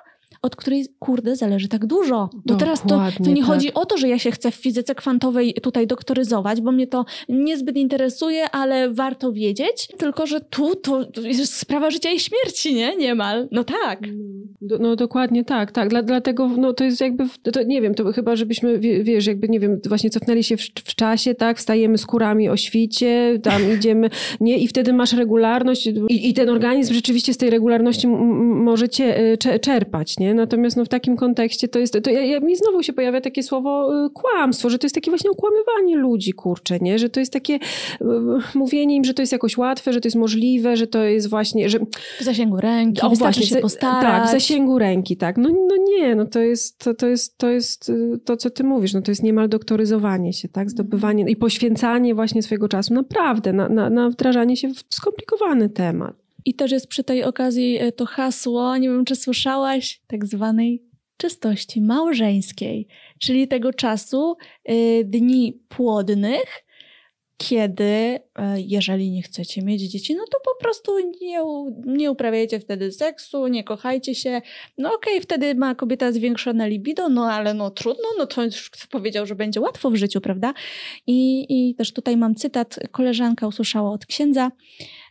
od 0.43 0.57
której, 0.57 0.87
kurde, 0.99 1.37
zależy 1.37 1.69
tak 1.69 1.87
dużo. 1.87 2.31
Bo 2.47 2.55
teraz 2.55 2.83
to, 2.83 3.03
to 3.25 3.31
nie 3.31 3.37
tak. 3.37 3.45
chodzi 3.45 3.75
o 3.75 3.87
to, 3.87 3.97
że 3.97 4.09
ja 4.09 4.19
się 4.19 4.31
chcę 4.31 4.51
w 4.51 4.55
fizyce 4.55 4.95
kwantowej 4.95 5.55
tutaj 5.55 5.87
doktoryzować, 5.87 6.61
bo 6.61 6.73
mnie 6.73 6.87
to 6.87 7.05
niezbyt 7.29 7.77
interesuje, 7.77 8.51
ale 8.51 8.91
warto 8.91 9.33
wiedzieć, 9.33 9.89
tylko 9.99 10.27
że 10.27 10.41
tu 10.41 10.75
to, 10.75 11.05
jest 11.23 11.57
sprawa 11.57 11.91
życia 11.91 12.11
i 12.11 12.21
śmierci, 12.21 12.75
nie? 12.75 12.97
Niemal. 12.97 13.49
No 13.51 13.65
tak. 13.65 14.01
No, 14.61 14.77
no 14.81 14.97
dokładnie 14.97 15.45
tak, 15.45 15.73
tak. 15.73 15.89
Dla, 15.89 16.03
dlatego 16.03 16.49
no, 16.49 16.73
to 16.73 16.85
jest 16.85 17.01
jakby, 17.01 17.25
to, 17.53 17.63
nie 17.63 17.83
wiem, 17.83 17.95
to 17.95 18.13
chyba 18.13 18.37
żebyśmy, 18.37 18.79
wiesz, 18.79 19.27
jakby, 19.27 19.49
nie 19.49 19.61
wiem, 19.61 19.81
właśnie 19.89 20.11
cofnęli 20.11 20.45
się 20.45 20.57
w, 20.57 20.61
w 20.61 20.95
czasie, 20.95 21.35
tak? 21.35 21.59
Wstajemy 21.59 21.99
z 21.99 22.07
kurami 22.07 22.49
o 22.49 22.57
świcie, 22.57 23.39
tam 23.43 23.63
idziemy, 23.77 24.11
nie? 24.41 24.59
I 24.59 24.69
wtedy 24.69 24.93
masz 24.93 25.13
regularność 25.13 25.87
i, 25.87 26.29
i 26.29 26.35
ten 26.35 26.49
organizm 26.49 26.95
rzeczywiście 26.95 27.35
z 27.35 27.37
tej 27.37 27.51
regularności 27.51 28.09
może 28.09 28.89
cię, 28.89 29.37
czerpać, 29.61 30.19
nie? 30.19 30.30
Nie? 30.31 30.35
Natomiast 30.35 30.77
no, 30.77 30.85
w 30.85 30.89
takim 30.89 31.17
kontekście 31.17 31.69
to 31.69 31.79
jest, 31.79 31.99
to 32.03 32.11
ja, 32.11 32.21
ja, 32.21 32.41
mi 32.41 32.57
znowu 32.57 32.83
się 32.83 32.93
pojawia 32.93 33.21
takie 33.21 33.43
słowo 33.43 34.05
y, 34.07 34.11
kłamstwo, 34.11 34.71
że 34.71 34.79
to 34.79 34.87
jest 34.87 34.95
takie 34.95 35.11
właśnie 35.11 35.31
okłamywanie 35.31 35.97
ludzi, 35.97 36.33
kurczę, 36.33 36.79
nie? 36.81 36.99
Że 36.99 37.09
to 37.09 37.21
jest 37.21 37.33
takie 37.33 37.55
y, 37.55 38.05
mówienie 38.55 38.97
im, 38.97 39.05
że 39.05 39.15
to 39.15 39.23
jest 39.23 39.33
jakoś 39.33 39.57
łatwe, 39.57 39.93
że 39.93 40.01
to 40.01 40.07
jest 40.07 40.17
możliwe, 40.17 40.77
że 40.77 40.87
to 40.87 41.05
jest 41.05 41.31
właśnie, 41.31 41.69
że... 41.69 41.79
W 42.21 42.25
zasięgu 42.25 42.57
ręki, 42.57 43.03
o, 43.03 43.11
właśnie, 43.11 43.47
się 43.47 43.57
postarać. 43.57 44.03
Tak, 44.03 44.29
w 44.29 44.33
zasięgu 44.33 44.79
ręki, 44.79 45.17
tak. 45.17 45.37
No, 45.39 45.49
no 45.49 45.77
nie, 45.77 46.15
no 46.15 46.27
to 46.27 46.41
jest, 46.41 46.79
to, 46.79 46.95
to 46.95 47.07
jest, 47.07 47.39
to 47.39 47.49
jest 47.49 47.89
y, 47.89 48.19
to, 48.25 48.37
co 48.37 48.51
ty 48.51 48.65
mówisz, 48.65 48.95
no 48.95 49.03
to 49.03 49.11
jest 49.11 49.23
niemal 49.23 49.49
doktoryzowanie 49.49 50.33
się, 50.33 50.49
tak? 50.49 50.71
Zdobywanie 50.71 51.25
i 51.29 51.37
poświęcanie 51.37 52.15
właśnie 52.15 52.43
swojego 52.43 52.69
czasu 52.69 52.95
naprawdę 52.95 53.53
na, 53.53 53.69
na, 53.69 53.91
na 53.91 54.11
wdrażanie 54.11 54.57
się 54.57 54.69
w 54.69 54.85
skomplikowany 54.91 55.69
temat. 55.69 56.30
I 56.45 56.55
też 56.55 56.73
jest 56.73 56.87
przy 56.87 57.05
tej 57.05 57.25
okazji 57.25 57.79
e, 57.81 57.93
to 57.93 58.07
hasło, 58.07 58.77
nie 58.77 58.89
wiem 58.89 59.05
czy 59.05 59.17
słyszałaś, 59.17 60.01
tak 60.07 60.27
zwanej 60.27 60.91
czystości 61.17 61.81
małżeńskiej, 61.81 62.89
czyli 63.19 63.49
tego 63.49 63.73
czasu 63.73 64.37
y, 64.71 65.05
dni 65.05 65.61
płodnych, 65.69 66.65
kiedy, 67.37 67.85
e, 67.85 68.21
jeżeli 68.57 69.11
nie 69.11 69.23
chcecie 69.23 69.63
mieć 69.63 69.83
dzieci, 69.83 70.15
no 70.15 70.25
to 70.31 70.39
po 70.45 70.63
prostu 70.63 70.93
nie, 71.21 71.41
nie 71.87 72.11
uprawiajcie 72.11 72.61
wtedy 72.61 72.93
seksu, 72.93 73.47
nie 73.47 73.65
kochajcie 73.65 74.15
się. 74.15 74.43
No 74.79 74.95
okej, 74.95 75.13
okay, 75.13 75.21
wtedy 75.21 75.55
ma 75.55 75.75
kobieta 75.75 76.13
zwiększone 76.13 76.71
libido, 76.71 77.09
no 77.09 77.33
ale 77.33 77.55
no 77.55 77.71
trudno, 77.71 78.05
no 78.19 78.27
to 78.27 78.45
już 78.45 78.71
powiedział, 78.91 79.27
że 79.27 79.35
będzie 79.35 79.61
łatwo 79.61 79.91
w 79.91 79.97
życiu, 79.97 80.21
prawda? 80.21 80.55
I, 81.07 81.47
i 81.49 81.75
też 81.75 81.93
tutaj 81.93 82.17
mam 82.17 82.35
cytat, 82.35 82.79
koleżanka 82.91 83.47
usłyszała 83.47 83.91
od 83.91 84.07
księdza, 84.07 84.51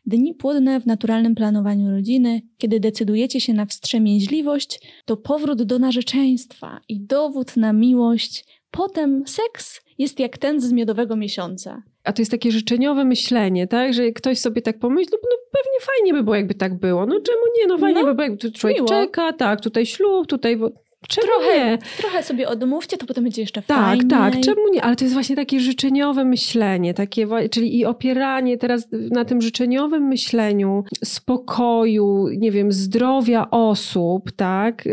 Dni 0.09 0.33
płodne 0.33 0.79
w 0.79 0.85
naturalnym 0.85 1.35
planowaniu 1.35 1.91
rodziny, 1.91 2.41
kiedy 2.57 2.79
decydujecie 2.79 3.41
się 3.41 3.53
na 3.53 3.65
wstrzemięźliwość, 3.65 4.79
to 5.05 5.17
powrót 5.17 5.63
do 5.63 5.79
narzeczeństwa 5.79 6.79
i 6.87 6.99
dowód 6.99 7.57
na 7.57 7.73
miłość. 7.73 8.45
Potem 8.71 9.23
seks 9.27 9.81
jest 9.97 10.19
jak 10.19 10.37
ten 10.37 10.61
z 10.61 10.71
miodowego 10.71 11.15
miesiąca. 11.15 11.83
A 12.03 12.13
to 12.13 12.21
jest 12.21 12.31
takie 12.31 12.51
życzeniowe 12.51 13.05
myślenie, 13.05 13.67
tak? 13.67 13.93
Że 13.93 14.11
ktoś 14.11 14.37
sobie 14.39 14.61
tak 14.61 14.79
pomyśli, 14.79 15.11
no, 15.11 15.17
no 15.23 15.37
pewnie 15.51 15.79
fajnie 15.81 16.13
by 16.13 16.23
było, 16.23 16.35
jakby 16.35 16.53
tak 16.53 16.79
było. 16.79 17.05
No 17.05 17.19
czemu 17.19 17.41
nie? 17.59 17.67
No 17.67 17.77
fajnie 17.77 18.01
no, 18.01 18.07
by 18.07 18.15
było, 18.15 18.27
jakby 18.29 18.51
człowiek 18.51 18.77
miło. 18.77 18.89
czeka, 18.89 19.33
tak, 19.33 19.61
tutaj 19.61 19.85
ślub, 19.85 20.27
tutaj 20.27 20.59
Czemu 21.07 21.27
trochę, 21.27 21.65
nie? 21.65 21.77
Trochę 21.97 22.23
sobie 22.23 22.47
odmówcie, 22.47 22.97
to 22.97 23.05
potem 23.05 23.23
będzie 23.23 23.41
jeszcze 23.41 23.61
tak, 23.61 23.77
fajniej. 23.77 24.07
Tak, 24.07 24.33
tak, 24.33 24.43
czemu 24.43 24.61
nie? 24.73 24.81
Ale 24.81 24.95
to 24.95 25.05
jest 25.05 25.13
właśnie 25.13 25.35
takie 25.35 25.59
życzeniowe 25.59 26.25
myślenie, 26.25 26.93
takie, 26.93 27.27
czyli 27.51 27.77
i 27.77 27.85
opieranie 27.85 28.57
teraz 28.57 28.87
na 28.91 29.25
tym 29.25 29.41
życzeniowym 29.41 30.03
myśleniu 30.03 30.83
spokoju, 31.03 32.27
nie 32.37 32.51
wiem, 32.51 32.71
zdrowia 32.71 33.49
osób, 33.51 34.31
tak, 34.31 34.83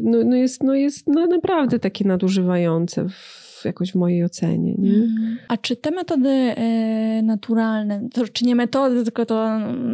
no, 0.00 0.18
no 0.24 0.36
jest, 0.36 0.62
no 0.62 0.74
jest 0.74 1.06
no 1.06 1.26
naprawdę 1.26 1.78
takie 1.78 2.04
nadużywające 2.04 3.08
w 3.08 3.47
jakoś 3.64 3.92
w 3.92 3.94
mojej 3.94 4.24
ocenie. 4.24 4.74
Nie? 4.78 5.08
A 5.48 5.56
czy 5.56 5.76
te 5.76 5.90
metody 5.90 6.28
e, 6.28 7.22
naturalne, 7.22 8.08
to, 8.14 8.28
czy 8.28 8.44
nie 8.44 8.54
metody, 8.54 9.04
tylko 9.04 9.26
to 9.26 9.48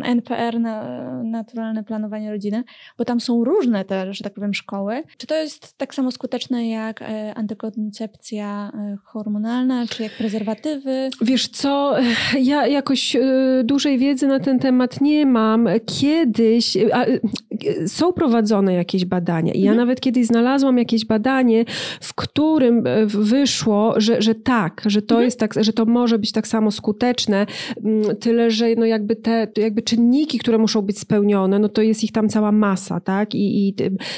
NPR, 0.04 0.60
na, 0.60 1.04
naturalne 1.22 1.84
planowanie 1.84 2.30
rodziny, 2.30 2.64
bo 2.98 3.04
tam 3.04 3.20
są 3.20 3.44
różne 3.44 3.84
te, 3.84 4.14
że 4.14 4.24
tak 4.24 4.34
powiem, 4.34 4.54
szkoły, 4.54 5.02
czy 5.18 5.26
to 5.26 5.34
jest 5.34 5.78
tak 5.78 5.94
samo 5.94 6.10
skuteczne 6.10 6.68
jak 6.68 7.02
e, 7.02 7.34
antykoncepcja 7.34 8.72
e, 8.74 8.96
hormonalna, 9.04 9.86
czy 9.86 10.02
jak 10.02 10.12
prezerwatywy? 10.12 11.10
Wiesz 11.20 11.48
co, 11.48 11.96
ja 12.40 12.66
jakoś 12.66 13.16
dużej 13.64 13.98
wiedzy 13.98 14.26
na 14.26 14.40
ten 14.40 14.58
temat 14.58 15.00
nie 15.00 15.26
mam. 15.26 15.68
Kiedyś 15.86 16.76
a, 16.92 17.04
są 17.86 18.12
prowadzone 18.12 18.74
jakieś 18.74 19.04
badania 19.04 19.52
i 19.52 19.60
ja 19.60 19.70
mhm. 19.70 19.76
nawet 19.76 20.00
kiedyś 20.00 20.26
znalazłam 20.26 20.78
jakieś 20.78 21.04
badanie, 21.04 21.64
w 22.00 22.14
którym 22.14 22.84
wyszło 23.06 23.53
wyszło, 23.54 23.94
że, 23.96 24.22
że 24.22 24.34
tak, 24.34 24.82
że 24.86 25.02
to 25.02 25.14
mhm. 25.14 25.24
jest 25.24 25.40
tak, 25.40 25.54
że 25.60 25.72
to 25.72 25.84
może 25.84 26.18
być 26.18 26.32
tak 26.32 26.46
samo 26.46 26.70
skuteczne, 26.70 27.46
mm, 27.84 28.16
tyle, 28.16 28.50
że 28.50 28.66
no 28.76 28.86
jakby 28.86 29.16
te 29.16 29.46
jakby 29.56 29.82
czynniki, 29.82 30.38
które 30.38 30.58
muszą 30.58 30.82
być 30.82 30.98
spełnione, 30.98 31.58
no 31.58 31.68
to 31.68 31.82
jest 31.82 32.04
ich 32.04 32.12
tam 32.12 32.28
cała 32.28 32.52
masa, 32.52 33.00
tak? 33.00 33.34
I, 33.34 33.68
i 33.68 33.74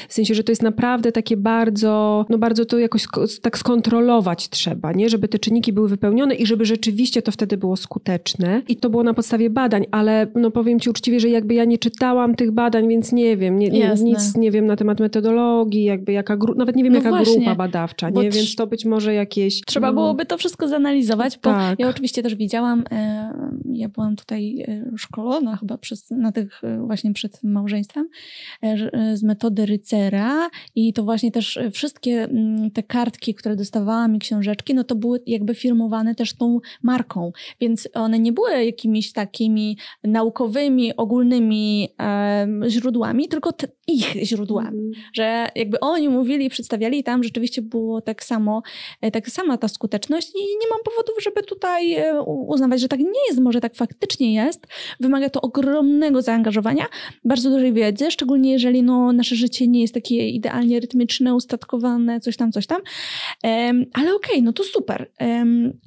w 0.08 0.14
sensie, 0.14 0.34
że 0.34 0.44
to 0.44 0.52
jest 0.52 0.62
naprawdę 0.62 1.12
takie 1.12 1.36
bardzo, 1.36 2.24
no 2.28 2.38
bardzo 2.38 2.64
to 2.64 2.78
jakoś 2.78 3.06
tak 3.42 3.58
skontrolować 3.58 4.48
trzeba, 4.48 4.92
nie? 4.92 5.08
Żeby 5.08 5.28
te 5.28 5.38
czynniki 5.38 5.72
były 5.72 5.88
wypełnione 5.88 6.34
i 6.34 6.46
żeby 6.46 6.64
rzeczywiście 6.64 7.22
to 7.22 7.32
wtedy 7.32 7.56
było 7.56 7.76
skuteczne. 7.76 8.62
I 8.68 8.76
to 8.76 8.90
było 8.90 9.02
na 9.02 9.14
podstawie 9.14 9.50
badań, 9.50 9.84
ale 9.90 10.26
no 10.34 10.50
powiem 10.50 10.80
ci 10.80 10.90
uczciwie, 10.90 11.20
że 11.20 11.28
jakby 11.28 11.54
ja 11.54 11.64
nie 11.64 11.78
czytałam 11.78 12.34
tych 12.34 12.50
badań, 12.50 12.88
więc 12.88 13.12
nie 13.12 13.36
wiem, 13.36 13.58
nie, 13.58 13.68
nie, 13.68 13.94
nic 14.02 14.36
nie 14.36 14.50
wiem 14.50 14.66
na 14.66 14.76
temat 14.76 15.00
metodologii, 15.00 15.84
jakby 15.84 16.12
jaka, 16.12 16.38
nawet 16.56 16.76
nie 16.76 16.84
wiem 16.84 16.92
no 16.92 16.98
jaka 16.98 17.10
właśnie, 17.10 17.36
grupa 17.36 17.54
badawcza, 17.54 18.10
nie? 18.10 18.30
Więc 18.30 18.56
to 18.56 18.66
być 18.66 18.84
może 18.84 19.14
jak 19.14 19.25
jakieś... 19.26 19.60
Trzeba 19.60 19.86
no. 19.86 19.92
byłoby 19.92 20.26
to 20.26 20.38
wszystko 20.38 20.68
zanalizować, 20.68 21.38
bo 21.38 21.50
tak. 21.50 21.78
ja 21.78 21.88
oczywiście 21.88 22.22
też 22.22 22.34
widziałam, 22.34 22.84
e, 22.90 23.32
ja 23.72 23.88
byłam 23.88 24.16
tutaj 24.16 24.60
e, 24.60 24.98
szkolona 24.98 25.56
chyba 25.56 25.78
przez, 25.78 26.10
na 26.10 26.32
tych 26.32 26.64
e, 26.64 26.78
właśnie 26.78 27.12
przed 27.12 27.42
małżeństwem 27.42 28.08
z 29.14 29.22
metody 29.22 29.66
rycera 29.66 30.50
i 30.74 30.92
to 30.92 31.04
właśnie 31.04 31.32
też 31.32 31.58
wszystkie 31.72 32.24
mm, 32.24 32.70
te 32.70 32.82
kartki, 32.82 33.34
które 33.34 33.56
dostawałam 33.56 34.16
i 34.16 34.18
książeczki, 34.18 34.74
no 34.74 34.84
to 34.84 34.94
były 34.94 35.20
jakby 35.26 35.54
firmowane 35.54 36.14
też 36.14 36.34
tą 36.34 36.60
marką, 36.82 37.32
więc 37.60 37.88
one 37.94 38.18
nie 38.18 38.32
były 38.32 38.64
jakimiś 38.64 39.12
takimi 39.12 39.76
naukowymi, 40.04 40.96
ogólnymi 40.96 41.88
źródłami, 42.68 43.28
tylko 43.28 43.52
ich 43.86 44.14
źródłami, 44.24 44.78
mm. 44.78 44.92
że 45.12 45.48
jakby 45.54 45.80
oni 45.80 46.08
mówili, 46.08 46.50
przedstawiali 46.50 46.98
i 46.98 47.04
tam 47.04 47.22
rzeczywiście 47.22 47.62
było 47.62 48.00
tak 48.00 48.24
samo 48.24 48.62
tak 49.16 49.30
sama 49.30 49.58
ta 49.58 49.68
skuteczność 49.68 50.28
i 50.34 50.38
nie 50.38 50.68
mam 50.70 50.80
powodów, 50.84 51.14
żeby 51.22 51.42
tutaj 51.42 51.94
e, 51.94 52.22
uznawać, 52.22 52.80
że 52.80 52.88
tak 52.88 53.00
nie 53.00 53.26
jest. 53.28 53.40
Może 53.40 53.60
tak 53.60 53.74
faktycznie 53.74 54.34
jest. 54.34 54.66
Wymaga 55.00 55.30
to 55.30 55.40
ogromnego 55.40 56.22
zaangażowania, 56.22 56.86
bardzo 57.24 57.50
dużej 57.50 57.72
wiedzy, 57.72 58.10
szczególnie 58.10 58.52
jeżeli 58.52 58.82
no, 58.82 59.12
nasze 59.12 59.36
życie 59.36 59.68
nie 59.68 59.80
jest 59.80 59.94
takie 59.94 60.28
idealnie 60.28 60.80
rytmiczne, 60.80 61.34
ustatkowane, 61.34 62.20
coś 62.20 62.36
tam, 62.36 62.52
coś 62.52 62.66
tam. 62.66 62.80
ale 63.92 64.14
okej, 64.14 64.32
okay, 64.32 64.42
no 64.42 64.52
to 64.52 64.64
super. 64.64 65.10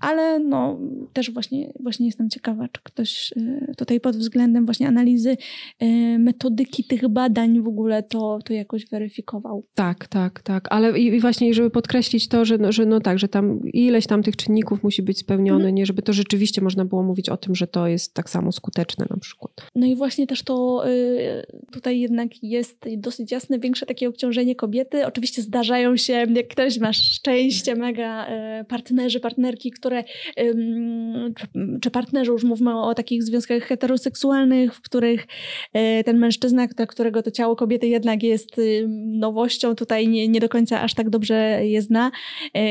ale 0.01 0.39
no 0.39 0.79
też 1.13 1.31
właśnie, 1.31 1.73
właśnie 1.79 2.05
jestem 2.05 2.29
ciekawa, 2.29 2.67
czy 2.67 2.81
ktoś 2.83 3.33
e, 3.37 3.73
tutaj 3.77 3.99
pod 3.99 4.17
względem 4.17 4.65
właśnie 4.65 4.87
analizy 4.87 5.37
e, 5.79 5.87
metodyki 6.19 6.83
tych 6.83 7.07
badań 7.07 7.61
w 7.61 7.67
ogóle 7.67 8.03
to, 8.03 8.39
to 8.45 8.53
jakoś 8.53 8.85
weryfikował. 8.85 9.63
Tak, 9.75 10.07
tak, 10.07 10.41
tak. 10.41 10.67
Ale 10.69 10.99
i, 10.99 11.05
i 11.05 11.19
właśnie, 11.19 11.53
żeby 11.53 11.69
podkreślić 11.69 12.27
to, 12.27 12.45
że, 12.45 12.57
no, 12.57 12.71
że 12.71 12.85
no 12.85 12.99
tak, 12.99 13.18
że 13.19 13.27
tam 13.27 13.61
ileś 13.73 14.07
tam 14.07 14.23
tych 14.23 14.35
czynników 14.35 14.83
musi 14.83 15.01
być 15.01 15.17
spełnione, 15.17 15.55
mhm. 15.55 15.75
nie, 15.75 15.85
żeby 15.85 16.01
to 16.01 16.13
rzeczywiście 16.13 16.61
można 16.61 16.85
było 16.85 17.03
mówić 17.03 17.29
o 17.29 17.37
tym, 17.37 17.55
że 17.55 17.67
to 17.67 17.87
jest 17.87 18.13
tak 18.13 18.29
samo 18.29 18.51
skuteczne 18.51 19.05
na 19.09 19.17
przykład. 19.17 19.51
No 19.75 19.85
i 19.85 19.95
właśnie 19.95 20.27
też 20.27 20.43
to 20.43 20.83
y, 20.89 21.45
tutaj 21.71 21.99
jednak 21.99 22.43
jest 22.43 22.85
dosyć 22.97 23.31
jasne, 23.31 23.59
większe 23.59 23.85
takie 23.85 24.09
obciążenie 24.09 24.55
kobiety. 24.55 25.05
Oczywiście 25.05 25.41
zdarzają 25.41 25.97
się, 25.97 26.13
jak 26.13 26.47
ktoś 26.47 26.79
ma 26.79 26.93
szczęście, 26.93 27.75
mega 27.75 28.27
y, 28.61 28.65
partnerzy, 28.65 29.19
partnerki, 29.19 29.71
które, 29.71 30.03
czy 31.81 31.91
partnerzy, 31.91 32.31
już 32.31 32.43
mówmy 32.43 32.81
o 32.81 32.93
takich 32.93 33.23
związkach 33.23 33.63
heteroseksualnych, 33.63 34.75
w 34.75 34.81
których 34.81 35.27
y, 35.99 36.03
ten 36.03 36.17
mężczyzna, 36.17 36.67
dla 36.67 36.85
którego 36.85 37.23
to 37.23 37.31
ciało 37.31 37.55
kobiety 37.55 37.87
jednak 37.87 38.23
jest 38.23 38.61
nowością, 39.05 39.75
tutaj 39.75 40.07
nie, 40.07 40.27
nie 40.27 40.39
do 40.39 40.49
końca 40.49 40.81
aż 40.81 40.93
tak 40.93 41.09
dobrze 41.09 41.59
je 41.63 41.81
zna, 41.81 42.11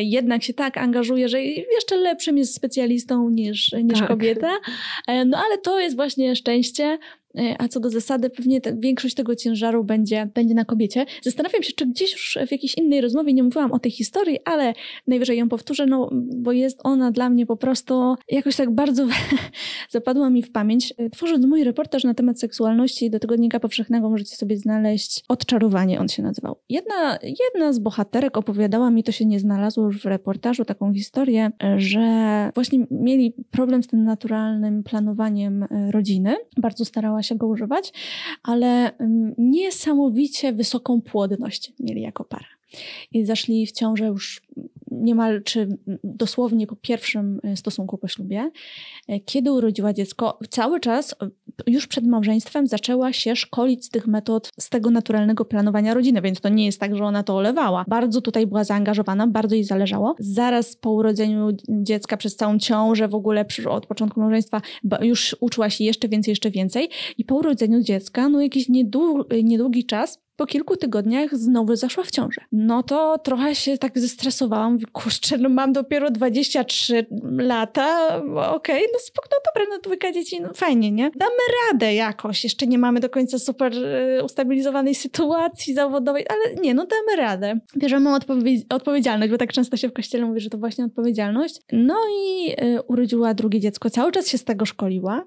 jednak 0.02 0.38
się 0.44 0.55
tak 0.55 0.77
angażuje, 0.78 1.28
że 1.28 1.43
jeszcze 1.43 1.97
lepszym 1.97 2.39
jest 2.39 2.55
specjalistą 2.55 3.31
niż, 3.31 3.73
niż 3.73 3.98
tak. 3.98 4.09
kobieta. 4.09 4.51
E, 5.06 5.24
no 5.24 5.39
ale 5.47 5.59
to 5.59 5.81
jest 5.81 5.97
właśnie 5.97 6.36
szczęście, 6.36 6.98
a 7.59 7.68
co 7.68 7.80
do 7.80 7.90
zasady, 7.90 8.30
pewnie 8.30 8.60
te, 8.60 8.76
większość 8.76 9.14
tego 9.14 9.36
ciężaru 9.36 9.84
będzie, 9.84 10.28
będzie 10.34 10.55
na 10.55 10.64
kobiecie. 10.64 11.06
Zastanawiam 11.22 11.62
się, 11.62 11.72
czy 11.72 11.86
gdzieś 11.86 12.12
już 12.12 12.38
w 12.48 12.52
jakiejś 12.52 12.78
innej 12.78 13.00
rozmowie 13.00 13.32
nie 13.32 13.42
mówiłam 13.42 13.72
o 13.72 13.78
tej 13.78 13.92
historii, 13.92 14.38
ale 14.44 14.74
najwyżej 15.06 15.38
ją 15.38 15.48
powtórzę, 15.48 15.86
no 15.86 16.10
bo 16.12 16.52
jest 16.52 16.80
ona 16.84 17.10
dla 17.10 17.30
mnie 17.30 17.46
po 17.46 17.56
prostu 17.56 18.14
jakoś 18.30 18.56
tak 18.56 18.70
bardzo 18.74 19.06
zapadła 19.90 20.30
mi 20.30 20.42
w 20.42 20.52
pamięć. 20.52 20.94
E, 20.98 21.10
tworząc 21.10 21.46
mój 21.46 21.64
reportaż 21.64 22.05
na 22.05 22.14
temat 22.14 22.40
seksualności 22.40 23.10
do 23.10 23.18
Tygodnika 23.18 23.60
Powszechnego 23.60 24.10
możecie 24.10 24.36
sobie 24.36 24.56
znaleźć 24.56 25.24
Odczarowanie, 25.28 26.00
on 26.00 26.09
się 26.09 26.22
nazywał. 26.22 26.56
Jedna, 26.68 27.18
jedna 27.22 27.72
z 27.72 27.78
bohaterek 27.78 28.36
opowiadała 28.36 28.90
mi, 28.90 29.05
to 29.05 29.12
się 29.12 29.24
nie 29.24 29.40
znalazło 29.40 29.84
już 29.84 30.02
w 30.02 30.05
reportażu, 30.05 30.64
taką 30.64 30.94
historię, 30.94 31.50
że 31.76 32.50
właśnie 32.55 32.86
mieli 32.90 33.34
problem 33.50 33.82
z 33.82 33.86
tym 33.86 34.05
naturalnym 34.05 34.82
planowaniem 34.82 35.62
e, 35.62 35.90
rodziny. 35.90 36.36
Bardzo 36.56 36.84
starała 36.84 37.18
się 37.23 37.23
się 37.28 37.35
go 37.35 37.47
używać, 37.47 37.93
ale 38.43 38.93
niesamowicie 39.39 40.53
wysoką 40.53 41.01
płodność 41.01 41.73
mieli 41.81 42.03
jako 42.03 42.24
para. 42.24 42.47
I 43.12 43.24
zaszli 43.24 43.66
w 43.66 43.73
ciążę 43.73 44.07
już 44.07 44.43
niemal 45.00 45.42
czy 45.42 45.68
dosłownie 46.04 46.66
po 46.66 46.76
pierwszym 46.76 47.40
stosunku 47.54 47.98
po 47.98 48.08
ślubie, 48.08 48.50
kiedy 49.24 49.52
urodziła 49.52 49.92
dziecko, 49.92 50.38
cały 50.50 50.80
czas 50.80 51.14
już 51.66 51.86
przed 51.86 52.06
małżeństwem 52.06 52.66
zaczęła 52.66 53.12
się 53.12 53.36
szkolić 53.36 53.84
z 53.84 53.88
tych 53.88 54.06
metod, 54.06 54.50
z 54.60 54.68
tego 54.70 54.90
naturalnego 54.90 55.44
planowania 55.44 55.94
rodziny, 55.94 56.22
więc 56.22 56.40
to 56.40 56.48
nie 56.48 56.66
jest 56.66 56.80
tak, 56.80 56.96
że 56.96 57.04
ona 57.04 57.22
to 57.22 57.36
olewała. 57.36 57.84
Bardzo 57.88 58.20
tutaj 58.20 58.46
była 58.46 58.64
zaangażowana, 58.64 59.26
bardzo 59.26 59.54
jej 59.54 59.64
zależało. 59.64 60.14
Zaraz 60.18 60.76
po 60.76 60.90
urodzeniu 60.90 61.48
dziecka, 61.68 62.16
przez 62.16 62.36
całą 62.36 62.58
ciążę, 62.58 63.08
w 63.08 63.14
ogóle 63.14 63.44
od 63.68 63.86
początku 63.86 64.20
małżeństwa 64.20 64.60
już 65.00 65.36
uczyła 65.40 65.70
się 65.70 65.84
jeszcze 65.84 66.08
więcej, 66.08 66.32
jeszcze 66.32 66.50
więcej 66.50 66.88
i 67.18 67.24
po 67.24 67.34
urodzeniu 67.34 67.82
dziecka, 67.82 68.28
no 68.28 68.40
jakiś 68.40 68.68
niedługi, 68.68 69.44
niedługi 69.44 69.84
czas 69.84 70.27
po 70.39 70.47
kilku 70.47 70.77
tygodniach 70.77 71.36
znowu 71.36 71.77
zaszła 71.77 72.05
w 72.05 72.10
ciążę. 72.10 72.40
No 72.52 72.82
to 72.82 73.19
trochę 73.19 73.55
się 73.55 73.78
tak 73.78 73.98
zestresowałam. 73.98 74.73
Mówię, 74.73 74.86
kurczę, 74.93 75.39
no 75.39 75.48
mam 75.48 75.73
dopiero 75.73 76.10
23 76.10 77.06
lata, 77.39 78.16
okej, 78.16 78.55
okay, 78.55 78.81
no 78.93 78.98
spoko, 78.98 79.28
no 79.32 79.36
dobra, 79.47 79.77
no 79.77 79.81
dwójka 79.82 80.12
dzieci, 80.12 80.40
no 80.40 80.55
fajnie, 80.55 80.90
nie? 80.90 81.10
Damy 81.16 81.32
radę 81.70 81.94
jakoś. 81.94 82.44
Jeszcze 82.44 82.66
nie 82.66 82.78
mamy 82.78 83.01
do 83.01 83.10
końca 83.10 83.39
super 83.39 83.73
y, 83.74 84.24
ustabilizowanej 84.24 84.94
sytuacji 84.94 85.74
zawodowej, 85.74 86.27
ale 86.28 86.55
nie, 86.62 86.74
no 86.74 86.86
damy 86.86 87.23
radę. 87.23 87.60
Bierzemy 87.77 88.15
odpowiedź, 88.15 88.66
odpowiedzialność, 88.70 89.31
bo 89.31 89.39
tak 89.39 89.52
często 89.52 89.77
się 89.77 89.89
w 89.89 89.93
kościele 89.93 90.27
mówi, 90.27 90.40
że 90.40 90.51
to 90.51 90.59
właśnie 90.59 90.85
odpowiedzialność. 90.85 91.60
No 91.73 91.97
i 92.20 92.52
y, 92.65 92.82
urodziła 92.82 93.35
drugie 93.35 93.60
dziecko. 93.60 93.90
Cały 93.90 94.12
czas 94.12 94.28
się 94.28 94.39
z 94.39 94.44
tego 94.44 94.65
szkoliła. 94.65 95.24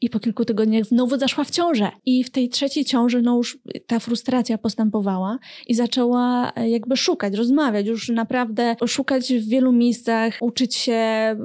I 0.00 0.10
po 0.10 0.20
kilku 0.20 0.44
tygodniach 0.44 0.84
znowu 0.84 1.18
zaszła 1.18 1.44
w 1.44 1.50
ciążę. 1.50 1.90
I 2.06 2.24
w 2.24 2.30
tej 2.30 2.48
trzeciej 2.48 2.84
ciąży, 2.84 3.22
no 3.22 3.36
już 3.36 3.58
ta 3.86 3.98
frustracja 3.98 4.58
postępowała 4.58 5.38
i 5.66 5.74
zaczęła 5.74 6.52
e, 6.56 6.70
jakby 6.70 6.96
szukać, 6.96 7.34
rozmawiać, 7.34 7.86
już 7.86 8.08
naprawdę 8.08 8.76
szukać 8.86 9.32
w 9.32 9.48
wielu 9.48 9.72
miejscach, 9.72 10.38
uczyć 10.40 10.74
się, 10.74 11.36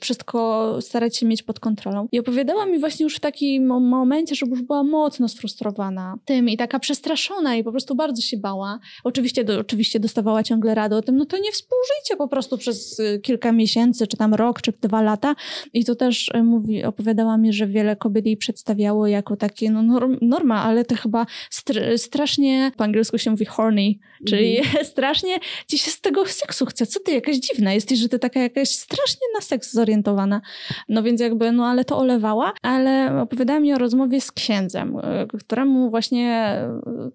wszystko 0.00 0.78
starać 0.80 1.16
się 1.16 1.26
mieć 1.26 1.42
pod 1.42 1.60
kontrolą. 1.60 2.08
I 2.12 2.18
opowiadała 2.18 2.66
mi 2.66 2.78
właśnie 2.78 3.04
już 3.04 3.16
w 3.16 3.20
takim 3.20 3.66
momencie, 3.66 4.34
że 4.34 4.46
już 4.46 4.62
była 4.62 4.84
mocno 4.84 5.28
sfrustrowana 5.28 6.18
tym 6.24 6.48
i 6.48 6.56
taka 6.56 6.78
przestraszona 6.78 7.56
i 7.56 7.64
po 7.64 7.70
prostu 7.70 7.94
bardzo 7.94 8.22
się 8.22 8.36
bała. 8.36 8.78
Oczywiście, 9.04 9.44
do, 9.44 9.60
oczywiście 9.60 10.00
dostawała 10.00 10.42
ciągle 10.42 10.74
radę 10.74 10.96
o 10.96 11.02
tym, 11.02 11.16
no 11.16 11.24
to 11.24 11.38
nie 11.38 11.52
współżyjcie 11.52 12.16
po 12.18 12.28
prostu 12.28 12.58
przez 12.58 13.00
e, 13.00 13.18
kilka 13.18 13.52
miesięcy, 13.52 14.06
czy 14.06 14.16
tam 14.16 14.34
rok, 14.34 14.62
czy 14.62 14.72
dwa 14.80 15.02
lata. 15.02 15.34
I 15.72 15.84
to 15.84 15.94
też 15.94 16.30
e, 16.34 16.42
mówi, 16.42 16.84
opowiadała 16.84 17.36
mi, 17.38 17.52
że 17.52 17.66
wiele 17.66 17.91
kobiet 17.96 18.26
jej 18.26 18.36
przedstawiało 18.36 19.06
jako 19.06 19.36
takie 19.36 19.70
no, 19.70 20.08
norma, 20.20 20.62
ale 20.62 20.84
to 20.84 20.96
chyba 20.96 21.26
str 21.50 21.98
strasznie, 21.98 22.72
po 22.76 22.84
angielsku 22.84 23.18
się 23.18 23.30
mówi 23.30 23.44
horny, 23.44 23.94
czyli 24.26 24.58
mm. 24.58 24.84
strasznie 24.92 25.38
ci 25.66 25.78
się 25.78 25.90
z 25.90 26.00
tego 26.00 26.26
seksu 26.26 26.66
chce. 26.66 26.86
Co 26.86 27.00
ty, 27.00 27.12
jakaś 27.12 27.36
dziwna 27.36 27.72
jesteś, 27.72 27.98
że 27.98 28.08
ty 28.08 28.18
taka 28.18 28.40
jakaś 28.40 28.68
strasznie 28.68 29.26
na 29.34 29.40
seks 29.40 29.72
zorientowana. 29.72 30.40
No 30.88 31.02
więc 31.02 31.20
jakby, 31.20 31.52
no 31.52 31.66
ale 31.66 31.84
to 31.84 31.98
olewała, 31.98 32.52
ale 32.62 33.20
opowiadała 33.20 33.60
mi 33.60 33.74
o 33.74 33.78
rozmowie 33.78 34.20
z 34.20 34.32
księdzem, 34.32 34.96
e, 35.02 35.26
któremu 35.26 35.90
właśnie, 35.90 36.56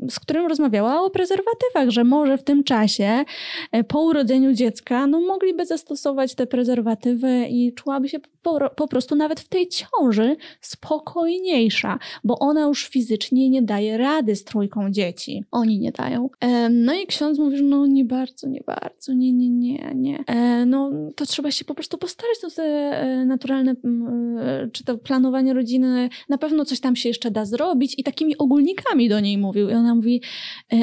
z 0.09 0.19
którym 0.19 0.47
rozmawiała 0.47 1.01
o 1.01 1.09
prezerwatywach, 1.09 1.89
że 1.89 2.03
może 2.03 2.37
w 2.37 2.43
tym 2.43 2.63
czasie 2.63 3.25
e, 3.71 3.83
po 3.83 4.01
urodzeniu 4.01 4.53
dziecka, 4.53 5.07
no 5.07 5.21
mogliby 5.21 5.65
zastosować 5.65 6.35
te 6.35 6.47
prezerwatywy 6.47 7.47
i 7.49 7.73
czułaby 7.73 8.09
się 8.09 8.19
po, 8.19 8.29
po 8.75 8.87
prostu 8.87 9.15
nawet 9.15 9.39
w 9.39 9.47
tej 9.47 9.67
ciąży 9.67 10.35
spokojniejsza, 10.61 11.99
bo 12.23 12.39
ona 12.39 12.61
już 12.61 12.87
fizycznie 12.87 13.49
nie 13.49 13.61
daje 13.61 13.97
rady 13.97 14.35
z 14.35 14.43
trójką 14.43 14.91
dzieci. 14.91 15.43
Oni 15.51 15.79
nie 15.79 15.91
dają. 15.91 16.29
No 16.69 16.93
i 16.93 17.07
ksiądz 17.07 17.39
mówi, 17.39 17.57
że 17.57 17.63
no 17.63 17.87
nie 17.87 18.05
bardzo, 18.05 18.47
nie 18.47 18.61
bardzo, 18.65 19.13
nie, 19.13 19.33
nie, 19.33 19.49
nie, 19.49 19.91
nie. 19.95 20.23
E, 20.27 20.65
no 20.65 20.91
to 21.15 21.25
trzeba 21.25 21.51
się 21.51 21.65
po 21.65 21.75
prostu 21.75 21.97
postarać, 21.97 22.39
to 22.41 22.51
te 22.51 22.63
e, 22.63 23.25
naturalne, 23.25 23.71
e, 23.71 24.69
czy 24.71 24.83
to 24.83 24.97
planowanie 24.97 25.53
rodziny, 25.53 26.09
na 26.29 26.37
pewno 26.37 26.65
coś 26.65 26.79
tam 26.79 26.95
się 26.95 27.09
jeszcze 27.09 27.31
da 27.31 27.45
zrobić 27.45 27.95
i 27.97 28.03
takimi 28.03 28.37
ogólnikami 28.37 29.09
do 29.09 29.19
niej 29.19 29.37
mówił. 29.37 29.69
I 29.69 29.73
ona 29.73 29.95
mówi, 29.95 30.21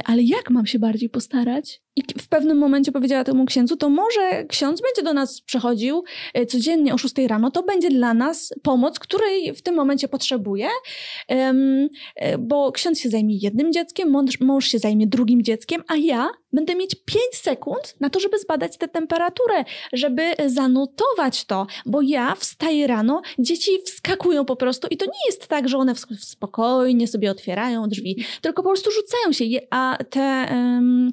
ale 0.04 0.22
jak 0.22 0.50
mam 0.50 0.66
się 0.66 0.78
bardziej 0.78 1.08
postarać? 1.08 1.83
I 1.96 2.02
w 2.18 2.28
pewnym 2.28 2.58
momencie 2.58 2.92
powiedziała 2.92 3.24
temu 3.24 3.44
księdzu, 3.44 3.76
to 3.76 3.90
może 3.90 4.44
ksiądz 4.48 4.80
będzie 4.80 5.02
do 5.02 5.14
nas 5.14 5.40
przychodził 5.40 6.04
e, 6.34 6.46
codziennie 6.46 6.94
o 6.94 6.98
6 6.98 7.14
rano, 7.28 7.50
to 7.50 7.62
będzie 7.62 7.90
dla 7.90 8.14
nas 8.14 8.54
pomoc, 8.62 8.98
której 8.98 9.54
w 9.54 9.62
tym 9.62 9.74
momencie 9.74 10.08
potrzebuje, 10.08 10.68
e, 11.28 11.54
bo 12.38 12.72
ksiądz 12.72 13.00
się 13.00 13.08
zajmie 13.08 13.36
jednym 13.36 13.72
dzieckiem, 13.72 14.16
mąż, 14.40 14.64
się 14.64 14.78
zajmie 14.78 15.06
drugim 15.06 15.42
dzieckiem, 15.42 15.82
a 15.88 15.96
ja 15.96 16.30
będę 16.52 16.74
mieć 16.74 16.94
5 17.04 17.22
sekund 17.32 17.94
na 18.00 18.10
to, 18.10 18.20
żeby 18.20 18.38
zbadać 18.38 18.78
tę 18.78 18.88
temperaturę, 18.88 19.64
żeby 19.92 20.22
zanotować 20.46 21.44
to, 21.44 21.66
bo 21.86 22.02
ja 22.02 22.34
wstaję 22.34 22.86
rano, 22.86 23.22
dzieci 23.38 23.70
wskakują 23.86 24.44
po 24.44 24.56
prostu 24.56 24.88
i 24.90 24.96
to 24.96 25.06
nie 25.06 25.26
jest 25.26 25.46
tak, 25.46 25.68
że 25.68 25.78
one 25.78 25.94
spokojnie 26.18 27.08
sobie 27.08 27.30
otwierają 27.30 27.88
drzwi, 27.88 28.24
tylko 28.40 28.62
po 28.62 28.68
prostu 28.68 28.90
rzucają 28.90 29.32
się, 29.32 29.44
a 29.70 29.98
te 30.10 30.46
um, 30.50 31.10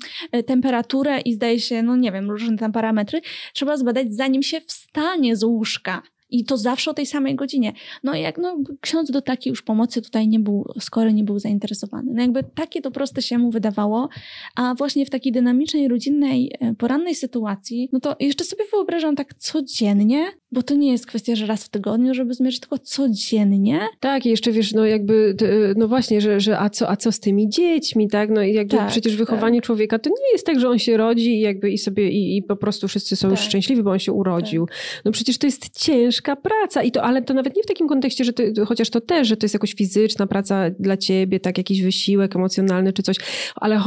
temperaturę 0.71 1.19
i 1.19 1.33
zdaje 1.33 1.59
się, 1.59 1.83
no 1.83 1.95
nie 1.95 2.11
wiem, 2.11 2.31
różne 2.31 2.57
tam 2.57 2.71
parametry, 2.71 3.21
trzeba 3.53 3.77
zbadać 3.77 4.13
zanim 4.13 4.43
się 4.43 4.61
wstanie 4.61 5.35
z 5.35 5.43
łóżka. 5.43 6.01
I 6.29 6.45
to 6.45 6.57
zawsze 6.57 6.91
o 6.91 6.93
tej 6.93 7.05
samej 7.05 7.35
godzinie. 7.35 7.73
No 8.03 8.15
jak 8.15 8.37
no, 8.37 8.57
ksiądz 8.81 9.11
do 9.11 9.21
takiej 9.21 9.51
już 9.51 9.61
pomocy 9.61 10.01
tutaj 10.01 10.27
nie 10.27 10.39
był, 10.39 10.65
skoro 10.79 11.11
nie 11.11 11.23
był 11.23 11.39
zainteresowany. 11.39 12.11
No 12.13 12.21
jakby 12.21 12.43
takie 12.43 12.81
to 12.81 12.91
proste 12.91 13.21
się 13.21 13.37
mu 13.37 13.51
wydawało, 13.51 14.09
a 14.55 14.75
właśnie 14.75 15.05
w 15.05 15.09
takiej 15.09 15.31
dynamicznej, 15.31 15.87
rodzinnej, 15.87 16.51
e, 16.59 16.73
porannej 16.73 17.15
sytuacji, 17.15 17.89
no 17.91 17.99
to 17.99 18.15
jeszcze 18.19 18.43
sobie 18.43 18.63
wyobrażam 18.71 19.15
tak 19.15 19.33
codziennie, 19.33 20.31
bo 20.51 20.63
to 20.63 20.75
nie 20.75 20.91
jest 20.91 21.05
kwestia, 21.05 21.35
że 21.35 21.45
raz 21.45 21.63
w 21.63 21.69
tygodniu, 21.69 22.13
żeby 22.13 22.33
zmierzyć, 22.33 22.59
tylko 22.59 22.77
codziennie. 22.77 23.79
Tak, 23.99 24.25
i 24.25 24.29
jeszcze 24.29 24.51
wiesz, 24.51 24.73
no 24.73 24.85
jakby, 24.85 25.35
no 25.77 25.87
właśnie, 25.87 26.21
że, 26.21 26.39
że 26.39 26.59
a, 26.59 26.69
co, 26.69 26.89
a 26.89 26.95
co 26.95 27.11
z 27.11 27.19
tymi 27.19 27.49
dziećmi, 27.49 28.07
tak? 28.07 28.29
No 28.29 28.43
i 28.43 28.53
jakby 28.53 28.77
tak, 28.77 28.89
przecież 28.89 29.15
wychowanie 29.15 29.59
tak. 29.59 29.65
człowieka 29.65 29.99
to 29.99 30.09
nie 30.09 30.31
jest 30.33 30.45
tak, 30.45 30.59
że 30.59 30.69
on 30.69 30.79
się 30.79 30.97
rodzi 30.97 31.35
i 31.35 31.39
jakby 31.39 31.71
i 31.71 31.77
sobie 31.77 32.09
i, 32.09 32.37
i 32.37 32.43
po 32.43 32.55
prostu 32.55 32.87
wszyscy 32.87 33.15
są 33.15 33.29
tak. 33.29 33.37
już 33.37 33.47
szczęśliwi, 33.47 33.83
bo 33.83 33.91
on 33.91 33.99
się 33.99 34.11
urodził. 34.11 34.65
Tak. 34.65 34.75
No 35.05 35.11
przecież 35.11 35.37
to 35.37 35.47
jest 35.47 35.79
ciężka 35.79 36.35
praca 36.35 36.83
i 36.83 36.91
to, 36.91 37.03
ale 37.03 37.21
to 37.21 37.33
nawet 37.33 37.55
nie 37.55 37.63
w 37.63 37.65
takim 37.65 37.87
kontekście, 37.87 38.23
że 38.23 38.31
chociaż 38.65 38.89
to 38.89 39.01
też, 39.01 39.27
że 39.27 39.37
to 39.37 39.45
jest 39.45 39.53
jakoś 39.53 39.73
fizyczna 39.73 40.27
praca 40.27 40.69
dla 40.79 40.97
ciebie, 40.97 41.39
tak, 41.39 41.57
jakiś 41.57 41.81
wysiłek 41.81 42.35
emocjonalny 42.35 42.93
czy 42.93 43.03
coś, 43.03 43.17
ale 43.55 43.81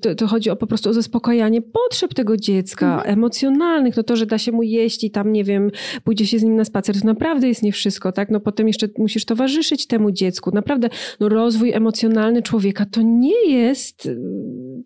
to, 0.00 0.14
to 0.14 0.26
chodzi 0.26 0.50
o 0.50 0.56
po 0.56 0.66
prostu 0.66 0.90
o 0.90 0.92
zaspokajanie 0.92 1.62
potrzeb 1.62 2.14
tego 2.14 2.36
dziecka, 2.36 2.94
mhm. 2.94 3.12
emocjonalnych, 3.12 3.96
no 3.96 4.02
to, 4.02 4.16
że 4.16 4.26
da 4.26 4.38
się 4.38 4.52
mu 4.52 4.62
jeść 4.62 5.04
i 5.04 5.10
tam, 5.10 5.32
nie 5.32 5.44
wiem, 5.44 5.70
pójdzie 6.04 6.26
się 6.26 6.38
z 6.38 6.42
nim 6.42 6.56
na 6.56 6.64
spacer, 6.64 7.00
to 7.00 7.06
naprawdę 7.06 7.48
jest 7.48 7.62
nie 7.62 7.72
wszystko, 7.72 8.12
tak? 8.12 8.30
No 8.30 8.40
potem 8.40 8.66
jeszcze 8.68 8.88
musisz 8.98 9.24
towarzyszyć 9.24 9.86
temu 9.86 10.10
dziecku. 10.10 10.50
Naprawdę, 10.54 10.88
no 11.20 11.28
rozwój 11.28 11.72
emocjonalny 11.72 12.42
człowieka 12.42 12.86
to 12.90 13.02
nie 13.02 13.50
jest 13.50 14.06
y, 14.06 14.16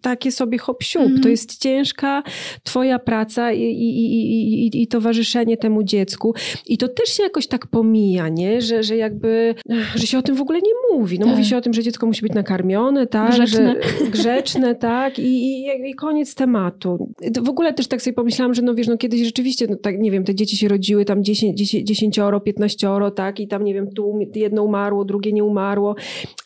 takie 0.00 0.32
sobie 0.32 0.58
hop 0.58 0.78
mm. 0.96 1.20
to 1.20 1.28
jest 1.28 1.62
ciężka 1.62 2.22
twoja 2.62 2.98
praca 2.98 3.52
i, 3.52 3.62
i, 3.62 4.00
i, 4.00 4.66
i, 4.66 4.82
i 4.82 4.86
towarzyszenie 4.86 5.56
temu 5.56 5.82
dziecku. 5.82 6.34
I 6.66 6.78
to 6.78 6.88
też 6.88 7.08
się 7.08 7.22
jakoś 7.22 7.46
tak 7.46 7.66
pomija, 7.66 8.28
nie? 8.28 8.60
Że, 8.60 8.82
że 8.82 8.96
jakby, 8.96 9.54
że 9.94 10.06
się 10.06 10.18
o 10.18 10.22
tym 10.22 10.36
w 10.36 10.40
ogóle 10.40 10.58
nie 10.58 10.96
mówi. 10.96 11.18
No 11.18 11.26
tak. 11.26 11.34
mówi 11.34 11.44
się 11.44 11.56
o 11.56 11.60
tym, 11.60 11.72
że 11.72 11.82
dziecko 11.82 12.06
musi 12.06 12.22
być 12.22 12.32
nakarmione, 12.32 13.06
tak? 13.06 13.32
Grzeczne. 13.32 13.74
Że, 13.98 14.06
grzeczne, 14.10 14.74
tak? 14.74 15.18
I, 15.18 15.62
i, 15.62 15.90
I 15.90 15.94
koniec 15.94 16.34
tematu. 16.34 17.12
W 17.42 17.48
ogóle 17.48 17.72
też 17.72 17.88
tak 17.88 18.02
sobie 18.02 18.14
pomyślałam, 18.14 18.54
że 18.54 18.62
no 18.62 18.74
wiesz, 18.74 18.88
no 18.88 18.96
kiedyś 18.96 19.20
rzeczywiście, 19.20 19.66
no 19.70 19.76
tak, 19.76 19.98
nie 19.98 20.10
wiem, 20.10 20.24
te 20.24 20.34
dzieci 20.34 20.56
się 20.56 20.68
rodziły 20.68 20.97
tam 21.04 21.24
10, 21.24 21.58
10, 21.58 21.88
10 21.88 22.20
15 22.44 22.88
tak? 23.14 23.40
I 23.40 23.48
tam, 23.48 23.64
nie 23.64 23.74
wiem, 23.74 23.90
tu 23.90 24.18
jedno 24.34 24.62
umarło, 24.62 25.04
drugie 25.04 25.32
nie 25.32 25.44
umarło. 25.44 25.94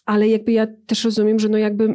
Ale 0.07 0.29
jakby 0.29 0.53
ja 0.53 0.67
też 0.87 1.05
rozumiem, 1.05 1.39
że 1.39 1.49
no 1.49 1.59
jakby 1.59 1.85
e, 1.85 1.93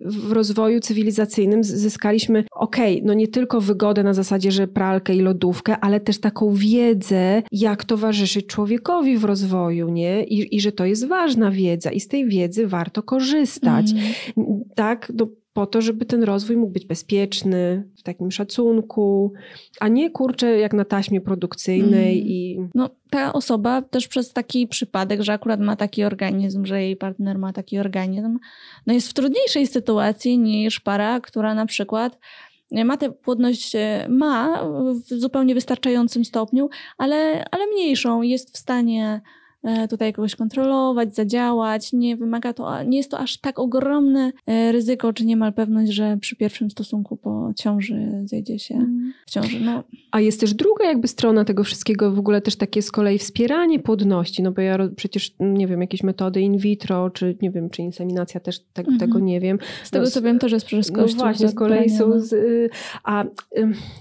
w 0.00 0.32
rozwoju 0.32 0.80
cywilizacyjnym 0.80 1.64
zyskaliśmy, 1.64 2.44
okej, 2.54 2.94
okay, 2.94 3.06
no 3.06 3.14
nie 3.14 3.28
tylko 3.28 3.60
wygodę 3.60 4.02
na 4.02 4.14
zasadzie, 4.14 4.52
że 4.52 4.68
pralkę 4.68 5.14
i 5.14 5.20
lodówkę, 5.20 5.76
ale 5.80 6.00
też 6.00 6.20
taką 6.20 6.54
wiedzę, 6.54 7.42
jak 7.52 7.84
towarzyszyć 7.84 8.46
człowiekowi 8.46 9.18
w 9.18 9.24
rozwoju, 9.24 9.88
nie? 9.88 10.24
I, 10.24 10.56
i 10.56 10.60
że 10.60 10.72
to 10.72 10.84
jest 10.84 11.08
ważna 11.08 11.50
wiedza 11.50 11.90
i 11.90 12.00
z 12.00 12.08
tej 12.08 12.28
wiedzy 12.28 12.66
warto 12.66 13.02
korzystać. 13.02 13.86
Mm. 14.36 14.64
Tak, 14.74 15.12
no, 15.18 15.26
po 15.60 15.66
to, 15.66 15.80
żeby 15.80 16.04
ten 16.06 16.22
rozwój 16.22 16.56
mógł 16.56 16.72
być 16.72 16.86
bezpieczny, 16.86 17.88
w 17.98 18.02
takim 18.02 18.30
szacunku, 18.30 19.32
a 19.80 19.88
nie 19.88 20.10
kurczę 20.10 20.58
jak 20.58 20.72
na 20.72 20.84
taśmie 20.84 21.20
produkcyjnej 21.20 22.18
mm. 22.18 22.28
i... 22.28 22.58
No 22.74 22.90
ta 23.10 23.32
osoba 23.32 23.82
też 23.82 24.08
przez 24.08 24.32
taki 24.32 24.68
przypadek, 24.68 25.22
że 25.22 25.32
akurat 25.32 25.60
ma 25.60 25.76
taki 25.76 26.04
organizm, 26.04 26.64
że 26.64 26.82
jej 26.82 26.96
partner 26.96 27.38
ma 27.38 27.52
taki 27.52 27.78
organizm, 27.78 28.38
no 28.86 28.94
jest 28.94 29.08
w 29.08 29.14
trudniejszej 29.14 29.66
sytuacji 29.66 30.38
niż 30.38 30.80
para, 30.80 31.20
która 31.20 31.54
na 31.54 31.66
przykład 31.66 32.18
ma 32.84 32.96
tę 32.96 33.10
płodność, 33.10 33.74
e, 33.74 34.06
ma 34.08 34.64
w 35.08 35.14
zupełnie 35.14 35.54
wystarczającym 35.54 36.24
stopniu, 36.24 36.68
ale, 36.98 37.44
ale 37.50 37.66
mniejszą. 37.66 38.22
Jest 38.22 38.54
w 38.54 38.58
stanie 38.58 39.06
e, 39.06 39.39
tutaj 39.90 40.12
kogoś 40.12 40.36
kontrolować, 40.36 41.14
zadziałać. 41.14 41.92
Nie 41.92 42.16
wymaga 42.16 42.52
to, 42.52 42.82
nie 42.82 42.96
jest 42.96 43.10
to 43.10 43.18
aż 43.18 43.38
tak 43.38 43.58
ogromne 43.58 44.32
e, 44.46 44.72
ryzyko, 44.72 45.12
czy 45.12 45.26
niemal 45.26 45.52
pewność, 45.52 45.92
że 45.92 46.18
przy 46.20 46.36
pierwszym 46.36 46.70
stosunku 46.70 47.16
po 47.16 47.52
ciąży 47.56 48.22
zejdzie 48.24 48.58
się 48.58 48.74
mm. 48.74 49.12
w 49.26 49.30
ciąży. 49.30 49.60
No. 49.60 49.82
A 50.10 50.20
jest 50.20 50.40
też 50.40 50.54
druga 50.54 50.84
jakby 50.84 51.08
strona 51.08 51.44
tego 51.44 51.64
wszystkiego, 51.64 52.12
w 52.12 52.18
ogóle 52.18 52.40
też 52.40 52.56
takie 52.56 52.82
z 52.82 52.90
kolei 52.90 53.18
wspieranie 53.18 53.78
płodności, 53.78 54.42
no 54.42 54.52
bo 54.52 54.62
ja 54.62 54.78
przecież, 54.96 55.34
nie 55.40 55.66
wiem, 55.66 55.80
jakieś 55.80 56.02
metody 56.02 56.40
in 56.40 56.58
vitro, 56.58 57.10
czy 57.10 57.36
nie 57.42 57.50
wiem, 57.50 57.70
czy 57.70 57.82
inseminacja 57.82 58.40
też 58.40 58.60
te, 58.60 58.82
mm 58.82 58.96
-hmm. 58.96 59.00
tego 59.00 59.18
nie 59.18 59.40
wiem. 59.40 59.58
Z 59.84 59.90
tego 59.90 60.04
no, 60.04 60.10
co 60.10 60.22
wiem 60.22 60.38
też 60.38 60.52
jest 60.52 60.66
przez 60.66 60.90
No 60.90 61.06
właśnie, 61.06 61.48
z 61.48 61.54
kolei 61.54 61.90
są, 61.90 62.20
z, 62.20 62.32
y, 62.32 62.70
a 63.04 63.24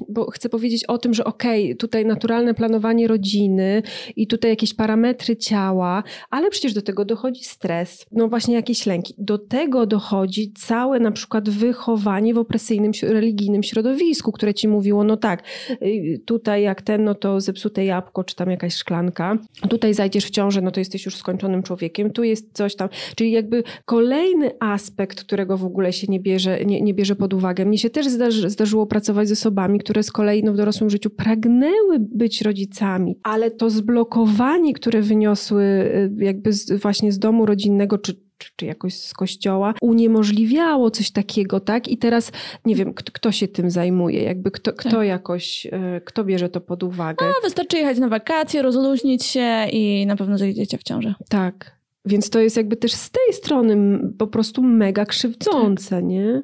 bo 0.10 0.32
chcę 0.32 0.50
powiedzieć 0.50 0.86
o 0.86 0.98
tym, 0.98 1.14
że 1.14 1.24
okej, 1.24 1.66
okay, 1.66 1.76
tutaj 1.76 2.06
naturalne 2.06 2.54
planowanie 2.54 3.08
rodziny 3.08 3.84
i 4.16 4.28
tutaj 4.28 4.52
jakieś 4.52 4.74
parametry 4.74 5.36
ciała, 5.50 6.04
ale 6.30 6.50
przecież 6.50 6.74
do 6.74 6.82
tego 6.82 7.06
dochodzi 7.06 7.44
stres, 7.44 8.06
no 8.12 8.28
właśnie 8.28 8.56
jakieś 8.56 8.86
lęki. 8.86 9.14
Do 9.18 9.38
tego 9.38 9.86
dochodzi 9.86 10.54
całe 10.54 11.00
na 11.00 11.12
przykład 11.12 11.50
wychowanie 11.50 12.34
w 12.34 12.38
opresyjnym, 12.38 12.92
religijnym 13.04 13.64
środowisku, 13.64 14.32
które 14.32 14.54
ci 14.54 14.68
mówiło, 14.68 15.04
no 15.04 15.18
tak, 15.18 15.44
y, 15.82 16.22
tutaj 16.26 16.64
jak 16.64 16.82
ten, 16.82 17.04
no 17.04 17.16
to 17.16 17.42
zepsute 17.42 17.86
jabłko, 17.86 18.24
czy 18.24 18.36
tam 18.36 18.52
jakaś 18.52 18.74
szklanka, 18.76 19.38
tutaj 19.70 19.94
zajdziesz 19.94 20.26
w 20.26 20.30
ciążę, 20.30 20.62
no 20.62 20.72
to 20.72 20.80
jesteś 20.80 21.06
już 21.06 21.16
skończonym 21.16 21.64
człowiekiem, 21.64 22.12
tu 22.12 22.24
jest 22.24 22.54
coś 22.54 22.76
tam, 22.76 22.90
czyli 23.16 23.32
jakby 23.32 23.64
kolejny 23.86 24.52
aspekt, 24.60 25.24
którego 25.24 25.58
w 25.58 25.66
ogóle 25.66 25.94
się 25.94 26.08
nie 26.08 26.20
bierze, 26.20 26.66
nie, 26.66 26.82
nie 26.82 26.94
bierze 26.94 27.16
pod 27.16 27.34
uwagę. 27.34 27.66
Mnie 27.66 27.78
się 27.78 27.90
też 27.90 28.08
zdarzy, 28.08 28.50
zdarzyło 28.50 28.86
pracować 28.86 29.28
z 29.28 29.32
osobami, 29.32 29.80
które 29.80 30.04
z 30.04 30.12
kolei 30.12 30.44
no, 30.44 30.54
w 30.54 30.56
dorosłym 30.56 30.90
życiu 30.90 31.10
pragnęły 31.10 32.00
być 32.00 32.42
rodzicami, 32.42 33.16
ale 33.24 33.52
to 33.52 33.70
zblokowanie, 33.70 34.74
które 34.74 35.02
wyniosły 35.02 35.39
y, 35.52 36.12
jakby 36.18 36.54
z, 36.54 36.82
właśnie 36.82 37.12
z 37.12 37.20
domu 37.20 37.46
rodzinnego, 37.46 37.98
czy, 37.98 38.14
czy, 38.38 38.50
czy, 38.56 38.66
jakoś 38.66 38.94
z 38.94 39.14
kościoła, 39.14 39.74
uniemożliwiało 39.82 40.92
coś 40.92 41.12
takiego, 41.12 41.60
tak? 41.60 41.88
I 41.88 41.98
teraz 41.98 42.32
nie 42.66 42.76
wiem, 42.76 42.94
kto, 42.94 43.12
kto 43.12 43.32
się 43.32 43.48
tym 43.48 43.72
zajmuje, 43.72 44.24
jakby 44.24 44.52
kto, 44.52 44.74
kto 44.74 44.90
tak. 44.90 45.08
jakoś, 45.08 45.66
y, 45.66 46.02
kto 46.06 46.24
bierze 46.24 46.50
to 46.50 46.62
pod 46.62 46.84
uwagę. 46.84 47.26
No, 47.26 47.34
wystarczy 47.44 47.78
jechać 47.78 47.98
na 48.00 48.08
wakacje, 48.08 48.62
rozluźnić 48.62 49.26
się 49.26 49.68
i 49.72 50.06
na 50.06 50.16
pewno 50.16 50.38
zejdziecie 50.38 50.78
w 50.78 50.84
ciążę. 50.84 51.16
Tak. 51.30 51.79
Więc 52.10 52.30
to 52.30 52.40
jest 52.40 52.58
jakby 52.58 52.76
też 52.76 52.92
z 52.92 53.12
tej 53.12 53.34
strony 53.34 54.00
po 54.18 54.28
prostu 54.28 54.64
mega 54.64 55.06
krzywdzące, 55.06 55.96
tak. 55.96 56.06
nie? 56.06 56.42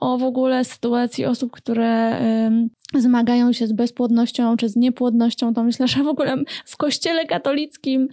O 0.00 0.18
w 0.18 0.22
ogóle 0.22 0.64
sytuacji 0.64 1.24
osób, 1.24 1.52
które 1.52 2.18
zmagają 2.94 3.52
się 3.52 3.66
z 3.66 3.72
bezpłodnością 3.72 4.56
czy 4.56 4.68
z 4.68 4.76
niepłodnością, 4.76 5.54
to 5.54 5.64
myślę, 5.64 5.88
że 5.88 6.02
w 6.02 6.08
ogóle 6.08 6.36
w 6.64 6.76
kościele 6.76 7.26
katolickim 7.26 8.08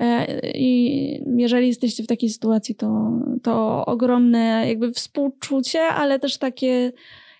e, 0.00 0.40
i 0.54 1.24
jeżeli 1.36 1.66
jesteście 1.66 2.02
w 2.02 2.06
takiej 2.06 2.30
sytuacji, 2.30 2.74
to, 2.74 3.12
to 3.42 3.86
ogromne 3.86 4.64
jakby 4.68 4.92
współczucie, 4.92 5.80
ale 5.80 6.18
też 6.18 6.38
takie 6.38 6.92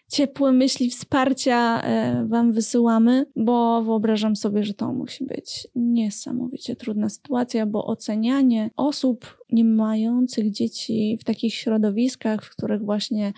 ciepłe 0.08 0.52
myśli 0.52 0.90
wsparcia 0.90 1.82
e, 1.82 2.26
Wam 2.28 2.52
wysyłamy, 2.52 3.26
bo 3.36 3.82
wyobrażam 3.82 4.36
sobie, 4.36 4.64
że 4.64 4.74
to 4.74 4.92
musi 4.92 5.24
być 5.24 5.68
niesamowicie 5.74 6.76
trudna 6.76 7.08
sytuacja, 7.08 7.66
bo 7.66 7.86
ocenianie 7.86 8.70
osób 8.76 9.44
nie 9.52 9.64
mających 9.64 10.50
dzieci 10.50 11.18
w 11.20 11.24
takich 11.24 11.54
środowiskach, 11.54 12.44
w 12.44 12.50
których 12.50 12.82
właśnie 12.82 13.32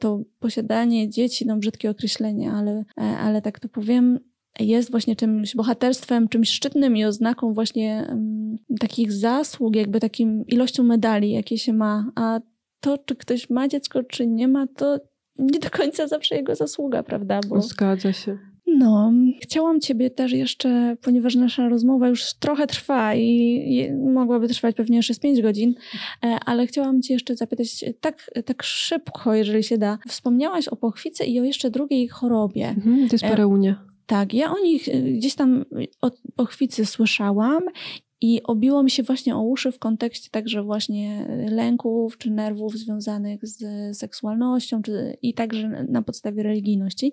to 0.00 0.22
posiadanie 0.38 1.08
dzieci, 1.08 1.46
no 1.46 1.56
brzydkie 1.56 1.90
określenie, 1.90 2.52
ale, 2.52 2.84
e, 2.98 3.02
ale 3.02 3.42
tak 3.42 3.60
to 3.60 3.68
powiem, 3.68 4.18
jest 4.60 4.90
właśnie 4.90 5.16
czymś 5.16 5.56
bohaterstwem, 5.56 6.28
czymś 6.28 6.50
szczytnym 6.50 6.96
i 6.96 7.04
oznaką 7.04 7.52
właśnie 7.52 8.06
um, 8.08 8.56
takich 8.80 9.12
zasług, 9.12 9.76
jakby 9.76 10.00
takim 10.00 10.46
ilością 10.46 10.82
medali, 10.82 11.30
jakie 11.30 11.58
się 11.58 11.72
ma. 11.72 12.12
A 12.14 12.40
to, 12.80 12.98
czy 12.98 13.16
ktoś 13.16 13.50
ma 13.50 13.68
dziecko, 13.68 14.02
czy 14.02 14.26
nie 14.26 14.48
ma, 14.48 14.66
to 14.66 14.98
nie 15.40 15.58
do 15.58 15.70
końca 15.70 16.06
zawsze 16.06 16.36
jego 16.36 16.54
zasługa, 16.54 17.02
prawda? 17.02 17.40
Bo... 17.48 17.62
Zgadza 17.62 18.12
się. 18.12 18.38
No, 18.78 19.12
chciałam 19.42 19.80
Ciebie 19.80 20.10
też 20.10 20.32
jeszcze, 20.32 20.96
ponieważ 21.02 21.34
nasza 21.34 21.68
rozmowa 21.68 22.08
już 22.08 22.34
trochę 22.34 22.66
trwa 22.66 23.14
i 23.14 23.90
mogłaby 24.14 24.48
trwać 24.48 24.76
pewnie 24.76 24.96
jeszcze 24.96 25.14
z 25.14 25.18
5 25.18 25.42
godzin, 25.42 25.74
e, 26.24 26.38
ale 26.46 26.66
chciałam 26.66 27.02
Cię 27.02 27.14
jeszcze 27.14 27.36
zapytać 27.36 27.84
tak, 28.00 28.30
tak 28.44 28.62
szybko, 28.62 29.34
jeżeli 29.34 29.62
się 29.62 29.78
da. 29.78 29.98
Wspomniałaś 30.08 30.68
o 30.68 30.76
pochwicy 30.76 31.24
i 31.24 31.40
o 31.40 31.44
jeszcze 31.44 31.70
drugiej 31.70 32.08
chorobie. 32.08 32.68
Mhm, 32.68 33.08
dyspareunia. 33.08 33.70
E, 33.70 33.90
tak, 34.06 34.34
ja 34.34 34.52
o 34.52 34.58
nich 34.58 34.88
e, 34.88 35.02
gdzieś 35.02 35.34
tam 35.34 35.64
o 36.02 36.10
pochwicy 36.36 36.86
słyszałam 36.86 37.62
i 38.20 38.42
obiło 38.42 38.82
mi 38.82 38.90
się 38.90 39.02
właśnie 39.02 39.36
o 39.36 39.42
uszy 39.42 39.72
w 39.72 39.78
kontekście 39.78 40.30
także 40.30 40.62
właśnie 40.62 41.26
lęków 41.50 42.18
czy 42.18 42.30
nerwów 42.30 42.76
związanych 42.76 43.46
z 43.46 43.58
seksualnością, 43.98 44.82
czy, 44.82 45.16
i 45.22 45.34
także 45.34 45.86
na 45.88 46.02
podstawie 46.02 46.42
religijności, 46.42 47.12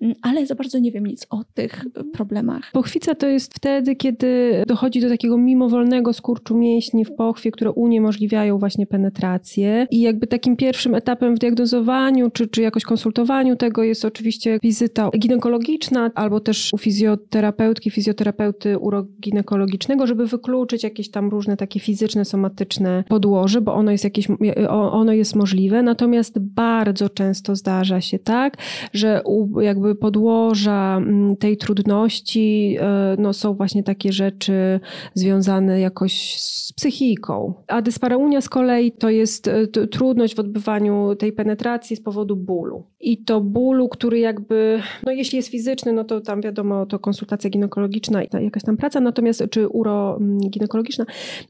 mm, 0.00 0.14
ale 0.22 0.46
za 0.46 0.54
bardzo 0.54 0.78
nie 0.78 0.92
wiem 0.92 1.06
nic 1.06 1.26
o 1.30 1.44
tych 1.54 1.84
problemach. 2.12 2.70
Pochwica 2.72 3.14
to 3.14 3.26
jest 3.26 3.54
wtedy, 3.54 3.96
kiedy 3.96 4.62
dochodzi 4.66 5.00
do 5.00 5.08
takiego 5.08 5.38
mimowolnego 5.38 6.12
skurczu 6.12 6.56
mięśni 6.56 7.04
w 7.04 7.14
pochwie, 7.14 7.50
które 7.50 7.72
uniemożliwiają 7.72 8.58
właśnie 8.58 8.86
penetrację. 8.86 9.86
I 9.90 10.00
jakby 10.00 10.26
takim 10.26 10.56
pierwszym 10.56 10.94
etapem 10.94 11.36
w 11.36 11.38
diagnozowaniu, 11.38 12.30
czy, 12.30 12.46
czy 12.46 12.62
jakoś 12.62 12.84
konsultowaniu 12.84 13.56
tego 13.56 13.82
jest 13.82 14.04
oczywiście 14.04 14.58
wizyta 14.62 15.10
ginekologiczna, 15.18 16.10
albo 16.14 16.40
też 16.40 16.70
u 16.72 16.78
fizjoterapeutki, 16.78 17.90
fizjoterapeuty 17.90 18.78
uroginekologicznego, 18.78 20.06
żeby 20.06 20.26
wy 20.26 20.38
wykluczyć 20.42 20.82
jakieś 20.82 21.10
tam 21.10 21.28
różne 21.28 21.56
takie 21.56 21.80
fizyczne, 21.80 22.24
somatyczne 22.24 23.04
podłoże, 23.08 23.60
bo 23.60 23.74
ono 23.74 23.92
jest 23.92 24.04
jakieś, 24.04 24.28
ono 24.68 25.12
jest 25.12 25.36
możliwe, 25.36 25.82
natomiast 25.82 26.38
bardzo 26.38 27.08
często 27.08 27.56
zdarza 27.56 28.00
się 28.00 28.18
tak, 28.18 28.56
że 28.92 29.22
jakby 29.60 29.94
podłoża 29.94 31.00
tej 31.38 31.56
trudności 31.56 32.76
e, 32.80 33.16
no, 33.18 33.32
są 33.32 33.54
właśnie 33.54 33.82
takie 33.82 34.12
rzeczy 34.12 34.80
związane 35.14 35.80
jakoś 35.80 36.40
z 36.40 36.72
psychiką. 36.72 37.54
A 37.68 37.82
dyspareunia 37.82 38.40
z 38.40 38.48
kolei 38.48 38.92
to 38.92 39.10
jest 39.10 39.48
e, 39.48 39.66
trudność 39.66 40.34
w 40.34 40.40
odbywaniu 40.40 41.14
tej 41.18 41.32
penetracji 41.32 41.96
z 41.96 42.02
powodu 42.02 42.36
bólu. 42.36 42.86
I 43.02 43.24
to 43.24 43.40
bólu, 43.40 43.88
który 43.88 44.18
jakby, 44.18 44.82
no 45.06 45.12
jeśli 45.12 45.36
jest 45.36 45.48
fizyczny, 45.48 45.92
no 45.92 46.04
to 46.04 46.20
tam 46.20 46.40
wiadomo, 46.40 46.86
to 46.86 46.98
konsultacja 46.98 47.50
ginekologiczna 47.50 48.22
i 48.22 48.28
jakaś 48.32 48.62
tam 48.62 48.76
praca, 48.76 49.00
natomiast 49.00 49.44
czy 49.50 49.68
uro 49.68 50.16
mm. 50.20 50.40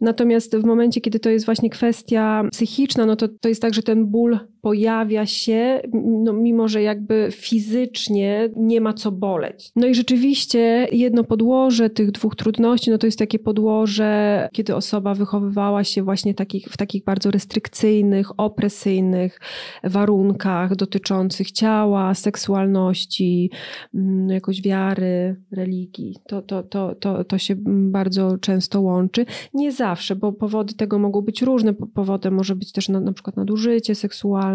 Natomiast 0.01 0.57
w 0.57 0.65
momencie, 0.65 1.01
kiedy 1.01 1.21
to 1.21 1.31
jest 1.31 1.45
właśnie 1.45 1.71
kwestia 1.71 2.45
psychiczna, 2.51 3.07
no 3.07 3.17
to, 3.17 3.29
to 3.29 3.49
jest 3.49 3.63
tak, 3.63 3.75
że 3.75 3.83
ten 3.83 4.07
ból 4.07 4.39
pojawia 4.63 5.27
się, 5.27 5.81
no 6.25 6.33
mimo 6.33 6.69
że 6.69 6.83
jakby 6.83 7.29
fizycznie 7.33 8.51
nie 8.57 8.81
ma 8.81 8.93
co 8.93 9.13
boleć. 9.13 9.71
No 9.77 9.87
i 9.87 9.95
rzeczywiście 9.95 10.89
jedno 10.93 11.25
podłoże 11.25 11.91
tych 11.91 12.11
dwóch 12.11 12.37
trudności, 12.37 12.91
no 12.91 12.99
to 12.99 13.07
jest 13.07 13.19
takie 13.19 13.39
podłoże, 13.39 14.49
kiedy 14.53 14.75
osoba 14.75 15.15
wychowywała 15.15 15.85
się 15.85 16.03
właśnie 16.03 16.35
takich, 16.35 16.67
w 16.67 16.77
takich 16.77 17.05
bardzo 17.05 17.31
restrykcyjnych, 17.31 18.41
opresyjnych 18.41 19.41
warunkach 19.85 20.77
dotyczących 20.77 21.53
ciała, 21.53 22.15
seksualności, 22.15 23.51
mm, 23.95 24.29
jakoś 24.29 24.63
wiary, 24.63 25.37
religii. 25.51 26.17
To, 26.27 26.43
to, 26.43 26.63
to, 26.63 26.95
to, 26.95 27.25
to 27.25 27.39
się 27.39 27.55
bardzo 27.91 28.39
często 28.39 28.81
łączy. 28.81 29.27
Nie 29.55 29.73
zawsze, 29.73 30.17
bo 30.17 30.33
powody 30.33 30.75
tego 30.75 30.99
mogą 30.99 31.21
być 31.21 31.43
różne. 31.43 31.75
Powodem 31.75 32.35
może 32.35 32.57
być 32.57 32.73
też 32.73 32.89
na, 32.89 33.01
na 33.01 33.13
przykład 33.13 33.37
nadużycie 33.37 33.95
seksualne, 33.95 34.52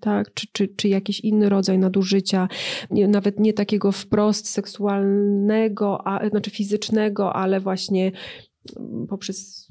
tak? 0.00 0.34
czy, 0.34 0.46
czy, 0.52 0.68
czy 0.68 0.88
jakiś 0.88 1.20
inny 1.20 1.48
rodzaj 1.48 1.78
nadużycia, 1.78 2.48
nawet 2.90 3.40
nie 3.40 3.52
takiego 3.52 3.92
wprost 3.92 4.48
seksualnego, 4.48 6.06
a, 6.06 6.28
znaczy 6.28 6.50
fizycznego, 6.50 7.36
ale 7.36 7.60
właśnie 7.60 8.12
poprzez 9.08 9.67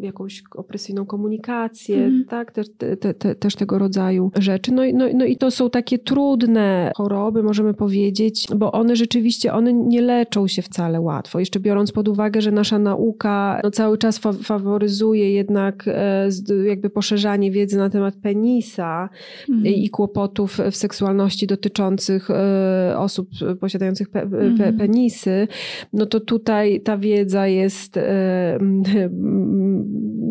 jakąś 0.00 0.42
opresyjną 0.54 1.06
komunikację, 1.06 1.96
mm. 1.96 2.24
tak, 2.24 2.52
też, 2.52 2.66
te, 2.78 2.96
te, 2.96 3.34
też 3.34 3.54
tego 3.54 3.78
rodzaju 3.78 4.30
rzeczy. 4.36 4.72
No, 4.72 4.82
no, 4.94 5.04
no 5.14 5.24
i 5.24 5.36
to 5.36 5.50
są 5.50 5.70
takie 5.70 5.98
trudne 5.98 6.92
choroby, 6.96 7.42
możemy 7.42 7.74
powiedzieć, 7.74 8.46
bo 8.56 8.72
one 8.72 8.96
rzeczywiście, 8.96 9.52
one 9.52 9.72
nie 9.72 10.02
leczą 10.02 10.48
się 10.48 10.62
wcale 10.62 11.00
łatwo. 11.00 11.40
Jeszcze 11.40 11.60
biorąc 11.60 11.92
pod 11.92 12.08
uwagę, 12.08 12.40
że 12.40 12.50
nasza 12.50 12.78
nauka 12.78 13.60
no, 13.64 13.70
cały 13.70 13.98
czas 13.98 14.18
fa 14.18 14.32
faworyzuje 14.32 15.32
jednak 15.32 15.84
e, 15.88 16.28
jakby 16.66 16.90
poszerzanie 16.90 17.50
wiedzy 17.50 17.78
na 17.78 17.90
temat 17.90 18.14
penisa 18.16 19.08
mm. 19.48 19.66
i 19.66 19.88
kłopotów 19.88 20.58
w 20.70 20.76
seksualności 20.76 21.46
dotyczących 21.46 22.30
e, 22.30 22.94
osób 22.98 23.28
posiadających 23.60 24.08
pe, 24.08 24.26
pe, 24.26 24.38
mhm. 24.38 24.78
penisy, 24.78 25.48
no 25.92 26.06
to 26.06 26.20
tutaj 26.20 26.80
ta 26.80 26.98
wiedza 26.98 27.46
jest 27.46 27.98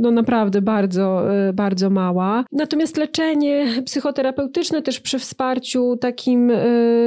no 0.01 0.11
naprawdę 0.11 0.61
bardzo, 0.61 1.35
e, 1.35 1.53
bardzo 1.53 1.89
mała. 1.89 2.45
Natomiast 2.51 2.97
leczenie 2.97 3.65
psychoterapeutyczne 3.85 4.81
też 4.81 4.99
przy 4.99 5.19
wsparciu 5.19 5.97
takim 6.01 6.51
e, 6.51 6.57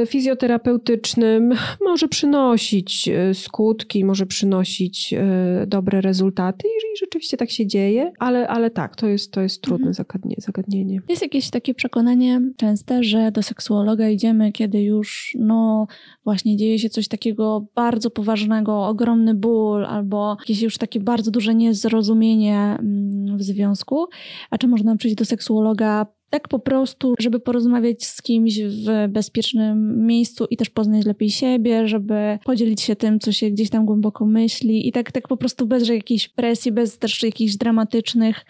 fizjoterapeutycznym 0.06 1.52
może 1.84 2.08
przynosić 2.08 3.08
e, 3.08 3.34
skutki, 3.34 4.04
może 4.04 4.26
przynosić 4.26 5.14
dobre 5.66 6.00
rezultaty 6.00 6.68
i 6.68 6.98
rzeczywiście 7.00 7.36
tak 7.36 7.50
się 7.50 7.66
dzieje, 7.66 8.12
ale, 8.18 8.48
ale 8.48 8.70
tak, 8.70 8.96
to 8.96 9.06
jest, 9.06 9.32
to 9.32 9.40
jest 9.40 9.62
trudne 9.62 9.88
mhm. 9.88 10.06
zagadnienie. 10.38 11.00
Jest 11.08 11.22
jakieś 11.22 11.50
takie 11.50 11.74
przekonanie 11.74 12.40
częste, 12.56 13.04
że 13.04 13.32
do 13.32 13.42
seksuologa 13.42 14.08
idziemy, 14.08 14.52
kiedy 14.52 14.82
już 14.82 15.36
no 15.38 15.86
właśnie 16.24 16.56
dzieje 16.56 16.78
się 16.78 16.90
coś 16.90 17.08
takiego 17.08 17.66
bardzo 17.74 18.10
poważnego, 18.10 18.86
ogromny 18.86 19.34
ból 19.34 19.86
albo 19.86 20.36
jakieś 20.40 20.62
już 20.62 20.78
takie 20.78 21.00
bardzo 21.00 21.30
duże 21.30 21.54
niezrozumienie 21.54 22.19
mm, 22.26 23.38
w 23.38 23.42
związku. 23.42 24.06
A 24.50 24.58
czy 24.58 24.68
można 24.68 24.96
przyjść 24.96 25.16
do 25.16 25.24
seksuologa 25.24 26.06
tak 26.30 26.48
po 26.48 26.58
prostu, 26.58 27.14
żeby 27.18 27.40
porozmawiać 27.40 28.04
z 28.04 28.22
kimś 28.22 28.58
w 28.58 29.08
bezpiecznym 29.08 30.06
miejscu 30.06 30.46
i 30.50 30.56
też 30.56 30.70
poznać 30.70 31.06
lepiej 31.06 31.30
siebie, 31.30 31.88
żeby 31.88 32.38
podzielić 32.44 32.80
się 32.80 32.96
tym, 32.96 33.20
co 33.20 33.32
się 33.32 33.50
gdzieś 33.50 33.70
tam 33.70 33.86
głęboko 33.86 34.26
myśli 34.26 34.88
i 34.88 34.92
tak, 34.92 35.12
tak 35.12 35.28
po 35.28 35.36
prostu 35.36 35.66
bez 35.66 35.88
jakiejś 35.88 36.28
presji, 36.28 36.72
bez 36.72 36.98
też 36.98 37.22
jakichś 37.22 37.56
dramatycznych 37.56 38.44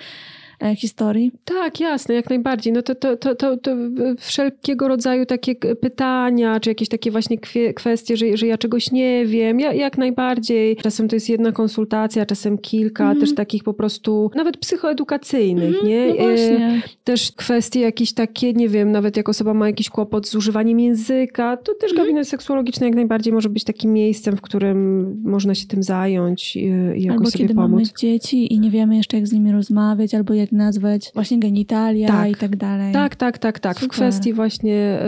historii? 0.76 1.32
Tak, 1.44 1.80
jasne, 1.80 2.14
jak 2.14 2.30
najbardziej. 2.30 2.72
No 2.72 2.82
to, 2.82 2.94
to, 2.94 3.16
to, 3.16 3.34
to, 3.34 3.56
to 3.56 3.70
wszelkiego 4.18 4.88
rodzaju 4.88 5.26
takie 5.26 5.54
pytania, 5.54 6.60
czy 6.60 6.70
jakieś 6.70 6.88
takie 6.88 7.10
właśnie 7.10 7.38
kwestie, 7.74 8.16
że, 8.16 8.36
że 8.36 8.46
ja 8.46 8.58
czegoś 8.58 8.92
nie 8.92 9.26
wiem, 9.26 9.60
ja, 9.60 9.72
jak 9.72 9.98
najbardziej. 9.98 10.76
Czasem 10.76 11.08
to 11.08 11.16
jest 11.16 11.28
jedna 11.28 11.52
konsultacja, 11.52 12.26
czasem 12.26 12.58
kilka, 12.58 13.04
mm. 13.04 13.20
też 13.20 13.34
takich 13.34 13.64
po 13.64 13.74
prostu, 13.74 14.30
nawet 14.34 14.56
psychoedukacyjnych, 14.56 15.74
mm, 15.74 15.86
nie? 15.86 16.08
No 16.08 16.14
właśnie. 16.14 16.82
Też 17.04 17.32
kwestie 17.32 17.80
jakieś 17.80 18.12
takie, 18.12 18.52
nie 18.52 18.68
wiem, 18.68 18.92
nawet 18.92 19.16
jak 19.16 19.28
osoba 19.28 19.54
ma 19.54 19.66
jakiś 19.66 19.90
kłopot 19.90 20.28
z 20.28 20.34
używaniem 20.34 20.80
języka, 20.80 21.56
to 21.56 21.74
też 21.74 21.92
mm. 21.92 22.04
gabinet 22.04 22.28
seksuologiczny 22.28 22.86
jak 22.86 22.94
najbardziej 22.94 23.32
może 23.32 23.48
być 23.48 23.64
takim 23.64 23.92
miejscem, 23.92 24.36
w 24.36 24.40
którym 24.40 25.20
można 25.24 25.54
się 25.54 25.66
tym 25.66 25.82
zająć 25.82 26.56
i, 26.56 26.60
i 26.60 27.02
jakoś 27.02 27.10
albo 27.10 27.30
sobie 27.30 27.44
kiedy 27.44 27.54
pomóc. 27.54 27.70
mamy 27.70 27.84
dzieci 27.98 28.54
i 28.54 28.60
nie 28.60 28.70
wiemy 28.70 28.96
jeszcze 28.96 29.16
jak 29.16 29.26
z 29.26 29.32
nimi 29.32 29.52
rozmawiać, 29.52 30.14
albo 30.14 30.34
jak 30.34 30.49
nazwać, 30.52 31.10
właśnie 31.14 31.38
genitalia 31.38 32.08
tak. 32.08 32.30
i 32.30 32.34
tak 32.34 32.56
dalej. 32.56 32.92
Tak, 32.92 33.16
tak, 33.16 33.38
tak, 33.38 33.60
tak. 33.60 33.74
Super. 33.74 33.88
W 33.88 33.92
kwestii 33.92 34.32
właśnie 34.32 34.98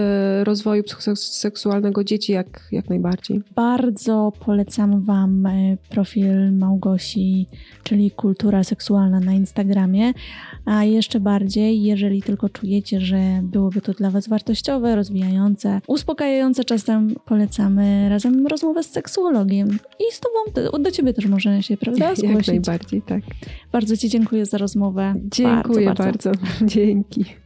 y, 0.40 0.44
rozwoju 0.44 0.82
seksualnego 1.16 2.04
dzieci 2.04 2.32
jak, 2.32 2.68
jak 2.72 2.88
najbardziej. 2.88 3.40
Bardzo 3.54 4.32
polecam 4.44 5.04
Wam 5.04 5.46
e, 5.46 5.76
profil 5.90 6.52
Małgosi, 6.52 7.46
czyli 7.82 8.10
Kultura 8.10 8.64
Seksualna 8.64 9.20
na 9.20 9.32
Instagramie, 9.32 10.12
a 10.64 10.84
jeszcze 10.84 11.20
bardziej, 11.20 11.82
jeżeli 11.82 12.22
tylko 12.22 12.48
czujecie, 12.48 13.00
że 13.00 13.20
byłoby 13.42 13.80
to 13.80 13.92
dla 13.92 14.10
Was 14.10 14.28
wartościowe, 14.28 14.96
rozwijające, 14.96 15.80
uspokajające, 15.86 16.64
czasem 16.64 17.14
polecamy 17.26 18.08
razem 18.08 18.46
rozmowę 18.46 18.82
z 18.82 18.90
seksuologiem. 18.90 19.78
I 20.00 20.12
z 20.12 20.20
Tobą, 20.20 20.78
do 20.82 20.90
Ciebie 20.90 21.14
też 21.14 21.26
można 21.26 21.62
się, 21.62 21.76
prawda, 21.76 22.14
zgłosić. 22.14 22.34
Jak 22.34 22.46
najbardziej, 22.46 23.02
tak. 23.02 23.22
Bardzo 23.72 23.96
Ci 23.96 24.08
dziękuję 24.08 24.46
za 24.46 24.58
rozmowę. 24.58 25.14
Dziękuję 25.32 25.86
bardzo. 25.86 26.02
bardzo. 26.04 26.32
Dzięki. 26.62 27.41